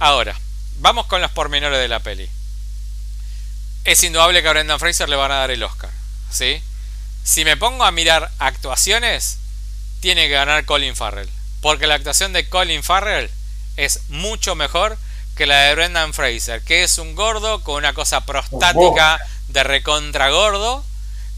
Ahora, 0.00 0.34
vamos 0.78 1.06
con 1.06 1.20
los 1.20 1.30
pormenores 1.30 1.78
de 1.78 1.88
la 1.88 2.00
peli. 2.00 2.28
Es 3.84 4.02
indudable 4.02 4.42
que 4.42 4.48
a 4.48 4.52
Brendan 4.52 4.80
Fraser 4.80 5.08
le 5.08 5.16
van 5.16 5.30
a 5.30 5.36
dar 5.36 5.50
el 5.50 5.62
Oscar. 5.62 5.90
¿sí? 6.30 6.62
Si 7.22 7.44
me 7.44 7.56
pongo 7.56 7.84
a 7.84 7.92
mirar 7.92 8.30
actuaciones, 8.38 9.38
tiene 10.00 10.26
que 10.26 10.34
ganar 10.34 10.64
Colin 10.64 10.96
Farrell. 10.96 11.28
Porque 11.60 11.86
la 11.86 11.94
actuación 11.94 12.32
de 12.32 12.48
Colin 12.48 12.82
Farrell 12.82 13.30
es 13.76 14.00
mucho 14.08 14.54
mejor 14.54 14.98
que 15.38 15.46
la 15.46 15.60
de 15.60 15.74
Brendan 15.76 16.12
Fraser, 16.12 16.62
que 16.62 16.82
es 16.82 16.98
un 16.98 17.14
gordo 17.14 17.62
con 17.62 17.76
una 17.76 17.94
cosa 17.94 18.26
prostática 18.26 19.20
de 19.46 19.62
recontra 19.62 20.30
gordo, 20.30 20.84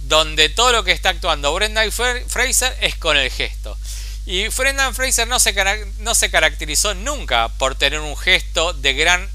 donde 0.05 0.49
todo 0.49 0.73
lo 0.73 0.85
que 0.85 0.93
está 0.93 1.11
actuando 1.11 1.53
Brendan 1.53 1.93
Fraser 1.93 2.75
es 2.81 2.97
con 2.97 3.19
el 3.19 3.31
gesto. 3.31 3.77
Y 4.25 4.49
Brendan 4.49 4.95
Fraser 4.95 5.29
no 5.29 5.39
se, 5.39 5.55
no 5.99 6.15
se 6.15 6.31
caracterizó 6.31 6.95
nunca 6.95 7.51
por 7.59 7.75
tener 7.75 8.01
un 8.01 8.17
gesto 8.17 8.73
de 8.73 8.95
gran 8.95 9.29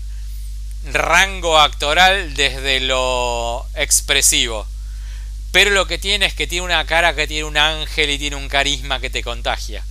rango 0.92 1.60
actoral 1.60 2.34
desde 2.34 2.80
lo 2.80 3.68
expresivo. 3.76 4.66
Pero 5.52 5.70
lo 5.70 5.86
que 5.86 6.00
tiene 6.00 6.26
es 6.26 6.34
que 6.34 6.48
tiene 6.48 6.66
una 6.66 6.88
cara 6.88 7.14
que 7.14 7.28
tiene 7.28 7.44
un 7.44 7.58
ángel 7.58 8.10
y 8.10 8.18
tiene 8.18 8.36
un 8.36 8.50
carisma 8.50 9.00
que 9.00 9.12
te 9.12 9.22
contagia. 9.22 9.84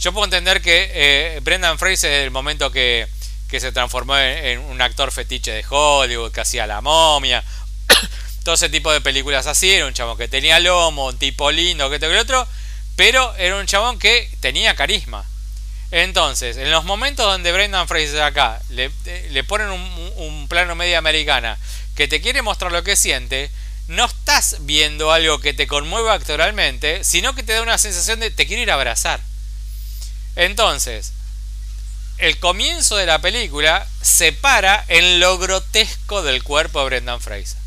Yo 0.00 0.12
puedo 0.12 0.24
entender 0.24 0.60
que 0.60 0.90
eh, 0.92 1.40
Brendan 1.40 1.78
Fraser, 1.78 2.10
desde 2.10 2.24
el 2.24 2.32
momento 2.32 2.72
que, 2.72 3.06
que 3.48 3.60
se 3.60 3.72
transformó 3.72 4.16
en, 4.18 4.58
un 4.60 4.80
actor 4.80 5.10
fetiche 5.10 5.52
de 5.52 5.64
Hollywood, 5.68 6.32
que 6.32 6.40
hacía 6.40 6.66
la 6.66 6.80
momia, 6.80 7.42
todo 8.44 8.54
ese 8.54 8.68
tipo 8.68 8.92
de 8.92 9.00
películas 9.00 9.46
así, 9.46 9.70
era 9.70 9.86
un 9.86 9.94
chavo 9.94 10.16
que 10.16 10.28
tenía 10.28 10.60
lomo, 10.60 11.06
un 11.06 11.18
tipo 11.18 11.50
lindo, 11.50 11.90
que 11.90 11.98
te 11.98 12.08
que 12.08 12.18
otro, 12.18 12.46
pero 12.96 13.34
era 13.36 13.56
un 13.56 13.66
chabón 13.66 13.98
que 13.98 14.30
tenía 14.40 14.74
carisma. 14.74 15.24
Entonces, 15.90 16.58
en 16.58 16.70
los 16.70 16.84
momentos 16.84 17.24
donde 17.24 17.50
Brendan 17.50 17.88
Fraser 17.88 18.20
acá 18.20 18.60
le, 18.68 18.90
le 19.30 19.44
ponen 19.44 19.70
un, 19.70 20.46
plano 20.48 20.74
media 20.74 20.98
americana 20.98 21.58
que 21.94 22.08
te 22.08 22.20
quiere 22.20 22.42
mostrar 22.42 22.72
lo 22.72 22.82
que 22.82 22.96
siente, 22.96 23.50
no 23.86 24.04
estás 24.04 24.56
viendo 24.60 25.12
algo 25.12 25.40
que 25.40 25.54
te 25.54 25.66
conmueva 25.66 26.12
actoralmente, 26.12 27.04
sino 27.04 27.34
que 27.34 27.42
te 27.42 27.54
da 27.54 27.62
una 27.62 27.78
sensación 27.78 28.20
de 28.20 28.30
te 28.30 28.46
quiero 28.46 28.62
ir 28.62 28.70
a 28.70 28.74
abrazar. 28.74 29.20
Entonces, 30.36 31.12
el 32.18 32.38
comienzo 32.38 32.96
de 32.96 33.06
la 33.06 33.20
película 33.20 33.86
se 34.02 34.32
para 34.32 34.84
en 34.88 35.20
lo 35.20 35.38
grotesco 35.38 36.22
del 36.22 36.42
cuerpo 36.42 36.80
de 36.80 36.86
Brendan 36.86 37.20
Fraser. 37.20 37.58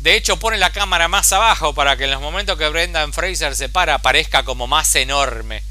De 0.00 0.14
hecho, 0.14 0.38
pone 0.38 0.58
la 0.58 0.70
cámara 0.70 1.08
más 1.08 1.32
abajo 1.32 1.74
para 1.74 1.96
que 1.96 2.04
en 2.04 2.12
los 2.12 2.20
momentos 2.20 2.56
que 2.56 2.68
Brendan 2.68 3.12
Fraser 3.12 3.56
se 3.56 3.68
para 3.68 3.98
parezca 3.98 4.44
como 4.44 4.68
más 4.68 4.94
enorme. 4.94 5.62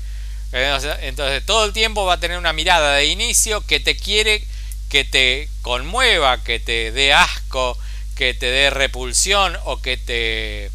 Entonces, 0.52 1.46
todo 1.46 1.66
el 1.66 1.74
tiempo 1.74 2.06
va 2.06 2.14
a 2.14 2.20
tener 2.20 2.38
una 2.38 2.54
mirada 2.54 2.96
de 2.96 3.06
inicio 3.06 3.62
que 3.62 3.80
te 3.80 3.96
quiere, 3.96 4.46
que 4.90 5.06
te 5.06 5.50
conmueva, 5.62 6.44
que 6.44 6.60
te 6.60 6.92
dé 6.92 7.14
asco, 7.14 7.78
que 8.16 8.34
te 8.34 8.48
dé 8.48 8.70
repulsión 8.70 9.58
o 9.64 9.82
que 9.82 9.96
te 9.96 10.72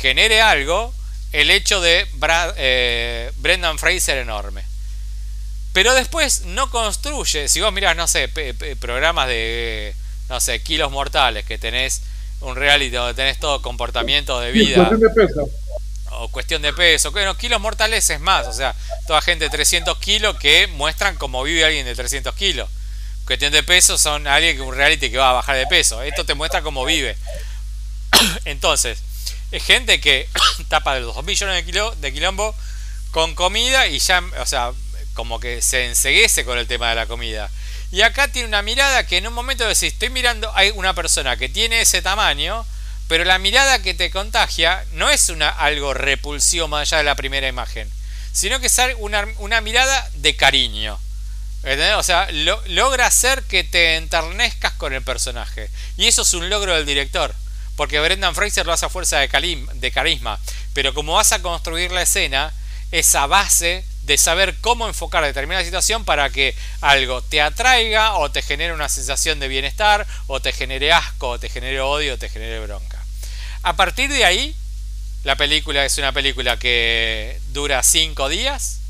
genere 0.00 0.40
algo 0.40 0.94
el 1.32 1.50
hecho 1.50 1.80
de 1.80 2.06
eh, 2.56 3.32
Brendan 3.36 3.78
Fraser 3.78 4.18
enorme. 4.18 4.69
Pero 5.72 5.94
después 5.94 6.42
no 6.46 6.70
construye, 6.70 7.48
si 7.48 7.60
vos 7.60 7.72
mirás, 7.72 7.96
no 7.96 8.08
sé, 8.08 8.28
programas 8.80 9.28
de, 9.28 9.94
no 10.28 10.40
sé, 10.40 10.60
kilos 10.62 10.90
mortales 10.90 11.44
que 11.44 11.58
tenés 11.58 12.02
un 12.40 12.56
reality 12.56 12.90
donde 12.90 13.14
tenés 13.14 13.38
todo 13.38 13.62
comportamiento 13.62 14.40
de 14.40 14.52
vida. 14.52 14.88
cuestión 14.88 15.00
de 15.00 15.10
peso. 15.10 15.50
O 16.12 16.28
cuestión 16.28 16.62
de 16.62 16.72
peso. 16.72 17.12
Bueno, 17.12 17.36
kilos 17.36 17.60
mortales 17.60 18.08
es 18.10 18.20
más. 18.20 18.46
O 18.48 18.52
sea, 18.52 18.74
toda 19.06 19.20
gente 19.22 19.44
de 19.44 19.50
300 19.50 19.96
kilos 19.98 20.36
que 20.38 20.66
muestran 20.66 21.16
cómo 21.16 21.42
vive 21.42 21.64
alguien 21.64 21.86
de 21.86 21.94
300 21.94 22.34
kilos. 22.34 22.68
Cuestión 23.26 23.52
de 23.52 23.62
peso 23.62 23.96
son 23.96 24.26
alguien 24.26 24.56
que 24.56 24.62
un 24.62 24.74
reality 24.74 25.10
que 25.10 25.18
va 25.18 25.30
a 25.30 25.34
bajar 25.34 25.56
de 25.56 25.66
peso. 25.66 26.02
Esto 26.02 26.24
te 26.24 26.34
muestra 26.34 26.62
cómo 26.62 26.84
vive. 26.84 27.16
Entonces, 28.44 28.98
es 29.52 29.62
gente 29.62 30.00
que 30.00 30.28
tapa 30.68 30.94
de 30.94 31.00
los 31.00 31.14
2 31.14 31.24
millones 31.24 31.54
de, 31.54 31.64
kilo, 31.64 31.94
de 31.96 32.12
quilombo 32.12 32.54
con 33.12 33.34
comida 33.34 33.86
y 33.86 33.98
ya, 33.98 34.22
o 34.40 34.46
sea, 34.46 34.72
como 35.20 35.38
que 35.38 35.60
se 35.60 35.84
enseguece 35.84 36.46
con 36.46 36.56
el 36.56 36.66
tema 36.66 36.88
de 36.88 36.94
la 36.94 37.04
comida. 37.04 37.50
Y 37.92 38.00
acá 38.00 38.28
tiene 38.28 38.48
una 38.48 38.62
mirada 38.62 39.06
que 39.06 39.18
en 39.18 39.26
un 39.26 39.34
momento 39.34 39.64
decís, 39.66 39.92
estoy 39.92 40.08
mirando, 40.08 40.50
hay 40.56 40.70
una 40.70 40.94
persona 40.94 41.36
que 41.36 41.50
tiene 41.50 41.82
ese 41.82 42.00
tamaño, 42.00 42.64
pero 43.06 43.24
la 43.24 43.38
mirada 43.38 43.82
que 43.82 43.92
te 43.92 44.10
contagia 44.10 44.82
no 44.92 45.10
es 45.10 45.28
una, 45.28 45.50
algo 45.50 45.92
repulsivo 45.92 46.68
más 46.68 46.88
allá 46.88 46.98
de 46.98 47.04
la 47.04 47.16
primera 47.16 47.48
imagen, 47.48 47.92
sino 48.32 48.60
que 48.60 48.68
es 48.68 48.80
una, 48.96 49.28
una 49.36 49.60
mirada 49.60 50.08
de 50.14 50.34
cariño. 50.36 50.98
O 51.98 52.02
sea, 52.02 52.26
logra 52.68 53.06
hacer 53.06 53.42
que 53.42 53.62
te 53.62 53.96
enternezcas 53.96 54.72
con 54.72 54.94
el 54.94 55.02
personaje. 55.02 55.68
Y 55.98 56.06
eso 56.06 56.22
es 56.22 56.32
un 56.32 56.48
logro 56.48 56.74
del 56.74 56.86
director. 56.86 57.34
Porque 57.76 58.00
Brendan 58.00 58.34
Fraser 58.34 58.64
lo 58.64 58.72
hace 58.72 58.86
a 58.86 58.88
fuerza 58.88 59.18
de, 59.18 59.68
de 59.74 59.90
carisma. 59.92 60.40
Pero 60.72 60.94
como 60.94 61.12
vas 61.12 61.32
a 61.32 61.42
construir 61.42 61.92
la 61.92 62.00
escena, 62.00 62.54
esa 62.90 63.26
base 63.26 63.84
de 64.10 64.18
saber 64.18 64.56
cómo 64.60 64.88
enfocar 64.88 65.22
determinada 65.22 65.64
situación 65.64 66.04
para 66.04 66.30
que 66.30 66.56
algo 66.80 67.22
te 67.22 67.40
atraiga 67.40 68.14
o 68.14 68.28
te 68.28 68.42
genere 68.42 68.72
una 68.72 68.88
sensación 68.88 69.38
de 69.38 69.46
bienestar 69.46 70.04
o 70.26 70.40
te 70.40 70.50
genere 70.52 70.92
asco 70.92 71.28
o 71.28 71.38
te 71.38 71.48
genere 71.48 71.80
odio 71.80 72.14
o 72.14 72.18
te 72.18 72.28
genere 72.28 72.58
bronca. 72.58 72.98
A 73.62 73.76
partir 73.76 74.10
de 74.10 74.24
ahí, 74.24 74.56
la 75.22 75.36
película 75.36 75.84
es 75.84 75.96
una 75.98 76.10
película 76.10 76.58
que 76.58 77.38
dura 77.52 77.84
5 77.84 78.28
días 78.28 78.80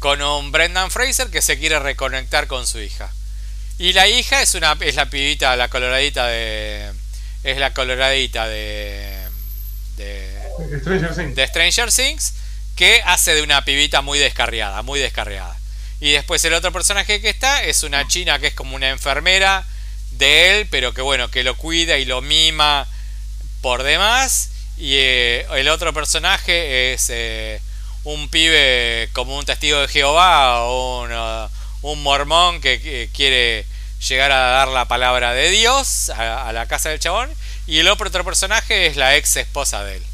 con 0.00 0.20
un 0.20 0.50
Brendan 0.50 0.90
Fraser 0.90 1.30
que 1.30 1.40
se 1.40 1.56
quiere 1.56 1.78
reconectar 1.78 2.48
con 2.48 2.66
su 2.66 2.80
hija. 2.80 3.12
Y 3.78 3.92
la 3.92 4.08
hija 4.08 4.42
es 4.42 4.56
una 4.56 4.76
es 4.80 4.96
la 4.96 5.06
pibita, 5.06 5.54
la 5.54 5.68
coloradita 5.68 6.26
de 6.26 6.90
es 7.44 7.56
la 7.58 7.72
coloradita 7.72 8.48
de 8.48 9.28
de 9.96 10.80
Stranger 10.80 11.14
Things. 11.14 11.36
de 11.36 11.46
Stranger 11.46 11.92
Things 11.92 12.32
que 12.80 13.02
hace 13.04 13.34
de 13.34 13.42
una 13.42 13.62
pibita 13.62 14.00
muy 14.00 14.18
descarriada, 14.18 14.80
muy 14.80 15.00
descarriada. 15.00 15.54
Y 16.00 16.12
después 16.12 16.42
el 16.46 16.54
otro 16.54 16.72
personaje 16.72 17.20
que 17.20 17.28
está 17.28 17.62
es 17.62 17.82
una 17.82 18.08
china 18.08 18.38
que 18.38 18.46
es 18.46 18.54
como 18.54 18.74
una 18.74 18.88
enfermera 18.88 19.66
de 20.12 20.60
él, 20.60 20.66
pero 20.70 20.94
que 20.94 21.02
bueno, 21.02 21.30
que 21.30 21.44
lo 21.44 21.58
cuida 21.58 21.98
y 21.98 22.06
lo 22.06 22.22
mima 22.22 22.88
por 23.60 23.82
demás. 23.82 24.48
Y 24.78 24.94
eh, 24.94 25.46
el 25.56 25.68
otro 25.68 25.92
personaje 25.92 26.94
es 26.94 27.10
eh, 27.10 27.60
un 28.04 28.30
pibe 28.30 29.10
como 29.12 29.36
un 29.36 29.44
testigo 29.44 29.78
de 29.78 29.88
Jehová 29.88 30.62
o 30.62 31.02
un, 31.02 31.12
uh, 31.12 31.50
un 31.82 32.02
mormón 32.02 32.62
que, 32.62 32.80
que 32.80 33.10
quiere 33.12 33.66
llegar 34.08 34.32
a 34.32 34.38
dar 34.38 34.68
la 34.68 34.88
palabra 34.88 35.34
de 35.34 35.50
Dios 35.50 36.08
a, 36.08 36.48
a 36.48 36.52
la 36.54 36.64
casa 36.64 36.88
del 36.88 36.98
chabón. 36.98 37.30
Y 37.66 37.80
el 37.80 37.88
otro, 37.88 38.08
otro 38.08 38.24
personaje 38.24 38.86
es 38.86 38.96
la 38.96 39.16
ex 39.16 39.36
esposa 39.36 39.84
de 39.84 39.96
él. 39.96 40.09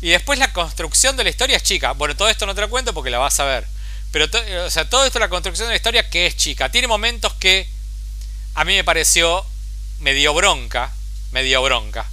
Y 0.00 0.10
después 0.10 0.38
la 0.38 0.52
construcción 0.52 1.16
de 1.16 1.24
la 1.24 1.30
historia 1.30 1.56
es 1.56 1.62
chica. 1.62 1.92
Bueno, 1.92 2.16
todo 2.16 2.28
esto 2.28 2.46
no 2.46 2.54
te 2.54 2.60
lo 2.60 2.70
cuento 2.70 2.92
porque 2.92 3.10
la 3.10 3.18
vas 3.18 3.38
a 3.40 3.44
ver. 3.44 3.66
Pero 4.12 4.26
o 4.66 4.70
sea, 4.70 4.88
todo 4.88 5.04
esto 5.04 5.18
la 5.18 5.28
construcción 5.28 5.68
de 5.68 5.72
la 5.72 5.76
historia 5.76 6.08
que 6.08 6.26
es 6.26 6.36
chica. 6.36 6.68
Tiene 6.70 6.86
momentos 6.86 7.34
que 7.34 7.68
a 8.54 8.64
mí 8.64 8.74
me 8.74 8.84
pareció 8.84 9.44
medio 10.00 10.34
bronca. 10.34 10.92
Medio 11.32 11.62
bronca. 11.62 12.06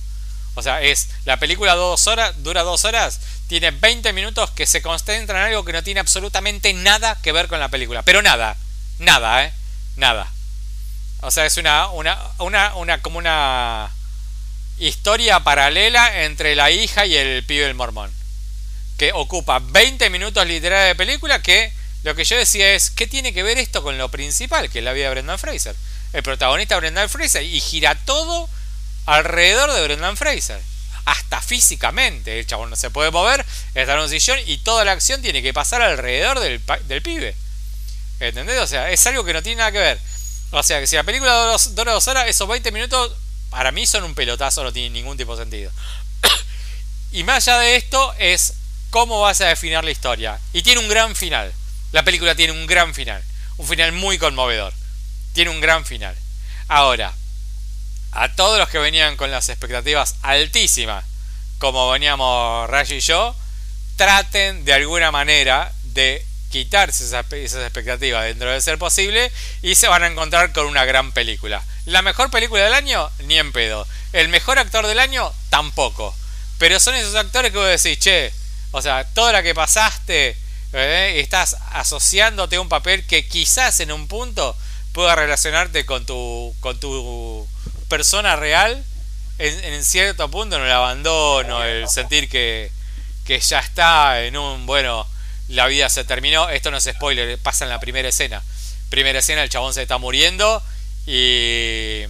O 0.56 0.62
sea, 0.62 0.82
es 0.82 1.10
la 1.26 1.38
película 1.38 1.76
dos 1.76 2.06
horas, 2.08 2.44
dura 2.44 2.62
dos 2.64 2.86
horas, 2.86 3.20
tiene 3.48 3.72
20 3.72 4.14
minutos 4.14 4.52
que 4.52 4.68
se 4.68 4.82
concentran 4.82 5.42
en 5.42 5.48
algo 5.48 5.66
que 5.66 5.74
no 5.74 5.84
tiene 5.84 6.00
absolutamente 6.00 6.74
nada 6.74 7.18
que 7.22 7.32
ver 7.32 7.48
con 7.48 7.60
la 7.60 7.70
película. 7.70 8.04
Pero 8.04 8.22
nada, 8.22 8.56
nada, 9.00 9.46
¿eh? 9.46 9.54
Nada. 9.96 10.32
O 11.22 11.32
sea, 11.32 11.46
es 11.46 11.58
una, 11.58 11.88
una, 11.90 12.20
una, 12.38 12.76
una 12.76 13.02
como 13.02 13.18
una 13.18 13.90
historia 14.78 15.40
paralela 15.42 16.24
entre 16.24 16.56
la 16.56 16.72
hija 16.72 17.06
y 17.06 17.16
el 17.16 17.44
pibe 17.46 17.66
del 17.66 17.76
mormón. 17.76 18.12
Que 18.98 19.12
ocupa 19.14 19.60
20 19.60 20.10
minutos 20.10 20.46
literales 20.46 20.90
de 20.90 20.96
película 20.96 21.42
que 21.42 21.72
lo 22.04 22.16
que 22.16 22.26
yo 22.26 22.38
decía 22.38 22.74
es, 22.74 22.90
¿qué 22.90 23.08
tiene 23.08 23.34
que 23.34 23.44
ver 23.44 23.58
esto 23.58 23.82
con 23.82 23.98
lo 23.98 24.10
principal, 24.10 24.70
que 24.70 24.80
es 24.80 24.86
la 24.86 24.94
vida 24.94 25.06
de 25.06 25.12
Brendan 25.12 25.40
Fraser? 25.40 25.76
El 26.12 26.22
protagonista 26.22 26.78
Brendan 26.78 27.10
Fraser 27.10 27.44
y 27.44 27.60
gira 27.60 27.96
todo 27.96 28.50
alrededor 29.06 29.72
de 29.72 29.84
Brendan 29.84 30.18
Fraser. 30.18 30.62
Hasta 31.06 31.42
físicamente, 31.42 32.40
el 32.40 32.48
chabón 32.48 32.70
no 32.70 32.76
se 32.76 32.90
puede 32.90 33.12
mover, 33.12 33.46
está 33.74 33.94
en 33.94 34.00
un 34.00 34.10
sillón 34.10 34.40
y 34.46 34.58
toda 34.58 34.86
la 34.86 34.94
acción 34.94 35.22
tiene 35.22 35.42
que 35.42 35.54
pasar 35.54 35.82
alrededor 35.82 36.40
del, 36.40 36.62
del 36.88 37.02
pibe. 37.02 37.36
¿Entendés? 38.20 38.60
O 38.60 38.68
sea, 38.68 38.92
es 38.92 39.06
algo 39.08 39.26
que 39.26 39.34
no 39.34 39.42
tiene 39.42 39.60
nada 39.60 39.72
que 39.72 39.80
ver. 39.80 40.00
O 40.52 40.62
sea, 40.62 40.80
que 40.80 40.88
si 40.88 40.96
la 40.96 41.04
película 41.04 41.58
dura 41.72 41.94
dos 41.94 42.08
horas, 42.08 42.28
esos 42.28 42.48
20 42.48 42.72
minutos 42.72 43.12
para 43.54 43.72
mí 43.72 43.86
son 43.86 44.04
un 44.04 44.16
pelotazo, 44.16 44.64
no 44.64 44.74
tienen 44.74 44.94
ningún 44.94 45.16
tipo 45.16 45.36
de 45.36 45.44
sentido. 45.44 45.72
y 47.12 47.24
más 47.24 47.48
allá 47.48 47.60
de 47.60 47.76
esto 47.76 48.14
es 48.18 48.54
cómo 48.90 49.22
vas 49.22 49.42
a 49.42 49.48
definir 49.48 49.84
la 49.84 49.92
historia. 49.92 50.40
Y 50.54 50.64
tiene 50.64 50.82
un 50.82 50.90
gran 50.90 51.16
final. 51.16 51.54
La 51.92 52.04
película 52.04 52.34
tiene 52.34 52.52
un 52.54 52.66
gran 52.66 52.96
final. 52.96 53.24
Un 53.58 53.68
final 53.68 53.92
muy 53.92 54.18
conmovedor. 54.18 54.74
Tiene 55.34 55.52
un 55.52 55.62
gran 55.62 55.86
final. 55.86 56.18
Ahora, 56.68 57.14
a 58.12 58.36
todos 58.36 58.58
los 58.58 58.70
que 58.70 58.80
venían 58.80 59.18
con 59.18 59.30
las 59.30 59.50
expectativas 59.50 60.16
altísimas, 60.24 61.06
como 61.60 61.92
veníamos 61.92 62.68
Rayo 62.70 62.96
y 62.96 63.02
yo, 63.02 63.36
traten 63.98 64.66
de 64.66 64.74
alguna 64.74 65.12
manera 65.12 65.72
de 65.84 66.26
quitarse 66.50 67.06
esas, 67.06 67.32
esas 67.34 67.64
expectativas 67.64 68.26
dentro 68.26 68.52
de 68.52 68.62
ser 68.62 68.80
posible 68.80 69.32
y 69.62 69.76
se 69.76 69.88
van 69.88 70.04
a 70.04 70.08
encontrar 70.08 70.54
con 70.54 70.66
una 70.66 70.86
gran 70.86 71.12
película. 71.12 71.64
La 71.86 72.02
mejor 72.02 72.32
película 72.32 72.64
del 72.64 72.74
año, 72.74 73.10
ni 73.26 73.38
en 73.38 73.52
pedo. 73.52 73.86
El 74.14 74.30
mejor 74.30 74.58
actor 74.58 74.88
del 74.88 75.00
año, 75.00 75.34
tampoco. 75.50 76.16
Pero 76.58 76.80
son 76.80 76.96
esos 76.96 77.16
actores 77.16 77.52
que 77.52 77.58
vos 77.58 77.68
decís, 77.68 78.00
che, 78.00 78.32
o 78.72 78.82
sea, 78.82 79.04
toda 79.14 79.34
la 79.34 79.44
que 79.44 79.54
pasaste, 79.54 80.38
¿eh? 80.72 81.20
estás 81.20 81.58
asociándote 81.72 82.56
a 82.56 82.62
un 82.62 82.70
papel 82.70 83.06
que 83.06 83.28
quizás 83.28 83.82
en 83.82 83.92
un 83.92 84.08
punto 84.08 84.56
pueda 84.94 85.16
relacionarte 85.16 85.86
con 85.86 86.06
tu, 86.06 86.56
con 86.62 86.80
tu 86.80 87.48
persona 87.90 88.36
real. 88.38 88.84
En, 89.40 89.64
en 89.66 89.84
cierto 89.84 90.30
punto, 90.30 90.56
en 90.56 90.64
el 90.64 90.72
abandono, 90.72 91.64
el 91.64 91.90
sentir 91.90 92.30
que, 92.30 92.72
que 93.26 93.40
ya 93.40 93.60
está 93.60 94.24
en 94.24 94.38
un, 94.38 94.66
bueno, 94.66 95.06
la 95.50 95.68
vida 95.68 95.90
se 95.90 96.06
terminó. 96.06 96.50
Esto 96.50 96.72
no 96.72 96.78
es 96.78 96.86
spoiler, 96.86 97.38
pasa 97.40 97.66
en 97.66 97.70
la 97.70 97.80
primera 97.80 98.08
escena. 98.08 98.42
Primera 98.90 99.20
escena, 99.20 99.44
el 99.44 99.50
chabón 99.50 99.74
se 99.74 99.82
está 99.82 99.98
muriendo 99.98 100.64
y, 101.06 102.04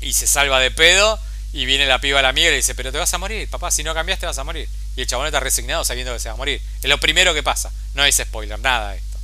y 0.00 0.12
se 0.12 0.26
salva 0.26 0.60
de 0.60 0.70
pedo. 0.70 1.18
Y 1.52 1.64
viene 1.64 1.84
la 1.86 1.98
piba 2.00 2.20
a 2.20 2.22
la 2.22 2.28
amiga 2.28 2.46
y 2.46 2.50
le 2.52 2.56
dice, 2.58 2.76
pero 2.76 2.92
te 2.92 2.98
vas 2.98 3.12
a 3.12 3.18
morir, 3.18 3.48
papá, 3.50 3.72
si 3.72 3.82
no 3.82 3.92
cambiaste 3.92 4.24
vas 4.24 4.38
a 4.38 4.44
morir. 4.44 4.68
Y 4.94 5.00
el 5.00 5.08
chabón 5.08 5.26
está 5.26 5.40
resignado 5.40 5.84
sabiendo 5.84 6.12
que 6.12 6.20
se 6.20 6.28
va 6.28 6.34
a 6.34 6.38
morir. 6.38 6.62
Es 6.80 6.88
lo 6.88 6.98
primero 6.98 7.34
que 7.34 7.42
pasa, 7.42 7.72
no 7.94 8.04
es 8.04 8.14
spoiler, 8.16 8.60
nada 8.60 8.92
de 8.92 8.98
esto. 8.98 9.18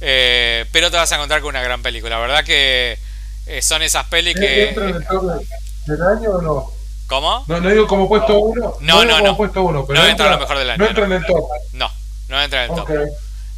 Eh, 0.00 0.66
pero 0.70 0.88
te 0.92 0.96
vas 0.96 1.10
a 1.10 1.16
encontrar 1.16 1.40
con 1.40 1.48
una 1.48 1.62
gran 1.64 1.82
película, 1.82 2.14
la 2.14 2.20
verdad 2.20 2.44
que 2.44 2.96
eh, 3.46 3.60
son 3.60 3.82
esas 3.82 4.06
pelis 4.06 4.36
que... 4.36 4.68
¿Entra 4.68 4.88
en 4.88 4.94
el 4.96 5.04
top 5.04 5.24
del 5.86 6.02
año 6.02 6.30
o 6.30 6.42
no? 6.42 6.70
¿Cómo? 7.08 7.44
No, 7.48 7.60
no 7.60 7.68
digo 7.68 7.88
como 7.88 8.08
puesto 8.08 8.38
uno. 8.38 8.76
No, 8.80 9.04
no, 9.04 9.20
no. 9.20 9.36
puesto 9.36 9.62
uno, 9.64 9.84
pero 9.84 10.00
No 10.00 10.06
entra 10.08 10.26
en 10.26 10.32
lo 10.32 10.38
mejor 10.38 10.58
del 10.58 10.70
año, 10.70 10.78
No 10.78 10.86
entra 10.88 11.08
no. 11.08 11.14
en 11.16 11.20
el 11.22 11.26
top. 11.26 11.44
No, 11.72 11.92
no 12.28 12.40
entra 12.42 12.64
en 12.66 12.70
el 12.70 12.76
top. 12.76 12.88
Ok. 12.88 12.98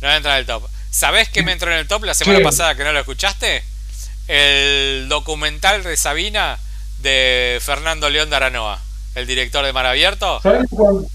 No 0.00 0.10
entra 0.14 0.32
en 0.32 0.38
el 0.38 0.46
top. 0.46 0.66
¿Sabés 0.90 1.28
qué 1.28 1.42
me 1.42 1.52
entró 1.52 1.70
en 1.70 1.76
el 1.78 1.86
top 1.86 2.04
la 2.04 2.14
semana 2.14 2.38
Sí. 2.38 2.44
pasada 2.44 2.74
que 2.74 2.82
no 2.82 2.92
lo 2.92 3.00
escuchaste? 3.00 3.62
El 4.28 5.08
documental 5.08 5.82
de 5.82 5.96
Sabina 5.96 6.58
de 7.00 7.58
Fernando 7.62 8.10
León 8.10 8.30
de 8.30 8.36
Aranoa, 8.36 8.80
el 9.14 9.26
director 9.26 9.64
de 9.64 9.72
Mar 9.72 9.86
Abierto. 9.86 10.40
¿Sabes 10.42 10.62
que 10.68 10.76
cuando, 10.76 11.08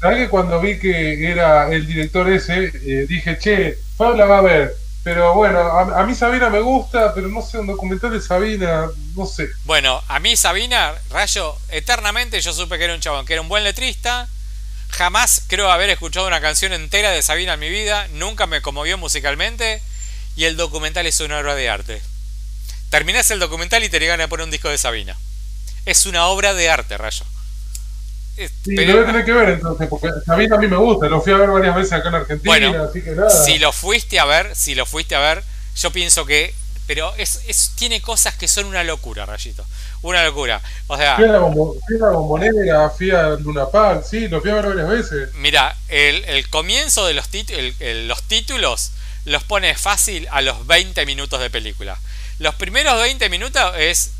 que 0.00 0.28
cuando 0.28 0.60
vi 0.60 0.78
que 0.78 1.30
era 1.30 1.68
el 1.72 1.86
director 1.86 2.30
ese, 2.30 2.70
eh, 2.74 3.06
dije, 3.08 3.38
che, 3.38 3.78
Pablo 3.96 4.16
la 4.16 4.26
va 4.26 4.38
a 4.38 4.42
ver. 4.42 4.76
Pero 5.02 5.34
bueno, 5.34 5.60
a, 5.60 6.00
a 6.00 6.04
mí 6.04 6.14
Sabina 6.14 6.50
me 6.50 6.60
gusta, 6.60 7.14
pero 7.14 7.28
no 7.28 7.40
sé, 7.40 7.58
un 7.58 7.66
documental 7.66 8.12
de 8.12 8.20
Sabina, 8.20 8.88
no 9.16 9.26
sé. 9.26 9.48
Bueno, 9.64 10.02
a 10.06 10.18
mí 10.20 10.36
Sabina, 10.36 10.92
Rayo, 11.10 11.56
eternamente 11.70 12.40
yo 12.40 12.52
supe 12.52 12.78
que 12.78 12.84
era 12.84 12.94
un 12.94 13.00
chabón, 13.00 13.24
que 13.24 13.32
era 13.32 13.42
un 13.42 13.48
buen 13.48 13.64
letrista. 13.64 14.28
Jamás 14.90 15.42
creo 15.46 15.70
haber 15.70 15.90
escuchado 15.90 16.26
una 16.26 16.40
canción 16.40 16.72
entera 16.72 17.10
de 17.10 17.22
Sabina 17.22 17.54
en 17.54 17.60
mi 17.60 17.70
vida. 17.70 18.08
Nunca 18.12 18.46
me 18.46 18.60
conmovió 18.60 18.98
musicalmente. 18.98 19.82
Y 20.36 20.44
el 20.44 20.56
documental 20.56 21.06
es 21.06 21.20
una 21.20 21.38
obra 21.38 21.54
de 21.54 21.68
arte. 21.68 22.02
Terminás 22.90 23.30
el 23.30 23.38
documental 23.38 23.84
y 23.84 23.88
te 23.88 24.00
llegan 24.00 24.20
a 24.20 24.28
poner 24.28 24.44
un 24.44 24.50
disco 24.50 24.68
de 24.68 24.78
Sabina. 24.78 25.16
Es 25.86 26.06
una 26.06 26.26
obra 26.26 26.54
de 26.54 26.70
arte, 26.70 26.96
Rayo. 26.96 27.24
Sí, 28.36 28.48
pero- 28.76 28.92
lo 28.92 28.98
voy 28.98 29.02
a 29.04 29.06
tener 29.06 29.24
que 29.24 29.32
ver 29.32 29.48
entonces, 29.48 29.88
porque 29.88 30.08
Sabina 30.24 30.56
a 30.56 30.58
mí 30.60 30.68
me 30.68 30.76
gusta, 30.76 31.08
lo 31.08 31.20
fui 31.20 31.32
a 31.32 31.38
ver 31.38 31.50
varias 31.50 31.74
veces 31.74 31.92
acá 31.94 32.08
en 32.08 32.14
Argentina, 32.14 32.48
Bueno, 32.50 32.84
así 32.84 33.02
que 33.02 33.10
nada. 33.10 33.30
si 33.30 33.58
lo 33.58 33.72
fuiste 33.72 34.20
a 34.20 34.24
ver, 34.26 34.54
si 34.54 34.76
lo 34.76 34.86
fuiste 34.86 35.16
a 35.16 35.20
ver, 35.20 35.42
yo 35.76 35.90
pienso 35.90 36.24
que. 36.24 36.54
Pero 36.86 37.12
es, 37.18 37.42
es- 37.48 37.72
tiene 37.76 38.00
cosas 38.00 38.34
que 38.36 38.48
son 38.48 38.64
una 38.64 38.82
locura, 38.84 39.26
Rayito. 39.26 39.66
Una 40.00 40.24
locura. 40.24 40.62
O 40.86 40.96
sea, 40.96 41.16
Fui 41.16 41.24
a 41.26 41.32
la, 41.32 41.38
bombo- 41.40 41.76
fui 41.86 41.96
a 41.96 42.00
la 42.00 42.10
bombonera, 42.12 42.90
fui 42.90 43.10
a 43.10 43.28
Luna 43.30 43.66
Park, 43.66 44.04
sí, 44.08 44.26
lo 44.28 44.40
fui 44.40 44.50
a 44.50 44.54
ver 44.54 44.66
varias 44.68 44.88
veces. 44.88 45.34
mira, 45.34 45.76
el, 45.88 46.24
el 46.24 46.48
comienzo 46.48 47.04
de 47.06 47.12
los, 47.14 47.28
tit- 47.30 47.50
el- 47.50 47.74
el- 47.80 48.08
los 48.08 48.22
títulos 48.22 48.92
los 49.26 49.42
pone 49.44 49.74
fácil 49.74 50.26
a 50.30 50.40
los 50.40 50.66
20 50.66 51.04
minutos 51.04 51.40
de 51.40 51.50
película. 51.50 51.98
Los 52.38 52.54
primeros 52.54 53.00
20 53.00 53.28
minutos 53.30 53.72
es. 53.78 54.10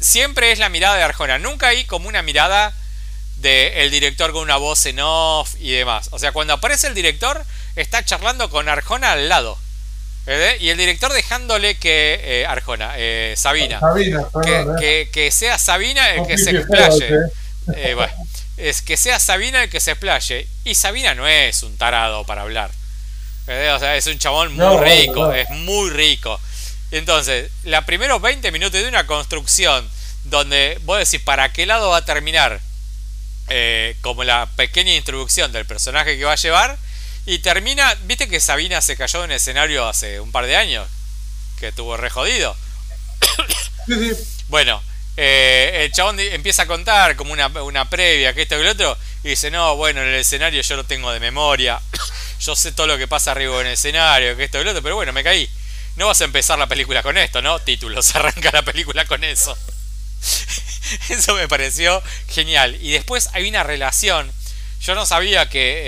Siempre 0.00 0.52
es 0.52 0.58
la 0.58 0.68
mirada 0.68 0.96
de 0.96 1.02
Arjona. 1.02 1.38
Nunca 1.38 1.68
hay 1.68 1.84
como 1.84 2.08
una 2.08 2.22
mirada 2.22 2.74
del 3.36 3.90
director 3.90 4.32
con 4.32 4.42
una 4.42 4.56
voz 4.56 4.86
en 4.86 5.00
off 5.00 5.54
y 5.58 5.72
demás. 5.72 6.08
O 6.12 6.18
sea, 6.18 6.32
cuando 6.32 6.52
aparece 6.54 6.86
el 6.86 6.94
director, 6.94 7.44
está 7.76 8.04
charlando 8.04 8.48
con 8.50 8.68
Arjona 8.68 9.12
al 9.12 9.28
lado. 9.28 9.58
¿eh? 10.26 10.56
Y 10.60 10.68
el 10.70 10.78
director 10.78 11.12
dejándole 11.12 11.76
que. 11.76 12.20
eh, 12.22 12.46
Arjona, 12.46 12.92
eh, 12.96 13.34
Sabina. 13.36 13.80
Sabina, 13.80 14.24
Que, 14.42 14.60
eh. 14.60 14.66
que- 14.78 15.08
que 15.12 15.30
sea 15.30 15.58
Sabina 15.58 16.14
el 16.14 16.26
que 16.26 16.38
se 16.38 16.50
explaye. 16.50 17.10
bueno, 17.94 18.12
es 18.56 18.82
que 18.82 18.96
sea 18.96 19.18
Sabina 19.18 19.64
el 19.64 19.70
que 19.70 19.80
se 19.80 19.92
explaye. 19.92 20.46
Y 20.64 20.74
Sabina 20.74 21.14
no 21.14 21.26
es 21.26 21.62
un 21.62 21.76
tarado 21.76 22.24
para 22.24 22.42
hablar. 22.42 22.70
O 23.46 23.78
sea, 23.78 23.96
es 23.96 24.06
un 24.06 24.18
chabón 24.18 24.48
muy 24.54 24.58
No, 24.64 24.82
rico, 24.82 25.26
no. 25.26 25.32
es 25.34 25.50
muy 25.50 25.90
rico. 25.90 26.40
Entonces, 26.94 27.50
los 27.64 27.84
primeros 27.86 28.22
20 28.22 28.52
minutos 28.52 28.80
de 28.80 28.86
una 28.86 29.04
construcción 29.04 29.90
donde 30.22 30.78
vos 30.84 30.96
decís 30.96 31.20
para 31.20 31.52
qué 31.52 31.66
lado 31.66 31.90
va 31.90 31.96
a 31.96 32.04
terminar, 32.04 32.60
eh, 33.48 33.96
como 34.00 34.22
la 34.22 34.48
pequeña 34.54 34.94
introducción 34.94 35.50
del 35.50 35.66
personaje 35.66 36.16
que 36.16 36.22
va 36.22 36.34
a 36.34 36.36
llevar, 36.36 36.78
y 37.26 37.40
termina, 37.40 37.92
viste 38.04 38.28
que 38.28 38.38
Sabina 38.38 38.80
se 38.80 38.96
cayó 38.96 39.24
en 39.24 39.24
un 39.24 39.32
escenario 39.32 39.88
hace 39.88 40.20
un 40.20 40.30
par 40.30 40.46
de 40.46 40.54
años, 40.54 40.88
que 41.58 41.72
tuvo 41.72 41.96
re 41.96 42.10
jodido. 42.10 42.56
Sí, 43.86 43.94
sí. 44.14 44.24
Bueno, 44.46 44.80
eh, 45.16 45.80
el 45.84 45.92
chabón 45.92 46.20
empieza 46.20 46.62
a 46.62 46.66
contar 46.66 47.16
como 47.16 47.32
una, 47.32 47.48
una 47.48 47.90
previa, 47.90 48.32
que 48.34 48.42
esto 48.42 48.56
y 48.56 48.62
lo 48.62 48.70
otro, 48.70 48.96
y 49.24 49.30
dice, 49.30 49.50
no, 49.50 49.74
bueno, 49.74 50.00
en 50.00 50.08
el 50.08 50.14
escenario 50.14 50.62
yo 50.62 50.76
lo 50.76 50.84
tengo 50.84 51.10
de 51.10 51.18
memoria. 51.18 51.80
yo 52.40 52.54
sé 52.54 52.70
todo 52.70 52.86
lo 52.86 52.96
que 52.96 53.08
pasa 53.08 53.32
arriba 53.32 53.60
en 53.62 53.66
el 53.66 53.72
escenario, 53.72 54.36
que 54.36 54.44
esto 54.44 54.60
y 54.60 54.64
lo 54.64 54.70
otro, 54.70 54.82
pero 54.82 54.94
bueno, 54.94 55.12
me 55.12 55.24
caí. 55.24 55.50
No 55.96 56.06
vas 56.08 56.20
a 56.20 56.24
empezar 56.24 56.58
la 56.58 56.66
película 56.66 57.02
con 57.02 57.16
esto, 57.16 57.40
¿no? 57.42 57.58
Títulos, 57.60 58.14
arranca 58.16 58.50
la 58.52 58.62
película 58.62 59.04
con 59.04 59.24
eso. 59.24 59.56
Eso 61.08 61.34
me 61.34 61.48
pareció 61.48 62.02
genial. 62.28 62.76
Y 62.80 62.92
después 62.92 63.28
hay 63.32 63.48
una 63.48 63.62
relación. 63.62 64.30
Yo 64.80 64.94
no 64.94 65.06
sabía 65.06 65.48
que 65.48 65.82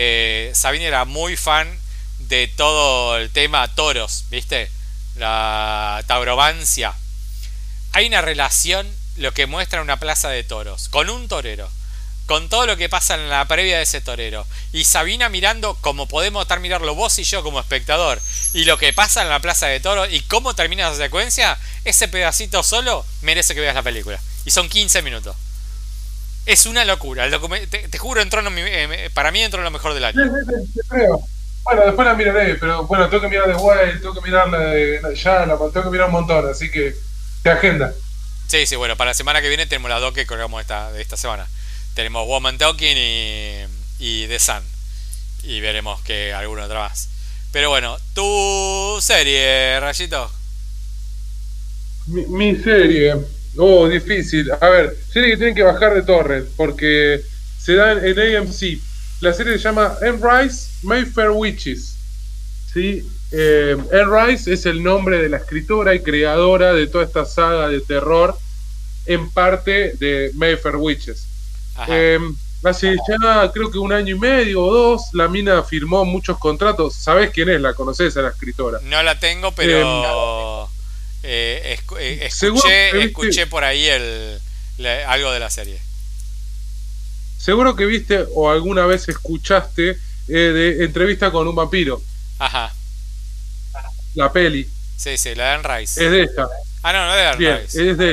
eh, 0.49 0.55
Sabine 0.55 0.87
era 0.87 1.05
muy 1.05 1.37
fan 1.37 1.79
de 2.19 2.49
todo 2.49 3.17
el 3.19 3.31
tema 3.31 3.75
toros, 3.75 4.25
¿viste? 4.31 4.71
La 5.17 6.03
tauromancia. 6.07 6.95
Hay 7.93 8.07
una 8.07 8.21
relación, 8.21 8.87
lo 9.17 9.33
que 9.33 9.47
muestra 9.47 9.83
una 9.83 9.99
plaza 9.99 10.29
de 10.29 10.45
toros, 10.45 10.89
con 10.89 11.11
un 11.11 11.29
torero 11.29 11.71
con 12.27 12.49
todo 12.49 12.67
lo 12.67 12.77
que 12.77 12.89
pasa 12.89 13.15
en 13.15 13.29
la 13.29 13.47
previa 13.47 13.77
de 13.77 13.85
ese 13.85 14.01
torero. 14.01 14.47
Y 14.73 14.85
Sabina 14.85 15.29
mirando 15.29 15.75
como 15.81 16.07
podemos 16.07 16.43
estar 16.43 16.61
mirarlo 16.61 16.95
vos 16.95 17.19
y 17.19 17.25
yo 17.25 17.43
como 17.43 17.61
espectador. 17.61 18.21
Y 18.53 18.65
lo 18.65 18.79
que 18.79 18.93
pasa 18.93 19.23
en 19.23 19.29
la 19.29 19.41
plaza 19.41 19.67
de 19.69 19.81
toros 19.81 20.09
y 20.11 20.21
cómo 20.23 20.55
termina 20.55 20.89
esa 20.89 20.97
secuencia, 20.97 21.57
ese 21.85 22.09
pedacito 22.09 22.63
solo 22.63 23.05
merece 23.23 23.55
que 23.55 23.61
veas 23.61 23.75
la 23.75 23.83
película. 23.83 24.21
Y 24.45 24.51
son 24.51 24.69
15 24.69 25.03
minutos. 25.03 25.37
Es 26.47 26.67
una 26.67 26.85
locura. 26.85 27.29
te, 27.69 27.99
juro, 27.99 28.21
entró 28.21 28.43
eh, 28.45 29.11
para 29.15 29.31
mí 29.31 29.43
entró 29.43 29.61
en 29.61 29.65
lo 29.65 29.71
mejor 29.71 29.95
del 29.95 30.05
año. 30.05 30.23
Bueno, 31.63 31.83
después 31.85 32.07
la 32.07 32.15
miraré, 32.15 32.55
pero 32.55 32.85
bueno, 32.85 33.09
tengo 33.09 33.23
que 33.23 33.29
mirar 33.29 33.49
de 33.49 33.57
Wild, 33.57 34.01
tengo 34.01 34.15
que 34.15 34.21
mirar 34.21 34.49
la 34.49 34.59
de 34.61 35.01
ya, 35.17 35.45
la 35.47 35.57
tengo 35.57 35.83
que 35.83 35.91
mirar 35.91 36.07
un 36.07 36.13
montón, 36.13 36.49
así 36.49 36.71
que 36.71 36.95
te 37.43 37.51
agenda. 37.51 37.93
Sí, 38.47 38.67
sí, 38.67 38.77
bueno, 38.77 38.97
para 38.97 39.11
la 39.11 39.15
semana 39.15 39.43
que 39.43 39.49
viene 39.49 39.67
tenemos 39.67 39.91
las 39.91 40.01
dos 40.01 40.15
que 40.15 40.27
colgamos 40.27 40.61
esta, 40.61 40.93
de 40.93 41.03
esta 41.03 41.17
semana. 41.17 41.49
Tenemos 41.97 42.27
Woman 42.27 42.59
Talking 42.59 42.95
y, 42.95 43.65
y 43.99 44.27
The 44.27 44.39
Sun. 44.39 44.63
Y 45.45 45.61
veremos 45.61 45.99
que 46.03 46.31
alguna 46.35 46.67
otra 46.67 46.81
más. 46.81 47.09
Pero 47.53 47.71
bueno, 47.71 47.97
tu 48.13 48.99
serie, 49.01 49.81
Rayito. 49.81 50.31
Mi, 52.09 52.55
serie. 52.57 53.15
Oh, 53.57 53.89
difícil. 53.89 54.53
A 54.61 54.69
ver, 54.69 54.95
serie 55.11 55.31
que 55.31 55.37
tienen 55.39 55.55
que 55.55 55.63
bajar 55.63 55.95
de 55.95 56.03
torre 56.03 56.45
porque 56.59 57.23
se 57.59 57.77
da 57.77 57.93
en, 57.93 58.37
AMC. 58.37 58.79
La 59.23 59.33
serie 59.33 59.55
se 59.55 59.61
llama 59.61 59.97
Rise 60.03 60.69
Mayfair 60.83 61.31
Witches. 61.31 61.97
¿Sí? 62.75 63.09
Eh, 63.33 63.75
Rise 63.91 64.53
es 64.53 64.67
el 64.67 64.83
nombre 64.83 65.23
de 65.23 65.31
la 65.31 65.39
escritora 65.39 65.95
y 65.95 66.01
creadora 66.01 66.75
de 66.75 66.89
toda 66.89 67.05
esta 67.05 67.25
saga 67.25 67.71
de 67.71 67.81
terror, 67.81 68.37
en 69.07 69.31
parte 69.31 69.95
de 69.95 70.31
Mayfair 70.35 70.77
Witches. 70.77 71.36
Eh, 71.89 72.19
hace 72.65 72.97
ya 73.09 73.51
creo 73.53 73.71
que 73.71 73.79
un 73.79 73.93
año 73.93 74.17
y 74.17 74.19
medio 74.19 74.65
o 74.65 74.73
dos, 74.73 75.03
la 75.13 75.29
mina 75.29 75.63
firmó 75.63 76.05
muchos 76.05 76.39
contratos. 76.39 76.95
¿Sabés 76.95 77.31
quién 77.31 77.49
es? 77.49 77.61
¿La 77.61 77.75
conoces 77.75 78.17
a 78.17 78.23
la 78.23 78.29
escritora? 78.29 78.81
No 78.83 79.03
la 79.03 79.19
tengo, 79.19 79.53
pero 79.53 80.69
eh, 81.23 81.79
eh, 81.99 82.19
escuché, 82.23 83.47
por 83.47 83.65
ahí 83.65 83.87
el, 83.87 84.41
algo 85.07 85.33
de 85.33 85.41
la 85.41 85.51
serie. 85.51 85.81
Seguro 87.39 87.77
que 87.77 87.87
viste 87.87 88.25
o 88.35 88.51
alguna 88.51 88.87
vez 88.87 89.09
escuchaste 89.09 89.99
de 90.27 90.85
entrevista 90.85 91.31
con 91.31 91.47
un 91.47 91.55
vampiro. 91.55 92.03
Ajá. 92.39 92.73
La 94.15 94.33
peli. 94.33 94.69
Sí, 94.97 95.19
sí, 95.19 95.35
la 95.35 95.45
de 95.45 95.51
Anne 95.51 95.79
Rice. 95.79 96.05
Es 96.05 96.11
de 96.11 96.23
esta. 96.23 96.49
Ah, 96.83 96.93
no, 96.93 97.07
no 97.07 97.15
es 97.15 97.21
de 97.21 97.27
Anne 97.27 97.61
Rice. 97.61 97.91
Es 97.91 97.99
de, 97.99 98.13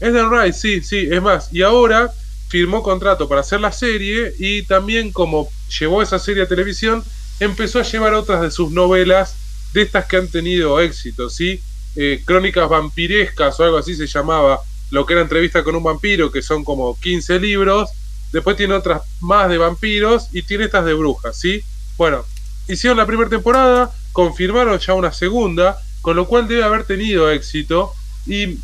es 0.00 0.12
de 0.12 0.20
Anne 0.20 0.42
Rice, 0.42 0.58
sí, 0.58 0.82
sí. 0.82 1.08
Es 1.10 1.22
más, 1.22 1.48
y 1.52 1.62
ahora 1.62 2.12
firmó 2.50 2.82
contrato 2.82 3.28
para 3.28 3.42
hacer 3.42 3.60
la 3.60 3.70
serie 3.70 4.34
y 4.38 4.64
también 4.64 5.12
como 5.12 5.48
llevó 5.78 6.02
esa 6.02 6.18
serie 6.18 6.42
a 6.42 6.48
televisión, 6.48 7.02
empezó 7.38 7.78
a 7.78 7.84
llevar 7.84 8.12
otras 8.12 8.42
de 8.42 8.50
sus 8.50 8.72
novelas, 8.72 9.36
de 9.72 9.82
estas 9.82 10.06
que 10.06 10.16
han 10.16 10.28
tenido 10.28 10.80
éxito, 10.80 11.30
¿sí? 11.30 11.62
Eh, 11.94 12.22
crónicas 12.24 12.68
vampirescas 12.68 13.58
o 13.58 13.64
algo 13.64 13.78
así 13.78 13.94
se 13.94 14.08
llamaba, 14.08 14.60
lo 14.90 15.06
que 15.06 15.14
era 15.14 15.22
entrevista 15.22 15.62
con 15.62 15.76
un 15.76 15.84
vampiro, 15.84 16.32
que 16.32 16.42
son 16.42 16.64
como 16.64 16.98
15 16.98 17.38
libros, 17.38 17.88
después 18.32 18.56
tiene 18.56 18.74
otras 18.74 19.02
más 19.20 19.48
de 19.48 19.56
vampiros 19.56 20.26
y 20.32 20.42
tiene 20.42 20.64
estas 20.64 20.84
de 20.84 20.94
brujas, 20.94 21.36
¿sí? 21.36 21.62
Bueno, 21.96 22.24
hicieron 22.66 22.98
la 22.98 23.06
primera 23.06 23.30
temporada, 23.30 23.92
confirmaron 24.12 24.76
ya 24.80 24.94
una 24.94 25.12
segunda, 25.12 25.78
con 26.00 26.16
lo 26.16 26.26
cual 26.26 26.48
debe 26.48 26.64
haber 26.64 26.82
tenido 26.82 27.30
éxito 27.30 27.92
y 28.26 28.58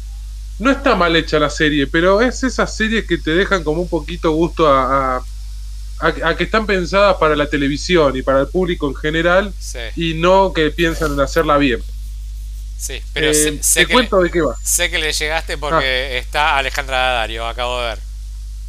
no 0.58 0.70
está 0.70 0.94
mal 0.94 1.14
hecha 1.16 1.38
la 1.38 1.50
serie, 1.50 1.86
pero 1.86 2.20
es 2.20 2.42
esas 2.42 2.74
series 2.74 3.06
que 3.06 3.18
te 3.18 3.32
dejan 3.32 3.62
como 3.62 3.82
un 3.82 3.88
poquito 3.88 4.32
gusto 4.32 4.68
a, 4.68 5.22
a, 5.98 6.36
que 6.36 6.44
están 6.44 6.66
pensadas 6.66 7.16
para 7.16 7.36
la 7.36 7.48
televisión 7.48 8.16
y 8.16 8.22
para 8.22 8.40
el 8.40 8.48
público 8.48 8.88
en 8.88 8.94
general 8.94 9.52
y 9.94 10.14
no 10.14 10.52
que 10.52 10.70
piensan 10.70 11.12
en 11.12 11.20
hacerla 11.20 11.58
bien. 11.58 11.82
Sí, 12.78 13.02
pero 13.12 13.32
sé, 13.32 13.48
eh, 13.48 13.60
te 13.74 13.86
cuento 13.86 14.20
de 14.20 14.30
qué 14.30 14.42
va. 14.42 14.54
Sé 14.62 14.90
que 14.90 14.98
le 14.98 15.12
llegaste 15.12 15.56
porque 15.56 15.76
ah. 16.12 16.18
está 16.18 16.58
Alejandra 16.58 17.12
Dario, 17.12 17.46
acabo 17.46 17.80
de 17.80 17.88
ver. 17.88 17.98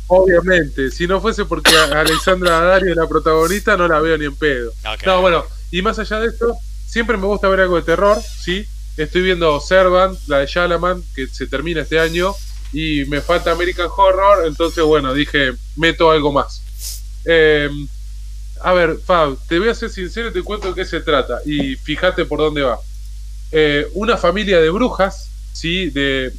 Obviamente, 0.08 0.90
si 0.92 1.06
no 1.06 1.20
fuese 1.20 1.44
porque 1.44 1.76
Alexandra 1.78 2.62
Dario 2.62 2.92
es 2.92 2.98
la 2.98 3.08
protagonista, 3.08 3.76
no 3.76 3.88
la 3.88 4.00
veo 4.00 4.18
ni 4.18 4.26
en 4.26 4.36
pedo. 4.36 4.72
No, 5.06 5.22
bueno, 5.22 5.46
y 5.70 5.82
más 5.82 6.00
allá 6.00 6.22
de 6.22 6.28
esto, 6.28 6.58
siempre 6.86 7.18
me 7.18 7.26
gusta 7.26 7.50
ver 7.50 7.60
algo 7.60 7.76
de 7.76 7.82
terror, 7.82 8.18
¿sí? 8.22 8.66
Estoy 8.98 9.22
viendo 9.22 9.60
Servant, 9.60 10.18
la 10.28 10.40
de 10.40 10.48
Shalaman, 10.48 11.04
que 11.16 11.28
se 11.28 11.46
termina 11.46 11.82
este 11.82 12.00
año, 12.00 12.34
y 12.74 13.06
me 13.06 13.22
falta 13.22 13.52
American 13.52 13.88
Horror, 13.96 14.48
entonces 14.48 14.84
bueno, 14.84 15.14
dije, 15.14 15.54
meto 15.76 16.10
algo 16.10 16.32
más. 16.32 16.64
Em, 17.24 17.88
a 18.62 18.74
ver, 18.74 18.98
Fab, 19.06 19.38
te 19.48 19.60
voy 19.60 19.70
a 19.70 19.76
ser 19.76 19.92
sincero 19.92 20.30
y 20.30 20.34
te 20.34 20.42
cuento 20.42 20.70
de 20.70 20.74
qué 20.74 20.84
se 20.84 21.00
trata, 21.02 21.40
y 21.46 21.76
fíjate 21.76 22.26
por 22.26 22.40
dónde 22.40 22.64
va. 22.64 22.80
Eh, 23.52 23.88
una 23.94 24.18
familia 24.18 24.60
de 24.60 24.72
brujas, 24.72 25.30
¿sí? 25.54 25.92
De 25.92 26.34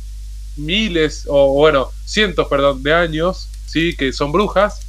miles, 0.56 1.26
o 1.28 1.52
bueno, 1.52 1.90
cientos, 2.04 2.48
perdón, 2.48 2.82
de 2.82 2.92
años, 2.92 3.48
¿sí? 3.66 3.94
Que 3.96 4.12
son 4.12 4.32
brujas, 4.32 4.80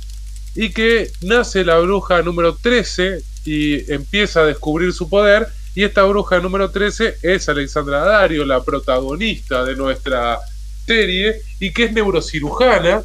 y 0.55 0.71
que 0.71 1.11
nace 1.21 1.63
la 1.63 1.77
bruja 1.77 2.23
número 2.23 2.55
13 2.55 3.21
y 3.45 3.91
empieza 3.93 4.41
a 4.41 4.45
descubrir 4.45 4.91
su 4.91 5.07
poder 5.07 5.47
y 5.79 5.85
esta 5.85 6.03
bruja 6.03 6.39
número 6.39 6.69
13 6.69 7.19
es 7.21 7.47
Alexandra 7.47 7.99
Dario, 7.99 8.43
la 8.43 8.61
protagonista 8.61 9.63
de 9.63 9.77
nuestra 9.77 10.37
serie, 10.85 11.41
y 11.57 11.71
que 11.71 11.85
es 11.85 11.93
neurocirujana. 11.93 13.01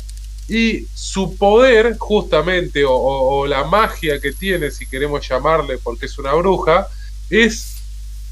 Y 0.48 0.84
su 0.92 1.36
poder, 1.36 1.96
justamente, 1.96 2.82
o, 2.84 3.46
la 3.46 3.62
magia 3.62 4.18
que 4.18 4.32
tiene, 4.32 4.72
si 4.72 4.86
queremos 4.86 5.24
llamarle, 5.28 5.78
porque 5.78 6.06
es 6.06 6.18
una 6.18 6.32
bruja, 6.34 6.88
es 7.30 7.76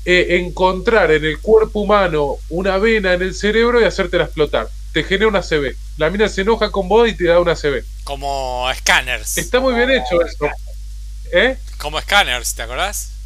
eh, 0.05 0.27
encontrar 0.31 1.13
en 1.13 1.25
el 1.25 1.39
cuerpo 1.39 1.79
humano 1.79 2.39
una 2.49 2.79
vena 2.79 3.13
en 3.13 3.23
el 3.23 3.37
cerebro 3.37 3.81
y 3.81 3.85
hacértela 3.85 4.25
explotar. 4.25 4.69
Te 4.93 5.05
genera 5.05 5.29
una 5.29 5.43
CB. 5.43 5.77
La 5.99 6.11
mina 6.11 6.29
se 6.29 6.41
enoja 6.41 6.73
con 6.73 6.89
vos 6.89 7.09
y 7.09 7.15
te 7.15 7.27
da 7.27 7.39
una 7.39 7.55
CB. 7.55 7.85
Como 8.03 8.69
scanners. 8.75 9.39
Está 9.39 9.61
muy 9.61 9.75
bien 9.75 9.93
hecho 9.93 10.21
eso. 10.21 10.49
¿Eh? 11.33 11.57
Como 11.79 12.01
scanners, 12.01 12.57
¿te 12.57 12.63
acordás? 12.63 13.22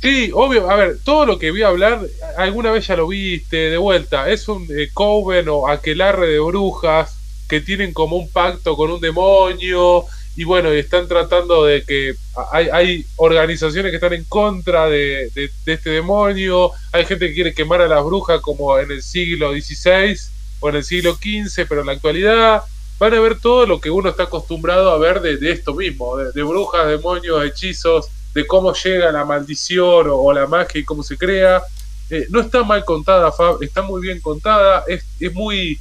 Sí, 0.00 0.30
obvio. 0.32 0.70
A 0.70 0.76
ver, 0.76 0.98
todo 1.04 1.26
lo 1.26 1.38
que 1.38 1.52
a 1.62 1.68
hablar, 1.68 2.00
alguna 2.38 2.70
vez 2.70 2.86
ya 2.86 2.96
lo 2.96 3.08
viste 3.08 3.56
de 3.70 3.76
vuelta. 3.76 4.30
Es 4.30 4.48
un 4.48 4.66
eh, 4.70 4.88
coven 4.94 5.48
o 5.48 5.68
aquelarre 5.68 6.26
de 6.28 6.40
brujas 6.40 7.18
que 7.48 7.60
tienen 7.60 7.92
como 7.92 8.16
un 8.16 8.30
pacto 8.30 8.76
con 8.76 8.90
un 8.90 9.00
demonio. 9.00 10.04
Y 10.36 10.44
bueno, 10.44 10.72
y 10.74 10.78
están 10.78 11.06
tratando 11.06 11.64
de 11.64 11.84
que 11.84 12.14
hay, 12.50 12.68
hay 12.72 13.06
organizaciones 13.16 13.90
que 13.90 13.96
están 13.96 14.14
en 14.14 14.24
contra 14.24 14.88
de, 14.88 15.30
de, 15.34 15.50
este 15.66 15.90
demonio. 15.90 16.70
Hay 16.92 17.04
gente 17.04 17.28
que 17.28 17.34
quiere 17.34 17.54
quemar 17.54 17.82
a 17.82 17.88
las 17.88 18.02
brujas 18.02 18.40
como 18.40 18.78
en 18.78 18.90
el 18.90 19.02
siglo 19.02 19.52
XVI 19.52 20.16
o 20.60 20.70
en 20.70 20.76
el 20.76 20.84
siglo 20.84 21.14
XV, 21.14 21.66
pero 21.68 21.82
en 21.82 21.88
la 21.88 21.92
actualidad 21.92 22.62
van 22.98 23.14
a 23.14 23.20
ver 23.20 23.38
todo 23.38 23.66
lo 23.66 23.80
que 23.80 23.90
uno 23.90 24.10
está 24.10 24.24
acostumbrado 24.24 24.90
a 24.90 24.98
ver 24.98 25.20
de, 25.20 25.50
esto 25.50 25.74
mismo, 25.74 26.16
de 26.16 26.42
brujas, 26.42 26.86
demonios, 26.86 27.44
hechizos 27.44 28.08
de 28.34 28.46
cómo 28.46 28.72
llega 28.72 29.12
la 29.12 29.24
maldición 29.24 30.06
o, 30.10 30.32
la 30.32 30.46
magia 30.46 30.80
y 30.80 30.84
cómo 30.84 31.02
se 31.02 31.16
crea. 31.16 31.62
Eh, 32.08 32.26
no 32.30 32.40
está 32.40 32.62
mal 32.64 32.84
contada, 32.84 33.30
Fab, 33.32 33.62
está 33.62 33.82
muy 33.82 34.00
bien 34.02 34.20
contada, 34.20 34.84
es, 34.86 35.04
muy... 35.32 35.78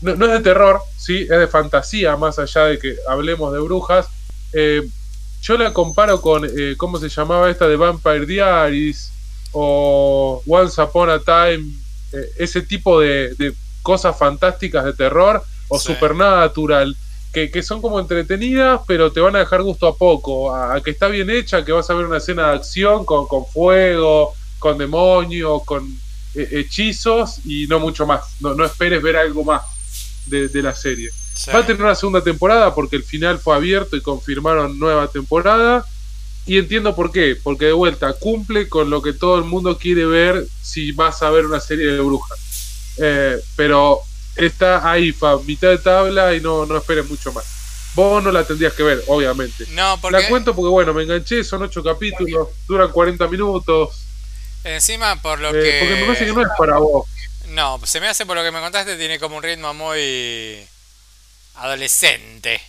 No, 0.00 0.12
es 0.26 0.32
de 0.32 0.40
terror, 0.40 0.80
¿sí? 0.96 1.22
es 1.22 1.28
de 1.28 1.46
fantasía, 1.48 2.16
más 2.16 2.38
allá 2.38 2.64
de 2.66 2.78
que 2.78 2.96
hablemos 3.08 3.52
de 3.52 3.60
brujas. 3.60 4.06
Eh, 4.52 4.86
yo 5.40 5.56
la 5.56 5.72
comparo 5.72 6.20
con, 6.20 6.44
eh, 6.44 6.74
¿cómo 6.76 6.98
se 6.98 7.08
llamaba 7.08 7.50
esta 7.50 7.68
de 7.68 7.76
Vampire 7.76 8.26
Diaries? 8.26 9.12
O 9.52 10.42
Once 10.46 10.80
Upon 10.82 11.10
a 11.10 11.20
Time, 11.20 11.64
ese 12.36 12.62
tipo 12.62 13.00
de, 13.00 13.54
cosas 13.82 14.18
fantásticas 14.18 14.84
de 14.84 14.94
terror 14.94 15.44
o 15.68 15.78
supernatural 15.78 16.96
que, 17.34 17.62
son 17.62 17.82
como 17.82 17.98
entretenidas, 17.98 18.80
pero 18.86 19.10
te 19.10 19.20
van 19.20 19.34
a 19.34 19.40
dejar 19.40 19.62
gusto 19.62 19.88
a 19.88 19.96
poco. 19.96 20.54
A, 20.54 20.80
que 20.80 20.92
está 20.92 21.08
bien 21.08 21.28
hecha, 21.30 21.64
que 21.64 21.72
vas 21.72 21.90
a 21.90 21.94
ver 21.94 22.06
una 22.06 22.18
escena 22.18 22.48
de 22.48 22.56
acción 22.56 23.04
con, 23.04 23.26
con 23.26 23.44
fuego, 23.46 24.32
con 24.60 24.78
demonios, 24.78 25.64
con 25.64 25.84
eh, 26.34 26.48
hechizos 26.52 27.40
y 27.44 27.66
no 27.66 27.80
mucho 27.80 28.06
más. 28.06 28.40
No, 28.40 28.54
no 28.54 28.64
esperes 28.64 29.02
ver 29.02 29.16
algo 29.16 29.44
más 29.44 29.62
de, 30.26 30.62
la 30.62 30.74
serie. 30.74 31.10
Va 31.52 31.58
a 31.58 31.66
tener 31.66 31.82
una 31.82 31.94
segunda 31.94 32.22
temporada 32.22 32.74
porque 32.74 32.96
el 32.96 33.02
final 33.02 33.38
fue 33.38 33.56
abierto 33.56 33.96
y 33.96 34.00
confirmaron 34.00 34.78
nueva 34.78 35.08
temporada. 35.08 35.84
y 36.46 36.58
entiendo 36.58 36.94
por 36.94 37.10
qué, 37.10 37.36
porque 37.42 37.66
de 37.66 37.72
vuelta 37.72 38.12
cumple 38.12 38.68
con 38.68 38.90
lo 38.90 39.00
que 39.00 39.14
todo 39.14 39.38
el 39.38 39.44
mundo 39.44 39.78
quiere 39.78 40.04
ver 40.04 40.46
si 40.62 40.92
vas 40.92 41.22
a 41.22 41.30
ver 41.30 41.46
una 41.46 41.58
serie 41.58 41.86
de 41.86 42.00
brujas. 42.00 42.38
Eh, 42.98 43.40
pero 43.56 44.00
está 44.36 44.90
ahí, 44.90 45.12
fa, 45.12 45.38
mitad 45.38 45.68
de 45.68 45.78
tabla 45.78 46.34
y 46.34 46.40
no, 46.40 46.66
no 46.66 46.76
esperes 46.76 47.08
mucho 47.08 47.32
más. 47.32 47.44
Vos 47.94 48.22
no 48.22 48.32
la 48.32 48.44
tendrías 48.44 48.72
que 48.72 48.82
ver, 48.82 49.02
obviamente. 49.06 49.66
No, 49.70 49.98
porque... 50.00 50.20
La 50.20 50.28
cuento 50.28 50.54
porque, 50.54 50.68
bueno, 50.68 50.92
me 50.92 51.04
enganché, 51.04 51.44
son 51.44 51.62
ocho 51.62 51.82
capítulos, 51.82 52.48
duran 52.66 52.90
40 52.90 53.28
minutos. 53.28 54.04
Encima, 54.64 55.20
por 55.22 55.38
lo 55.38 55.50
eh, 55.50 55.52
que... 55.52 55.78
Porque 55.80 55.94
me 56.00 56.06
parece 56.06 56.26
que 56.26 56.32
no 56.32 56.42
es 56.42 56.48
para 56.58 56.78
vos. 56.78 57.06
No, 57.50 57.80
se 57.84 58.00
me 58.00 58.08
hace 58.08 58.26
por 58.26 58.36
lo 58.36 58.42
que 58.42 58.50
me 58.50 58.60
contaste, 58.60 58.96
tiene 58.96 59.20
como 59.20 59.36
un 59.36 59.42
ritmo 59.42 59.72
muy 59.74 60.66
adolescente. 61.56 62.60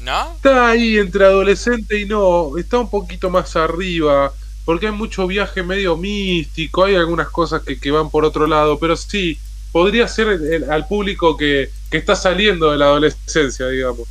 ¿No? 0.00 0.34
Está 0.34 0.70
ahí 0.70 0.98
entre 0.98 1.24
adolescente 1.24 2.00
y 2.00 2.06
no, 2.06 2.56
está 2.56 2.78
un 2.78 2.90
poquito 2.90 3.30
más 3.30 3.54
arriba, 3.56 4.32
porque 4.64 4.86
hay 4.86 4.92
mucho 4.92 5.26
viaje 5.26 5.62
medio 5.62 5.96
místico, 5.96 6.84
hay 6.84 6.94
algunas 6.96 7.28
cosas 7.28 7.62
que, 7.62 7.78
que 7.78 7.90
van 7.90 8.10
por 8.10 8.24
otro 8.24 8.46
lado, 8.46 8.78
pero 8.78 8.96
sí, 8.96 9.38
podría 9.72 10.08
ser 10.08 10.28
el- 10.28 10.70
al 10.70 10.86
público 10.88 11.36
que, 11.36 11.70
que 11.90 11.98
está 11.98 12.16
saliendo 12.16 12.70
de 12.72 12.78
la 12.78 12.86
adolescencia, 12.86 13.68
digamos. 13.68 14.08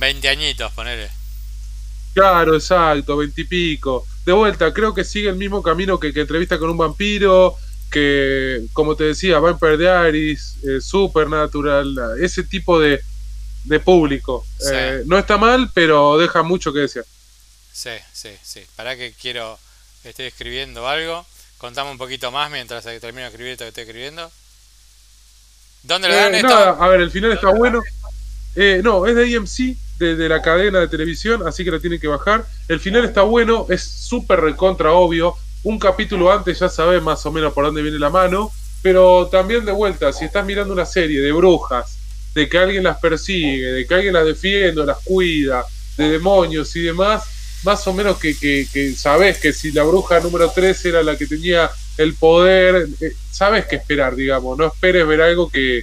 20 0.00 0.28
añitos, 0.28 0.72
ponele. 0.72 1.10
Claro, 2.14 2.54
exacto, 2.54 3.16
veintipico. 3.16 4.06
De 4.26 4.32
vuelta, 4.32 4.72
creo 4.72 4.92
que 4.94 5.04
sigue 5.04 5.30
el 5.30 5.36
mismo 5.36 5.62
camino 5.62 5.98
que, 5.98 6.12
que 6.12 6.20
entrevista 6.20 6.58
con 6.58 6.68
un 6.70 6.76
vampiro, 6.76 7.56
que, 7.90 8.66
como 8.72 8.96
te 8.96 9.04
decía, 9.04 9.38
Vampire 9.38 9.78
Diaries, 9.78 10.56
eh, 10.62 10.80
Supernatural, 10.80 11.94
ese 12.20 12.44
tipo 12.44 12.78
de, 12.78 13.00
de 13.64 13.80
público. 13.80 14.44
Sí. 14.58 14.74
Eh, 14.74 15.02
no 15.06 15.18
está 15.18 15.38
mal, 15.38 15.70
pero 15.74 16.18
deja 16.18 16.42
mucho 16.42 16.72
que 16.72 16.80
desear. 16.80 17.06
Sí, 17.72 17.90
sí, 18.12 18.30
sí. 18.42 18.66
Para 18.76 18.96
que 18.96 19.12
quiero, 19.14 19.58
estoy 20.04 20.26
escribiendo 20.26 20.86
algo. 20.88 21.26
Contame 21.58 21.90
un 21.90 21.98
poquito 21.98 22.30
más 22.30 22.50
mientras 22.50 22.84
termino 22.84 23.22
de 23.22 23.26
escribir 23.28 23.52
esto 23.52 23.64
que 23.64 23.68
estoy 23.68 23.82
escribiendo. 23.84 24.30
¿Dónde 25.82 26.08
lo 26.08 26.14
dan 26.14 26.34
Eh, 26.34 26.42
nada, 26.42 26.76
a 26.78 26.88
ver, 26.88 27.00
el 27.00 27.10
final 27.10 27.32
está 27.32 27.50
bueno. 27.50 27.80
Eh, 28.54 28.80
no, 28.84 29.06
es 29.06 29.14
de 29.16 29.36
AMC, 29.36 29.76
de, 29.98 30.16
de 30.16 30.28
la 30.28 30.42
cadena 30.42 30.80
de 30.80 30.88
televisión, 30.88 31.46
así 31.46 31.64
que 31.64 31.70
lo 31.70 31.80
tienen 31.80 32.00
que 32.00 32.08
bajar. 32.08 32.44
El 32.68 32.80
final 32.80 33.04
está 33.04 33.22
bueno, 33.22 33.66
es 33.68 33.82
súper 33.82 34.40
recontra 34.40 34.92
obvio. 34.92 35.34
Un 35.64 35.78
capítulo 35.78 36.32
antes 36.32 36.58
ya 36.58 36.68
sabes 36.68 37.02
más 37.02 37.24
o 37.24 37.32
menos 37.32 37.52
por 37.52 37.64
dónde 37.64 37.82
viene 37.82 37.98
la 37.98 38.10
mano. 38.10 38.50
Pero 38.82 39.28
también 39.30 39.64
de 39.64 39.70
vuelta, 39.70 40.12
si 40.12 40.24
estás 40.24 40.44
mirando 40.44 40.72
una 40.72 40.84
serie 40.84 41.20
de 41.20 41.30
brujas, 41.30 41.98
de 42.34 42.48
que 42.48 42.58
alguien 42.58 42.82
las 42.82 42.98
persigue, 42.98 43.66
de 43.66 43.86
que 43.86 43.94
alguien 43.94 44.14
las 44.14 44.24
defiende, 44.24 44.80
o 44.80 44.84
las 44.84 44.98
cuida, 45.04 45.64
de 45.96 46.10
demonios 46.10 46.74
y 46.74 46.80
demás, 46.80 47.22
más 47.62 47.86
o 47.86 47.92
menos 47.94 48.18
que, 48.18 48.36
que, 48.38 48.66
que 48.72 48.94
sabes 48.94 49.38
que 49.38 49.52
si 49.52 49.72
la 49.72 49.82
bruja 49.84 50.20
número 50.20 50.50
3 50.50 50.84
era 50.86 51.02
la 51.02 51.16
que 51.16 51.26
tenía 51.26 51.70
el 51.96 52.14
poder, 52.14 52.88
eh, 53.00 53.12
sabes 53.30 53.66
qué 53.66 53.76
esperar, 53.76 54.14
digamos. 54.16 54.58
No 54.58 54.66
esperes 54.66 55.06
ver 55.06 55.20
algo 55.22 55.50
que, 55.50 55.82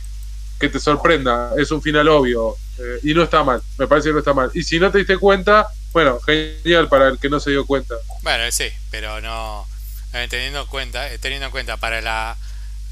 que 0.60 0.70
te 0.70 0.80
sorprenda. 0.80 1.54
Es 1.58 1.72
un 1.72 1.82
final 1.82 2.08
obvio. 2.10 2.56
eh, 2.78 3.00
y 3.04 3.14
no 3.14 3.24
está 3.24 3.44
mal. 3.44 3.62
Me 3.78 3.88
parece 3.88 4.10
que 4.10 4.14
no 4.14 4.20
está 4.20 4.34
mal. 4.34 4.52
Y 4.54 4.64
si 4.64 4.80
no 4.80 4.92
te 4.92 5.00
diste 5.00 5.18
cuenta, 5.18 5.68
bueno, 5.94 6.20
genial 6.22 6.88
para 6.90 7.10
el 7.10 7.20
que 7.20 7.30
no 7.30 7.40
se 7.40 7.52
dio 7.52 7.66
cuenta. 7.66 7.96
Bueno, 8.22 8.52
sí, 8.52 8.70
pero 8.92 9.22
no. 9.22 9.68
eh, 10.14 10.28
Teniendo 10.30 10.62
en 10.62 10.68
cuenta, 10.68 11.08
teniendo 11.20 11.46
en 11.48 11.52
cuenta 11.52 11.78
para 11.78 12.02
la, 12.02 12.38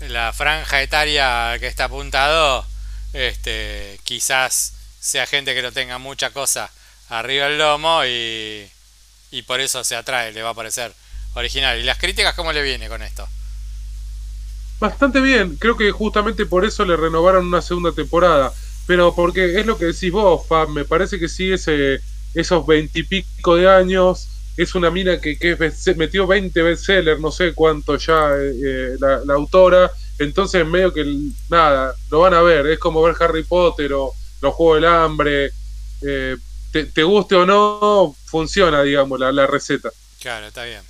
la 0.02 0.34
franja 0.34 0.82
etaria 0.82 1.58
que 1.60 1.68
está 1.68 1.86
apuntado, 1.86 2.66
este, 3.14 4.00
quizás 4.04 4.74
sea 5.00 5.26
gente 5.28 5.54
que 5.56 5.62
no 5.62 5.72
tenga 5.72 5.98
mucha 5.98 6.32
cosa 6.32 6.70
arriba 7.10 7.46
del 7.48 7.58
lomo 7.58 8.04
y, 8.06 8.70
y 9.32 9.42
por 9.42 9.60
eso 9.60 9.84
se 9.84 9.96
atrae, 9.96 10.32
le 10.32 10.42
va 10.42 10.52
a 10.52 10.54
parecer 10.54 10.94
original. 11.34 11.80
¿Y 11.80 11.84
las 11.84 11.98
críticas 11.98 12.36
cómo 12.36 12.54
le 12.54 12.64
viene 12.64 12.88
con 12.88 13.02
esto? 13.02 13.28
Bastante 14.80 15.20
bien. 15.22 15.56
Creo 15.58 15.76
que 15.76 15.92
justamente 15.92 16.46
por 16.46 16.66
eso 16.66 16.86
le 16.86 16.96
renovaron 16.96 17.48
una 17.48 17.62
segunda 17.62 17.92
temporada. 17.92 18.54
Pero 18.86 19.14
porque 19.14 19.60
es 19.60 19.66
lo 19.66 19.78
que 19.78 19.86
decís 19.86 20.12
vos, 20.12 20.46
Fab. 20.48 20.70
Me 20.70 20.86
parece 20.86 21.20
que 21.20 21.28
sí, 21.28 21.52
ese, 21.52 22.00
esos 22.34 22.66
veintipico 22.66 23.56
de 23.56 23.70
años. 23.70 24.30
Es 24.56 24.74
una 24.74 24.90
mina 24.90 25.20
que, 25.20 25.38
que 25.38 25.56
metió 25.96 26.26
20 26.26 26.64
bestsellers, 26.64 27.20
no 27.20 27.32
sé 27.32 27.54
cuánto 27.54 27.96
ya 27.98 28.32
eh, 28.36 28.54
eh, 28.66 28.96
la, 29.00 29.22
la 29.24 29.34
autora. 29.36 29.92
Entonces, 30.18 30.66
medio 30.66 30.92
que 30.92 31.06
nada, 31.50 31.94
lo 32.10 32.22
van 32.22 32.34
a 32.34 32.42
ver. 32.42 32.66
Es 32.68 32.80
como 32.80 33.04
ver 33.04 33.16
Harry 33.20 33.44
Potter 33.44 33.94
o 33.94 34.14
los 34.42 34.54
Juegos 34.56 34.82
del 34.82 34.90
Hambre. 34.90 35.52
Eh, 36.02 36.38
te, 36.86 36.92
te 36.92 37.04
guste 37.04 37.36
o 37.36 37.46
no, 37.46 38.16
funciona, 38.26 38.82
digamos, 38.84 39.20
la, 39.20 39.32
la 39.32 39.48
receta. 39.48 39.90
Claro, 40.20 40.48
está 40.48 40.64
bien. 40.64 40.82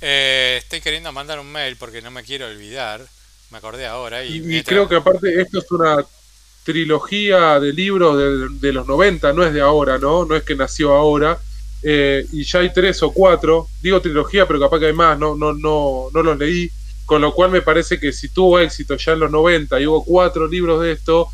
Eh, 0.00 0.56
estoy 0.58 0.80
queriendo 0.80 1.12
mandar 1.12 1.38
un 1.40 1.50
mail 1.50 1.76
porque 1.76 2.02
no 2.02 2.10
me 2.10 2.22
quiero 2.24 2.46
olvidar. 2.46 3.06
Me 3.50 3.58
acordé 3.58 3.86
ahora 3.86 4.24
y, 4.24 4.34
Y, 4.34 4.36
y 4.36 4.40
mientras- 4.40 4.64
creo 4.64 4.88
que 4.88 4.96
aparte 4.96 5.40
esto 5.40 5.58
es 5.58 5.70
una 5.70 6.04
trilogía 6.64 7.60
de 7.60 7.72
libros 7.72 8.18
de, 8.18 8.48
de 8.68 8.72
los 8.72 8.86
90, 8.86 9.32
no 9.32 9.44
es 9.44 9.52
de 9.54 9.60
ahora, 9.60 9.98
¿no? 9.98 10.24
No 10.24 10.34
es 10.36 10.42
que 10.42 10.56
nació 10.56 10.94
ahora. 10.94 11.38
Eh, 11.82 12.26
y 12.32 12.44
ya 12.44 12.60
hay 12.60 12.72
tres 12.72 13.02
o 13.02 13.12
cuatro, 13.12 13.68
digo 13.80 14.00
trilogía, 14.00 14.46
pero 14.46 14.58
capaz 14.58 14.80
que 14.80 14.86
hay 14.86 14.92
más, 14.92 15.18
no, 15.18 15.36
no, 15.36 15.52
no, 15.52 16.08
no 16.12 16.22
los 16.22 16.36
leí. 16.38 16.70
Con 17.04 17.22
lo 17.22 17.32
cual 17.32 17.50
me 17.52 17.62
parece 17.62 18.00
que 18.00 18.12
si 18.12 18.30
tuvo 18.30 18.58
éxito 18.58 18.96
ya 18.96 19.12
en 19.12 19.20
los 19.20 19.30
90 19.30 19.78
y 19.80 19.86
hubo 19.86 20.04
cuatro 20.04 20.48
libros 20.48 20.82
de 20.82 20.92
esto, 20.92 21.28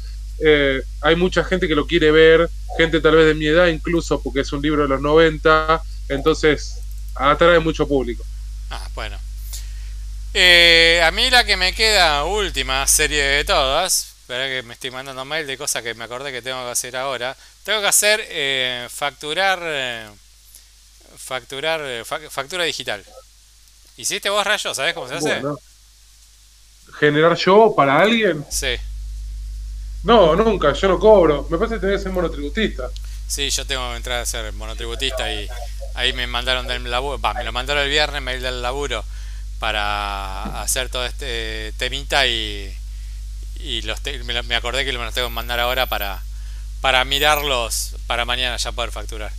eh, 0.44 0.82
hay 1.00 1.16
mucha 1.16 1.44
gente 1.44 1.68
que 1.68 1.74
lo 1.74 1.86
quiere 1.86 2.10
ver, 2.10 2.48
gente 2.76 3.00
tal 3.00 3.16
vez 3.16 3.26
de 3.26 3.34
mi 3.34 3.46
edad 3.46 3.66
incluso, 3.68 4.20
porque 4.22 4.40
es 4.40 4.52
un 4.52 4.62
libro 4.62 4.82
de 4.82 4.88
los 4.88 5.00
90, 5.00 5.82
entonces 6.08 6.78
atrae 7.14 7.58
mucho 7.60 7.86
público. 7.86 8.24
Ah, 8.70 8.88
bueno. 8.94 9.18
Eh, 10.34 11.02
a 11.04 11.10
mí 11.10 11.28
la 11.30 11.44
que 11.44 11.56
me 11.56 11.74
queda 11.74 12.24
última 12.24 12.86
serie 12.86 13.22
de 13.22 13.44
todas, 13.44 14.14
espera 14.20 14.46
que 14.46 14.62
me 14.62 14.72
estoy 14.74 14.90
mandando 14.90 15.24
mail 15.26 15.46
de 15.46 15.58
cosas 15.58 15.82
que 15.82 15.94
me 15.94 16.04
acordé 16.04 16.32
que 16.32 16.40
tengo 16.40 16.64
que 16.64 16.70
hacer 16.70 16.96
ahora. 16.96 17.36
Tengo 17.64 17.80
que 17.80 17.86
hacer 17.88 18.24
eh, 18.28 18.88
facturar 18.90 20.10
facturar 21.16 22.04
fa- 22.04 22.30
factura 22.30 22.64
digital. 22.64 23.04
¿Hiciste 23.96 24.30
vos 24.30 24.46
rayo? 24.46 24.74
¿Sabés 24.74 24.94
cómo 24.94 25.06
se 25.08 25.14
hace? 25.16 25.28
Bueno. 25.40 25.58
¿Generar 26.98 27.36
yo 27.36 27.74
para 27.76 27.98
alguien? 28.00 28.44
Sí. 28.50 28.76
No, 30.04 30.34
nunca, 30.36 30.72
yo 30.72 30.88
no 30.88 30.98
cobro. 30.98 31.46
Me 31.48 31.58
parece 31.58 31.76
que 31.76 31.80
tenés 31.80 31.98
que 31.98 32.02
ser 32.04 32.12
monotributista. 32.12 32.88
Sí, 33.26 33.48
yo 33.50 33.66
tengo 33.66 33.90
que 33.90 33.96
entrar 33.96 34.20
a 34.20 34.26
ser 34.26 34.52
monotributista 34.52 35.32
y 35.32 35.48
ahí 35.94 36.12
me 36.12 36.26
mandaron 36.26 36.66
del 36.66 36.90
laburo, 36.90 37.20
va, 37.20 37.34
me 37.34 37.44
lo 37.44 37.52
mandaron 37.52 37.82
el 37.82 37.88
viernes, 37.88 38.20
mail 38.22 38.42
del 38.42 38.60
laburo 38.62 39.04
para 39.58 40.60
hacer 40.62 40.88
todo 40.90 41.06
este 41.06 41.72
temita 41.78 42.26
y, 42.26 42.76
y 43.56 43.82
los 43.82 44.00
te- 44.00 44.22
me, 44.24 44.42
me 44.42 44.56
acordé 44.56 44.84
que 44.84 44.92
me 44.92 45.04
los 45.04 45.14
tengo 45.14 45.28
que 45.28 45.34
mandar 45.34 45.60
ahora 45.60 45.86
para, 45.86 46.22
para 46.80 47.04
mirarlos 47.04 47.96
para 48.06 48.24
mañana 48.24 48.56
ya 48.58 48.72
poder 48.72 48.90
facturar. 48.92 49.32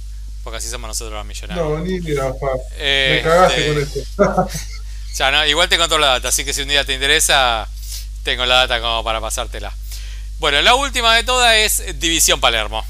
Porque 0.43 0.57
así 0.57 0.69
somos 0.69 0.87
nosotros 0.89 1.13
los 1.17 1.25
millonarios. 1.25 1.67
No, 1.69 1.79
ni 1.79 1.99
mira. 2.01 2.33
Eh, 2.77 3.17
Me 3.17 3.23
cagaste 3.29 3.61
este, 3.61 3.73
con 3.73 3.83
esto. 3.83 4.49
ya, 5.15 5.31
no, 5.31 5.45
igual 5.45 5.69
te 5.69 5.77
controlo 5.77 6.05
la 6.05 6.13
data, 6.13 6.29
así 6.29 6.43
que 6.45 6.53
si 6.53 6.61
un 6.63 6.67
día 6.69 6.85
te 6.85 6.93
interesa, 6.93 7.67
tengo 8.23 8.45
la 8.45 8.55
data 8.67 8.81
como 8.81 9.03
para 9.03 9.21
pasártela. 9.21 9.73
Bueno, 10.39 10.61
la 10.61 10.75
última 10.75 11.15
de 11.15 11.23
todas 11.23 11.55
es 11.55 11.99
División 11.99 12.39
Palermo, 12.41 12.85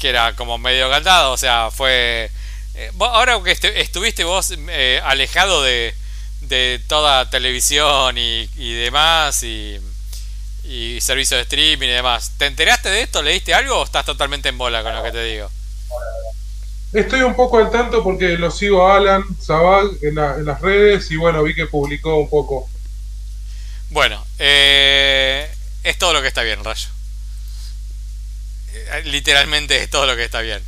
que 0.00 0.08
era 0.10 0.34
como 0.36 0.58
medio 0.58 0.88
cantado, 0.90 1.32
o 1.32 1.36
sea, 1.36 1.70
fue... 1.72 2.30
eh, 2.74 2.90
vos- 2.94 3.10
ahora 3.12 3.40
que 3.42 3.52
estu- 3.52 3.72
estuviste 3.74 4.24
vos 4.24 4.52
eh, 4.68 5.00
alejado 5.04 5.62
de, 5.62 5.94
de 6.42 6.80
toda 6.86 7.28
televisión 7.30 8.16
y, 8.18 8.48
y 8.56 8.74
demás, 8.74 9.42
y, 9.42 9.80
y 10.64 11.00
servicios 11.00 11.38
de 11.38 11.42
streaming 11.42 11.88
y 11.88 11.92
demás, 11.92 12.32
¿te 12.38 12.46
enteraste 12.46 12.90
de 12.90 13.02
esto? 13.02 13.22
¿Leíste 13.22 13.54
algo 13.54 13.80
o 13.80 13.84
estás 13.84 14.04
totalmente 14.06 14.48
en 14.48 14.58
bola 14.58 14.82
con 14.84 14.94
lo 14.94 15.02
que 15.02 15.12
te 15.12 15.24
digo? 15.24 15.50
Estoy 16.92 17.20
un 17.22 17.34
poco 17.34 17.58
al 17.58 17.70
tanto 17.70 18.02
porque 18.02 18.38
lo 18.38 18.50
sigo 18.50 18.86
a 18.86 18.96
Alan 18.96 19.24
Zabag 19.42 19.86
en, 20.02 20.14
la- 20.14 20.36
en 20.36 20.44
las 20.46 20.60
redes 20.60 21.10
y 21.10 21.16
bueno, 21.16 21.42
vi 21.42 21.54
que 21.54 21.66
publicó 21.66 22.16
un 22.16 22.28
poco. 22.30 22.68
Bueno, 23.90 24.24
eh, 24.38 25.50
es 25.84 25.98
todo 25.98 26.12
lo 26.12 26.22
que 26.22 26.28
está 26.28 26.42
bien, 26.42 26.62
Rayo. 26.64 26.88
Eh, 28.72 29.02
Literalmente 29.06 29.82
es 29.82 29.90
todo 29.90 30.06
lo 30.06 30.16
que 30.16 30.24
está 30.24 30.40
bien. 30.40 30.62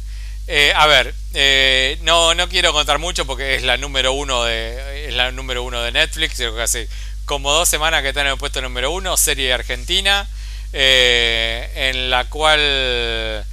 Eh, 0.47 0.73
a 0.75 0.87
ver, 0.87 1.15
eh, 1.35 1.99
no, 2.03 2.35
no 2.35 2.49
quiero 2.49 2.73
contar 2.73 2.99
mucho 2.99 3.25
porque 3.27 3.55
es 3.55 3.63
la 3.63 3.77
número 3.77 4.13
uno 4.13 4.45
de 4.45 5.09
es 5.09 5.15
la 5.15 5.31
número 5.31 5.63
uno 5.63 5.83
de 5.83 5.93
Netflix. 5.93 6.37
Creo 6.37 6.55
que 6.55 6.63
hace 6.63 6.89
como 7.25 7.53
dos 7.53 7.69
semanas 7.69 8.03
que 8.03 8.09
está 8.09 8.23
en 8.23 8.29
el 8.29 8.39
puesto 8.39 8.61
número 8.61 8.91
uno, 8.91 9.17
serie 9.17 9.53
argentina, 9.53 10.29
en 10.73 12.11
la 12.11 12.25
cual 12.25 13.45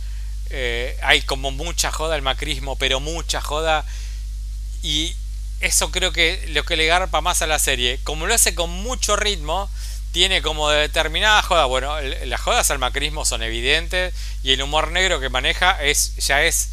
hay 1.02 1.22
como 1.24 1.52
mucha 1.52 1.92
joda 1.92 2.16
el 2.16 2.24
macrismo, 2.24 2.76
pero 2.78 3.00
mucha 3.00 3.42
joda 3.42 3.86
y 4.82 5.16
eso 5.60 5.92
creo 5.92 6.12
que 6.12 6.46
lo 6.50 6.64
que 6.64 6.78
le 6.78 6.86
garpa 6.86 7.22
más 7.22 7.42
a 7.42 7.48
la 7.48 7.60
serie, 7.60 8.00
como 8.04 8.26
lo 8.26 8.34
hace 8.34 8.56
con 8.56 8.70
mucho 8.70 9.16
ritmo, 9.16 9.70
tiene 10.12 10.42
como 10.42 10.70
determinada 10.70 11.42
joda. 11.42 11.66
Bueno, 11.66 12.00
las 12.02 12.42
jodas 12.42 12.72
al 12.72 12.80
macrismo 12.80 13.26
son 13.26 13.44
evidentes 13.44 14.14
y 14.44 14.54
el 14.54 14.62
humor 14.62 14.92
negro 14.92 15.20
que 15.20 15.30
maneja 15.30 15.82
es 15.84 16.16
ya 16.18 16.44
es 16.44 16.70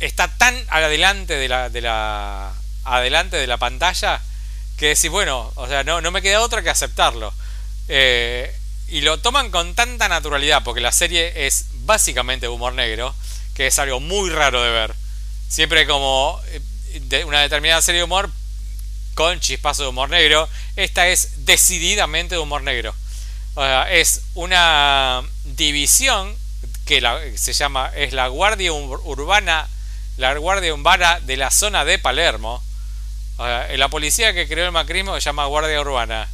está 0.00 0.28
tan 0.28 0.56
adelante 0.68 1.34
de 1.34 1.48
la, 1.48 1.68
de 1.70 1.80
la, 1.80 2.52
adelante 2.84 3.36
de 3.36 3.46
la 3.46 3.56
pantalla 3.56 4.20
que 4.76 4.88
decís, 4.88 5.10
bueno, 5.10 5.52
o 5.56 5.66
sea, 5.66 5.82
no, 5.82 6.00
no 6.00 6.10
me 6.10 6.22
queda 6.22 6.40
otra 6.40 6.62
que 6.62 6.70
aceptarlo. 6.70 7.32
Eh, 7.88 8.54
y 8.86 9.00
lo 9.00 9.18
toman 9.18 9.50
con 9.50 9.74
tanta 9.74 10.08
naturalidad, 10.08 10.62
porque 10.62 10.80
la 10.80 10.92
serie 10.92 11.46
es 11.46 11.66
básicamente 11.84 12.48
humor 12.48 12.72
negro, 12.72 13.14
que 13.54 13.66
es 13.66 13.78
algo 13.78 13.98
muy 14.00 14.30
raro 14.30 14.62
de 14.62 14.70
ver. 14.70 14.94
Siempre 15.48 15.86
como 15.86 16.40
eh, 16.46 17.24
una 17.24 17.40
determinada 17.40 17.82
serie 17.82 18.00
de 18.00 18.04
humor 18.04 18.30
con 19.18 19.40
chispazo 19.40 19.82
de 19.82 19.88
humor 19.88 20.10
negro. 20.10 20.48
Esta 20.76 21.08
es 21.08 21.44
decididamente 21.44 22.36
de 22.36 22.40
humor 22.40 22.62
negro. 22.62 22.94
Es 23.90 24.22
una 24.34 25.24
división 25.42 26.36
que 26.86 27.02
se 27.36 27.52
llama, 27.52 27.90
es 27.96 28.12
la 28.12 28.28
Guardia 28.28 28.72
Urbana, 28.72 29.66
la 30.18 30.38
Guardia 30.38 30.72
Urbana 30.72 31.18
de 31.18 31.36
la 31.36 31.50
zona 31.50 31.84
de 31.84 31.98
Palermo. 31.98 32.62
La 33.38 33.88
policía 33.88 34.32
que 34.32 34.46
creó 34.46 34.66
el 34.66 34.70
macrismo 34.70 35.14
se 35.14 35.20
llama 35.22 35.46
Guardia 35.46 35.80
Urbana. 35.80 36.28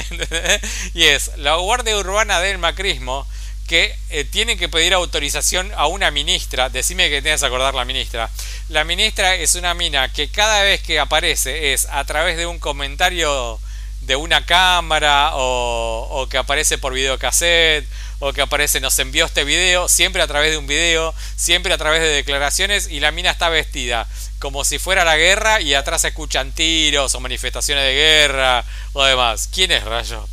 y 0.92 1.04
es 1.04 1.30
la 1.38 1.54
Guardia 1.54 1.96
Urbana 1.96 2.40
del 2.40 2.58
macrismo 2.58 3.26
que 3.70 3.94
eh, 4.08 4.24
tiene 4.24 4.56
que 4.56 4.68
pedir 4.68 4.94
autorización 4.94 5.70
a 5.76 5.86
una 5.86 6.10
ministra. 6.10 6.70
Decime 6.70 7.08
que 7.08 7.22
tienes 7.22 7.40
que 7.40 7.46
acordar 7.46 7.72
la 7.72 7.84
ministra. 7.84 8.28
La 8.68 8.82
ministra 8.82 9.36
es 9.36 9.54
una 9.54 9.74
mina 9.74 10.12
que 10.12 10.28
cada 10.28 10.64
vez 10.64 10.82
que 10.82 10.98
aparece 10.98 11.72
es 11.72 11.86
a 11.88 12.04
través 12.04 12.36
de 12.36 12.46
un 12.46 12.58
comentario 12.58 13.60
de 14.00 14.16
una 14.16 14.44
cámara 14.44 15.36
o, 15.36 16.08
o 16.10 16.28
que 16.28 16.36
aparece 16.36 16.78
por 16.78 16.94
videocassette 16.94 17.86
o 18.18 18.32
que 18.32 18.42
aparece 18.42 18.80
nos 18.80 18.98
envió 18.98 19.24
este 19.24 19.44
video, 19.44 19.86
siempre 19.86 20.20
a 20.20 20.26
través 20.26 20.50
de 20.50 20.58
un 20.58 20.66
video, 20.66 21.14
siempre 21.36 21.72
a 21.72 21.78
través 21.78 22.00
de 22.00 22.08
declaraciones 22.08 22.88
y 22.90 22.98
la 22.98 23.12
mina 23.12 23.30
está 23.30 23.50
vestida 23.50 24.08
como 24.40 24.64
si 24.64 24.80
fuera 24.80 25.04
la 25.04 25.16
guerra 25.16 25.60
y 25.60 25.74
atrás 25.74 26.00
se 26.00 26.08
escuchan 26.08 26.50
tiros 26.50 27.14
o 27.14 27.20
manifestaciones 27.20 27.84
de 27.84 27.94
guerra 27.94 28.64
o 28.94 29.04
demás. 29.04 29.48
¿Quién 29.52 29.70
es 29.70 29.84
Rayo? 29.84 30.26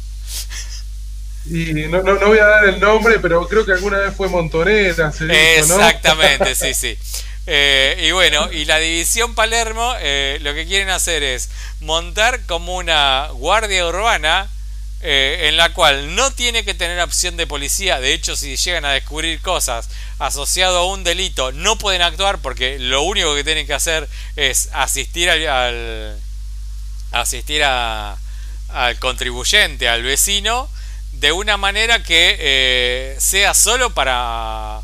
Y 1.50 1.88
no, 1.88 2.02
no, 2.02 2.16
voy 2.28 2.40
a 2.40 2.46
dar 2.46 2.66
el 2.66 2.80
nombre, 2.80 3.20
pero 3.20 3.48
creo 3.48 3.66
que 3.66 3.72
alguna 3.74 4.00
vez 4.00 4.16
fue 4.16 4.28
Montonera. 4.28 5.12
Exactamente, 5.30 6.56
sí, 6.56 6.74
sí. 6.74 6.98
Eh, 7.50 7.98
y 8.08 8.12
bueno, 8.12 8.52
y 8.52 8.66
la 8.66 8.78
división 8.78 9.34
Palermo 9.34 9.94
eh, 10.02 10.38
lo 10.42 10.54
que 10.54 10.66
quieren 10.68 10.90
hacer 10.90 11.24
es 11.24 11.50
montar 11.80 12.46
como 12.46 12.76
una 12.76 13.30
guardia 13.32 13.88
urbana 13.88 14.50
eh, 15.00 15.46
en 15.48 15.56
la 15.56 15.72
cual 15.72 16.14
no 16.16 16.30
tiene 16.32 16.66
que 16.66 16.74
tener 16.74 17.00
opción 17.00 17.38
de 17.38 17.48
policía. 17.48 18.02
De 18.02 18.14
hecho, 18.14 18.36
si 18.36 18.58
llegan 18.58 18.84
a 18.84 18.92
descubrir 18.92 19.40
cosas 19.40 19.88
asociado 20.20 20.80
a 20.80 20.86
un 20.88 21.06
delito, 21.06 21.54
no 21.54 21.78
pueden 21.78 22.02
actuar 22.02 22.40
porque 22.40 22.80
lo 22.80 23.04
único 23.04 23.34
que 23.34 23.46
tienen 23.46 23.66
que 23.66 23.74
hacer 23.74 24.10
es 24.36 24.68
asistir 24.74 25.30
al, 25.30 26.20
asistir 27.12 27.64
al 27.64 29.00
contribuyente, 29.00 29.88
al 29.88 30.04
vecino 30.04 30.70
de 31.20 31.32
una 31.32 31.58
manera 31.58 32.04
que 32.04 32.38
eh, 32.40 33.16
sea 33.20 33.54
solo 33.56 33.94
para, 33.94 34.82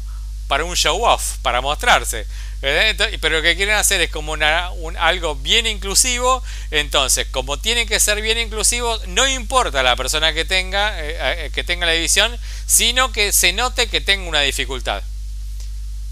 para 0.47 0.65
un 0.65 0.75
show 0.75 1.03
off, 1.03 1.37
para 1.41 1.61
mostrarse. 1.61 2.25
Pero 2.59 3.29
lo 3.37 3.41
que 3.41 3.55
quieren 3.57 3.75
hacer 3.75 3.99
es 4.01 4.09
como 4.09 4.31
una, 4.31 4.71
un, 4.71 4.95
algo 4.97 5.35
bien 5.35 5.67
inclusivo. 5.67 6.41
Entonces, 6.71 7.27
como 7.29 7.57
tienen 7.57 7.87
que 7.87 7.99
ser 7.99 8.21
bien 8.21 8.37
inclusivos, 8.37 9.05
no 9.07 9.27
importa 9.27 9.83
la 9.83 9.95
persona 9.95 10.33
que 10.33 10.45
tenga, 10.45 10.97
eh, 11.03 11.45
eh, 11.45 11.51
que 11.53 11.63
tenga 11.63 11.85
la 11.85 11.91
división, 11.91 12.35
sino 12.65 13.11
que 13.11 13.31
se 13.33 13.51
note 13.53 13.87
que 13.87 14.01
tenga 14.01 14.27
una 14.27 14.41
dificultad. 14.41 15.03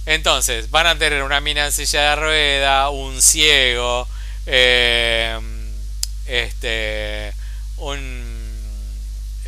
Entonces, 0.05 0.69
van 0.71 0.87
a 0.87 0.97
tener 0.97 1.23
una 1.23 1.39
mina 1.39 1.65
en 1.65 1.71
silla 1.71 2.09
de 2.09 2.15
rueda, 2.17 2.89
un 2.89 3.21
ciego, 3.21 4.07
este, 6.25 7.33
un 7.77 8.30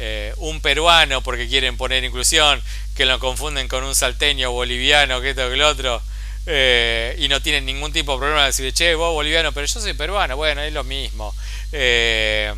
eh, 0.05 0.33
un 0.35 0.59
peruano 0.59 1.21
porque 1.23 1.47
quieren 1.47 1.77
poner 1.77 2.03
inclusión, 2.03 2.61
que 2.93 3.05
lo 3.05 3.19
confunden 3.19 3.69
con 3.69 3.85
un 3.85 3.95
salteño 3.95 4.51
boliviano, 4.51 5.21
que 5.21 5.29
esto 5.29 5.49
que 5.49 5.55
lo 5.55 5.69
otro, 5.69 6.01
eh, 6.45 7.15
y 7.19 7.29
no 7.29 7.41
tienen 7.41 7.65
ningún 7.65 7.93
tipo 7.93 8.11
de 8.11 8.17
problema 8.17 8.41
de 8.41 8.47
decir, 8.47 8.73
che, 8.73 8.95
vos 8.95 9.13
boliviano, 9.13 9.53
pero 9.53 9.65
yo 9.65 9.79
soy 9.79 9.93
peruano, 9.93 10.35
bueno, 10.35 10.61
es 10.61 10.73
lo 10.73 10.83
mismo. 10.83 11.33
Eh, 11.71 12.53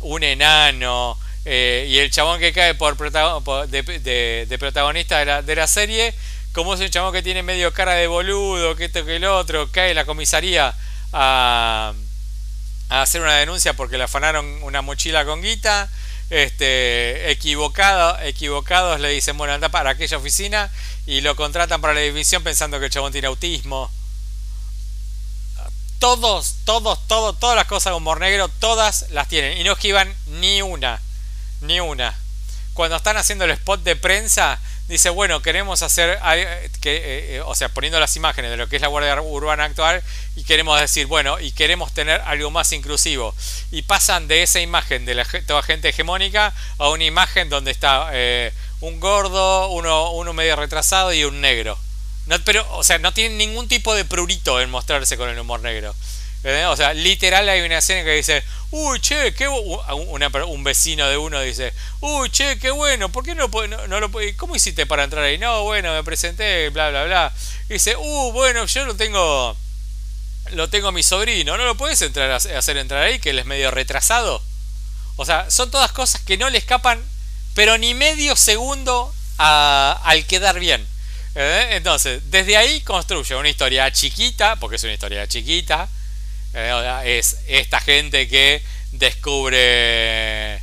un 0.00 0.24
enano, 0.24 1.16
y 1.44 1.98
el 1.98 2.10
chabón 2.10 2.40
que 2.40 2.52
cae 2.52 2.74
por, 2.74 2.96
de, 2.98 4.56
protagonista 4.58 5.20
de 5.20 5.24
la, 5.24 5.42
de 5.42 5.54
la 5.54 5.68
serie, 5.68 6.12
como 6.52 6.74
es 6.74 6.80
un 6.80 6.90
chabón 6.90 7.12
que 7.12 7.22
tiene 7.22 7.44
medio 7.44 7.72
cara 7.72 7.92
de 7.92 8.08
boludo, 8.08 8.74
que 8.74 8.86
esto 8.86 9.04
que 9.06 9.16
el 9.16 9.24
otro, 9.24 9.70
cae 9.70 9.90
en 9.90 9.96
la 9.96 10.04
comisaría 10.04 10.74
a, 11.12 11.92
a 12.88 13.02
hacer 13.02 13.20
una 13.20 13.36
denuncia 13.36 13.72
porque 13.74 13.98
le 13.98 14.04
afanaron 14.04 14.64
una 14.64 14.82
mochila 14.82 15.24
con 15.24 15.42
guita 15.42 15.88
este, 16.32 17.30
equivocado, 17.30 18.18
equivocados 18.22 18.98
le 19.00 19.10
dicen, 19.10 19.36
bueno, 19.36 19.52
anda 19.52 19.68
para 19.68 19.90
aquella 19.90 20.16
oficina 20.16 20.70
y 21.06 21.20
lo 21.20 21.36
contratan 21.36 21.82
para 21.82 21.92
la 21.92 22.00
división 22.00 22.42
pensando 22.42 22.78
que 22.80 22.86
el 22.86 22.90
chabón 22.90 23.12
tiene 23.12 23.26
autismo. 23.28 23.90
Todos, 25.98 26.54
todos, 26.64 27.06
todos, 27.06 27.38
todas 27.38 27.54
las 27.54 27.66
cosas 27.66 27.92
de 27.92 27.98
humor 27.98 28.18
negro, 28.18 28.48
todas 28.48 29.10
las 29.10 29.28
tienen 29.28 29.58
y 29.58 29.64
no 29.64 29.72
esquivan 29.72 30.12
ni 30.26 30.62
una, 30.62 31.02
ni 31.60 31.80
una. 31.80 32.18
Cuando 32.72 32.96
están 32.96 33.18
haciendo 33.18 33.44
el 33.44 33.50
spot 33.50 33.82
de 33.82 33.94
prensa, 33.94 34.58
dice, 34.92 35.08
bueno, 35.08 35.40
queremos 35.40 35.82
hacer, 35.82 36.18
que, 36.82 36.96
eh, 36.96 37.36
eh, 37.36 37.42
o 37.46 37.54
sea, 37.54 37.70
poniendo 37.70 37.98
las 37.98 38.14
imágenes 38.16 38.50
de 38.50 38.58
lo 38.58 38.68
que 38.68 38.76
es 38.76 38.82
la 38.82 38.88
Guardia 38.88 39.20
Urbana 39.22 39.64
actual 39.64 40.02
y 40.36 40.44
queremos 40.44 40.78
decir, 40.78 41.06
bueno, 41.06 41.40
y 41.40 41.50
queremos 41.52 41.94
tener 41.94 42.20
algo 42.20 42.50
más 42.50 42.72
inclusivo. 42.72 43.34
Y 43.70 43.82
pasan 43.82 44.28
de 44.28 44.42
esa 44.42 44.60
imagen 44.60 45.06
de 45.06 45.14
la 45.14 45.24
toda 45.46 45.62
gente 45.62 45.88
hegemónica 45.88 46.52
a 46.76 46.90
una 46.90 47.04
imagen 47.04 47.48
donde 47.48 47.70
está 47.70 48.10
eh, 48.12 48.52
un 48.80 49.00
gordo, 49.00 49.68
uno, 49.68 50.12
uno 50.12 50.34
medio 50.34 50.56
retrasado 50.56 51.12
y 51.14 51.24
un 51.24 51.40
negro. 51.40 51.78
No, 52.26 52.38
pero, 52.44 52.66
o 52.76 52.84
sea, 52.84 52.98
no 52.98 53.12
tienen 53.12 53.38
ningún 53.38 53.68
tipo 53.68 53.94
de 53.94 54.04
prurito 54.04 54.60
en 54.60 54.68
mostrarse 54.68 55.16
con 55.16 55.30
el 55.30 55.38
humor 55.38 55.60
negro. 55.60 55.94
O 56.44 56.76
sea, 56.76 56.92
literal 56.92 57.48
hay 57.48 57.60
una 57.60 57.78
escena 57.78 58.04
que 58.04 58.16
dice, 58.16 58.42
uy, 58.72 58.98
che, 59.00 59.32
qué 59.32 59.46
un 59.46 60.64
vecino 60.64 61.08
de 61.08 61.16
uno 61.16 61.40
dice, 61.40 61.72
uy, 62.00 62.30
che, 62.30 62.58
qué 62.58 62.72
bueno, 62.72 63.10
¿por 63.10 63.24
qué 63.24 63.36
no, 63.36 63.48
no, 63.48 63.86
no 63.86 64.00
lo 64.00 64.10
¿Cómo 64.36 64.56
hiciste 64.56 64.84
para 64.86 65.04
entrar 65.04 65.22
ahí? 65.24 65.38
No, 65.38 65.62
bueno, 65.62 65.92
me 65.94 66.02
presenté, 66.02 66.68
bla, 66.70 66.90
bla, 66.90 67.04
bla. 67.04 67.32
dice, 67.68 67.96
uh, 67.96 68.32
bueno, 68.32 68.66
yo 68.66 68.84
lo 68.84 68.96
tengo, 68.96 69.56
lo 70.50 70.68
tengo 70.68 70.90
mi 70.90 71.04
sobrino, 71.04 71.56
¿no 71.56 71.64
lo 71.64 71.76
puedes 71.76 72.02
entrar 72.02 72.30
a 72.30 72.36
hacer 72.36 72.76
entrar 72.76 73.04
ahí, 73.04 73.20
que 73.20 73.30
él 73.30 73.38
es 73.38 73.46
medio 73.46 73.70
retrasado? 73.70 74.42
O 75.16 75.24
sea, 75.24 75.48
son 75.48 75.70
todas 75.70 75.92
cosas 75.92 76.22
que 76.22 76.36
no 76.36 76.50
le 76.50 76.58
escapan, 76.58 77.00
pero 77.54 77.78
ni 77.78 77.94
medio 77.94 78.34
segundo 78.34 79.14
al 79.38 80.26
quedar 80.26 80.58
bien. 80.58 80.84
Entonces, 81.34 82.20
desde 82.30 82.56
ahí 82.56 82.80
construye 82.80 83.36
una 83.36 83.48
historia 83.48 83.92
chiquita, 83.92 84.56
porque 84.56 84.76
es 84.76 84.84
una 84.84 84.92
historia 84.92 85.26
chiquita, 85.28 85.88
es 86.54 87.38
esta 87.46 87.80
gente 87.80 88.28
que 88.28 88.62
descubre, 88.92 90.60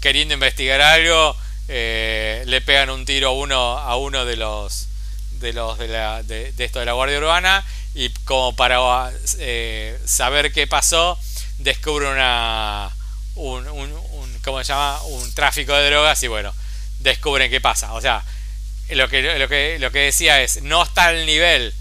queriendo 0.00 0.34
investigar 0.34 0.80
algo, 0.80 1.36
eh, 1.68 2.42
le 2.46 2.60
pegan 2.60 2.90
un 2.90 3.04
tiro 3.04 3.28
a 3.28 3.32
uno, 3.32 3.78
a 3.78 3.96
uno 3.96 4.24
de 4.24 4.36
los 4.36 4.88
de 5.32 5.52
los 5.52 5.78
de, 5.78 5.88
la, 5.88 6.22
de, 6.22 6.52
esto 6.56 6.78
de 6.78 6.86
la 6.86 6.92
Guardia 6.92 7.18
Urbana 7.18 7.64
y 7.94 8.08
como 8.24 8.56
para 8.56 9.10
eh, 9.38 9.98
saber 10.06 10.52
qué 10.52 10.66
pasó 10.66 11.18
descubre 11.58 12.06
una 12.06 12.90
un, 13.34 13.66
un, 13.68 13.92
un, 13.92 14.38
¿cómo 14.42 14.62
se 14.64 14.72
llama? 14.72 15.02
un 15.02 15.34
tráfico 15.34 15.74
de 15.74 15.90
drogas 15.90 16.22
y 16.22 16.28
bueno 16.28 16.54
descubren 17.00 17.50
qué 17.50 17.60
pasa 17.60 17.92
o 17.92 18.00
sea 18.00 18.24
lo 18.90 19.08
que, 19.08 19.38
lo 19.38 19.48
que, 19.48 19.78
lo 19.78 19.90
que 19.90 19.98
decía 19.98 20.40
es 20.40 20.62
no 20.62 20.82
está 20.82 21.06
al 21.06 21.26
nivel 21.26 21.74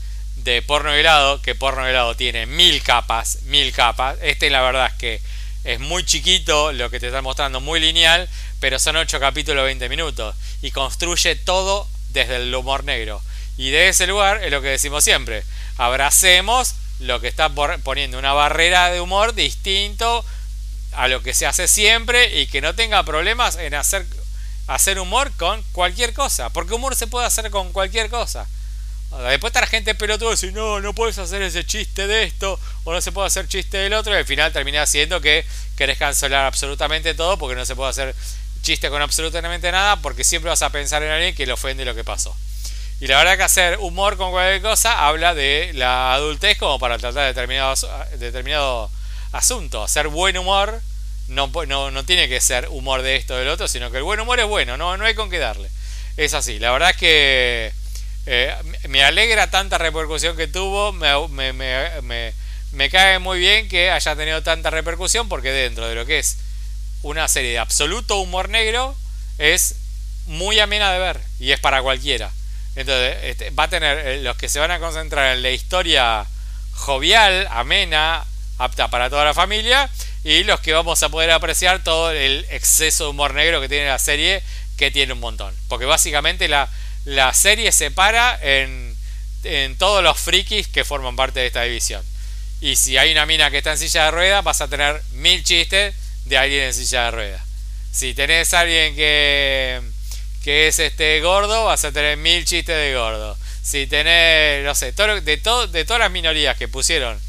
de 0.45 0.61
porno 0.61 0.93
helado, 0.93 1.41
que 1.41 1.55
porno 1.55 1.87
helado 1.87 2.15
tiene 2.15 2.45
mil 2.45 2.83
capas, 2.83 3.39
mil 3.45 3.73
capas. 3.73 4.17
Este 4.21 4.51
la 4.51 4.61
verdad 4.61 4.85
es 4.85 4.93
que 4.93 5.21
es 5.63 5.79
muy 5.79 6.05
chiquito, 6.05 6.71
lo 6.71 6.91
que 6.91 6.99
te 6.99 7.07
está 7.07 7.23
mostrando 7.23 7.59
muy 7.59 7.79
lineal, 7.79 8.29
pero 8.59 8.77
son 8.77 8.95
8 8.95 9.19
capítulos 9.19 9.65
20 9.65 9.89
minutos 9.89 10.35
y 10.61 10.69
construye 10.69 11.35
todo 11.35 11.87
desde 12.09 12.35
el 12.35 12.53
humor 12.53 12.83
negro. 12.83 13.23
Y 13.57 13.71
de 13.71 13.89
ese 13.89 14.05
lugar 14.05 14.43
es 14.43 14.51
lo 14.51 14.61
que 14.61 14.67
decimos 14.67 15.03
siempre, 15.03 15.43
abracemos 15.77 16.75
lo 16.99 17.19
que 17.19 17.27
está 17.27 17.49
poniendo 17.49 18.19
una 18.19 18.33
barrera 18.33 18.91
de 18.91 19.01
humor 19.01 19.33
distinto 19.33 20.23
a 20.91 21.07
lo 21.07 21.23
que 21.23 21.33
se 21.33 21.47
hace 21.47 21.67
siempre 21.67 22.39
y 22.39 22.45
que 22.45 22.61
no 22.61 22.75
tenga 22.75 23.03
problemas 23.03 23.55
en 23.55 23.73
hacer, 23.73 24.05
hacer 24.67 24.99
humor 24.99 25.31
con 25.37 25.63
cualquier 25.71 26.13
cosa, 26.13 26.51
porque 26.51 26.75
humor 26.75 26.95
se 26.95 27.07
puede 27.07 27.25
hacer 27.25 27.49
con 27.49 27.73
cualquier 27.73 28.11
cosa. 28.11 28.47
Después 29.23 29.49
está 29.49 29.61
la 29.61 29.67
gente 29.67 29.95
pelotuda 29.95 30.29
y 30.29 30.33
dice, 30.33 30.51
no, 30.51 30.81
no 30.81 30.93
puedes 30.93 31.17
hacer 31.17 31.41
ese 31.41 31.65
chiste 31.65 32.07
de 32.07 32.23
esto, 32.23 32.59
o 32.83 32.93
no 32.93 33.01
se 33.01 33.11
puede 33.11 33.27
hacer 33.27 33.47
chiste 33.47 33.77
del 33.77 33.93
otro, 33.93 34.13
y 34.13 34.17
al 34.17 34.25
final 34.25 34.51
termina 34.51 34.81
haciendo 34.81 35.21
que 35.21 35.45
querés 35.77 35.97
cancelar 35.97 36.45
absolutamente 36.45 37.13
todo 37.13 37.37
porque 37.37 37.55
no 37.55 37.65
se 37.65 37.75
puede 37.75 37.89
hacer 37.89 38.15
chiste 38.61 38.89
con 38.89 39.01
absolutamente 39.01 39.71
nada, 39.71 39.97
porque 39.97 40.23
siempre 40.23 40.49
vas 40.49 40.61
a 40.61 40.69
pensar 40.69 41.01
en 41.03 41.11
alguien 41.11 41.35
que 41.35 41.45
le 41.45 41.53
ofende 41.53 41.85
lo 41.85 41.95
que 41.95 42.03
pasó. 42.03 42.35
Y 42.99 43.07
la 43.07 43.17
verdad 43.17 43.37
que 43.37 43.43
hacer 43.43 43.77
humor 43.79 44.17
con 44.17 44.31
cualquier 44.31 44.61
cosa 44.61 45.07
habla 45.07 45.33
de 45.33 45.71
la 45.73 46.13
adultez 46.13 46.57
como 46.57 46.79
para 46.79 46.97
tratar 46.97 47.27
determinados, 47.27 47.85
determinado 48.17 48.89
asunto. 49.33 49.83
Hacer 49.83 50.07
buen 50.07 50.37
humor 50.37 50.81
no, 51.27 51.51
no, 51.67 51.91
no 51.91 52.05
tiene 52.05 52.29
que 52.29 52.39
ser 52.39 52.67
humor 52.69 53.01
de 53.01 53.17
esto 53.17 53.33
o 53.33 53.37
del 53.37 53.49
otro, 53.49 53.67
sino 53.67 53.91
que 53.91 53.97
el 53.97 54.03
buen 54.03 54.19
humor 54.19 54.39
es 54.39 54.45
bueno, 54.45 54.77
no, 54.77 54.95
no 54.97 55.05
hay 55.05 55.13
con 55.13 55.29
qué 55.29 55.39
darle. 55.39 55.69
Es 56.17 56.33
así, 56.33 56.59
la 56.59 56.71
verdad 56.71 56.91
es 56.91 56.97
que 56.97 57.73
eh, 58.25 58.55
me 58.87 59.03
alegra 59.03 59.51
tanta 59.51 59.77
repercusión 59.77 60.35
que 60.35 60.47
tuvo, 60.47 60.91
me, 60.91 62.33
cae 62.89 63.19
muy 63.19 63.39
bien 63.39 63.69
que 63.69 63.91
haya 63.91 64.15
tenido 64.15 64.41
tanta 64.41 64.69
repercusión 64.71 65.29
porque 65.29 65.51
dentro 65.51 65.87
de 65.87 65.95
lo 65.95 66.05
que 66.05 66.19
es 66.19 66.37
una 67.03 67.27
serie 67.27 67.51
de 67.51 67.59
absoluto 67.59 68.17
humor 68.17 68.49
negro 68.49 68.95
es 69.37 69.75
muy 70.25 70.59
amena 70.59 70.91
de 70.91 70.99
ver 70.99 71.21
y 71.39 71.51
es 71.51 71.59
para 71.59 71.83
cualquiera. 71.83 72.31
Entonces 72.75 73.17
este, 73.23 73.51
va 73.51 73.63
a 73.63 73.69
tener 73.69 73.97
eh, 73.99 74.21
los 74.21 74.35
que 74.37 74.49
se 74.49 74.59
van 74.59 74.71
a 74.71 74.79
concentrar 74.79 75.35
en 75.35 75.43
la 75.43 75.51
historia 75.51 76.25
jovial, 76.73 77.47
amena, 77.51 78.25
apta 78.57 78.89
para 78.89 79.09
toda 79.09 79.23
la 79.23 79.33
familia 79.33 79.89
y 80.23 80.43
los 80.43 80.59
que 80.61 80.73
vamos 80.73 81.03
a 81.03 81.09
poder 81.09 81.29
apreciar 81.29 81.83
todo 81.83 82.11
el 82.11 82.45
exceso 82.49 83.03
de 83.03 83.09
humor 83.11 83.35
negro 83.35 83.61
que 83.61 83.69
tiene 83.69 83.87
la 83.87 83.99
serie, 83.99 84.41
que 84.77 84.89
tiene 84.89 85.13
un 85.13 85.19
montón. 85.19 85.53
Porque 85.67 85.85
básicamente 85.85 86.47
la, 86.47 86.67
la 87.05 87.33
serie 87.33 87.71
se 87.71 87.91
para 87.91 88.37
en, 88.41 88.95
en 89.43 89.77
todos 89.77 90.03
los 90.03 90.19
frikis 90.19 90.67
que 90.67 90.83
forman 90.83 91.15
parte 91.15 91.39
de 91.39 91.47
esta 91.47 91.63
división. 91.63 92.03
Y 92.61 92.75
si 92.75 92.97
hay 92.97 93.11
una 93.11 93.25
mina 93.25 93.51
que 93.51 93.57
está 93.57 93.71
en 93.71 93.77
silla 93.77 94.05
de 94.05 94.11
ruedas, 94.11 94.43
vas 94.43 94.61
a 94.61 94.67
tener 94.67 95.01
mil 95.13 95.43
chistes 95.43 95.95
de 96.25 96.37
alguien 96.37 96.63
en 96.63 96.73
silla 96.73 97.05
de 97.05 97.11
ruedas. 97.11 97.41
Si 97.91 98.13
tenés 98.13 98.53
a 98.53 98.61
alguien 98.61 98.95
que, 98.95 99.81
que 100.43 100.67
es 100.67 100.79
este 100.79 101.21
gordo, 101.21 101.65
vas 101.65 101.85
a 101.85 101.91
tener 101.91 102.17
mil 102.17 102.43
chistes 102.45 102.75
de 102.75 102.93
gordo. 102.95 103.37
Si 103.61 103.87
tenés, 103.87 104.63
no 104.63 104.75
sé, 104.75 104.91
de, 104.91 105.37
todo, 105.37 105.67
de 105.67 105.85
todas 105.85 105.99
las 105.99 106.11
minorías 106.11 106.57
que 106.57 106.67
pusieron 106.67 107.19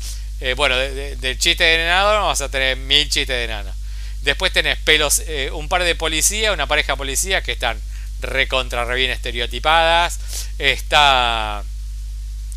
eh, 0.40 0.52
bueno, 0.54 0.76
del 0.76 1.38
chiste 1.38 1.64
de 1.64 1.74
enano 1.82 2.08
vamos 2.08 2.40
a 2.42 2.50
tener 2.50 2.76
mil 2.76 3.08
chistes 3.08 3.28
de 3.28 3.44
enano. 3.44 3.72
Después 4.20 4.52
tenés 4.52 4.76
pelos, 4.78 5.22
eh, 5.26 5.50
un 5.52 5.68
par 5.68 5.84
de 5.84 5.94
policías, 5.94 6.52
una 6.52 6.66
pareja 6.66 6.92
de 6.92 6.96
policías 6.98 7.42
que 7.42 7.52
están 7.52 7.80
recontra 8.26 8.84
re 8.84 8.96
bien 8.96 9.10
estereotipadas. 9.10 10.18
Está. 10.58 11.62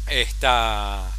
Está. 0.07 1.09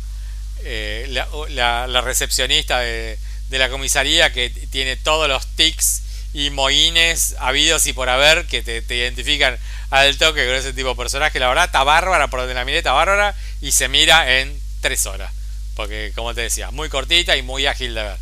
Eh, 0.62 1.06
la, 1.08 2.00
recepcionista 2.02 2.80
de, 2.80 3.18
la 3.50 3.70
comisaría 3.70 4.32
que 4.32 4.50
tiene 4.50 4.96
todos 4.96 5.28
los 5.28 5.46
tics 5.56 6.02
y 6.34 6.50
moines 6.50 7.34
habidos 7.38 7.86
y 7.86 7.92
por 7.92 8.08
haber 8.08 8.46
que 8.46 8.62
te, 8.62 8.82
te, 8.82 8.96
identifican 8.96 9.58
al 9.88 10.16
toque 10.18 10.46
con 10.46 10.54
ese 10.54 10.72
tipo 10.72 10.90
de 10.90 10.96
personaje. 10.96 11.38
La 11.40 11.48
verdad, 11.48 11.64
está 11.64 11.82
bárbara 11.82 12.28
por 12.28 12.40
donde 12.40 12.54
la 12.54 12.64
miré, 12.64 12.78
está 12.78 12.92
bárbara 12.92 13.34
y 13.60 13.72
se 13.72 13.88
mira 13.88 14.38
en 14.40 14.60
tres 14.80 15.06
horas. 15.06 15.32
Porque, 15.74 16.12
como 16.14 16.34
te 16.34 16.42
decía, 16.42 16.70
muy 16.70 16.88
cortita 16.88 17.36
y 17.36 17.42
muy 17.42 17.66
ágil 17.66 17.94
de 17.94 18.02
ver. 18.02 18.18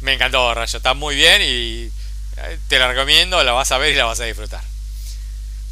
Me 0.00 0.14
encantó, 0.14 0.52
Rayo. 0.54 0.76
Está 0.76 0.94
muy 0.94 1.14
bien 1.14 1.42
y 1.42 1.90
eh, 2.36 2.58
te 2.68 2.78
la 2.78 2.88
recomiendo, 2.88 3.42
la 3.42 3.52
vas 3.52 3.72
a 3.72 3.78
ver 3.78 3.92
y 3.92 3.96
la 3.96 4.04
vas 4.04 4.20
a 4.20 4.24
disfrutar. 4.24 4.62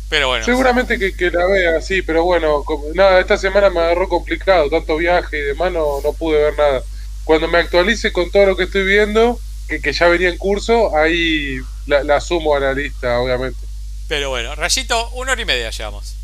Pero 0.09 0.29
bueno. 0.29 0.45
Seguramente 0.45 0.99
que, 0.99 1.31
la 1.31 1.47
vea, 1.47 1.81
sí, 1.81 2.03
pero 2.03 2.25
bueno, 2.25 2.65
nada, 2.95 3.21
esta 3.21 3.37
semana 3.37 3.71
me 3.71 3.81
agarró 3.81 4.09
complicado, 4.09 4.71
tanto 4.71 4.97
viaje 4.97 5.39
y 5.39 5.43
demás, 5.43 5.73
no, 5.73 6.01
no 6.03 6.13
pude 6.13 6.43
ver 6.43 6.57
nada. 6.57 6.83
Cuando 7.25 7.49
me 7.49 7.59
actualice 7.59 8.13
con 8.13 8.31
todo 8.31 8.47
lo 8.47 8.57
que 8.57 8.65
estoy 8.65 8.85
viendo, 8.85 9.41
que, 9.69 9.81
que 9.81 9.93
ya 9.93 10.09
venía 10.09 10.29
en 10.29 10.37
curso, 10.37 10.97
ahí 10.97 11.59
la, 11.87 12.05
la 12.05 12.21
sumo 12.21 12.55
a 12.55 12.61
la 12.61 12.75
lista, 12.75 13.19
obviamente. 13.19 13.59
Pero 14.09 14.29
bueno, 14.29 14.55
Rayito, 14.55 15.11
una 15.11 15.33
hora 15.33 15.43
y 15.43 15.47
media 15.47 15.71
llevamos. 15.71 16.15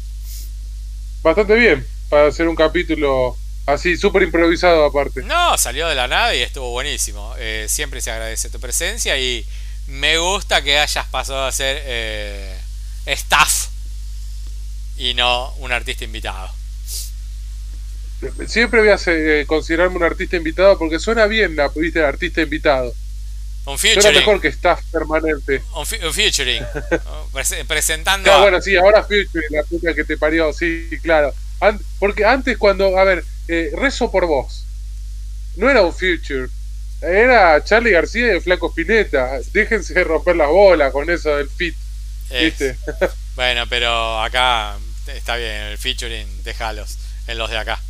Bastante 1.23 1.55
bien, 1.55 1.87
para 2.09 2.29
hacer 2.29 2.47
un 2.49 2.57
capítulo 2.57 3.37
Así, 3.67 3.97
súper 3.97 4.23
improvisado 4.23 4.85
aparte. 4.85 5.23
No, 5.23 5.57
salió 5.57 5.87
de 5.89 5.95
la 5.95 6.09
nada 6.09 6.35
y 6.35 6.43
estuvo 6.43 6.71
buenísimo. 6.71 7.35
Eh, 7.39 7.67
siempre 7.69 8.01
se 8.01 8.11
agradece 8.11 8.51
tu 8.51 8.59
presencia 8.59 9.17
y 9.19 9.47
me 9.87 10.19
gusta 10.19 10.63
que 10.63 10.79
hayas 10.79 11.07
pasado 11.07 11.45
a 11.45 11.53
ser 11.53 11.81
eh, 11.85 12.59
staff 13.07 13.69
y 15.01 15.15
no 15.15 15.55
un 15.55 15.73
artista 15.73 16.05
invitado. 16.05 16.51
Siempre 18.47 18.81
voy 18.81 18.91
a 18.91 18.99
eh, 19.07 19.45
considerarme 19.47 19.97
un 19.97 20.03
artista 20.03 20.37
invitado 20.37 20.79
porque 20.79 20.99
suena 20.99 21.25
bien 21.27 21.57
la 21.57 21.69
viste 21.69 22.05
artista 22.05 22.43
invitado. 22.43 22.95
Un 23.65 23.79
featuring. 23.79 24.03
Suena 24.03 24.19
mejor 24.19 24.41
que 24.43 24.49
staff 24.49 24.83
permanente. 24.93 25.63
Un, 25.75 25.87
featuring. 25.87 26.63
presentando. 27.67 28.41
bueno, 28.41 28.61
sí, 28.61 28.77
ahora 28.77 29.03
featuring, 29.03 29.49
la 29.51 29.63
puta 29.63 29.95
que 29.95 30.05
te 30.05 30.19
parió, 30.19 30.53
sí, 30.53 30.91
claro. 31.03 31.33
porque 31.99 32.27
antes 32.27 32.59
cuando, 32.59 32.99
a 32.99 33.05
ver, 33.05 33.25
eh, 33.49 33.71
rezo 33.75 34.11
por 34.11 34.27
vos. 34.27 34.67
No 35.57 35.71
era 35.71 35.83
un 35.83 35.95
future. 35.95 36.49
Era 37.01 37.65
Charlie 37.65 37.93
García 37.93 38.27
y 38.27 38.31
el 38.31 38.43
Flaco 38.43 38.69
Spinetta. 38.69 39.39
Déjense 39.53 40.05
romper 40.05 40.37
la 40.37 40.47
bola 40.47 40.93
con 40.93 41.09
eso 41.09 41.37
del 41.37 41.49
fit. 41.49 41.75
¿Viste? 42.31 42.77
bueno, 43.35 43.65
pero 43.67 44.21
acá 44.21 44.77
está 45.07 45.37
bien, 45.37 45.63
el 45.63 45.79
featuring, 45.79 46.43
déjalos 46.43 46.99
en 47.27 47.39
los 47.39 47.51
de 47.51 47.59
acá. 47.59 47.81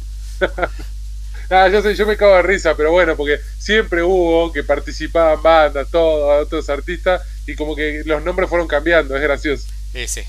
ah, 1.51 1.69
yo 1.69 1.83
sé, 1.83 1.95
yo 1.95 2.07
me 2.07 2.17
cago 2.17 2.37
de 2.37 2.43
risa, 2.43 2.77
pero 2.77 2.93
bueno, 2.93 3.17
porque 3.17 3.41
siempre 3.59 4.03
hubo 4.03 4.53
que 4.53 4.63
participaban 4.63 5.43
bandas, 5.43 5.89
todos, 5.91 6.47
otros 6.47 6.69
artistas, 6.69 7.23
y 7.47 7.55
como 7.55 7.75
que 7.75 8.03
los 8.05 8.23
nombres 8.23 8.49
fueron 8.49 8.69
cambiando, 8.69 9.17
es 9.17 9.23
gracioso. 9.23 9.67
Sí, 9.93 10.07
sí. 10.09 10.23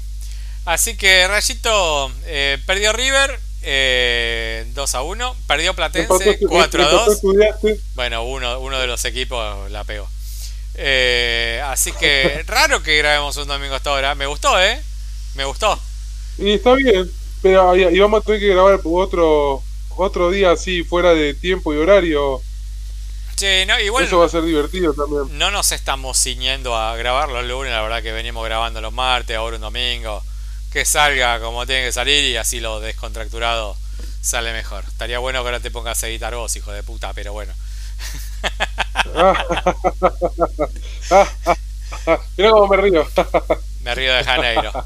Así 0.65 0.95
que 0.95 1.27
Rayito 1.27 2.11
eh, 2.25 2.59
perdió 2.65 2.93
River, 2.93 3.39
eh, 3.63 4.65
2 4.73 4.95
a 4.95 5.01
1. 5.01 5.35
Perdió 5.47 5.73
Platense 5.73 6.39
4 6.39 6.83
a 6.83 6.91
2. 6.91 7.21
Bueno, 7.95 8.23
uno, 8.23 8.59
uno 8.59 8.79
de 8.79 8.87
los 8.87 9.03
equipos 9.05 9.71
la 9.71 9.83
pegó. 9.83 10.07
Eh, 10.75 11.61
así 11.65 11.91
que 11.91 12.43
raro 12.47 12.81
que 12.81 12.97
grabemos 12.97 13.37
un 13.37 13.47
domingo 13.47 13.75
hasta 13.75 13.89
ahora. 13.89 14.15
Me 14.15 14.25
gustó, 14.25 14.59
¿eh? 14.61 14.81
Me 15.35 15.45
gustó. 15.45 15.79
Y 16.41 16.53
está 16.53 16.73
bien. 16.73 17.09
Pero 17.41 17.75
íbamos 17.75 18.21
a 18.21 18.25
tener 18.25 18.39
que 18.39 18.49
grabar 18.49 18.79
otro, 18.83 19.63
otro 19.95 20.29
día 20.29 20.51
así, 20.51 20.83
fuera 20.83 21.13
de 21.13 21.33
tiempo 21.33 21.73
y 21.73 21.77
horario. 21.77 22.39
Sí, 23.35 23.47
no, 23.65 23.79
igual 23.79 24.05
Eso 24.05 24.19
va 24.19 24.27
a 24.27 24.29
ser 24.29 24.43
divertido 24.43 24.93
también. 24.93 25.37
No 25.37 25.49
nos 25.49 25.71
estamos 25.71 26.21
ciñendo 26.21 26.75
a 26.75 26.95
grabarlo 26.95 27.39
el 27.39 27.47
lunes, 27.47 27.71
la 27.71 27.81
verdad 27.81 28.03
que 28.03 28.11
venimos 28.11 28.45
grabando 28.45 28.81
los 28.81 28.93
martes, 28.93 29.35
ahora 29.35 29.55
un 29.55 29.63
domingo 29.63 30.21
que 30.71 30.85
salga 30.85 31.39
como 31.39 31.65
tiene 31.65 31.85
que 31.85 31.91
salir 31.91 32.23
y 32.25 32.37
así 32.37 32.59
lo 32.59 32.79
descontracturado 32.79 33.75
sale 34.21 34.53
mejor. 34.53 34.83
Estaría 34.87 35.17
bueno 35.17 35.41
que 35.41 35.47
ahora 35.47 35.59
te 35.59 35.71
pongas 35.71 36.03
a 36.03 36.07
editar 36.07 36.35
vos, 36.35 36.55
hijo 36.55 36.71
de 36.71 36.83
puta, 36.83 37.11
pero 37.13 37.33
bueno. 37.33 37.53
Mira 42.37 42.51
cómo 42.51 42.67
me 42.67 42.77
río. 42.77 43.07
me 43.83 43.95
río 43.95 44.13
de 44.13 44.23
Janeiro. 44.23 44.71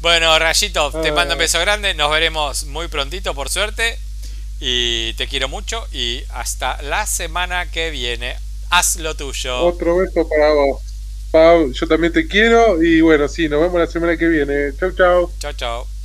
Bueno, 0.00 0.38
Rayito, 0.38 0.90
te 1.02 1.12
mando 1.12 1.34
un 1.34 1.38
beso 1.38 1.60
grande. 1.60 1.92
Nos 1.92 2.10
veremos 2.10 2.64
muy 2.64 2.88
prontito, 2.88 3.34
por 3.34 3.50
suerte. 3.50 3.98
Y 4.58 5.12
te 5.14 5.28
quiero 5.28 5.48
mucho. 5.48 5.86
Y 5.92 6.22
hasta 6.30 6.80
la 6.82 7.06
semana 7.06 7.70
que 7.70 7.90
viene. 7.90 8.36
Haz 8.70 8.96
lo 8.96 9.14
tuyo. 9.14 9.58
Otro 9.58 9.96
beso 9.96 10.26
para 10.28 10.54
vos. 10.54 10.80
Pau, 11.30 11.70
yo 11.72 11.86
también 11.86 12.12
te 12.12 12.26
quiero 12.26 12.82
y 12.82 13.00
bueno, 13.02 13.28
sí, 13.28 13.48
nos 13.48 13.60
vemos 13.60 13.78
la 13.78 13.86
semana 13.86 14.16
que 14.16 14.26
viene. 14.26 14.72
Chau, 14.78 14.90
chau. 14.92 15.30
Chau, 15.38 15.52
chau. 15.52 15.99